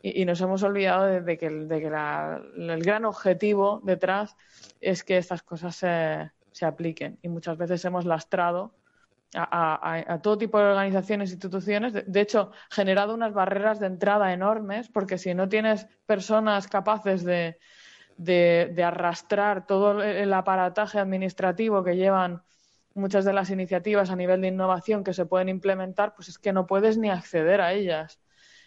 y, 0.06 0.26
nos 0.26 0.38
hemos 0.42 0.62
olvidado 0.62 1.06
de, 1.06 1.38
que, 1.38 1.48
de 1.48 1.80
que 1.80 1.86
el 1.86 2.82
gran 2.82 3.06
objetivo 3.06 3.80
detrás 3.84 4.36
es 4.82 5.02
que 5.02 5.16
estas 5.16 5.42
cosas 5.42 5.76
se, 5.76 6.30
se 6.52 6.66
apliquen. 6.66 7.18
Y 7.22 7.28
muchas 7.28 7.56
veces 7.56 7.82
hemos 7.86 8.04
lastrado 8.04 8.74
a, 9.34 10.20
todo 10.22 10.36
tipo 10.36 10.58
de 10.58 10.66
organizaciones 10.66 11.30
e 11.30 11.34
instituciones. 11.34 11.94
De, 12.06 12.20
hecho, 12.20 12.52
generado 12.70 13.14
unas 13.14 13.32
barreras 13.32 13.80
de 13.80 13.86
entrada 13.86 14.34
enormes, 14.34 14.90
porque 14.90 15.16
si 15.16 15.32
no 15.32 15.48
tienes 15.48 15.86
personas 16.04 16.68
capaces 16.68 17.24
de, 17.24 17.58
de, 18.18 18.84
arrastrar 18.84 19.66
todo 19.66 20.02
el 20.02 20.32
aparataje 20.34 20.98
administrativo 20.98 21.82
que 21.82 21.96
llevan 21.96 22.42
muchas 22.92 23.24
de 23.24 23.32
las 23.32 23.48
iniciativas 23.48 24.10
a 24.10 24.16
nivel 24.16 24.42
de 24.42 24.48
innovación 24.48 25.02
que 25.02 25.14
se 25.14 25.24
pueden 25.24 25.48
implementar, 25.48 26.14
pues 26.14 26.28
es 26.28 26.38
que 26.38 26.52
no 26.52 26.66
puedes 26.66 26.98
ni 26.98 27.08
acceder 27.08 27.62
a 27.62 27.72
ellas. 27.72 28.20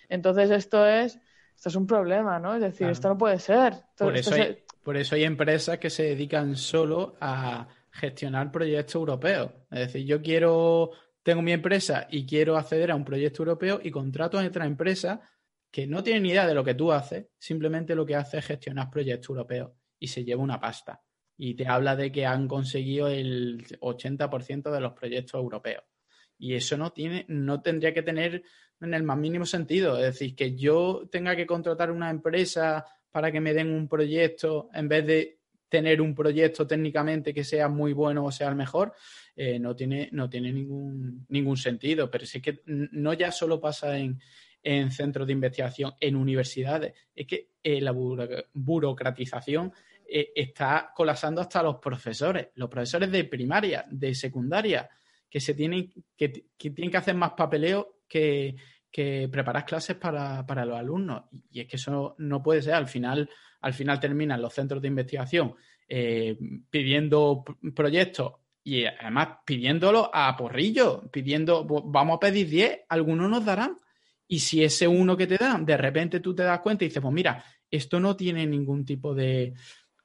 Entonces, 0.10 0.50
esto 0.50 0.86
es 0.88 1.20
esto 1.58 1.70
es 1.70 1.76
un 1.76 1.88
problema, 1.88 2.38
¿no? 2.38 2.54
Es 2.54 2.62
decir, 2.62 2.88
esto 2.88 3.10
no 3.10 3.18
puede 3.18 3.40
ser. 3.40 3.74
por, 3.98 4.16
eso 4.16 4.36
hay, 4.36 4.60
por 4.84 4.96
eso 4.96 5.16
hay 5.16 5.24
empresas 5.24 5.80
que 5.80 5.90
se 5.90 6.04
dedican 6.04 6.56
solo 6.56 7.16
a 7.20 7.68
gestionar 7.90 8.52
proyectos 8.52 8.94
europeos. 8.94 9.50
Es 9.72 9.80
decir, 9.80 10.06
yo 10.06 10.22
quiero, 10.22 10.92
tengo 11.24 11.42
mi 11.42 11.54
empresa 11.54 12.08
y 12.12 12.28
quiero 12.28 12.58
acceder 12.58 12.92
a 12.92 12.96
un 12.96 13.04
proyecto 13.04 13.42
europeo 13.42 13.80
y 13.84 13.90
contrato 13.90 14.38
a 14.38 14.46
otra 14.46 14.68
empresa 14.68 15.20
que 15.72 15.88
no 15.88 16.04
tiene 16.04 16.20
ni 16.20 16.30
idea 16.30 16.46
de 16.46 16.54
lo 16.54 16.64
que 16.64 16.76
tú 16.76 16.92
haces, 16.92 17.26
simplemente 17.40 17.96
lo 17.96 18.06
que 18.06 18.16
hace 18.16 18.38
es 18.38 18.46
gestionar 18.46 18.92
proyectos 18.92 19.30
europeos 19.30 19.72
y 19.98 20.10
se 20.10 20.24
lleva 20.24 20.44
una 20.44 20.60
pasta. 20.60 21.02
Y 21.38 21.56
te 21.56 21.68
habla 21.68 21.96
de 21.96 22.12
que 22.12 22.28
han 22.28 22.48
conseguido 22.48 23.08
el 23.08 23.66
80% 23.80 24.70
de 24.70 24.80
los 24.80 24.94
proyectos 24.94 25.42
europeos. 25.42 25.84
Y 26.38 26.56
eso 26.56 26.78
no 26.78 26.92
tiene, 26.92 27.26
no 27.28 27.62
tendría 27.62 27.94
que 27.94 28.04
tener 28.04 28.44
en 28.82 28.94
el 28.94 29.04
más 29.04 29.18
mínimo 29.18 29.46
sentido. 29.46 29.98
Es 29.98 30.04
decir, 30.04 30.36
que 30.36 30.56
yo 30.56 31.08
tenga 31.12 31.36
que 31.36 31.48
contratar 31.48 31.92
una 31.92 32.10
empresa 32.10 32.86
para 33.12 33.32
que 33.32 33.42
me 33.42 33.54
den 33.54 33.72
un 33.72 33.88
proyecto 33.88 34.70
en 34.74 34.88
vez 34.88 35.06
de 35.06 35.40
tener 35.70 36.02
un 36.02 36.16
proyecto 36.16 36.66
técnicamente 36.66 37.34
que 37.34 37.44
sea 37.44 37.68
muy 37.68 37.92
bueno 37.94 38.26
o 38.26 38.32
sea 38.32 38.48
el 38.50 38.56
mejor, 38.56 38.94
eh, 39.36 39.60
no 39.60 39.76
tiene, 39.76 40.10
no 40.12 40.30
tiene 40.30 40.52
ningún, 40.52 41.26
ningún 41.30 41.58
sentido. 41.58 42.10
Pero 42.10 42.26
sí 42.26 42.42
que 42.42 42.62
no 42.66 43.14
ya 43.14 43.32
solo 43.32 43.60
pasa 43.60 43.98
en, 43.98 44.20
centros 44.92 45.26
de 45.26 45.32
investigación, 45.34 45.94
en 45.98 46.18
universidades, 46.18 46.94
es 47.16 47.26
que 47.26 47.52
eh, 47.64 47.80
la 47.80 47.94
burocratización 48.54 49.72
eh, 50.06 50.32
está 50.36 50.92
colapsando 50.94 51.40
hasta 51.40 51.64
los 51.64 51.78
profesores, 51.78 52.50
los 52.56 52.70
profesores 52.70 53.10
de 53.10 53.24
primaria, 53.24 53.86
de 53.90 54.14
secundaria 54.14 54.90
que 55.30 55.40
se 55.40 55.54
tienen 55.54 55.92
que, 56.16 56.30
tienen 56.58 56.92
que 56.92 56.98
hacer 56.98 57.16
más 57.16 57.32
papeleo 57.32 58.00
que, 58.08 58.56
preparar 59.32 59.66
clases 59.66 59.96
para, 59.96 60.66
los 60.66 60.78
alumnos. 60.78 61.26
Y 61.52 61.62
es 61.62 61.68
que 61.68 61.76
eso 61.76 62.16
no 62.18 62.42
puede 62.42 62.64
ser. 62.64 62.74
Al 62.74 62.88
final, 62.88 63.30
al 63.62 63.74
final 63.74 64.00
terminan 64.00 64.42
los 64.42 64.54
centros 64.54 64.82
de 64.82 64.88
investigación 64.88 65.54
eh, 65.88 66.36
pidiendo 66.70 67.44
proyectos 67.76 68.34
y 68.64 68.86
además 68.86 69.30
pidiéndolo 69.46 70.10
a 70.14 70.36
porrillo, 70.36 71.10
pidiendo, 71.10 71.64
vamos 71.64 72.18
a 72.18 72.20
pedir 72.20 72.50
10, 72.50 72.80
algunos 72.90 73.30
nos 73.30 73.46
darán. 73.46 73.78
Y 74.28 74.40
si 74.40 74.62
ese 74.62 74.88
uno 74.88 75.16
que 75.16 75.26
te 75.26 75.38
dan, 75.38 75.66
de 75.66 75.78
repente 75.78 76.20
tú 76.20 76.36
te 76.36 76.44
das 76.44 76.60
cuenta 76.60 76.84
y 76.84 76.90
dices, 76.90 77.02
pues 77.02 77.14
mira, 77.14 77.42
esto 77.72 78.00
no 78.00 78.16
tiene 78.18 78.46
ningún 78.46 78.84
tipo 78.84 79.16
de... 79.16 79.54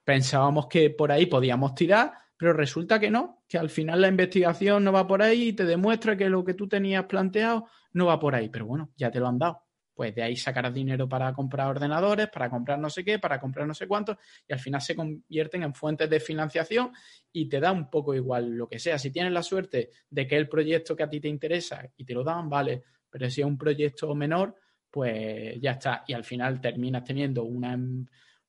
Pensábamos 0.04 0.68
que 0.68 0.90
por 0.90 1.10
ahí 1.10 1.26
podíamos 1.26 1.74
tirar, 1.74 2.12
pero 2.42 2.54
resulta 2.54 2.98
que 2.98 3.08
no, 3.08 3.44
que 3.46 3.56
al 3.56 3.70
final 3.70 4.00
la 4.00 4.08
investigación 4.08 4.82
no 4.82 4.90
va 4.90 5.06
por 5.06 5.22
ahí 5.22 5.50
y 5.50 5.52
te 5.52 5.64
demuestra 5.64 6.16
que 6.16 6.28
lo 6.28 6.42
que 6.44 6.54
tú 6.54 6.66
tenías 6.66 7.04
planteado 7.04 7.68
no 7.92 8.06
va 8.06 8.18
por 8.18 8.34
ahí. 8.34 8.48
Pero 8.48 8.66
bueno, 8.66 8.90
ya 8.96 9.12
te 9.12 9.20
lo 9.20 9.28
han 9.28 9.38
dado. 9.38 9.62
Pues 9.94 10.12
de 10.12 10.24
ahí 10.24 10.34
sacarás 10.34 10.74
dinero 10.74 11.08
para 11.08 11.32
comprar 11.32 11.68
ordenadores, 11.68 12.28
para 12.30 12.50
comprar 12.50 12.80
no 12.80 12.90
sé 12.90 13.04
qué, 13.04 13.20
para 13.20 13.38
comprar 13.38 13.68
no 13.68 13.74
sé 13.74 13.86
cuántos, 13.86 14.16
y 14.48 14.52
al 14.52 14.58
final 14.58 14.80
se 14.80 14.96
convierten 14.96 15.62
en 15.62 15.72
fuentes 15.72 16.10
de 16.10 16.18
financiación 16.18 16.90
y 17.32 17.48
te 17.48 17.60
da 17.60 17.70
un 17.70 17.88
poco 17.88 18.12
igual 18.12 18.50
lo 18.50 18.68
que 18.68 18.80
sea. 18.80 18.98
Si 18.98 19.12
tienes 19.12 19.32
la 19.32 19.44
suerte 19.44 19.90
de 20.10 20.26
que 20.26 20.36
el 20.36 20.48
proyecto 20.48 20.96
que 20.96 21.04
a 21.04 21.08
ti 21.08 21.20
te 21.20 21.28
interesa 21.28 21.88
y 21.96 22.04
te 22.04 22.12
lo 22.12 22.24
dan, 22.24 22.50
vale, 22.50 22.82
pero 23.08 23.30
si 23.30 23.42
es 23.42 23.46
un 23.46 23.56
proyecto 23.56 24.12
menor, 24.16 24.56
pues 24.90 25.60
ya 25.60 25.70
está. 25.70 26.02
Y 26.08 26.12
al 26.12 26.24
final 26.24 26.60
terminas 26.60 27.04
teniendo 27.04 27.44
una 27.44 27.78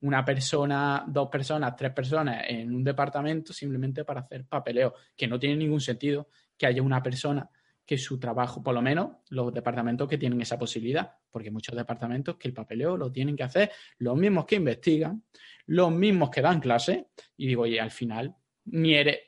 una 0.04 0.24
persona, 0.24 1.06
dos 1.08 1.30
personas, 1.30 1.76
tres 1.76 1.92
personas 1.92 2.44
en 2.48 2.74
un 2.74 2.84
departamento 2.84 3.54
simplemente 3.54 4.04
para 4.04 4.22
hacer 4.22 4.46
papeleo, 4.46 4.94
que 5.16 5.28
no 5.28 5.40
tiene 5.40 5.56
ningún 5.56 5.80
sentido 5.80 6.28
que 6.58 6.66
haya 6.66 6.82
una 6.82 7.02
persona 7.02 7.50
que 7.86 7.98
su 7.98 8.20
trabajo, 8.20 8.62
por 8.62 8.74
lo 8.74 8.82
menos 8.82 9.12
los 9.30 9.54
departamentos 9.54 10.08
que 10.08 10.18
tienen 10.18 10.42
esa 10.42 10.60
posibilidad, 10.60 11.12
porque 11.32 11.52
muchos 11.52 11.76
departamentos 11.76 12.36
que 12.36 12.50
el 12.50 12.54
papeleo 12.54 12.98
lo 12.98 13.12
tienen 13.12 13.36
que 13.36 13.44
hacer 13.44 13.72
los 13.98 14.18
mismos 14.18 14.46
que 14.46 14.56
investigan, 14.56 15.24
los 15.68 15.92
mismos 15.92 16.30
que 16.30 16.42
dan 16.42 16.60
clase, 16.60 17.08
y 17.38 17.48
digo, 17.48 17.64
oye, 17.64 17.80
al 17.80 17.92
final, 17.92 18.36
ni 18.66 18.96
eres, 18.96 19.20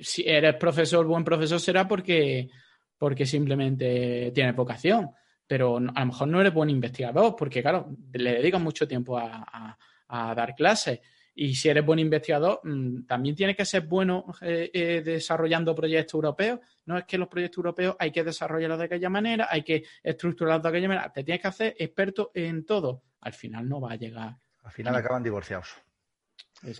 si 0.00 0.24
eres 0.26 0.56
profesor, 0.56 1.06
buen 1.06 1.24
profesor 1.24 1.60
será 1.60 1.86
porque, 1.86 2.48
porque 2.98 3.26
simplemente 3.26 4.32
tienes 4.32 4.56
vocación, 4.56 5.10
pero 5.46 5.76
a 5.76 5.80
lo 5.80 6.06
mejor 6.06 6.26
no 6.26 6.40
eres 6.40 6.52
buen 6.52 6.70
investigador, 6.70 7.36
porque 7.36 7.62
claro, 7.62 7.96
le 8.12 8.32
dedicas 8.32 8.60
mucho 8.60 8.88
tiempo 8.88 9.16
a 9.18 9.76
dar 10.08 10.54
clases. 10.54 11.00
Y 11.38 11.54
si 11.54 11.68
eres 11.68 11.84
buen 11.84 11.98
investigador, 11.98 12.60
mm, 12.64 13.04
también 13.04 13.36
tienes 13.36 13.56
que 13.58 13.66
ser 13.66 13.82
bueno 13.82 14.24
eh, 14.40 14.70
eh, 14.72 15.02
desarrollando 15.04 15.74
proyectos 15.74 16.14
europeos. 16.14 16.60
No 16.86 16.96
es 16.96 17.04
que 17.04 17.18
los 17.18 17.28
proyectos 17.28 17.58
europeos 17.58 17.94
hay 17.98 18.10
que 18.10 18.24
desarrollarlos 18.24 18.78
de 18.78 18.86
aquella 18.86 19.10
manera, 19.10 19.46
hay 19.50 19.62
que 19.62 19.84
estructurarlos 20.02 20.62
de 20.62 20.68
aquella 20.70 20.88
manera. 20.88 21.12
Te 21.12 21.24
tienes 21.24 21.42
que 21.42 21.48
hacer 21.48 21.76
experto 21.78 22.30
en 22.32 22.64
todo. 22.64 23.02
Al 23.20 23.34
final 23.34 23.68
no 23.68 23.82
va 23.82 23.92
a 23.92 23.96
llegar. 23.96 24.34
Al 24.64 24.72
final 24.72 24.94
acaban 24.96 25.22
divorciados. 25.22 25.76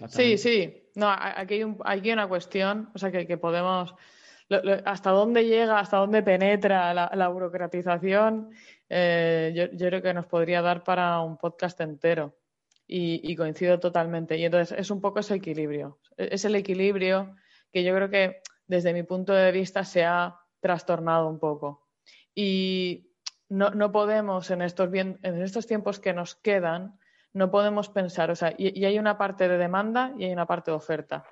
Sí, 0.09 0.39
sí. 0.39 0.91
No, 0.95 1.15
aquí 1.15 1.63
hay, 1.85 2.11
una 2.13 2.27
cuestión, 2.27 2.89
o 2.95 2.99
sea, 2.99 3.13
que, 3.13 3.37
podemos. 3.37 3.95
hasta 4.87 5.11
dónde 5.11 5.45
llega, 5.45 5.79
hasta 5.79 5.99
dónde 5.99 6.23
penetra 6.23 6.95
la, 6.95 7.29
burocratización, 7.29 8.53
eh, 8.89 9.69
yo 9.75 9.89
creo 9.89 10.01
que 10.01 10.15
nos 10.15 10.25
podría 10.25 10.63
dar 10.63 10.83
para 10.83 11.21
un 11.21 11.37
podcast 11.37 11.79
entero 11.83 12.35
y, 12.87 13.35
coincido 13.37 13.81
totalmente. 13.81 14.37
Y 14.37 14.45
entonces 14.45 14.79
es 14.79 14.91
un 14.91 15.01
poco 15.01 15.21
ese 15.21 15.35
equilibrio. 15.35 15.99
Es 16.17 16.45
el 16.45 16.55
equilibrio 16.55 17.35
que 17.73 17.83
yo 17.83 17.95
creo 17.95 18.11
que 18.11 18.41
desde 18.67 18.93
mi 18.93 19.03
punto 19.03 19.33
de 19.33 19.53
vista 19.53 19.85
se 19.85 20.05
ha 20.05 20.37
trastornado 20.61 21.29
un 21.29 21.39
poco. 21.39 21.89
Y 22.35 23.11
no, 23.49 23.71
no 23.71 23.93
podemos 23.93 24.51
en 24.51 24.63
estos, 24.63 24.93
en 24.95 25.43
estos 25.43 25.67
tiempos 25.67 25.99
que 25.99 26.13
nos 26.13 26.37
quedan, 26.37 26.99
no 27.33 27.51
podemos 27.51 27.91
pensar, 27.91 28.31
o 28.31 28.35
sea, 28.35 28.55
y, 28.57 28.83
hay 28.85 28.99
una 28.99 29.19
parte 29.19 29.47
de 29.47 29.59
demanda 29.59 30.15
y 30.17 30.25
hay 30.25 30.33
una 30.33 30.47
parte 30.47 30.71
de 30.71 30.77
oferta. 30.77 31.25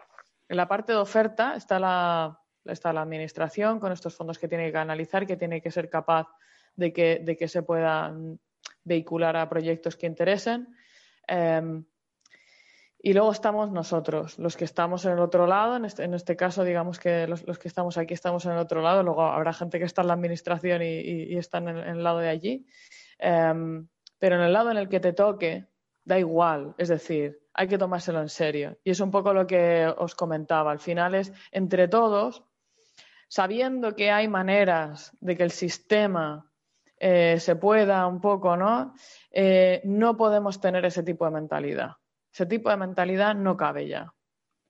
En 0.48 0.58
la 0.58 0.68
parte 0.68 0.92
de 0.92 0.98
oferta 0.98 1.56
está 1.56 1.78
la, 1.78 2.38
está 2.66 2.92
la 2.92 3.00
administración 3.00 3.80
con 3.80 3.90
estos 3.90 4.14
fondos 4.14 4.38
que 4.38 4.46
tiene 4.46 4.70
que 4.70 4.76
analizar, 4.76 5.26
que 5.26 5.38
tiene 5.38 5.62
que 5.62 5.70
ser 5.70 5.88
capaz 5.88 6.28
de 6.76 6.92
que, 6.92 7.20
de 7.24 7.36
que 7.38 7.48
se 7.48 7.62
puedan 7.62 8.38
vehicular 8.84 9.34
a 9.36 9.48
proyectos 9.48 9.96
que 9.96 10.06
interesen 10.06 10.68
Em, 11.26 11.84
y 13.06 13.12
luego 13.12 13.32
estamos 13.32 13.70
nosotros, 13.70 14.38
los 14.38 14.56
que 14.56 14.64
estamos 14.64 15.04
en 15.04 15.12
el 15.12 15.18
otro 15.18 15.46
lado, 15.46 15.76
en 15.76 15.84
este, 15.84 16.04
en 16.04 16.14
este 16.14 16.36
caso 16.36 16.64
digamos 16.64 16.98
que 16.98 17.26
los, 17.26 17.42
que 17.42 17.68
estamos 17.68 17.98
aquí 17.98 18.14
estamos 18.14 18.46
en 18.46 18.52
el 18.52 18.58
otro 18.58 18.80
lado, 18.80 19.02
luego 19.02 19.22
habrá 19.22 19.52
gente 19.52 19.78
que 19.78 19.84
está 19.84 20.00
en 20.00 20.08
la 20.08 20.14
administración 20.14 20.80
y, 20.80 21.00
y, 21.00 21.36
está 21.36 21.58
en 21.58 21.68
el, 21.68 22.02
lado 22.02 22.20
de 22.20 22.30
allí, 22.30 22.66
em, 23.18 23.86
pero 24.18 24.36
en 24.36 24.40
el 24.40 24.54
lado 24.54 24.70
en 24.70 24.78
el 24.78 24.88
que 24.88 25.00
te 25.00 25.12
toque, 25.12 25.66
da 26.02 26.18
igual, 26.18 26.74
es 26.78 26.88
decir, 26.88 27.40
hay 27.52 27.68
que 27.68 27.76
tomárselo 27.76 28.20
en 28.22 28.30
serio. 28.30 28.78
Y 28.82 28.90
es 28.90 29.00
un 29.00 29.10
poco 29.10 29.34
lo 29.34 29.46
que 29.46 29.86
os 29.98 30.14
comentaba, 30.14 30.72
al 30.72 30.80
final 30.80 31.14
es 31.14 31.30
entre 31.52 31.88
todos, 31.88 32.42
sabiendo 33.28 33.94
que 33.94 34.10
hay 34.10 34.28
maneras 34.28 35.14
de 35.20 35.36
que 35.36 35.42
el 35.42 35.50
sistema 35.50 36.50
eh, 37.06 37.38
se 37.38 37.56
pueda 37.56 38.06
un 38.06 38.18
poco, 38.18 38.56
¿no? 38.56 38.94
Eh, 39.30 39.82
no 39.84 40.16
podemos 40.16 40.58
tener 40.58 40.86
ese 40.86 41.02
tipo 41.02 41.26
de 41.26 41.32
mentalidad. 41.32 41.96
Ese 42.32 42.46
tipo 42.46 42.70
de 42.70 42.78
mentalidad 42.78 43.34
no 43.34 43.58
cabe 43.58 43.86
ya. 43.86 44.14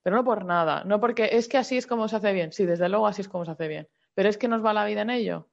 Pero 0.02 0.16
no 0.16 0.24
por 0.24 0.44
nada, 0.44 0.82
no 0.82 0.98
porque 0.98 1.28
es 1.31 1.47
que 1.47 1.59
así 1.59 1.77
es 1.77 1.86
como 1.86 2.09
se 2.09 2.16
hace 2.16 2.32
bien. 2.32 2.51
Sí, 2.51 2.66
desde 2.66 2.89
luego 2.89 3.06
así 3.06 3.20
es 3.20 3.28
como 3.28 3.44
se 3.44 3.52
hace 3.52 3.69
bien. 3.69 3.89
Pero 4.15 4.28
es 4.28 4.36
que 4.36 4.48
nos 4.48 4.65
va 4.65 4.73
la 4.73 4.85
vida 4.85 5.02
en 5.02 5.11
ello. 5.11 5.48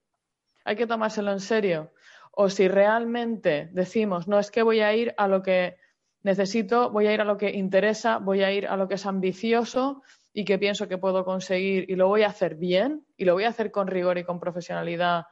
Hay 0.65 0.75
que 0.75 0.87
tomárselo 0.87 1.31
en 1.31 1.39
serio. 1.39 1.91
O 2.31 2.49
si 2.49 2.67
realmente 2.67 3.69
decimos, 3.73 4.27
no, 4.27 4.39
es 4.39 4.49
que 4.49 4.63
voy 4.63 4.79
a 4.79 4.91
ir 4.95 5.13
a 5.17 5.27
lo 5.27 5.43
que 5.43 5.77
necesito, 6.23 6.89
voy 6.89 7.05
a 7.05 7.13
ir 7.13 7.21
a 7.21 7.25
lo 7.25 7.37
que 7.37 7.51
interesa, 7.51 8.17
voy 8.17 8.41
a 8.41 8.51
ir 8.51 8.65
a 8.65 8.75
lo 8.75 8.87
que 8.87 8.95
es 8.95 9.05
ambicioso 9.05 10.01
y 10.33 10.45
que 10.45 10.57
pienso 10.57 10.87
que 10.87 10.97
puedo 10.97 11.25
conseguir 11.25 11.85
y 11.91 11.95
lo 11.95 12.07
voy 12.07 12.23
a 12.23 12.29
hacer 12.29 12.55
bien 12.55 13.05
y 13.17 13.25
lo 13.25 13.35
voy 13.35 13.43
a 13.43 13.49
hacer 13.49 13.69
con 13.69 13.85
rigor 13.85 14.17
y 14.17 14.23
con 14.23 14.39
profesionalidad 14.39 15.25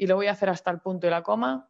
y 0.00 0.06
lo 0.06 0.16
voy 0.16 0.28
a 0.28 0.32
hacer 0.32 0.48
hasta 0.48 0.70
el 0.70 0.80
punto 0.80 1.06
y 1.06 1.10
la 1.10 1.22
coma, 1.22 1.68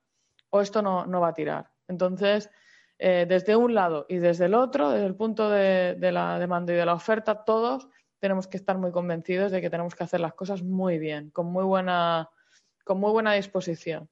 o 0.51 0.61
esto 0.61 0.83
no, 0.83 1.21
va 1.21 1.29
a 1.29 1.35
tirar. 1.35 1.69
Entonces, 1.89 2.49
eh, 2.97 3.27
desde 3.29 3.57
un 3.57 3.75
lado 3.75 4.07
y 4.09 4.19
desde 4.19 4.45
el 4.45 4.55
otro, 4.55 4.91
desde 4.91 5.07
el 5.07 5.17
punto 5.17 5.51
de, 5.51 5.97
la 6.01 6.39
demanda 6.39 6.73
y 6.73 6.77
de 6.77 6.87
la 6.87 6.95
oferta, 6.95 7.43
todos 7.45 7.89
tenemos 8.21 8.47
que 8.47 8.57
estar 8.57 8.79
muy 8.79 8.93
convencidos 8.93 9.51
de 9.51 9.61
que 9.61 9.69
tenemos 9.69 9.97
que 9.97 10.05
hacer 10.05 10.21
las 10.21 10.35
cosas 10.35 10.63
muy 10.63 11.01
bien, 11.01 11.31
con 11.31 11.47
muy 11.47 11.65
buena, 11.65 12.31
con 12.85 13.01
muy 13.01 13.11
buena 13.11 13.33
disposición. 13.33 14.09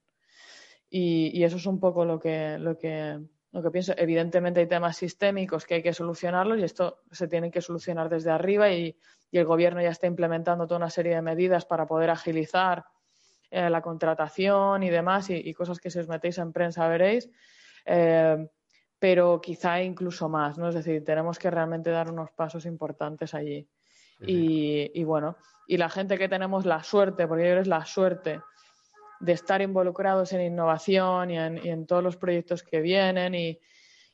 Y, 0.90 1.44
eso 1.44 1.56
es 1.56 1.66
un 1.66 1.78
poco 1.78 2.04
lo 2.04 2.18
que, 2.18 2.58
lo 2.58 2.76
que, 2.76 3.20
lo 3.52 3.62
que 3.62 3.70
pienso. 3.70 3.94
Evidentemente 3.96 4.58
hay 4.58 4.66
temas 4.66 4.96
sistémicos 4.96 5.64
que 5.64 5.74
hay 5.74 5.82
que 5.84 5.92
solucionarlos 5.92 6.58
y 6.58 6.64
esto 6.64 7.02
se 7.12 7.28
tiene 7.28 7.52
que 7.52 7.62
solucionar 7.62 8.08
desde 8.08 8.32
arriba 8.32 8.68
y, 8.72 8.98
el 9.30 9.44
gobierno 9.44 9.82
ya 9.82 9.90
está 9.90 10.08
implementando 10.08 10.66
toda 10.66 10.78
una 10.78 10.90
serie 10.90 11.14
de 11.14 11.20
medidas 11.20 11.66
para 11.66 11.86
poder 11.86 12.08
agilizar 12.08 12.86
eh, 13.50 13.70
la 13.70 13.80
contratación 13.80 14.82
y 14.82 14.90
demás 14.90 15.30
y, 15.30 15.54
cosas 15.54 15.80
que 15.80 15.90
si 15.90 15.98
os 15.98 16.08
metéis 16.08 16.38
en 16.38 16.52
prensa 16.52 16.86
veréis. 16.88 17.30
Eh, 17.86 18.46
pero 18.98 19.40
quizá 19.40 19.80
incluso 19.82 20.28
más, 20.28 20.58
¿no? 20.58 20.68
Es 20.68 20.74
decir, 20.74 21.04
tenemos 21.04 21.38
que 21.38 21.50
realmente 21.50 21.90
dar 21.90 22.10
unos 22.10 22.30
pasos 22.32 22.66
importantes 22.66 23.32
allí. 23.34 23.68
Y, 24.20 25.04
bueno, 25.04 25.36
y 25.68 25.76
la 25.76 25.88
gente 25.88 26.18
que 26.18 26.28
tenemos 26.28 26.66
la 26.66 26.82
suerte, 26.82 27.28
porque 27.28 27.44
yo 27.44 27.50
creo 27.50 27.62
es 27.62 27.68
la 27.68 27.86
suerte 27.86 28.40
de 29.20 29.32
estar 29.32 29.62
involucrados 29.62 30.32
en 30.32 30.40
innovación 30.40 31.30
y 31.30 31.38
en, 31.38 31.86
todos 31.86 32.02
los 32.02 32.16
proyectos 32.16 32.64
que 32.64 32.80
vienen 32.80 33.34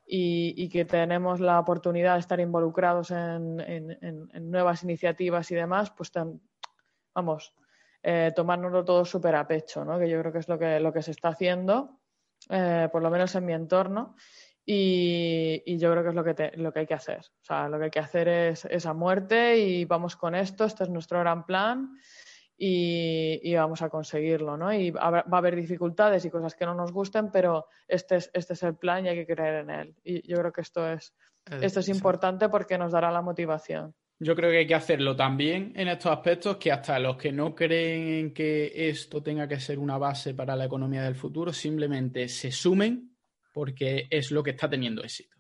y, 0.06 0.68
que 0.68 0.84
tenemos 0.84 1.40
la 1.40 1.58
oportunidad 1.58 2.14
de 2.14 2.20
estar 2.20 2.38
involucrados 2.38 3.10
en, 3.10 3.98
nuevas 4.42 4.82
iniciativas 4.82 5.50
y 5.50 5.54
demás, 5.54 5.90
pues 5.90 6.12
vamos, 7.14 7.54
eh, 8.06 8.32
tomárnoslo 8.36 8.84
todo 8.84 9.02
súper 9.06 9.34
a 9.34 9.48
pecho, 9.48 9.82
¿no? 9.82 9.98
que 9.98 10.10
yo 10.10 10.20
creo 10.20 10.30
que 10.30 10.40
es 10.40 10.48
lo 10.48 10.58
que, 10.58 10.78
lo 10.78 10.92
que 10.92 11.00
se 11.00 11.10
está 11.10 11.28
haciendo, 11.28 12.00
eh, 12.50 12.86
por 12.92 13.02
lo 13.02 13.08
menos 13.08 13.34
en 13.34 13.46
mi 13.46 13.54
entorno. 13.54 14.14
Y, 14.66 15.78
yo 15.78 15.90
creo 15.90 16.02
que 16.02 16.08
es 16.10 16.14
lo 16.14 16.22
que, 16.22 16.52
lo 16.56 16.70
que 16.70 16.80
hay 16.80 16.86
que 16.86 16.94
hacer. 16.94 17.20
O 17.20 17.44
sea, 17.44 17.68
lo 17.68 17.78
que 17.78 17.84
hay 17.84 17.90
que 17.90 18.00
hacer 18.00 18.28
es 18.28 18.66
esa 18.66 18.92
muerte 18.92 19.58
y 19.58 19.86
vamos 19.86 20.16
con 20.16 20.34
esto, 20.34 20.64
este 20.66 20.84
es 20.84 20.90
nuestro 20.90 21.20
gran 21.20 21.46
plan 21.46 21.98
y, 22.58 23.54
vamos 23.54 23.80
a 23.80 23.88
conseguirlo, 23.88 24.58
¿no? 24.58 24.70
Y 24.72 24.90
va 24.90 25.20
a 25.20 25.36
haber 25.38 25.56
dificultades 25.56 26.26
y 26.26 26.30
cosas 26.30 26.54
que 26.54 26.66
no 26.66 26.74
nos 26.74 26.92
gusten, 26.92 27.30
pero 27.30 27.68
este 27.88 28.16
es, 28.16 28.30
este 28.34 28.52
es 28.52 28.62
el 28.62 28.76
plan 28.76 29.06
y 29.06 29.08
hay 29.08 29.16
que 29.16 29.34
creer 29.34 29.62
en 29.62 29.70
él. 29.70 29.96
Y 30.04 30.28
yo 30.28 30.36
creo 30.36 30.52
que 30.52 30.60
esto 30.60 30.90
es, 30.90 31.14
esto 31.62 31.80
es 31.80 31.88
importante 31.88 32.50
porque 32.50 32.76
nos 32.76 32.92
dará 32.92 33.10
la 33.10 33.22
motivación. 33.22 33.94
Yo 34.18 34.34
creo 34.34 34.50
que 34.50 34.58
hay 34.58 34.66
que 34.66 34.74
hacerlo 34.74 35.16
también 35.16 35.72
en 35.74 35.88
estos 35.88 36.12
aspectos 36.12 36.56
que 36.56 36.70
hasta 36.70 36.98
los 36.98 37.16
que 37.16 37.32
no 37.32 37.54
creen 37.54 38.32
que 38.32 38.72
esto 38.88 39.22
tenga 39.22 39.48
que 39.48 39.60
ser 39.60 39.78
una 39.78 39.98
base 39.98 40.34
para 40.34 40.56
la 40.56 40.66
economía 40.66 41.02
del 41.02 41.16
futuro, 41.16 41.52
simplemente 41.52 42.28
se 42.28 42.52
sumen 42.52 43.16
porque 43.52 44.06
es 44.10 44.30
lo 44.30 44.42
que 44.42 44.50
está 44.50 44.68
teniendo 44.68 45.02
éxito. 45.02 45.36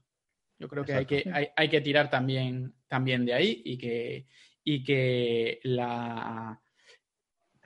Yo 0.58 0.68
creo 0.68 0.84
que 0.84 0.94
hay 0.94 1.06
que, 1.06 1.24
hay, 1.32 1.48
hay 1.56 1.68
que 1.68 1.80
tirar 1.80 2.10
también, 2.10 2.74
también 2.88 3.24
de 3.24 3.34
ahí 3.34 3.62
y 3.64 3.78
que, 3.78 4.26
y 4.62 4.82
que 4.82 5.60
la, 5.64 6.60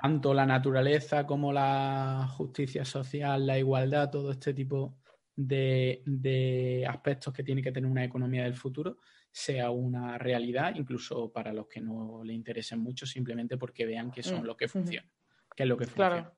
tanto 0.00 0.32
la 0.32 0.46
naturaleza 0.46 1.26
como 1.26 1.52
la 1.52 2.28
justicia 2.36 2.84
social, 2.84 3.46
la 3.46 3.58
igualdad, 3.58 4.10
todo 4.10 4.30
este 4.30 4.54
tipo 4.54 4.98
de, 5.34 6.84
aspectos 6.88 7.32
que 7.32 7.42
tiene 7.42 7.62
que 7.62 7.72
tener 7.72 7.90
una 7.90 8.04
economía 8.04 8.44
del 8.44 8.54
futuro 8.54 8.98
sea 9.38 9.70
una 9.70 10.18
realidad, 10.18 10.74
incluso 10.74 11.30
para 11.32 11.52
los 11.52 11.68
que 11.68 11.80
no 11.80 12.22
le 12.24 12.32
interesen 12.32 12.80
mucho, 12.80 13.06
simplemente 13.06 13.56
porque 13.56 13.86
vean 13.86 14.10
que 14.10 14.22
son 14.22 14.42
mm. 14.42 14.46
lo 14.46 14.56
que 14.56 14.68
funciona, 14.68 15.08
que 15.54 15.62
es 15.62 15.68
lo 15.68 15.76
que 15.76 15.86
funciona. 15.86 16.32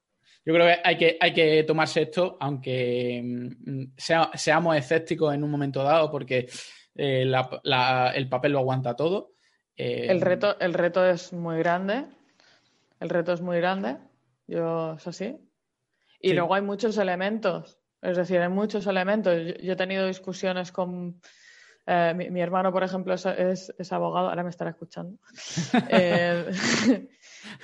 Yo 0.45 0.55
creo 0.55 0.67
que 0.67 0.81
hay 0.83 0.97
que, 0.97 1.19
hay 1.21 1.33
que 1.33 1.65
tomarse 1.65 2.03
esto, 2.03 2.37
aunque 2.41 3.23
mm, 3.23 3.93
seamos 3.97 4.77
escépticos 4.77 5.35
en 5.35 5.45
un 5.45 5.51
momento 5.51 5.83
dado, 5.83 6.11
porque 6.11 6.49
eh, 6.95 7.33
el 8.15 8.29
papel 8.29 8.53
lo 8.53 8.59
aguanta 8.61 8.97
todo. 8.97 9.33
el, 9.77 10.19
eh, 10.19 10.21
reto, 10.25 10.59
el 10.61 10.75
reto 10.75 11.07
es 11.07 11.33
muy 11.33 11.59
grande 11.59 12.07
el 13.01 13.09
reto 13.09 13.33
es 13.33 13.41
muy 13.41 13.57
grande, 13.57 13.97
yo 14.47 14.93
es 14.93 15.07
así. 15.07 15.39
Y 16.21 16.35
luego 16.35 16.55
hay 16.55 16.61
muchos 16.61 16.99
elementos, 16.99 17.79
es 18.03 18.17
decir, 18.19 18.41
hay 18.41 18.51
muchos 18.51 18.87
elementos. 18.87 19.35
Yo, 19.63 19.73
he 19.73 19.77
tenido 19.77 20.07
discusiones 20.07 20.71
con 20.71 21.19
eh, 21.93 22.15
mi, 22.15 22.41
hermano, 22.41 22.73
por 22.73 22.85
ejemplo, 22.85 23.15
es, 23.15 23.93
abogado, 23.93 24.29
ahora 24.29 24.45
me 24.45 24.51
estará 24.51 24.71
escuchando. 24.71 25.19
Eh, 25.89 27.09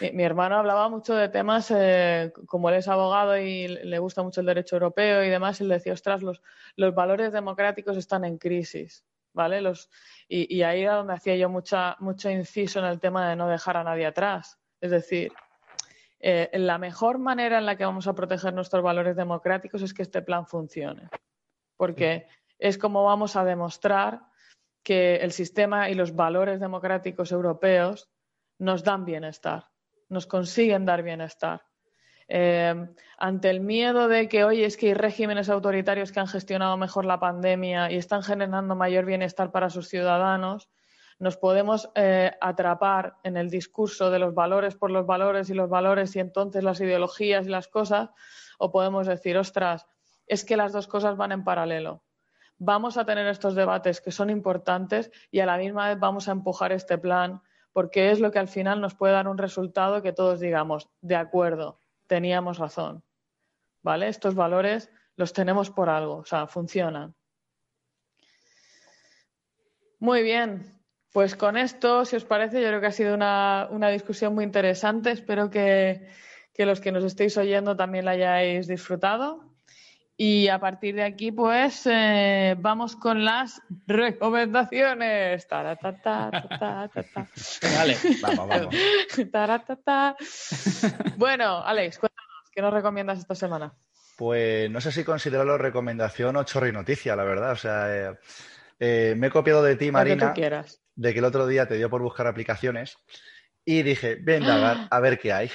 mi, 0.12 0.24
hermano 0.24 0.57
hablaba 0.57 0.89
mucho 0.89 1.15
de 1.15 1.28
temas, 1.28 1.70
eh, 1.70 2.32
como 2.47 2.69
él 2.69 2.77
es 2.77 2.89
abogado 2.89 3.39
y 3.39 3.69
le 3.69 3.98
gusta 4.01 4.24
mucho 4.24 4.40
el 4.40 4.47
derecho 4.47 4.77
europeo 4.77 5.23
y 5.23 5.28
demás, 5.28 5.61
y 5.61 5.65
él 5.65 5.70
decía, 5.70 5.93
ostras, 5.93 6.23
los, 6.23 6.43
los 6.74 6.93
valores 6.93 7.32
democráticos 7.32 7.97
están 7.97 8.24
en 8.24 8.36
crisis. 8.36 9.05
¿Vale? 9.32 9.61
Los, 9.61 9.90
y, 10.28 10.53
y 10.53 10.62
ahí 10.62 10.82
era 10.82 10.94
donde 10.94 11.12
hacía 11.12 11.36
yo 11.36 11.48
mucha, 11.48 11.94
mucho 12.01 12.28
inciso 12.28 12.81
en 12.81 12.86
el 12.86 12.98
tema 12.98 13.28
de 13.28 13.36
no 13.36 13.47
dejar 13.47 13.77
a 13.77 13.85
nadie 13.85 14.07
atrás. 14.07 14.59
Es 14.81 14.90
decir, 14.90 15.31
la 16.20 16.78
mejor 16.78 17.19
manera 17.19 17.59
en 17.59 17.66
la 17.66 17.77
que 17.77 17.85
vamos 17.85 18.09
a 18.09 18.15
proteger 18.15 18.55
nuestros 18.55 18.82
valores 18.82 19.15
democráticos 19.15 19.82
es 19.82 19.94
que 19.94 20.03
este 20.03 20.23
plan 20.23 20.47
funcione, 20.47 21.11
porque 21.77 22.27
es 22.59 22.78
como 22.78 23.05
vamos 23.05 23.37
a 23.37 23.45
demostrar 23.45 24.23
que 24.83 25.16
el 25.16 25.33
sistema 25.33 25.91
y 25.91 25.95
los 25.95 26.15
valores 26.15 26.61
democráticos 26.61 27.33
europeos 27.33 28.09
nos 28.59 28.85
dan 28.85 29.05
bienestar, 29.05 29.69
nos 30.09 30.27
consiguen 30.27 30.85
dar 30.85 31.03
bienestar. 31.03 31.62
Eh, 32.28 32.74
ante 33.19 33.51
el 33.51 33.61
miedo 33.61 34.09
de 34.09 34.28
que 34.28 34.45
hoy 34.45 34.65
es 34.65 34.77
que 34.77 34.89
hay 34.89 34.95
regímenes 34.95 35.49
autoritarios 35.49 36.11
que 36.11 36.20
han 36.20 36.27
gestionado 36.27 36.77
mejor 36.77 37.05
la 37.05 37.20
pandemia 37.20 37.91
y 37.91 37.97
están 37.97 38.23
generando 38.23 38.74
mayor 38.74 39.05
bienestar 39.05 39.53
para 39.53 39.70
sus 39.70 39.89
ciudadanos, 39.89 40.69
nos 41.19 41.37
podemos 41.37 41.89
eh, 41.95 42.33
atrapar 42.41 43.16
en 43.23 43.37
el 43.37 43.49
discurso 43.49 44.11
de 44.11 44.19
los 44.19 44.35
valores 44.35 44.74
por 44.74 44.91
los 44.91 45.07
valores 45.07 45.49
y 45.51 45.55
los 45.55 45.69
valores 45.69 46.15
y 46.15 46.20
entonces 46.20 46.62
las 46.62 46.81
ideologías 46.81 47.47
y 47.47 47.51
las 47.51 47.69
cosas, 47.69 48.11
o 48.59 48.70
podemos 48.70 49.07
decir, 49.07 49.39
ostras, 49.39 49.87
es 50.27 50.45
que 50.45 50.57
las 50.57 50.73
dos 50.73 50.89
cosas 50.89 51.16
van 51.16 51.33
en 51.33 51.45
paralelo. 51.45 52.03
Vamos 52.59 52.97
a 52.97 53.05
tener 53.05 53.27
estos 53.27 53.55
debates 53.55 54.01
que 54.01 54.12
son 54.12 54.31
importantes 54.31 55.11
y 55.31 55.41
a 55.41 55.47
la 55.47 55.59
misma 55.59 55.89
vez 55.89 55.99
vamos 55.99 56.28
a 56.28 56.33
empujar 56.33 56.73
este 56.73 56.99
plan 56.99 57.43
porque 57.73 58.11
es 58.11 58.20
lo 58.20 58.31
que 58.31 58.39
al 58.39 58.49
final 58.49 58.81
nos 58.81 58.95
puede 58.95 59.12
dar 59.12 59.28
un 59.28 59.37
resultado 59.37 60.01
que 60.01 60.15
todos 60.15 60.41
digamos, 60.41 60.89
de 61.03 61.16
acuerdo, 61.16 61.78
teníamos 62.07 62.59
razón. 62.59 63.05
¿Vale? 63.83 64.09
Estos 64.09 64.35
valores 64.35 64.91
los 65.16 65.33
tenemos 65.33 65.70
por 65.70 65.91
algo, 65.91 66.16
o 66.16 66.24
sea, 66.24 66.47
funcionan. 66.47 67.15
Muy 69.99 70.23
bien, 70.23 70.77
pues 71.12 71.35
con 71.35 71.57
esto, 71.57 72.05
si 72.05 72.16
os 72.16 72.27
parece, 72.27 72.61
yo 72.61 72.69
creo 72.69 72.81
que 72.83 72.89
ha 72.89 72.93
sido 72.93 73.15
una, 73.15 73.89
discusión 73.91 74.35
muy 74.35 74.45
interesante. 74.45 75.11
Espero 75.11 75.51
que, 75.51 76.09
los 76.59 76.81
que 76.81 76.93
nos 76.93 77.05
estéis 77.05 77.39
oyendo 77.39 77.74
también 77.74 78.05
la 78.05 78.11
hayáis 78.11 78.66
disfrutado. 78.66 79.45
Y 80.18 80.48
a 80.48 80.59
partir 80.59 80.94
de 80.94 81.05
aquí, 81.05 81.30
pues 81.30 81.82
eh, 81.84 82.56
vamos 82.59 82.97
con 82.97 83.24
las 83.24 83.60
recomendaciones. 83.86 85.47
vale, 87.76 87.98
vamos, 88.22 88.48
vamos. 88.48 88.74
bueno, 91.16 91.62
Alex, 91.62 91.98
cuéntanos, 91.98 92.51
¿qué 92.51 92.62
nos 92.62 92.72
recomiendas 92.72 93.18
esta 93.18 93.34
semana? 93.34 93.74
Pues 94.16 94.70
no 94.70 94.80
sé 94.80 94.90
si 94.90 95.05
considero 95.05 95.44
recomendación 95.59 96.36
o 96.36 96.44
chorri 96.44 96.72
noticia, 96.72 97.14
la 97.14 97.24
verdad. 97.24 97.52
O 97.52 97.56
sea, 97.56 97.94
eh, 97.94 98.18
eh, 98.78 99.14
me 99.18 99.26
he 99.26 99.30
copiado 99.30 99.62
de 99.62 99.76
ti, 99.76 99.90
Marina. 99.90 100.32
Que 100.32 100.62
de 100.94 101.12
que 101.12 101.18
el 101.18 101.24
otro 101.26 101.47
día 101.47 101.68
te 101.68 101.76
dio 101.76 101.90
por 101.90 102.01
buscar 102.01 102.26
aplicaciones 102.26 102.97
y 103.64 103.82
dije, 103.82 104.16
venga, 104.20 104.88
a 104.90 105.01
ver 105.01 105.18
qué 105.20 105.32
hay. 105.32 105.51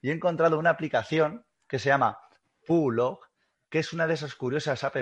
Y 0.00 0.10
he 0.10 0.12
encontrado 0.12 0.58
una 0.58 0.70
aplicación 0.70 1.44
que 1.66 1.80
se 1.80 1.88
llama 1.88 2.18
Pulog, 2.64 3.27
que 3.70 3.78
es 3.78 3.92
una 3.92 4.06
de 4.06 4.14
esas 4.14 4.34
curiosas 4.34 4.84
app 4.84 4.96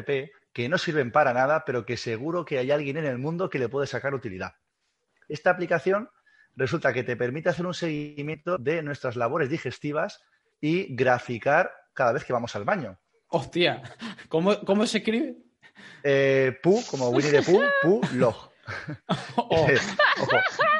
que 0.52 0.68
no 0.68 0.78
sirven 0.78 1.12
para 1.12 1.32
nada, 1.32 1.64
pero 1.64 1.84
que 1.84 1.96
seguro 1.96 2.44
que 2.44 2.58
hay 2.58 2.70
alguien 2.70 2.96
en 2.96 3.06
el 3.06 3.18
mundo 3.18 3.50
que 3.50 3.58
le 3.58 3.68
puede 3.68 3.86
sacar 3.86 4.14
utilidad. 4.14 4.54
Esta 5.28 5.50
aplicación 5.50 6.08
resulta 6.54 6.92
que 6.92 7.04
te 7.04 7.16
permite 7.16 7.50
hacer 7.50 7.66
un 7.66 7.74
seguimiento 7.74 8.58
de 8.58 8.82
nuestras 8.82 9.16
labores 9.16 9.50
digestivas 9.50 10.22
y 10.60 10.94
graficar 10.94 11.72
cada 11.92 12.12
vez 12.12 12.24
que 12.24 12.32
vamos 12.32 12.56
al 12.56 12.64
baño. 12.64 12.98
Hostia, 13.28 13.82
¿cómo, 14.28 14.60
cómo 14.60 14.86
se 14.86 14.98
escribe? 14.98 15.36
Eh, 16.02 16.58
pu, 16.62 16.82
como 16.90 17.10
Winnie 17.10 17.32
the 17.32 17.42
Pooh, 17.42 17.64
Pu 17.82 18.00
Log. 18.14 18.50
Oh. 19.36 19.64
Ojo, 20.22 20.36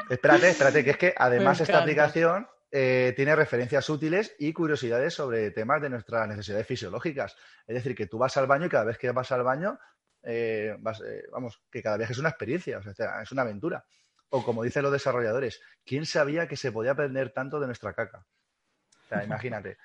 espérate, 0.09 0.49
espérate, 0.49 0.83
que 0.83 0.89
es 0.89 0.97
que 0.97 1.13
además 1.17 1.61
esta 1.61 1.79
aplicación 1.79 2.45
eh, 2.79 3.13
tiene 3.15 3.35
referencias 3.35 3.89
útiles 3.89 4.35
y 4.37 4.53
curiosidades 4.53 5.15
sobre 5.15 5.49
temas 5.49 5.81
de 5.81 5.89
nuestras 5.89 6.27
necesidades 6.27 6.67
fisiológicas. 6.67 7.35
Es 7.65 7.73
decir, 7.73 7.95
que 7.95 8.05
tú 8.05 8.19
vas 8.19 8.37
al 8.37 8.45
baño 8.45 8.67
y 8.67 8.69
cada 8.69 8.83
vez 8.83 8.99
que 8.99 9.09
vas 9.09 9.31
al 9.31 9.41
baño 9.41 9.79
eh, 10.21 10.77
eh, 11.03 11.23
vamos, 11.31 11.59
que 11.71 11.81
cada 11.81 11.97
viaje 11.97 12.13
es 12.13 12.19
una 12.19 12.29
experiencia, 12.29 12.77
o 12.77 12.83
sea, 12.83 13.23
es 13.23 13.31
una 13.31 13.41
aventura. 13.41 13.83
O 14.29 14.43
como 14.43 14.61
dicen 14.61 14.83
los 14.83 14.91
desarrolladores, 14.91 15.59
¿quién 15.83 16.05
sabía 16.05 16.47
que 16.47 16.55
se 16.55 16.71
podía 16.71 16.91
aprender 16.91 17.31
tanto 17.31 17.59
de 17.59 17.65
nuestra 17.65 17.93
caca? 17.93 18.27
O 19.05 19.07
sea, 19.09 19.23
imagínate. 19.23 19.79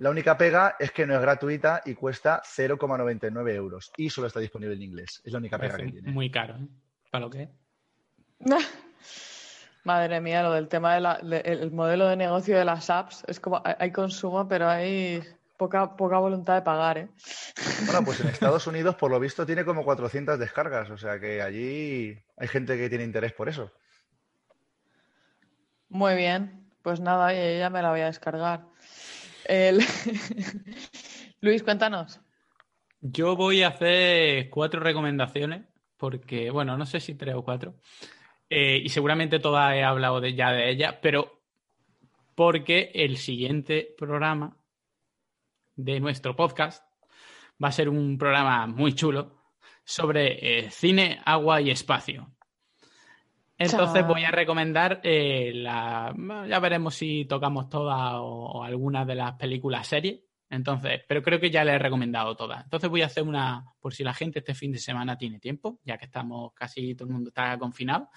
La, 0.00 0.10
única 0.10 0.36
pega 0.36 0.74
es 0.80 0.90
que 0.90 1.06
no 1.06 1.14
es 1.14 1.20
gratuita 1.20 1.82
y 1.84 1.94
cuesta 1.94 2.42
0,99 2.44 3.54
euros 3.54 3.92
y 3.96 4.10
solo 4.10 4.26
está 4.26 4.40
disponible 4.40 4.74
en 4.74 4.82
inglés. 4.82 5.22
Es 5.22 5.32
la 5.32 5.38
única 5.38 5.56
pega 5.56 5.76
que 5.76 5.92
tiene. 5.92 6.10
Muy 6.10 6.32
caro. 6.32 6.58
¿Para 7.12 7.26
lo 7.26 7.30
que? 7.30 7.48
Madre 9.84 10.20
mía, 10.20 10.42
lo 10.42 10.52
del 10.52 10.68
tema 10.68 10.94
del 10.94 11.70
modelo 11.70 12.08
de 12.08 12.16
negocio 12.16 12.58
de 12.58 12.64
las 12.64 12.88
apps 12.88 13.22
es 13.28 13.38
como 13.38 13.62
hay 13.64 13.92
consumo, 13.92 14.48
pero 14.48 14.66
hay 14.68 15.22
poca, 15.58 15.94
poca 15.94 16.18
voluntad 16.18 16.54
de 16.54 16.62
pagar, 16.62 16.98
¿eh? 16.98 17.08
Bueno, 17.84 18.02
pues 18.04 18.20
en 18.20 18.28
Estados 18.28 18.66
Unidos, 18.66 18.96
por 18.96 19.10
lo 19.10 19.20
visto, 19.20 19.44
tiene 19.44 19.64
como 19.64 19.84
400 19.84 20.38
descargas, 20.38 20.88
o 20.90 20.96
sea 20.96 21.20
que 21.20 21.42
allí 21.42 22.18
hay 22.36 22.48
gente 22.48 22.78
que 22.78 22.88
tiene 22.88 23.04
interés 23.04 23.34
por 23.34 23.50
eso. 23.50 23.70
Muy 25.90 26.14
bien, 26.16 26.66
pues 26.82 27.00
nada, 27.00 27.32
ya 27.32 27.68
me 27.68 27.82
la 27.82 27.90
voy 27.90 28.00
a 28.00 28.06
descargar. 28.06 28.64
Luis, 31.40 31.62
cuéntanos. 31.62 32.20
Yo 33.02 33.36
voy 33.36 33.62
a 33.62 33.68
hacer 33.68 34.48
cuatro 34.48 34.80
recomendaciones, 34.80 35.66
porque, 35.98 36.50
bueno, 36.50 36.78
no 36.78 36.86
sé 36.86 37.00
si 37.00 37.14
tres 37.14 37.34
o 37.34 37.44
cuatro, 37.44 37.74
eh, 38.50 38.80
y 38.82 38.88
seguramente 38.88 39.38
todas 39.38 39.74
he 39.74 39.82
hablado 39.82 40.20
de, 40.20 40.34
ya 40.34 40.52
de 40.52 40.70
ellas, 40.70 40.96
pero 41.00 41.40
porque 42.34 42.90
el 42.94 43.16
siguiente 43.16 43.94
programa 43.96 44.56
de 45.76 46.00
nuestro 46.00 46.36
podcast 46.36 46.84
va 47.62 47.68
a 47.68 47.72
ser 47.72 47.88
un 47.88 48.18
programa 48.18 48.66
muy 48.66 48.94
chulo 48.94 49.44
sobre 49.84 50.66
eh, 50.66 50.70
cine, 50.70 51.20
agua 51.24 51.60
y 51.60 51.70
espacio. 51.70 52.30
Entonces 53.56 54.06
voy 54.06 54.24
a 54.24 54.30
recomendar 54.30 55.00
eh, 55.04 55.52
la. 55.54 56.12
Ya 56.48 56.58
veremos 56.58 56.94
si 56.94 57.24
tocamos 57.24 57.68
todas 57.68 58.14
o, 58.16 58.64
algunas 58.64 59.06
de 59.06 59.14
las 59.14 59.34
películas 59.34 59.86
series. 59.86 60.20
Entonces, 60.54 61.02
pero 61.06 61.22
creo 61.22 61.40
que 61.40 61.50
ya 61.50 61.64
le 61.64 61.72
he 61.72 61.78
recomendado 61.78 62.36
todas. 62.36 62.64
Entonces 62.64 62.88
voy 62.90 63.02
a 63.02 63.06
hacer 63.06 63.22
una, 63.22 63.64
por 63.80 63.94
si 63.94 64.04
la 64.04 64.14
gente 64.14 64.38
este 64.38 64.54
fin 64.54 64.72
de 64.72 64.78
semana 64.78 65.16
tiene 65.16 65.38
tiempo, 65.38 65.78
ya 65.84 65.98
que 65.98 66.06
estamos 66.06 66.52
casi 66.54 66.94
todo 66.94 67.08
el 67.08 67.14
mundo 67.14 67.28
está 67.28 67.58
confinado. 67.58 68.08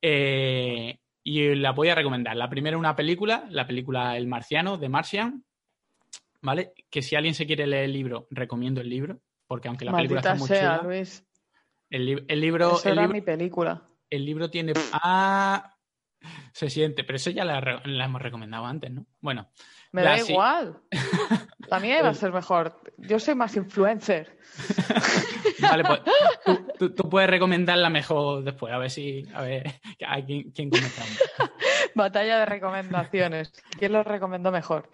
Eh, 0.00 0.98
y 1.22 1.54
la 1.56 1.72
voy 1.72 1.88
a 1.88 1.94
recomendar. 1.94 2.36
La 2.36 2.48
primera 2.48 2.78
una 2.78 2.94
película, 2.94 3.46
la 3.50 3.66
película 3.66 4.16
El 4.16 4.26
Marciano, 4.26 4.78
de 4.78 4.88
Martian, 4.88 5.44
¿vale? 6.40 6.72
Que 6.88 7.02
si 7.02 7.16
alguien 7.16 7.34
se 7.34 7.46
quiere 7.46 7.66
leer 7.66 7.84
el 7.84 7.92
libro, 7.92 8.28
recomiendo 8.30 8.80
el 8.80 8.88
libro, 8.88 9.20
porque 9.46 9.68
aunque 9.68 9.84
la 9.84 9.92
película 9.96 10.20
está 10.20 10.34
muy 10.36 10.48
chula, 10.48 10.80
Luis. 10.84 11.26
El, 11.90 12.24
el, 12.28 12.40
libro... 12.40 12.76
Esa 12.76 12.90
era 12.90 13.08
mi 13.08 13.20
película. 13.20 13.88
El 14.08 14.24
libro 14.24 14.50
tiene... 14.50 14.72
Ah, 14.92 15.76
se 16.52 16.70
siente, 16.70 17.04
pero 17.04 17.16
eso 17.16 17.30
ya 17.30 17.44
la, 17.44 17.82
hemos 17.84 18.22
recomendado 18.22 18.66
antes, 18.66 18.90
¿no? 18.90 19.06
Bueno. 19.20 19.48
Me 19.92 20.02
da 20.02 20.18
igual. 20.18 20.80
La 21.68 21.80
mía 21.80 21.98
iba 21.98 22.08
a 22.08 22.14
ser 22.14 22.32
mejor. 22.32 22.80
Yo 22.98 23.18
soy 23.18 23.34
más 23.34 23.56
influencer. 23.56 24.36
vale, 25.60 25.84
pues 25.84 26.00
tú, 26.94 27.08
puedes 27.08 27.28
recomendarla 27.28 27.90
mejor 27.90 28.44
después, 28.44 28.72
a 28.72 28.78
ver 28.78 28.90
si. 28.90 29.24
A 29.34 29.42
ver 29.42 29.80
quién, 30.26 30.50
quién 30.52 30.70
comenta. 30.70 31.02
Batalla 31.94 32.40
de 32.40 32.46
recomendaciones. 32.46 33.52
¿Quién 33.78 33.92
lo 33.92 34.02
recomendó 34.02 34.52
mejor? 34.52 34.90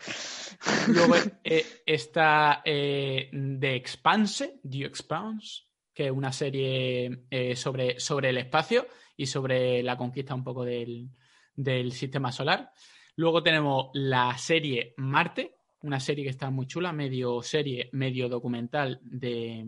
Luego 0.89 1.15
eh, 1.45 1.83
está 1.85 2.63
eh, 2.65 3.31
The 3.33 3.75
Expanse, 3.75 4.61
The 4.69 4.85
Expanse, 4.85 5.63
que 5.93 6.07
es 6.07 6.13
una 6.13 6.33
serie 6.33 7.25
eh, 7.31 7.57
sobre, 7.57 7.99
sobre 8.01 8.31
el 8.31 8.39
espacio 8.39 8.87
y 9.17 9.27
sobre 9.27 9.83
la 9.83 9.97
conquista 9.97 10.35
un 10.35 10.45
poco 10.45 10.65
del, 10.65 11.11
del 11.55 11.93
sistema 11.93 12.33
solar. 12.33 12.73
Luego 13.17 13.43
tenemos 13.43 13.91
la 13.95 14.37
serie 14.39 14.95
Marte, 14.97 15.57
una 15.83 16.01
serie 16.01 16.25
que 16.25 16.31
está 16.31 16.51
muy 16.51 16.67
chula, 16.67 16.93
medio 16.93 17.43
serie, 17.43 17.89
medio 17.93 18.29
documental 18.29 19.01
de 19.03 19.67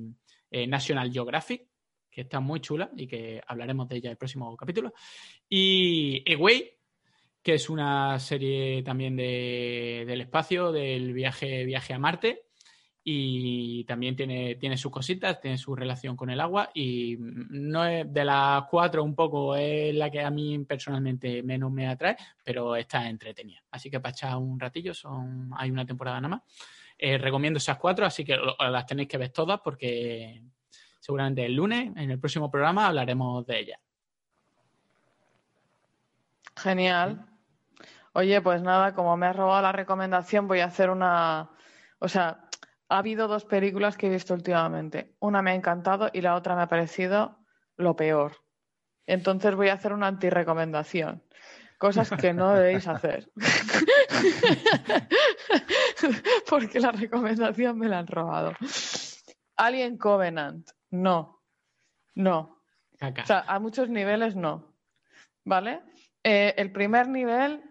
eh, 0.51 0.67
National 0.67 1.13
Geographic, 1.13 1.67
que 2.11 2.23
está 2.23 2.41
muy 2.41 2.61
chula 2.61 2.91
y 2.97 3.07
que 3.07 3.43
hablaremos 3.47 3.89
de 3.89 3.97
ella 3.97 4.09
en 4.09 4.13
el 4.13 4.17
próximo 4.17 4.57
capítulo. 4.57 4.95
Y 5.49 6.25
Away, 6.33 6.71
que 7.43 7.55
es 7.55 7.69
una 7.69 8.19
serie 8.21 8.83
también 8.83 9.17
de, 9.17 10.05
del 10.07 10.23
espacio, 10.23 10.73
del 10.73 11.13
viaje, 11.13 11.65
viaje 11.65 11.93
a 11.93 11.99
Marte, 11.99 12.44
y 13.07 13.85
también 13.85 14.17
tiene, 14.17 14.55
tiene 14.55 14.79
sus 14.79 14.91
cositas, 14.91 15.39
tiene 15.39 15.59
su 15.59 15.77
relación 15.77 16.17
con 16.17 16.31
el 16.31 16.41
agua 16.41 16.71
y 16.73 17.17
no 17.19 17.85
es 17.85 18.11
de 18.11 18.25
las 18.25 18.65
cuatro 18.71 19.05
un 19.05 19.15
poco 19.15 19.55
es 19.55 19.95
la 19.95 20.11
que 20.11 20.23
a 20.23 20.31
mí 20.31 20.59
personalmente 20.61 21.43
menos 21.43 21.71
me 21.71 21.87
atrae, 21.87 22.17
pero 22.43 22.75
está 22.77 23.07
entretenida. 23.09 23.63
Así 23.71 23.91
que 23.91 24.01
para 24.01 24.13
echar 24.13 24.37
un 24.39 24.59
ratillo, 24.59 24.95
son, 24.95 25.51
hay 25.57 25.71
una 25.71 25.85
temporada 25.85 26.19
nada 26.19 26.37
más. 26.37 26.43
Eh, 26.97 27.19
recomiendo 27.19 27.59
esas 27.59 27.77
cuatro, 27.77 28.07
así 28.07 28.25
que 28.25 28.39
las 28.59 28.87
tenéis 28.87 29.09
que 29.09 29.19
ver 29.19 29.29
todas 29.29 29.61
porque 29.61 30.43
seguramente 30.99 31.45
el 31.45 31.55
lunes, 31.55 31.93
en 31.97 32.11
el 32.11 32.19
próximo 32.19 32.51
programa, 32.51 32.87
hablaremos 32.87 33.45
de 33.47 33.59
ellas. 33.59 33.81
Genial. 36.57 37.27
Oye, 38.15 38.41
pues 38.41 38.63
nada, 38.63 38.95
como 38.95 39.15
me 39.17 39.27
has 39.27 39.37
robado 39.37 39.61
la 39.61 39.73
recomendación, 39.73 40.49
voy 40.49 40.61
a 40.61 40.67
hacer 40.67 40.89
una... 40.89 41.51
O 41.99 42.09
sea, 42.09 42.44
ha 42.89 42.99
habido 42.99 43.29
dos 43.29 43.45
películas 43.45 43.97
que 43.97 44.07
he 44.07 44.11
visto 44.11 44.35
últimamente. 44.35 45.15
Una 45.21 45.43
me 45.43 45.53
ha 45.53 45.55
encantado 45.55 46.11
y 46.13 46.21
la 46.21 46.35
otra 46.35 46.57
me 46.57 46.63
ha 46.63 46.69
parecido 46.69 47.39
lo 47.77 47.97
peor. 47.97 48.37
Entonces 49.07 49.55
voy 49.55 49.69
a 49.69 49.75
hacer 49.75 49.93
una 49.93 50.07
antirecomendación. 50.07 51.23
Cosas 51.79 52.11
que 52.11 52.33
no 52.33 52.55
debéis 52.55 52.87
hacer. 52.87 53.31
Porque 56.49 56.81
la 56.81 56.93
recomendación 56.93 57.79
me 57.79 57.89
la 57.89 57.99
han 57.99 58.07
robado. 58.07 58.53
Alien 59.57 59.99
Covenant. 59.99 60.71
No. 60.91 61.43
No. 62.15 62.63
O 63.01 63.27
sea, 63.27 63.45
a 63.47 63.59
muchos 63.59 63.91
niveles 63.91 64.37
no. 64.37 64.73
¿Vale? 65.45 65.83
Eh, 66.23 66.55
el 66.57 66.73
primer 66.73 67.09
nivel 67.09 67.63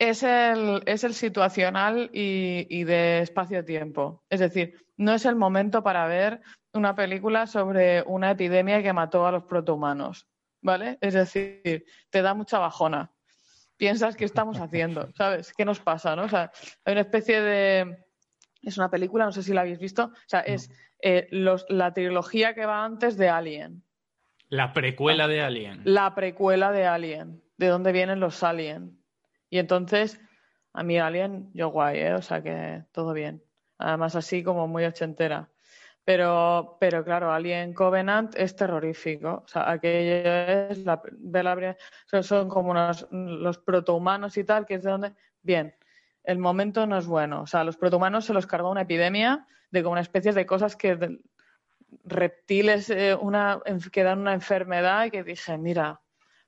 es 0.00 0.22
el, 0.22 0.82
es 0.86 1.04
el 1.04 1.12
situacional 1.12 2.08
y, 2.12 2.84
de 2.84 3.20
espacio-tiempo. 3.20 4.24
Es 4.30 4.40
decir, 4.40 4.74
no 4.96 5.12
es 5.12 5.26
el 5.26 5.36
momento 5.36 5.82
para 5.82 6.06
ver 6.06 6.40
una 6.72 6.94
película 6.94 7.46
sobre 7.46 8.02
una 8.06 8.30
epidemia 8.30 8.82
que 8.82 8.94
mató 8.94 9.26
a 9.26 9.32
los 9.32 9.44
protohumanos. 9.44 10.26
¿Vale? 10.62 10.98
Es 11.02 11.14
decir, 11.14 11.84
te 12.08 12.22
da 12.22 12.32
mucha 12.32 12.58
bajona. 12.58 13.12
Piensas 13.76 14.16
qué 14.16 14.24
estamos 14.24 14.58
haciendo, 14.58 15.10
¿sabes? 15.16 15.52
¿Qué 15.52 15.66
nos 15.66 15.80
pasa? 15.80 16.16
¿no? 16.16 16.24
O 16.24 16.28
sea, 16.28 16.50
hay 16.84 16.92
una 16.92 17.02
especie 17.02 17.40
de. 17.40 18.04
Es 18.62 18.78
una 18.78 18.90
película, 18.90 19.26
no 19.26 19.32
sé 19.32 19.42
si 19.42 19.52
la 19.52 19.62
habéis 19.62 19.78
visto. 19.78 20.04
O 20.04 20.28
sea, 20.28 20.40
es 20.40 20.70
eh, 21.02 21.28
la 21.30 21.92
trilogía 21.92 22.54
que 22.54 22.64
va 22.64 22.84
antes 22.84 23.18
de 23.18 23.28
Alien. 23.28 23.84
La 24.48 24.72
precuela 24.72 25.28
de 25.28 25.42
Alien. 25.42 25.82
La 25.84 26.14
precuela 26.14 26.72
de 26.72 26.86
Alien. 26.86 27.42
De 27.56 27.68
dónde 27.68 27.92
vienen 27.92 28.20
los 28.20 28.42
Alien. 28.42 28.99
Y 29.50 29.58
entonces, 29.58 30.20
a 30.72 30.82
mí 30.82 30.98
Alien, 30.98 31.50
yo 31.52 31.68
guay, 31.68 31.98
¿eh? 31.98 32.14
O 32.14 32.22
sea 32.22 32.42
que 32.42 32.84
todo 32.92 33.12
bien. 33.12 33.42
Además, 33.78 34.16
así 34.16 34.42
como 34.42 34.68
muy 34.68 34.84
ochentera. 34.84 35.50
Pero, 36.04 36.76
pero 36.80 37.04
claro, 37.04 37.32
Alien 37.32 37.74
Covenant 37.74 38.34
es 38.36 38.56
terrorífico. 38.56 39.42
O 39.44 39.48
sea, 39.48 39.70
aquello 39.70 40.30
es 40.70 40.84
la, 40.84 41.02
son 42.22 42.48
como 42.48 42.70
unos, 42.70 43.06
los 43.10 43.58
protohumanos 43.58 44.36
y 44.36 44.44
tal, 44.44 44.66
que 44.66 44.74
es 44.74 44.82
de 44.82 44.90
donde. 44.90 45.12
Bien, 45.42 45.74
el 46.24 46.38
momento 46.38 46.86
no 46.86 46.98
es 46.98 47.06
bueno. 47.06 47.42
O 47.42 47.46
sea, 47.46 47.64
los 47.64 47.76
protohumanos 47.76 48.24
se 48.24 48.32
los 48.32 48.46
cargó 48.46 48.70
una 48.70 48.82
epidemia 48.82 49.46
de 49.70 49.82
como 49.82 49.92
una 49.92 50.00
especie 50.00 50.32
de 50.32 50.46
cosas 50.46 50.76
que 50.76 51.20
reptiles 52.04 52.90
eh, 52.90 53.14
una, 53.14 53.60
que 53.92 54.02
dan 54.02 54.20
una 54.20 54.34
enfermedad 54.34 55.06
y 55.06 55.10
que 55.10 55.24
dije, 55.24 55.58
mira, 55.58 56.00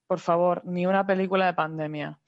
por 0.06 0.18
favor, 0.18 0.62
ni 0.64 0.86
una 0.86 1.06
película 1.06 1.46
de 1.46 1.54
pandemia. 1.54 2.18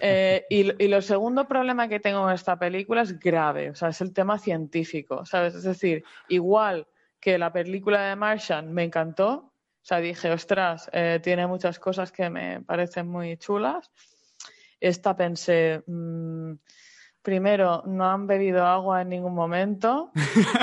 Eh, 0.00 0.46
y, 0.48 0.84
y, 0.84 0.88
lo 0.88 1.02
segundo 1.02 1.46
problema 1.46 1.88
que 1.88 2.00
tengo 2.00 2.28
en 2.28 2.34
esta 2.34 2.58
película 2.58 3.02
es 3.02 3.18
grave, 3.18 3.70
o 3.70 3.74
sea, 3.74 3.88
es 3.88 4.00
el 4.00 4.12
tema 4.12 4.38
científico, 4.38 5.26
¿sabes? 5.26 5.54
Es 5.54 5.64
decir, 5.64 6.04
igual 6.28 6.86
que 7.20 7.38
la 7.38 7.52
película 7.52 8.08
de 8.08 8.16
Martian 8.16 8.72
me 8.72 8.84
encantó, 8.84 9.52
o 9.82 9.84
sea, 9.84 9.98
dije, 9.98 10.30
ostras, 10.30 10.88
eh, 10.92 11.20
tiene 11.22 11.46
muchas 11.46 11.80
cosas 11.80 12.12
que 12.12 12.30
me 12.30 12.60
parecen 12.62 13.08
muy 13.08 13.36
chulas. 13.36 13.90
Esta 14.80 15.16
pensé, 15.16 15.82
mm, 15.86 16.52
primero, 17.20 17.82
no 17.86 18.08
han 18.08 18.28
bebido 18.28 18.64
agua 18.64 19.02
en 19.02 19.08
ningún 19.08 19.34
momento, 19.34 20.12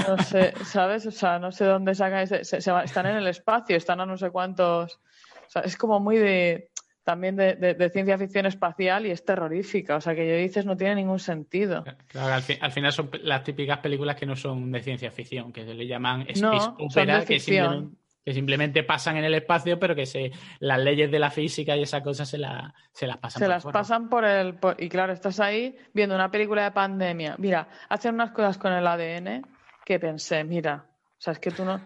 no 0.07 0.17
sé, 0.23 0.53
¿sabes? 0.65 1.05
O 1.05 1.11
sea, 1.11 1.37
no 1.37 1.51
sé 1.51 1.65
dónde 1.65 1.95
sacan, 1.95 2.19
ese, 2.19 2.41
están 2.41 3.05
en 3.05 3.17
el 3.17 3.27
espacio, 3.27 3.75
están 3.75 3.99
a 3.99 4.05
no 4.05 4.17
sé 4.17 4.29
cuántos, 4.31 4.99
o 5.47 5.49
sea, 5.49 5.63
es 5.63 5.75
como 5.75 5.99
muy 5.99 6.17
de 6.17 6.71
también 7.09 7.35
de, 7.35 7.55
de- 7.55 7.73
de 7.73 7.89
ciencia 7.89 8.19
ficción 8.19 8.45
espacial 8.45 9.07
y 9.07 9.09
es 9.09 9.25
terrorífica. 9.25 9.95
O 9.95 10.01
sea, 10.01 10.13
que 10.13 10.27
yo 10.29 10.35
dices 10.35 10.63
no 10.63 10.77
tiene 10.77 10.93
ningún 10.93 11.17
sentido. 11.17 11.83
Claro, 12.07 12.33
al, 12.35 12.43
fi- 12.43 12.59
al 12.61 12.71
final 12.71 12.91
son 12.93 13.09
las 13.23 13.43
típicas 13.43 13.79
películas 13.79 14.15
que 14.15 14.27
no 14.27 14.35
son 14.35 14.71
de 14.71 14.79
ciencia 14.83 15.09
ficción, 15.09 15.51
que 15.51 15.65
se 15.65 15.73
le 15.73 15.87
llaman 15.87 16.21
space 16.29 16.39
No, 16.41 16.75
opera, 16.77 17.25
que 17.25 17.39
simplemente, 17.39 17.97
que 18.23 18.33
simplemente 18.35 18.83
pasan 18.83 19.17
en 19.17 19.23
el 19.23 19.33
espacio, 19.33 19.79
pero 19.79 19.95
que 19.95 20.05
se, 20.05 20.31
las 20.59 20.77
leyes 20.77 21.09
de 21.09 21.17
la 21.17 21.31
física 21.31 21.75
y 21.75 21.81
esas 21.81 22.03
cosas 22.03 22.29
se, 22.29 22.37
la- 22.37 22.75
se 22.91 23.07
las 23.07 23.17
pasan 23.17 23.39
Se 23.39 23.45
por 23.45 23.49
las 23.55 23.63
pasan 23.65 24.07
por 24.09 24.23
el... 24.25 24.53
por- 24.53 24.75
y 24.79 24.87
claro, 24.87 25.11
estás 25.11 25.39
ahí 25.39 25.75
viendo 25.95 26.13
una 26.13 26.29
película 26.29 26.63
de 26.63 26.71
pandemia. 26.71 27.33
Mira, 27.39 27.67
hacen 27.89 28.13
unas 28.13 28.29
cosas 28.29 28.59
con 28.59 28.71
el 28.71 28.85
ADN 28.85 29.41
que 29.83 29.99
pensé, 29.99 30.43
mira, 30.43 30.85
o 30.93 31.15
sea, 31.17 31.33
es 31.33 31.39
que 31.39 31.49
tú 31.49 31.65
no... 31.65 31.81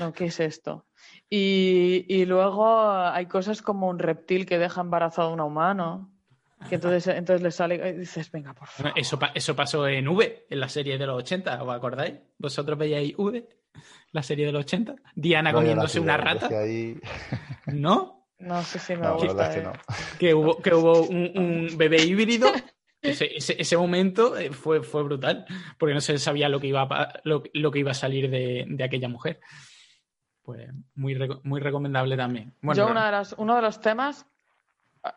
No, 0.00 0.12
¿qué 0.12 0.24
es 0.24 0.40
esto? 0.40 0.84
Y, 1.30 2.04
y 2.08 2.24
luego 2.24 2.90
hay 2.90 3.26
cosas 3.26 3.60
como 3.62 3.88
un 3.88 3.98
reptil 3.98 4.46
que 4.46 4.58
deja 4.58 4.80
embarazado 4.80 5.28
a 5.28 5.32
un 5.32 5.40
humano. 5.40 6.10
Que 6.68 6.76
entonces, 6.76 7.06
entonces 7.16 7.42
le 7.42 7.50
sale 7.50 7.90
y 7.90 7.98
dices, 7.98 8.30
venga, 8.32 8.54
por 8.54 8.68
favor. 8.68 8.92
Eso, 8.96 9.18
pa- 9.18 9.32
eso 9.34 9.54
pasó 9.54 9.86
en 9.86 10.08
V, 10.08 10.46
en 10.50 10.60
la 10.60 10.68
serie 10.68 10.98
de 10.98 11.06
los 11.06 11.18
80, 11.18 11.62
¿os 11.62 11.70
acordáis? 11.74 12.14
¿Vosotros 12.38 12.78
veíais 12.78 13.14
V, 13.16 13.46
la 14.12 14.22
serie 14.22 14.46
de 14.46 14.52
los 14.52 14.64
80? 14.64 14.96
Diana 15.14 15.52
No 15.52 15.58
comiéndose 15.58 16.00
una 16.00 16.16
rata, 16.16 16.46
es 16.46 16.48
que 16.50 16.56
ahí- 16.56 17.00
¿no? 17.66 18.26
No 18.40 18.62
sé 18.62 18.78
si 18.78 18.94
me 18.94 19.00
No, 19.02 19.04
la 19.08 19.12
gusta. 19.14 19.32
verdad 19.34 19.48
es 19.50 19.54
que 19.54 19.60
eh. 19.60 19.64
no. 19.64 19.72
Que 20.18 20.34
hubo, 20.34 20.58
que 20.62 20.74
hubo 20.74 21.02
un, 21.02 21.32
un 21.36 21.76
bebé 21.76 22.02
híbrido. 22.04 22.50
Ese, 23.02 23.36
ese- 23.36 23.60
ese 23.60 23.76
momento 23.76 24.36
eh, 24.36 24.50
fue, 24.50 24.82
fue 24.82 25.02
brutal, 25.04 25.44
porque 25.78 25.94
no 25.94 26.00
se 26.00 26.18
sabía 26.18 26.48
lo 26.48 26.58
que 26.60 26.66
iba 26.68 26.82
a, 26.82 27.20
lo, 27.24 27.42
lo 27.52 27.70
que 27.70 27.78
iba 27.80 27.92
a 27.92 27.94
salir 27.94 28.28
de, 28.30 28.64
de 28.68 28.84
aquella 28.84 29.08
mujer. 29.08 29.40
Pues 30.48 30.66
muy, 30.94 31.14
reco- 31.14 31.42
muy 31.44 31.60
recomendable 31.60 32.16
también. 32.16 32.54
Bueno, 32.62 32.82
Yo 32.86 32.90
una 32.90 33.04
de 33.04 33.12
las, 33.12 33.34
uno 33.36 33.54
de 33.56 33.60
los 33.60 33.82
temas, 33.82 34.24
ah, 35.04 35.14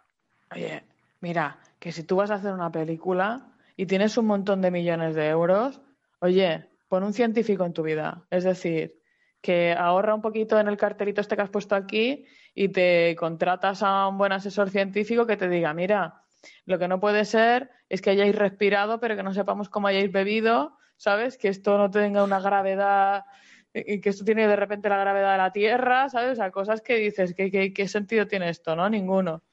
oye, 0.54 0.84
mira, 1.22 1.58
que 1.80 1.94
si 1.94 2.04
tú 2.04 2.18
vas 2.18 2.32
a 2.32 2.34
hacer 2.34 2.52
una 2.52 2.70
película 2.70 3.48
y 3.78 3.86
tienes 3.86 4.18
un 4.18 4.26
montón 4.26 4.60
de 4.62 4.72
millones 4.72 5.16
de 5.16 5.30
euros, 5.30 5.80
oye, 6.20 6.68
pon 6.90 7.06
un 7.06 7.14
científico 7.14 7.64
en 7.64 7.72
tu 7.72 7.82
vida. 7.82 8.24
Es 8.30 8.44
decir, 8.44 9.00
que 9.40 9.72
ahorra 9.72 10.14
un 10.16 10.22
poquito 10.22 10.60
en 10.60 10.68
el 10.68 10.76
cartelito 10.76 11.22
este 11.22 11.38
que 11.38 11.44
has 11.44 11.50
puesto 11.50 11.76
aquí 11.76 12.26
y 12.54 12.68
te 12.68 13.16
contratas 13.16 13.84
a 13.84 14.10
un 14.10 14.18
buen 14.18 14.34
asesor 14.34 14.70
científico 14.70 15.26
que 15.28 15.38
te 15.38 15.48
diga, 15.48 15.74
mira, 15.74 16.24
lo 16.66 16.78
que 16.78 16.90
no 16.90 17.00
puede 17.00 17.24
ser 17.24 17.72
es 17.88 18.02
que 18.02 18.10
hayáis 18.10 18.36
respirado, 18.36 19.00
pero 19.00 19.16
que 19.16 19.24
no 19.24 19.34
sepamos 19.34 19.70
cómo 19.70 19.88
hayáis 19.88 20.12
bebido, 20.12 20.78
¿sabes? 20.98 21.38
Que 21.38 21.48
esto 21.48 21.78
no 21.78 21.90
tenga 21.90 22.22
una 22.22 22.42
gravedad 22.42 23.24
que 23.74 24.10
esto 24.10 24.26
tiene 24.26 24.48
de 24.48 24.56
repente 24.56 24.90
la 24.90 24.98
gravedad 24.98 25.32
de 25.32 25.38
la 25.38 25.52
Tierra, 25.52 26.10
¿sabes? 26.10 26.34
O 26.34 26.36
sea, 26.36 26.52
cosas 26.52 26.82
que 26.82 26.96
dices, 26.96 27.34
¿qué, 27.34 27.50
qué, 27.50 27.74
qué 27.74 27.88
sentido 27.88 28.28
tiene 28.28 28.50
esto? 28.50 28.76
¿No? 28.76 28.90
Ninguno. 28.90 29.44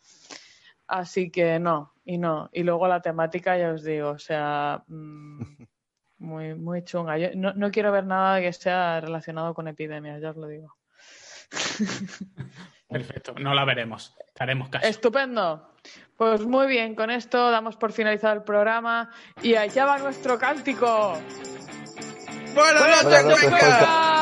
Así 0.88 1.30
que 1.30 1.58
no, 1.58 1.92
y 2.04 2.18
no. 2.18 2.48
Y 2.52 2.62
luego 2.62 2.88
la 2.88 3.02
temática, 3.02 3.58
ya 3.58 3.72
os 3.72 3.84
digo, 3.84 4.10
o 4.10 4.18
sea, 4.18 4.82
mm, 4.88 5.42
muy, 6.18 6.54
muy 6.54 6.82
chunga. 6.82 7.18
Yo 7.18 7.28
no, 7.34 7.52
no 7.52 7.70
quiero 7.70 7.92
ver 7.92 8.04
nada 8.04 8.40
que 8.40 8.52
sea 8.52 9.00
relacionado 9.00 9.54
con 9.54 9.68
epidemias, 9.68 10.20
ya 10.20 10.30
os 10.30 10.36
lo 10.36 10.48
digo. 10.48 10.76
perfecto, 12.88 13.34
no 13.34 13.54
la 13.54 13.64
veremos. 13.64 14.16
Estaremos 14.26 14.68
casi. 14.70 14.88
Estupendo. 14.88 15.74
Pues 16.16 16.44
muy 16.44 16.66
bien, 16.66 16.94
con 16.94 17.10
esto 17.10 17.50
damos 17.50 17.76
por 17.76 17.92
finalizado 17.92 18.34
el 18.34 18.42
programa 18.42 19.10
y 19.42 19.54
allá 19.54 19.84
va 19.84 19.98
nuestro 19.98 20.38
cántico. 20.38 21.16
Buenas 22.58 23.04
Buenas 23.04 23.24
noches, 23.24 23.50
Cuenca! 23.50 24.17